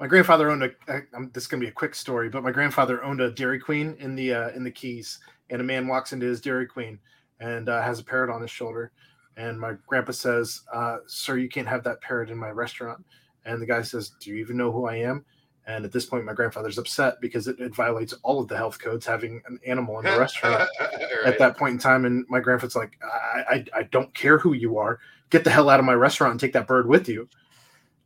my 0.00 0.06
grandfather 0.06 0.50
owned 0.50 0.62
a. 0.62 0.70
I- 0.88 1.02
I'm, 1.14 1.30
this 1.32 1.44
is 1.44 1.46
gonna 1.48 1.60
be 1.60 1.68
a 1.68 1.72
quick 1.72 1.94
story, 1.94 2.28
but 2.28 2.42
my 2.42 2.52
grandfather 2.52 3.02
owned 3.02 3.20
a 3.20 3.30
Dairy 3.30 3.58
Queen 3.58 3.96
in 3.98 4.14
the 4.14 4.32
uh, 4.32 4.48
in 4.50 4.64
the 4.64 4.70
Keys, 4.70 5.18
and 5.50 5.60
a 5.60 5.64
man 5.64 5.86
walks 5.86 6.12
into 6.12 6.26
his 6.26 6.40
Dairy 6.40 6.66
Queen 6.66 6.98
and 7.40 7.68
uh, 7.68 7.82
has 7.82 7.98
a 8.00 8.04
parrot 8.04 8.30
on 8.32 8.42
his 8.42 8.50
shoulder, 8.50 8.92
and 9.36 9.58
my 9.58 9.74
grandpa 9.86 10.12
says, 10.12 10.62
uh, 10.72 10.98
"Sir, 11.06 11.36
you 11.38 11.48
can't 11.48 11.68
have 11.68 11.84
that 11.84 12.00
parrot 12.00 12.30
in 12.30 12.38
my 12.38 12.50
restaurant." 12.50 13.04
And 13.44 13.60
the 13.62 13.66
guy 13.66 13.82
says, 13.82 14.10
"Do 14.20 14.30
you 14.30 14.36
even 14.36 14.56
know 14.56 14.72
who 14.72 14.86
I 14.86 14.96
am?" 14.96 15.24
And 15.66 15.84
at 15.84 15.92
this 15.92 16.06
point, 16.06 16.24
my 16.24 16.32
grandfather's 16.32 16.78
upset 16.78 17.20
because 17.20 17.46
it, 17.46 17.60
it 17.60 17.74
violates 17.74 18.14
all 18.22 18.40
of 18.40 18.48
the 18.48 18.56
health 18.56 18.78
codes 18.78 19.04
having 19.04 19.42
an 19.46 19.58
animal 19.66 19.98
in 19.98 20.06
the 20.06 20.18
restaurant 20.18 20.66
Right. 20.80 21.26
at 21.26 21.38
that 21.38 21.58
point 21.58 21.74
in 21.74 21.78
time. 21.78 22.06
And 22.06 22.24
my 22.30 22.40
grandfather's 22.40 22.74
like, 22.74 22.98
I, 23.04 23.40
I, 23.50 23.64
I 23.80 23.82
don't 23.82 24.12
care 24.14 24.38
who 24.38 24.54
you 24.54 24.78
are. 24.78 24.98
Get 25.28 25.44
the 25.44 25.50
hell 25.50 25.68
out 25.68 25.78
of 25.78 25.84
my 25.84 25.92
restaurant 25.92 26.30
and 26.30 26.40
take 26.40 26.54
that 26.54 26.66
bird 26.66 26.88
with 26.88 27.06
you. 27.06 27.28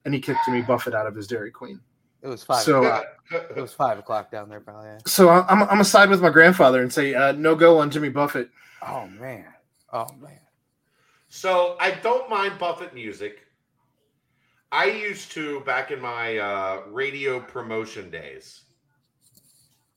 And 0.05 0.13
he 0.13 0.19
kicked 0.19 0.41
Jimmy 0.45 0.63
Buffett 0.63 0.93
out 0.93 1.07
of 1.07 1.15
his 1.15 1.29
Dairy 1.29 1.53
Queen. 1.53 1.79
It 2.23 2.29
was 2.29 2.45
five. 2.45 2.63
So, 2.63 2.85
o'clock. 2.85 3.05
it 3.33 3.57
was 3.57 3.73
five 3.73 3.99
o'clock 3.99 4.31
down 4.31 4.49
there, 4.49 4.61
probably. 4.61 4.91
So 5.07 5.29
I- 5.29 5.47
I'm, 5.49 5.63
I'm 5.63 5.69
gonna 5.69 5.85
side 5.85 6.09
with 6.09 6.23
my 6.23 6.31
grandfather 6.31 6.81
and 6.83 6.93
say 6.93 7.15
uh, 7.15 7.33
no 7.33 7.55
go 7.57 7.79
on 7.79 7.91
Jimmy 7.91 8.11
Buffett. 8.11 8.49
Oh 8.87 9.07
man, 9.07 9.47
oh 9.93 10.07
man. 10.21 10.39
So 11.29 11.77
I 11.81 11.93
don't 11.93 12.29
mind 12.31 12.59
Buffett 12.59 12.95
music. 12.95 13.41
I 14.71 14.87
used 14.87 15.33
to 15.33 15.61
back 15.61 15.91
in 15.91 16.01
my 16.01 16.39
uh, 16.39 16.83
radio 16.89 17.41
promotion 17.41 18.11
days. 18.11 18.63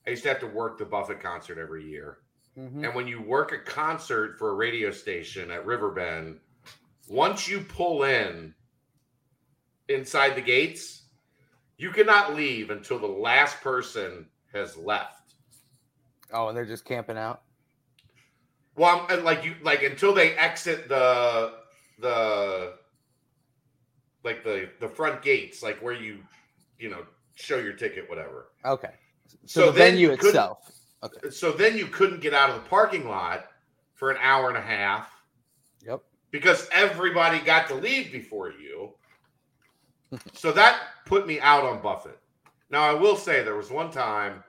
I 0.06 0.10
used 0.10 0.22
to 0.24 0.28
have 0.28 0.40
to 0.40 0.46
work 0.46 0.78
the 0.78 0.84
Buffett 0.84 1.20
concert 1.20 1.58
every 1.58 1.84
year. 1.88 2.18
Mhm. 2.58 2.84
And 2.84 2.94
when 2.94 3.06
you 3.06 3.20
work 3.22 3.52
a 3.52 3.58
concert 3.58 4.38
for 4.38 4.50
a 4.50 4.54
radio 4.54 4.90
station 4.90 5.50
at 5.50 5.64
Riverbend, 5.66 6.40
once 7.08 7.46
you 7.48 7.60
pull 7.60 8.04
in 8.04 8.54
inside 9.88 10.34
the 10.36 10.40
gates, 10.42 11.04
you 11.78 11.90
cannot 11.90 12.34
leave 12.34 12.70
until 12.70 12.98
the 12.98 13.06
last 13.06 13.60
person 13.60 14.26
has 14.52 14.76
left. 14.76 15.34
Oh, 16.32 16.48
and 16.48 16.56
they're 16.56 16.64
just 16.66 16.84
camping 16.84 17.16
out. 17.18 17.42
Well, 18.76 19.06
I'm, 19.08 19.24
like 19.24 19.44
you 19.44 19.54
like 19.62 19.82
until 19.82 20.12
they 20.12 20.32
exit 20.36 20.88
the 20.88 21.54
the 21.98 22.74
like 24.24 24.44
the 24.44 24.68
the 24.80 24.88
front 24.88 25.22
gates, 25.22 25.62
like 25.62 25.78
where 25.82 25.94
you 25.94 26.18
you 26.78 26.90
know 26.90 27.04
show 27.36 27.58
your 27.58 27.72
ticket, 27.72 28.08
whatever. 28.08 28.48
Okay. 28.64 28.92
So, 29.26 29.36
So 29.46 29.66
the 29.66 29.78
then 29.78 29.92
venue 29.92 30.10
itself. 30.10 30.70
Okay. 31.02 31.28
Uh, 31.28 31.30
so 31.30 31.52
then 31.52 31.76
you 31.76 31.86
couldn't 31.86 32.20
get 32.20 32.34
out 32.34 32.50
of 32.50 32.56
the 32.56 32.68
parking 32.68 33.08
lot 33.08 33.46
for 33.94 34.10
an 34.10 34.16
hour 34.20 34.48
and 34.48 34.56
a 34.58 34.62
half 34.62 35.10
Yep. 35.86 36.00
because 36.30 36.68
everybody 36.72 37.38
got 37.40 37.66
to 37.68 37.74
leave 37.74 38.12
before 38.12 38.50
you. 38.50 38.92
So 40.32 40.52
that 40.52 40.80
put 41.06 41.26
me 41.26 41.40
out 41.40 41.64
on 41.64 41.82
Buffett. 41.82 42.18
Now 42.70 42.82
I 42.82 42.92
will 42.94 43.16
say 43.16 43.42
there 43.42 43.56
was 43.56 43.70
one 43.70 43.90
time, 43.90 44.42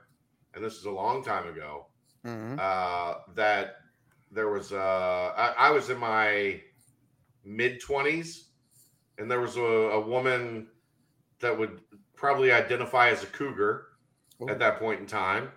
and 0.54 0.64
this 0.64 0.76
is 0.76 0.84
a 0.84 0.90
long 0.90 1.22
time 1.22 1.48
ago, 1.48 1.86
Mhm. 2.24 2.58
uh, 2.58 3.18
that 3.34 3.76
there 4.30 4.48
was 4.48 4.72
uh, 4.72 5.32
I, 5.36 5.68
I 5.68 5.70
was 5.70 5.90
in 5.90 5.98
my 5.98 6.60
mid 7.44 7.80
twenties, 7.80 8.50
and 9.18 9.30
there 9.30 9.40
was 9.40 9.56
a, 9.56 9.60
a 9.60 10.00
woman 10.00 10.68
that 11.40 11.56
would 11.56 11.80
probably 12.14 12.50
identify 12.52 13.10
as 13.10 13.22
a 13.22 13.26
cougar 13.26 13.86
at 14.48 14.58
that 14.58 14.78
point 14.78 15.00
in 15.00 15.06
time. 15.06 15.50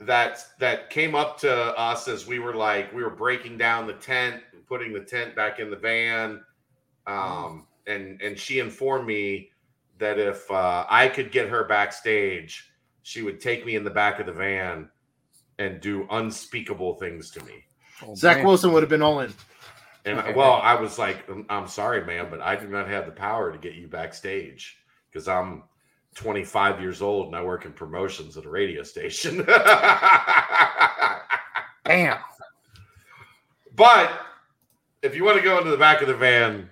That 0.00 0.44
that 0.58 0.90
came 0.90 1.14
up 1.14 1.38
to 1.40 1.50
us 1.78 2.06
as 2.08 2.26
we 2.26 2.38
were 2.38 2.54
like 2.54 2.92
we 2.92 3.02
were 3.02 3.10
breaking 3.10 3.58
down 3.58 3.86
the 3.86 3.94
tent, 3.94 4.42
putting 4.66 4.92
the 4.92 5.00
tent 5.00 5.34
back 5.34 5.58
in 5.58 5.70
the 5.70 5.76
van, 5.76 6.44
um, 7.06 7.66
and 7.88 8.20
and 8.22 8.38
she 8.38 8.58
informed 8.60 9.06
me 9.06 9.50
that 9.98 10.18
if 10.18 10.48
uh, 10.50 10.86
I 10.88 11.08
could 11.08 11.32
get 11.32 11.48
her 11.48 11.64
backstage, 11.64 12.70
she 13.02 13.22
would 13.22 13.40
take 13.40 13.66
me 13.66 13.74
in 13.74 13.82
the 13.84 13.90
back 13.90 14.20
of 14.20 14.26
the 14.26 14.32
van 14.32 14.88
and 15.58 15.80
do 15.80 16.06
unspeakable 16.10 16.94
things 16.94 17.30
to 17.32 17.44
me. 17.44 17.64
Oh, 18.06 18.14
Zach 18.14 18.36
man. 18.38 18.46
Wilson 18.46 18.72
would 18.72 18.82
have 18.84 18.90
been 18.90 19.02
all 19.02 19.20
in. 19.20 19.32
And 20.04 20.20
Okay. 20.20 20.32
well, 20.34 20.60
I 20.62 20.74
was 20.74 20.98
like, 21.00 21.28
"I'm- 21.28 21.44
I'm 21.50 21.66
sorry, 21.66 22.04
man, 22.04 22.28
but 22.30 22.40
I 22.40 22.54
do 22.54 22.68
not 22.68 22.86
have 22.88 23.06
the 23.06 23.12
power 23.12 23.50
to 23.50 23.58
get 23.58 23.74
you 23.74 23.88
backstage 23.88 24.78
because 25.10 25.26
I'm 25.26 25.64
25 26.14 26.80
years 26.80 27.02
old 27.02 27.26
and 27.26 27.34
I 27.36 27.42
work 27.42 27.64
in 27.64 27.72
promotions 27.72 28.36
at 28.36 28.44
a 28.44 28.48
radio 28.50 28.84
station. 28.84 29.44
Damn. 31.84 32.18
but 33.74 34.10
if 35.02 35.14
you 35.16 35.24
want 35.24 35.38
to 35.38 35.42
go 35.44 35.58
into 35.58 35.70
the 35.70 35.76
back 35.76 36.02
of 36.02 36.08
the 36.08 36.14
van 36.16 36.68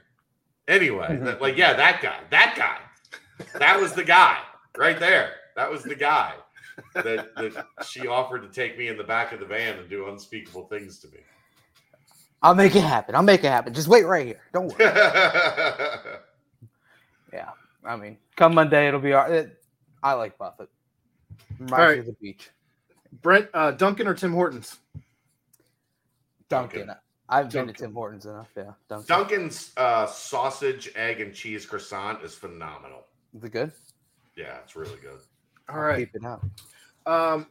anyway, 0.68 1.16
that- 1.22 1.40
like, 1.40 1.56
yeah, 1.56 1.72
that 1.74 2.01
guy, 2.02 2.18
that 2.30 2.55
guy, 2.56 2.78
that 3.59 3.80
was 3.80 3.93
the 3.93 4.05
guy 4.05 4.38
right 4.76 4.98
there. 4.98 5.32
That 5.56 5.70
was 5.70 5.82
the 5.82 5.94
guy 5.94 6.34
that, 6.94 7.34
that 7.34 7.66
she 7.86 8.06
offered 8.06 8.43
to 8.43 8.48
take 8.48 8.76
me 8.78 8.88
in 8.88 8.97
the 8.98 9.05
back 9.05 9.32
of 9.32 9.40
the 9.40 9.47
van 9.47 9.78
and 9.78 9.88
do 9.88 10.09
unspeakable 10.09 10.66
things 10.66 10.98
to 11.01 11.09
me. 11.09 11.18
I'll 12.43 12.55
make 12.55 12.76
it 12.76 12.82
happen. 12.82 13.14
I'll 13.14 13.22
make 13.22 13.43
it 13.43 13.48
happen. 13.51 13.72
Just 13.72 13.88
wait 13.88 14.05
right 14.05 14.26
here. 14.26 14.40
Don't 14.52 14.66
worry. 14.66 14.76
yeah. 17.32 17.48
I 17.84 17.97
mean, 17.97 18.18
come 18.36 18.55
Monday, 18.55 18.86
it'll 18.88 19.01
be 19.01 19.14
all 19.14 19.28
right. 19.28 19.48
I 20.02 20.12
like 20.12 20.36
Buffett. 20.36 20.68
Reminds 21.59 21.72
All 21.72 21.78
right. 21.78 21.94
me 21.94 22.01
of 22.01 22.06
the 22.06 22.12
beach. 22.20 22.51
Brent 23.22 23.48
uh, 23.55 23.70
Dunkin' 23.70 24.06
or 24.06 24.14
Tim 24.14 24.32
Hortons? 24.32 24.76
Duncan. 26.48 26.86
Dunkin'. 26.88 26.97
I've 27.28 27.51
been 27.51 27.66
to 27.66 27.73
Dunkin'. 27.73 27.86
Tim 27.86 27.94
Hortons 27.94 28.27
enough. 28.27 28.48
Yeah. 28.57 28.73
Dunkin'. 28.89 29.07
Dunkin's 29.07 29.73
uh, 29.77 30.07
sausage, 30.07 30.90
egg, 30.94 31.20
and 31.20 31.35
cheese 31.35 31.66
croissant 31.66 32.23
is 32.23 32.35
phenomenal. 32.35 33.05
Is 33.36 33.44
it 33.44 33.51
good? 33.51 33.73
Yeah, 34.36 34.59
it's 34.62 34.77
really 34.77 34.98
good. 35.03 35.19
All 35.69 35.81
right. 35.81 35.98
Keep 36.12 36.23
it 36.23 36.24
out. 36.24 36.44
Um, 37.07 37.47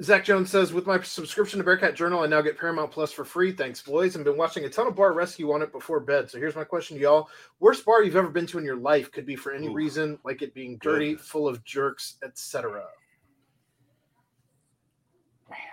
Zach 0.00 0.24
Jones 0.24 0.48
says, 0.50 0.72
with 0.72 0.86
my 0.86 1.00
subscription 1.02 1.58
to 1.58 1.64
Bearcat 1.64 1.96
Journal, 1.96 2.20
I 2.20 2.26
now 2.26 2.40
get 2.40 2.56
Paramount 2.56 2.92
Plus 2.92 3.10
for 3.10 3.24
free. 3.24 3.50
Thanks, 3.50 3.82
boys. 3.82 4.16
I've 4.16 4.22
been 4.24 4.36
watching 4.36 4.64
a 4.64 4.68
ton 4.68 4.86
of 4.86 4.94
Bar 4.94 5.12
Rescue 5.12 5.52
on 5.52 5.60
it 5.60 5.72
before 5.72 5.98
bed. 5.98 6.30
So 6.30 6.38
here's 6.38 6.54
my 6.54 6.62
question 6.62 6.96
to 6.96 7.02
y'all: 7.02 7.28
Worst 7.58 7.84
bar 7.84 8.04
you've 8.04 8.14
ever 8.14 8.28
been 8.28 8.46
to 8.46 8.58
in 8.58 8.64
your 8.64 8.76
life 8.76 9.10
could 9.10 9.26
be 9.26 9.34
for 9.34 9.52
any 9.52 9.66
Ooh. 9.66 9.72
reason, 9.74 10.18
like 10.24 10.40
it 10.40 10.54
being 10.54 10.78
dirty, 10.78 11.12
Goodness. 11.12 11.26
full 11.26 11.48
of 11.48 11.64
jerks, 11.64 12.16
etc. 12.22 12.84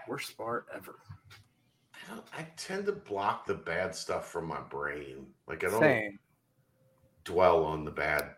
Worst 0.07 0.35
bar 0.37 0.65
ever. 0.73 0.95
I, 2.37 2.45
tend 2.57 2.85
to 2.85 2.91
block 2.91 3.45
the 3.45 3.53
bad 3.53 3.95
stuff 3.95 4.29
from 4.29 4.47
my 4.47 4.61
brain. 4.61 5.27
Like 5.47 5.63
I 5.63 5.69
don't 5.69 5.79
Same. 5.79 6.19
dwell 7.23 7.63
on 7.63 7.85
the 7.85 7.91
bad. 7.91 8.31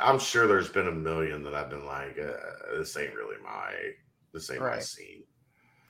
I'm 0.00 0.18
sure 0.18 0.46
there's 0.46 0.68
been 0.68 0.88
a 0.88 0.92
million 0.92 1.42
that 1.44 1.54
I've 1.54 1.70
been 1.70 1.86
like, 1.86 2.18
uh, 2.18 2.78
this 2.78 2.96
ain't 2.96 3.14
really 3.14 3.36
my, 3.42 3.72
this 4.32 4.50
ain't 4.50 4.60
my 4.60 4.78
scene. 4.78 5.24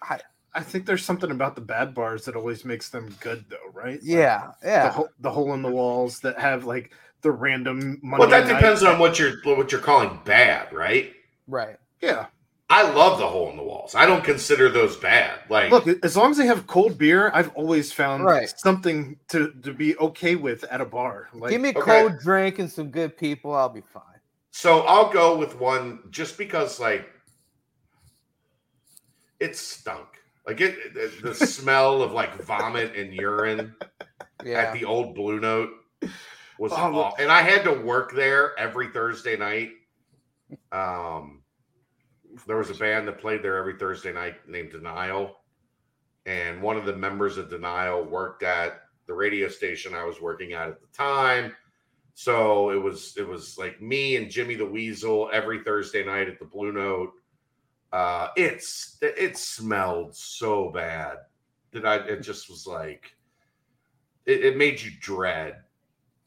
I 0.03 0.21
I 0.55 0.63
think 0.63 0.85
there's 0.85 1.05
something 1.05 1.31
about 1.31 1.55
the 1.55 1.63
bad 1.63 1.95
bars 1.95 2.27
that 2.27 2.37
always 2.37 2.65
makes 2.65 2.91
them 2.91 3.15
good, 3.21 3.47
though, 3.49 3.71
right? 3.73 3.95
Like, 3.95 4.03
Yeah. 4.03 4.51
the, 4.61 4.69
Yeah. 4.69 4.91
hole, 4.91 5.09
the 5.21 5.31
hole 5.31 5.55
in 5.55 5.63
the 5.63 5.71
walls 5.71 6.21
that 6.21 6.39
have 6.39 6.65
like 6.65 6.93
the 7.23 7.31
random 7.31 8.01
money. 8.03 8.21
Well, 8.21 8.31
that 8.31 8.47
depends 8.47 8.83
on 8.83 8.99
what 8.99 9.19
you're 9.19 9.35
what 9.45 9.73
you're 9.73 9.81
calling 9.81 10.21
bad, 10.25 10.73
right? 10.73 11.13
Right. 11.47 11.77
Yeah. 12.03 12.27
I 12.73 12.91
love 12.91 13.19
the 13.19 13.27
hole 13.27 13.51
in 13.51 13.57
the 13.59 13.63
walls. 13.63 13.95
I 13.95 14.07
don't 14.07 14.25
consider 14.25 14.71
those 14.71 14.97
bad. 14.97 15.41
Like, 15.51 15.71
Look, 15.71 15.87
as 16.03 16.17
long 16.17 16.31
as 16.31 16.39
they 16.39 16.47
have 16.47 16.67
cold 16.67 16.97
beer, 16.97 17.31
I've 17.35 17.51
always 17.55 17.93
found 17.93 18.25
Right. 18.25 18.49
something 18.59 19.19
to, 19.29 19.53
to 19.63 19.75
be 19.75 19.95
okay 19.99 20.37
with 20.37 20.65
at 20.65 20.81
a 20.81 20.87
bar. 20.87 21.29
Like, 21.35 21.51
Give 21.51 21.61
me 21.61 21.69
a 21.75 21.79
okay. 21.79 22.01
cold 22.03 22.19
drink 22.21 22.59
and 22.61 22.71
some 22.73 22.91
good 22.91 23.17
people. 23.19 23.55
I'll 23.55 23.69
be 23.69 23.83
fine. 23.83 24.03
So 24.53 24.81
I'll 24.87 25.13
go 25.13 25.37
with 25.37 25.59
one 25.61 26.01
just 26.11 26.39
because, 26.39 26.81
like, 26.81 27.07
it 29.39 29.57
stunk. 29.57 30.07
Like 30.47 30.61
it, 30.61 30.77
it- 30.97 31.23
the 31.23 31.35
smell 31.47 32.03
of 32.03 32.13
like 32.13 32.35
vomit 32.43 32.97
and 32.97 33.13
urine 33.13 33.75
Yeah. 34.45 34.59
at 34.63 34.73
the 34.75 34.85
old 34.85 35.15
Blue 35.15 35.41
Note 35.41 35.71
was 36.59 36.73
Oh, 36.73 36.77
aw- 36.77 37.15
and 37.19 37.31
I 37.31 37.43
had 37.43 37.65
to 37.65 37.73
work 37.73 38.15
there 38.15 38.59
every 38.59 38.89
Thursday 38.89 39.37
night. 39.37 39.71
Um, 40.71 41.42
there 42.47 42.57
was 42.57 42.71
a 42.71 42.75
band 42.75 43.07
that 43.09 43.21
played 43.21 43.43
there 43.43 43.57
every 43.57 43.77
Thursday 43.77 44.13
night 44.13 44.49
named 44.49 44.73
Denial, 44.73 45.37
and 46.27 46.63
one 46.63 46.77
of 46.77 46.87
the 46.87 46.97
members 46.97 47.37
of 47.39 47.51
Denial 47.51 48.05
worked 48.05 48.43
at 48.43 48.83
the 49.07 49.15
radio 49.15 49.49
station 49.49 49.95
I 49.95 50.05
was 50.05 50.21
working 50.21 50.53
at 50.53 50.69
at 50.69 50.81
the 50.81 50.87
time. 50.97 51.55
So 52.15 52.71
it 52.71 52.83
was 52.83 53.15
it 53.17 53.27
was 53.27 53.59
like 53.59 53.81
me 53.81 54.17
and 54.17 54.31
Jimmy 54.31 54.55
the 54.55 54.67
Weasel 54.67 55.31
every 55.33 55.63
Thursday 55.63 56.05
night 56.05 56.29
at 56.29 56.39
the 56.39 56.45
Blue 56.45 56.73
Note. 56.73 57.13
Uh, 57.93 58.29
it's 58.37 58.99
it 59.03 59.37
smelled 59.37 60.15
so 60.15 60.71
bad 60.71 61.19
that 61.73 61.87
I 61.87 61.97
it 61.97 62.21
just 62.21 62.49
was 62.49 62.67
like 62.67 63.15
it, 64.27 64.45
it 64.45 64.57
made 64.57 64.81
you 64.81 64.91
dread. 65.01 65.57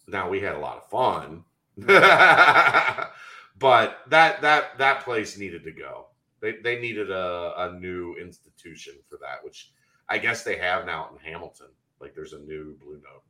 Now 0.07 0.29
we 0.29 0.39
had 0.39 0.55
a 0.55 0.59
lot 0.59 0.77
of 0.77 0.89
fun, 0.89 1.43
but 3.65 4.01
that 4.11 4.41
that 4.43 4.77
that 4.77 5.03
place 5.03 5.39
needed 5.39 5.63
to 5.63 5.71
go. 5.71 6.05
They 6.39 6.57
they 6.63 6.79
needed 6.79 7.09
a, 7.09 7.53
a 7.57 7.79
new 7.79 8.15
institution 8.21 8.93
for 9.09 9.17
that, 9.23 9.43
which 9.43 9.71
I 10.07 10.19
guess 10.19 10.43
they 10.43 10.55
have 10.57 10.85
now 10.85 11.09
in 11.11 11.31
Hamilton. 11.31 11.69
Like 11.99 12.13
there's 12.13 12.33
a 12.33 12.39
new 12.39 12.77
Blue 12.79 13.01
Note. 13.01 13.23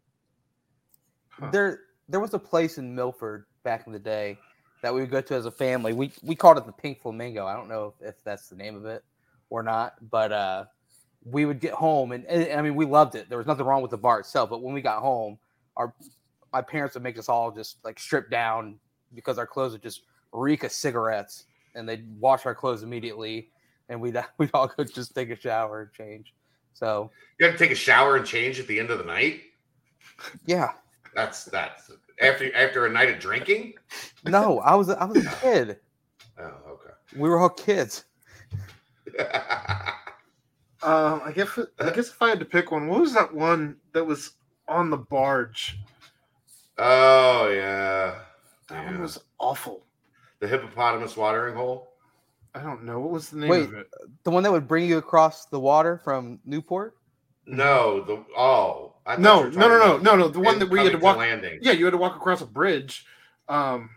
Huh. 1.30 1.49
There 1.52 1.80
there 2.10 2.20
was 2.20 2.34
a 2.34 2.40
place 2.40 2.78
in 2.78 2.94
Milford 2.94 3.45
back 3.64 3.88
in 3.88 3.94
the 3.94 3.99
day 3.99 4.38
that 4.82 4.94
we 4.94 4.99
would 4.99 5.10
go 5.10 5.22
to 5.22 5.36
as 5.36 5.45
a 5.45 5.52
family. 5.52 5.94
We 5.94 6.12
we 6.22 6.36
called 6.36 6.57
it 6.57 6.66
the 6.66 6.74
Pink 6.74 6.99
Flamingo. 6.99 7.45
I 7.45 7.56
don't 7.56 7.70
know 7.70 7.94
if, 8.02 8.10
if 8.10 8.24
that's 8.26 8.49
the 8.49 8.57
name 8.57 8.76
of 8.76 8.84
it 8.86 9.06
or 9.49 9.64
not, 9.64 9.94
but 10.12 10.34
uh, 10.34 10.66
we 11.24 11.45
would 11.45 11.62
get 11.62 11.72
home 11.72 12.12
and, 12.12 12.26
and, 12.26 12.60
I 12.60 12.62
mean 12.62 12.76
we 12.76 12.86
loved 12.86 13.16
it. 13.16 13.30
There 13.30 13.38
was 13.38 13.48
nothing 13.48 13.66
wrong 13.66 13.82
with 13.82 13.91
the 13.91 13.98
bar 13.98 14.20
itself, 14.20 14.49
but 14.49 14.62
when 14.62 14.74
we 14.74 14.82
got 14.82 14.99
home, 14.99 15.38
our 15.78 15.94
my 16.52 16.62
parents 16.62 16.95
would 16.95 17.03
make 17.03 17.18
us 17.18 17.30
all 17.30 17.52
just 17.52 17.78
like 17.86 17.99
strip 17.99 18.30
down 18.30 18.80
because 19.14 19.38
our 19.38 19.48
clothes 19.48 19.72
would 19.72 19.82
just 19.82 20.02
reek 20.36 20.64
of 20.64 20.72
cigarettes, 20.72 21.45
and 21.74 21.88
they'd 21.88 22.06
wash 22.20 22.45
our 22.45 22.56
clothes 22.56 22.84
immediately, 22.84 23.49
and 23.90 23.99
we'd 23.99 24.18
we'd 24.38 24.52
all 24.53 24.68
go 24.68 24.84
just 24.84 25.16
take 25.16 25.30
a 25.30 25.36
shower 25.36 25.82
and 25.82 25.94
change. 25.94 26.34
So 26.74 27.10
you 27.40 27.45
have 27.45 27.56
to 27.56 27.60
take 27.60 27.72
a 27.72 27.76
shower 27.76 28.18
and 28.18 28.26
change 28.26 28.60
at 28.60 28.68
the 28.68 28.80
end 28.80 28.90
of 28.90 28.98
the 28.98 29.06
night. 29.06 29.41
Yeah, 30.45 30.72
that's 31.14 31.45
that's 31.45 31.91
after 32.22 32.53
after 32.56 32.86
a 32.86 32.90
night 32.90 33.10
of 33.10 33.20
drinking. 33.20 33.74
No, 34.26 34.60
I 34.60 34.76
was 34.76 34.90
I 34.90 35.06
was 35.06 35.26
a 35.26 35.30
kid. 35.41 35.80
oh, 36.40 36.44
okay. 36.44 36.94
We 37.18 37.30
were 37.30 37.40
all 37.40 37.49
kids. 37.49 38.06
Uh, 39.18 39.86
I 40.84 41.32
guess 41.34 41.57
I 41.80 41.90
guess 41.91 42.10
if 42.10 42.22
I 42.22 42.30
had 42.30 42.40
to 42.40 42.45
pick 42.45 42.72
one, 42.72 42.88
what 42.88 42.99
was 42.99 43.14
that 43.14 43.34
one 43.34 43.78
that 43.94 44.06
was 44.06 44.34
on 44.68 44.90
the 44.90 44.98
barge? 44.98 45.80
Oh 46.78 47.49
yeah, 47.49 48.20
that 48.68 48.84
yeah. 48.84 48.86
one 48.86 49.02
was 49.02 49.20
awful. 49.40 49.85
The 50.40 50.48
hippopotamus 50.48 51.16
watering 51.16 51.56
hole. 51.56 51.94
I 52.53 52.62
don't 52.62 52.84
know 52.84 52.99
what 52.99 53.12
was 53.12 53.30
the 53.30 53.38
name 53.38 53.49
Wait, 53.49 53.64
of 53.64 53.74
it. 53.74 53.90
The 54.24 54.32
one 54.32 54.44
that 54.44 54.52
would 54.52 54.68
bring 54.68 54.86
you 54.86 54.98
across 54.98 55.45
the 55.45 55.60
water 55.60 55.99
from 56.03 56.40
Newport. 56.45 56.95
No, 57.45 58.02
the 58.02 58.24
oh 58.38 58.95
no 59.20 59.49
no 59.49 59.68
no 59.68 59.68
no 59.68 59.98
no 59.98 60.16
no 60.16 60.28
the 60.30 60.40
one 60.40 60.57
that 60.60 60.70
we 60.70 60.80
had 60.80 60.94
to 60.94 60.98
walk 60.98 61.18
landing. 61.18 61.60
Yeah, 61.62 61.74
you 61.74 61.86
had 61.86 61.91
to 61.91 61.98
walk 61.98 62.16
across 62.16 62.41
a 62.41 62.45
bridge. 62.45 63.06
Um, 63.48 63.90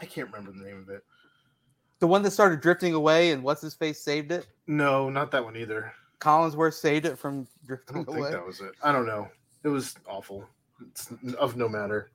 I 0.00 0.06
can't 0.06 0.30
remember 0.30 0.52
the 0.52 0.64
name 0.64 0.78
of 0.80 0.88
it. 0.88 1.02
The 2.00 2.06
one 2.08 2.22
that 2.22 2.32
started 2.32 2.60
drifting 2.60 2.94
away 2.94 3.30
and 3.30 3.42
what's 3.42 3.62
his 3.62 3.74
face 3.74 4.00
saved 4.00 4.32
it? 4.32 4.48
No, 4.66 5.08
not 5.08 5.30
that 5.30 5.44
one 5.44 5.56
either. 5.56 5.92
Collinsworth 6.18 6.74
saved 6.74 7.06
it 7.06 7.18
from 7.18 7.46
drifting 7.64 7.98
I 7.98 8.02
don't 8.02 8.08
away. 8.08 8.22
think 8.22 8.32
that 8.32 8.46
was 8.46 8.60
it. 8.60 8.72
I 8.82 8.92
don't 8.92 9.06
know. 9.06 9.28
It 9.64 9.68
was 9.68 9.94
awful. 10.06 10.46
It's 10.90 11.12
of 11.38 11.56
no 11.56 11.68
matter. 11.68 12.10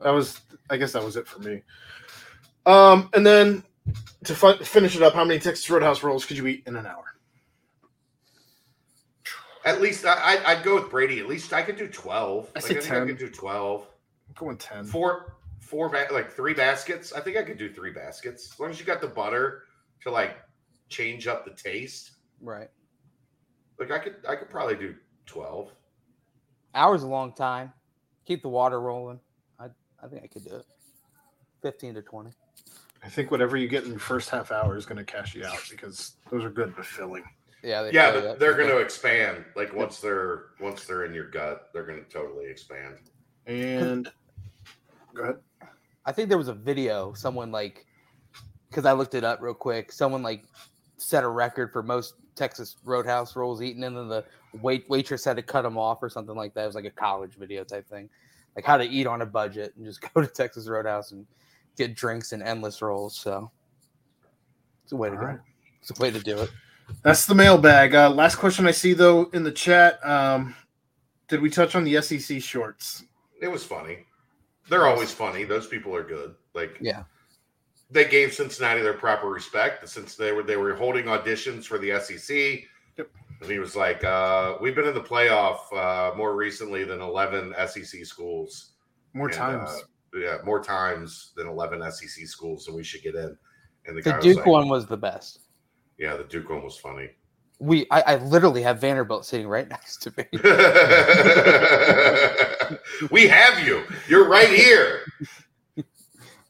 That 0.00 0.10
was, 0.10 0.40
I 0.70 0.76
guess, 0.76 0.92
that 0.92 1.02
was 1.02 1.16
it 1.16 1.26
for 1.26 1.40
me. 1.40 1.62
Um, 2.66 3.10
and 3.14 3.26
then 3.26 3.64
to 4.24 4.34
fi- 4.34 4.58
finish 4.58 4.96
it 4.96 5.02
up, 5.02 5.14
how 5.14 5.24
many 5.24 5.40
Texas 5.40 5.68
Roadhouse 5.68 6.02
rolls 6.02 6.24
could 6.24 6.36
you 6.36 6.46
eat 6.46 6.62
in 6.66 6.76
an 6.76 6.86
hour? 6.86 7.04
At 9.64 9.80
least 9.80 10.04
I, 10.04 10.36
I 10.44 10.54
would 10.54 10.64
go 10.64 10.74
with 10.74 10.90
Brady. 10.90 11.20
At 11.20 11.28
least 11.28 11.52
I 11.52 11.62
could 11.62 11.76
do 11.76 11.86
twelve. 11.86 12.50
I 12.56 12.58
like, 12.58 12.64
say 12.64 12.74
think 12.74 12.86
10. 12.86 13.02
I 13.02 13.06
could 13.06 13.18
do 13.18 13.28
twelve. 13.28 13.86
I'm 14.28 14.34
going 14.34 14.56
ten. 14.56 14.84
Four 14.84 15.36
four 15.60 15.88
ba- 15.88 16.08
like 16.10 16.32
three 16.32 16.54
baskets. 16.54 17.12
I 17.12 17.20
think 17.20 17.36
I 17.36 17.42
could 17.42 17.58
do 17.58 17.72
three 17.72 17.92
baskets 17.92 18.52
as 18.52 18.58
long 18.58 18.70
as 18.70 18.80
you 18.80 18.86
got 18.86 19.00
the 19.00 19.06
butter 19.06 19.62
to 20.02 20.10
like 20.10 20.36
change 20.88 21.28
up 21.28 21.44
the 21.44 21.52
taste. 21.52 22.10
Right. 22.40 22.68
Like 23.78 23.92
I 23.92 23.98
could 24.00 24.16
I 24.28 24.34
could 24.34 24.50
probably 24.50 24.74
do 24.74 24.96
twelve. 25.26 25.72
Hours 26.74 27.04
a 27.04 27.08
long 27.08 27.32
time. 27.32 27.72
Keep 28.24 28.42
the 28.42 28.48
water 28.48 28.80
rolling. 28.80 29.20
I 29.60 29.66
I 30.02 30.08
think 30.08 30.24
I 30.24 30.26
could 30.26 30.44
do 30.44 30.56
it. 30.56 30.66
Fifteen 31.62 31.94
to 31.94 32.02
twenty. 32.02 32.30
I 33.04 33.08
think 33.08 33.30
whatever 33.30 33.56
you 33.56 33.68
get 33.68 33.84
in 33.84 33.90
your 33.90 33.98
first 33.98 34.30
half 34.30 34.52
hour 34.52 34.76
is 34.76 34.86
going 34.86 34.98
to 34.98 35.04
cash 35.04 35.34
you 35.34 35.44
out 35.44 35.58
because 35.70 36.14
those 36.30 36.44
are 36.44 36.50
good 36.50 36.74
but 36.76 36.86
filling. 36.86 37.24
Yeah. 37.62 37.82
They 37.82 37.92
Yeah, 37.92 38.12
say 38.12 38.20
but 38.20 38.22
that. 38.24 38.38
they're 38.38 38.56
going 38.56 38.68
to 38.68 38.78
expand. 38.78 39.44
Like 39.56 39.74
once 39.74 39.98
they're 40.00 40.44
once 40.60 40.84
they're 40.84 41.04
in 41.04 41.12
your 41.14 41.28
gut, 41.28 41.70
they're 41.72 41.86
going 41.86 42.04
to 42.04 42.10
totally 42.10 42.46
expand. 42.48 42.96
And 43.46 44.10
go 45.14 45.22
ahead. 45.24 45.36
I 46.04 46.12
think 46.12 46.28
there 46.28 46.38
was 46.38 46.48
a 46.48 46.54
video. 46.54 47.12
Someone 47.12 47.50
like, 47.52 47.86
because 48.70 48.84
I 48.84 48.92
looked 48.92 49.14
it 49.14 49.24
up 49.24 49.40
real 49.40 49.54
quick. 49.54 49.92
Someone 49.92 50.22
like 50.22 50.44
set 50.96 51.24
a 51.24 51.28
record 51.28 51.72
for 51.72 51.82
most 51.82 52.14
Texas 52.36 52.76
Roadhouse 52.84 53.34
rolls 53.36 53.62
eaten, 53.62 53.82
and 53.84 53.96
then 53.96 54.08
the 54.08 54.24
wait 54.60 54.88
waitress 54.88 55.24
had 55.24 55.36
to 55.36 55.42
cut 55.42 55.62
them 55.62 55.76
off 55.76 56.02
or 56.02 56.08
something 56.08 56.36
like 56.36 56.54
that. 56.54 56.64
It 56.64 56.66
was 56.66 56.74
like 56.76 56.84
a 56.84 56.90
college 56.90 57.34
video 57.34 57.64
type 57.64 57.88
thing, 57.88 58.08
like 58.56 58.64
how 58.64 58.76
to 58.76 58.84
eat 58.84 59.06
on 59.06 59.22
a 59.22 59.26
budget 59.26 59.74
and 59.76 59.84
just 59.84 60.00
go 60.14 60.20
to 60.20 60.26
Texas 60.28 60.68
Roadhouse 60.68 61.10
and 61.12 61.26
get 61.76 61.94
drinks 61.94 62.32
and 62.32 62.42
endless 62.42 62.82
rolls. 62.82 63.16
So 63.16 63.50
it's 64.84 64.92
a 64.92 64.96
way 64.96 65.08
to 65.10 65.14
All 65.16 65.20
go. 65.20 65.26
right. 65.28 65.38
It's 65.80 65.90
a 65.98 66.00
way 66.02 66.10
to 66.10 66.20
do 66.20 66.38
it. 66.38 66.50
That's 67.02 67.26
the 67.26 67.34
mailbag. 67.34 67.94
Uh, 67.94 68.10
last 68.10 68.36
question 68.36 68.66
I 68.66 68.70
see 68.72 68.92
though 68.92 69.24
in 69.32 69.42
the 69.44 69.52
chat. 69.52 70.04
Um, 70.06 70.54
did 71.28 71.40
we 71.40 71.48
touch 71.50 71.74
on 71.74 71.84
the 71.84 72.00
SEC 72.02 72.42
shorts? 72.42 73.04
It 73.40 73.48
was 73.48 73.64
funny. 73.64 74.06
They're 74.68 74.86
always 74.86 75.10
funny. 75.12 75.44
Those 75.44 75.66
people 75.66 75.94
are 75.94 76.04
good. 76.04 76.34
Like 76.54 76.76
Yeah. 76.80 77.04
they 77.90 78.04
gave 78.04 78.32
Cincinnati 78.34 78.82
their 78.82 78.92
proper 78.94 79.28
respect 79.28 79.88
since 79.88 80.14
they 80.16 80.32
were 80.32 80.42
they 80.42 80.56
were 80.56 80.74
holding 80.74 81.06
auditions 81.06 81.64
for 81.64 81.78
the 81.78 81.98
SEC. 82.00 82.64
Yep. 82.98 83.08
And 83.40 83.50
he 83.50 83.58
was 83.58 83.74
like, 83.74 84.04
uh, 84.04 84.56
"We've 84.60 84.74
been 84.74 84.86
in 84.86 84.94
the 84.94 85.00
playoff 85.00 85.60
uh, 85.72 86.14
more 86.14 86.36
recently 86.36 86.84
than 86.84 87.00
eleven 87.00 87.54
SEC 87.66 88.04
schools. 88.04 88.72
More 89.14 89.26
And, 89.28 89.34
times. 89.36 89.82
Yeah, 90.14 90.38
more 90.44 90.62
times 90.62 91.32
than 91.36 91.48
eleven 91.48 91.80
SEC 91.90 92.26
schools, 92.26 92.66
so 92.66 92.74
we 92.74 92.84
should 92.84 93.02
get 93.02 93.14
in." 93.14 93.36
And 93.86 93.96
the, 93.96 94.02
The 94.02 94.10
guy 94.10 94.16
was 94.16 94.24
Duke 94.24 94.36
like, 94.38 94.46
one 94.46 94.68
was 94.68 94.86
the 94.86 94.96
best. 94.96 95.40
"Yeah, 95.98 96.16
the 96.16 96.24
Duke 96.24 96.50
one 96.50 96.62
was 96.62 96.76
funny." 96.78 97.10
We 97.58 97.86
I, 97.90 98.02
I 98.02 98.16
literally 98.16 98.62
have 98.62 98.80
Vanderbilt 98.80 99.24
sitting 99.24 99.48
right 99.48 99.68
next 99.68 100.02
to 100.02 100.12
me. 100.16 100.24
we 103.10 103.26
have 103.28 103.66
you. 103.66 103.84
You're 104.08 104.28
right 104.28 104.50
here. 104.50 105.00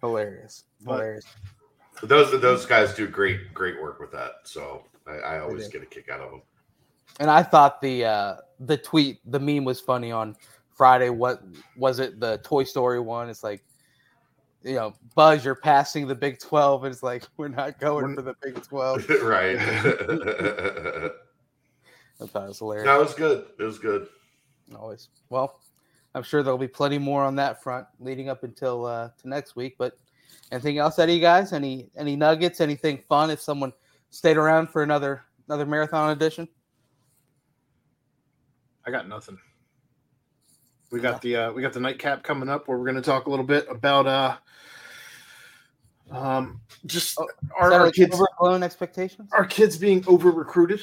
Hilarious. 0.00 0.64
But- 0.80 0.94
Hilarious. 0.94 1.26
Those 2.02 2.32
those 2.40 2.66
guys 2.66 2.92
do 2.94 3.06
great 3.06 3.54
great 3.54 3.80
work 3.80 4.00
with 4.00 4.10
that. 4.10 4.32
So 4.42 4.86
I, 5.06 5.18
I 5.18 5.40
always 5.40 5.68
get 5.68 5.82
a 5.82 5.86
kick 5.86 6.08
out 6.08 6.20
of 6.20 6.32
them. 6.32 6.42
And 7.20 7.30
I 7.30 7.44
thought 7.44 7.80
the 7.80 8.04
uh 8.04 8.36
the 8.58 8.76
tweet, 8.76 9.20
the 9.30 9.38
meme 9.38 9.64
was 9.64 9.80
funny 9.80 10.10
on 10.10 10.34
Friday. 10.74 11.10
What 11.10 11.42
was 11.76 11.98
it? 11.98 12.18
The 12.20 12.38
Toy 12.38 12.64
Story 12.64 13.00
one. 13.00 13.28
It's 13.28 13.42
like, 13.42 13.64
you 14.62 14.74
know, 14.74 14.94
Buzz, 15.14 15.44
you're 15.44 15.54
passing 15.54 16.06
the 16.06 16.14
Big 16.14 16.38
Twelve, 16.38 16.84
and 16.84 16.92
it's 16.92 17.02
like 17.02 17.24
we're 17.36 17.48
not 17.48 17.78
going 17.80 18.04
We're- 18.04 18.14
for 18.16 18.22
the 18.22 18.34
Big 18.42 18.62
Twelve. 18.68 19.08
right. 19.22 19.58
I 22.20 22.26
thought 22.26 22.44
it 22.44 22.48
was 22.48 22.58
hilarious. 22.58 22.86
no, 22.86 23.00
it 23.00 23.04
was 23.04 23.14
good. 23.14 23.46
It 23.58 23.64
was 23.64 23.78
good. 23.78 24.06
Always. 24.76 25.08
Well, 25.28 25.60
I'm 26.14 26.22
sure 26.22 26.42
there'll 26.42 26.58
be 26.58 26.68
plenty 26.68 26.98
more 26.98 27.24
on 27.24 27.34
that 27.36 27.62
front 27.62 27.86
leading 28.00 28.28
up 28.28 28.44
until 28.44 28.86
uh 28.86 29.08
to 29.20 29.28
next 29.28 29.56
week. 29.56 29.74
But 29.78 29.98
anything 30.52 30.78
else 30.78 30.98
out 30.98 31.08
of 31.08 31.14
you 31.14 31.20
guys? 31.20 31.52
Any 31.52 31.90
any 31.96 32.16
nuggets? 32.16 32.60
Anything 32.60 33.02
fun? 33.08 33.30
If 33.30 33.40
someone 33.40 33.72
stayed 34.10 34.36
around 34.36 34.68
for 34.68 34.82
another 34.82 35.24
another 35.48 35.66
marathon 35.66 36.10
edition. 36.10 36.48
I 38.86 38.90
got 38.90 39.08
nothing. 39.08 39.38
We 40.92 41.00
got 41.00 41.22
the 41.22 41.36
uh, 41.36 41.52
we 41.52 41.62
got 41.62 41.72
the 41.72 41.80
nightcap 41.80 42.22
coming 42.22 42.48
up 42.50 42.68
where 42.68 42.76
we're 42.78 42.84
going 42.84 42.96
to 42.96 43.02
talk 43.02 43.26
a 43.26 43.30
little 43.30 43.46
bit 43.46 43.66
about 43.70 44.06
uh 44.06 44.36
um 46.14 46.60
just 46.84 47.16
Oh, 47.18 47.26
our, 47.58 47.72
our 47.72 47.84
like 47.86 47.94
kids 47.94 48.14
overblown 48.14 48.62
expectations? 48.62 49.30
our 49.32 49.46
kids 49.46 49.78
being 49.78 50.04
over 50.06 50.30
recruited. 50.30 50.82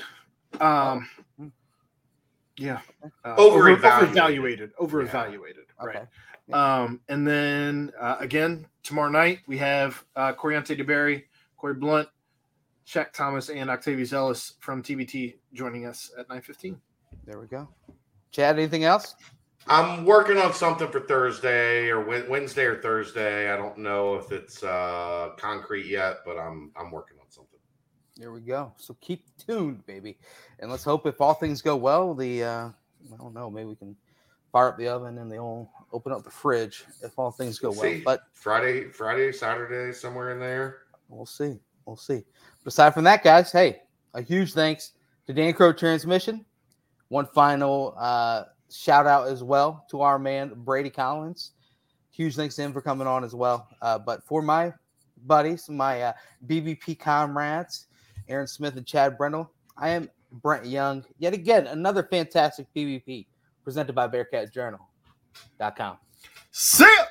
Um 0.59 1.07
yeah. 2.57 2.81
Uh, 3.23 3.35
Over-evaluated. 3.37 4.71
Over 4.77 5.01
evaluated. 5.01 5.63
Right. 5.81 5.95
Okay. 5.95 6.05
Um, 6.51 6.99
and 7.07 7.25
then 7.25 7.93
uh, 7.97 8.17
again 8.19 8.65
tomorrow 8.83 9.09
night 9.09 9.39
we 9.47 9.57
have 9.59 10.03
uh, 10.17 10.33
Coreontae 10.33 10.77
DeBerry, 10.77 11.23
Corey 11.55 11.75
Blunt, 11.75 12.09
Shaq 12.85 13.13
Thomas, 13.13 13.49
and 13.49 13.69
Octavius 13.69 14.11
Ellis 14.11 14.55
from 14.59 14.81
TBT 14.83 15.35
joining 15.53 15.85
us 15.85 16.11
at 16.17 16.27
nine 16.27 16.41
fifteen. 16.41 16.81
There 17.25 17.39
we 17.39 17.45
go. 17.47 17.69
Chad, 18.31 18.57
anything 18.57 18.83
else? 18.83 19.15
I'm 19.67 20.05
working 20.05 20.37
on 20.37 20.53
something 20.53 20.87
for 20.87 21.01
Thursday 21.01 21.89
or 21.89 22.03
Wednesday 22.03 22.63
or 22.65 22.81
Thursday. 22.81 23.51
I 23.51 23.57
don't 23.57 23.77
know 23.77 24.15
if 24.15 24.31
it's 24.31 24.63
uh, 24.63 25.31
concrete 25.37 25.85
yet, 25.87 26.17
but 26.25 26.37
I'm 26.37 26.71
I'm 26.75 26.91
working 26.91 27.17
on 27.19 27.29
something. 27.29 27.59
There 28.17 28.31
we 28.31 28.41
go. 28.41 28.73
So 28.77 28.95
keep 29.01 29.25
tuned, 29.37 29.85
baby, 29.85 30.17
and 30.59 30.71
let's 30.71 30.83
hope 30.83 31.05
if 31.05 31.21
all 31.21 31.33
things 31.33 31.61
go 31.61 31.75
well, 31.75 32.13
the 32.13 32.43
uh, 32.43 32.69
I 33.13 33.17
don't 33.17 33.33
know, 33.33 33.49
maybe 33.49 33.67
we 33.69 33.75
can 33.75 33.95
fire 34.51 34.69
up 34.69 34.77
the 34.77 34.87
oven 34.87 35.17
and 35.19 35.31
they'll 35.31 35.69
open 35.93 36.11
up 36.11 36.23
the 36.23 36.31
fridge 36.31 36.85
if 37.03 37.17
all 37.17 37.31
things 37.31 37.59
go 37.59 37.69
well. 37.69 37.81
See. 37.81 38.01
But 38.03 38.23
Friday, 38.33 38.85
Friday, 38.85 39.31
Saturday, 39.31 39.93
somewhere 39.93 40.31
in 40.31 40.39
there. 40.39 40.79
we'll 41.07 41.25
see. 41.25 41.59
We'll 41.85 41.97
see. 41.97 42.23
But 42.63 42.73
aside 42.73 42.93
from 42.93 43.03
that, 43.05 43.23
guys, 43.23 43.51
hey, 43.51 43.81
a 44.13 44.21
huge 44.21 44.53
thanks 44.53 44.93
to 45.27 45.33
Dan 45.33 45.53
Crow 45.53 45.73
Transmission. 45.73 46.45
One 47.09 47.25
final 47.27 47.95
uh, 47.97 48.43
shout 48.71 49.07
out 49.07 49.27
as 49.27 49.43
well 49.43 49.85
to 49.91 50.01
our 50.01 50.19
man 50.19 50.53
Brady 50.55 50.89
Collins. 50.89 51.53
Huge 52.11 52.35
thanks 52.35 52.55
to 52.55 52.63
him 52.63 52.73
for 52.73 52.81
coming 52.81 53.07
on 53.07 53.23
as 53.23 53.33
well. 53.33 53.67
Uh, 53.81 53.97
but 53.99 54.23
for 54.25 54.41
my 54.41 54.73
buddies, 55.25 55.69
my 55.69 56.01
uh, 56.01 56.13
BBP 56.47 56.99
comrades, 56.99 57.87
Aaron 58.27 58.47
Smith 58.47 58.75
and 58.75 58.85
Chad 58.85 59.17
Brendel, 59.17 59.51
I 59.77 59.89
am 59.89 60.09
Brent 60.31 60.65
Young. 60.65 61.05
Yet 61.17 61.33
again, 61.33 61.67
another 61.67 62.03
fantastic 62.03 62.67
BBP 62.75 63.27
presented 63.63 63.93
by 63.93 64.07
BearcatJournal.com. 64.07 65.97
See 66.51 66.83
ya! 66.83 67.08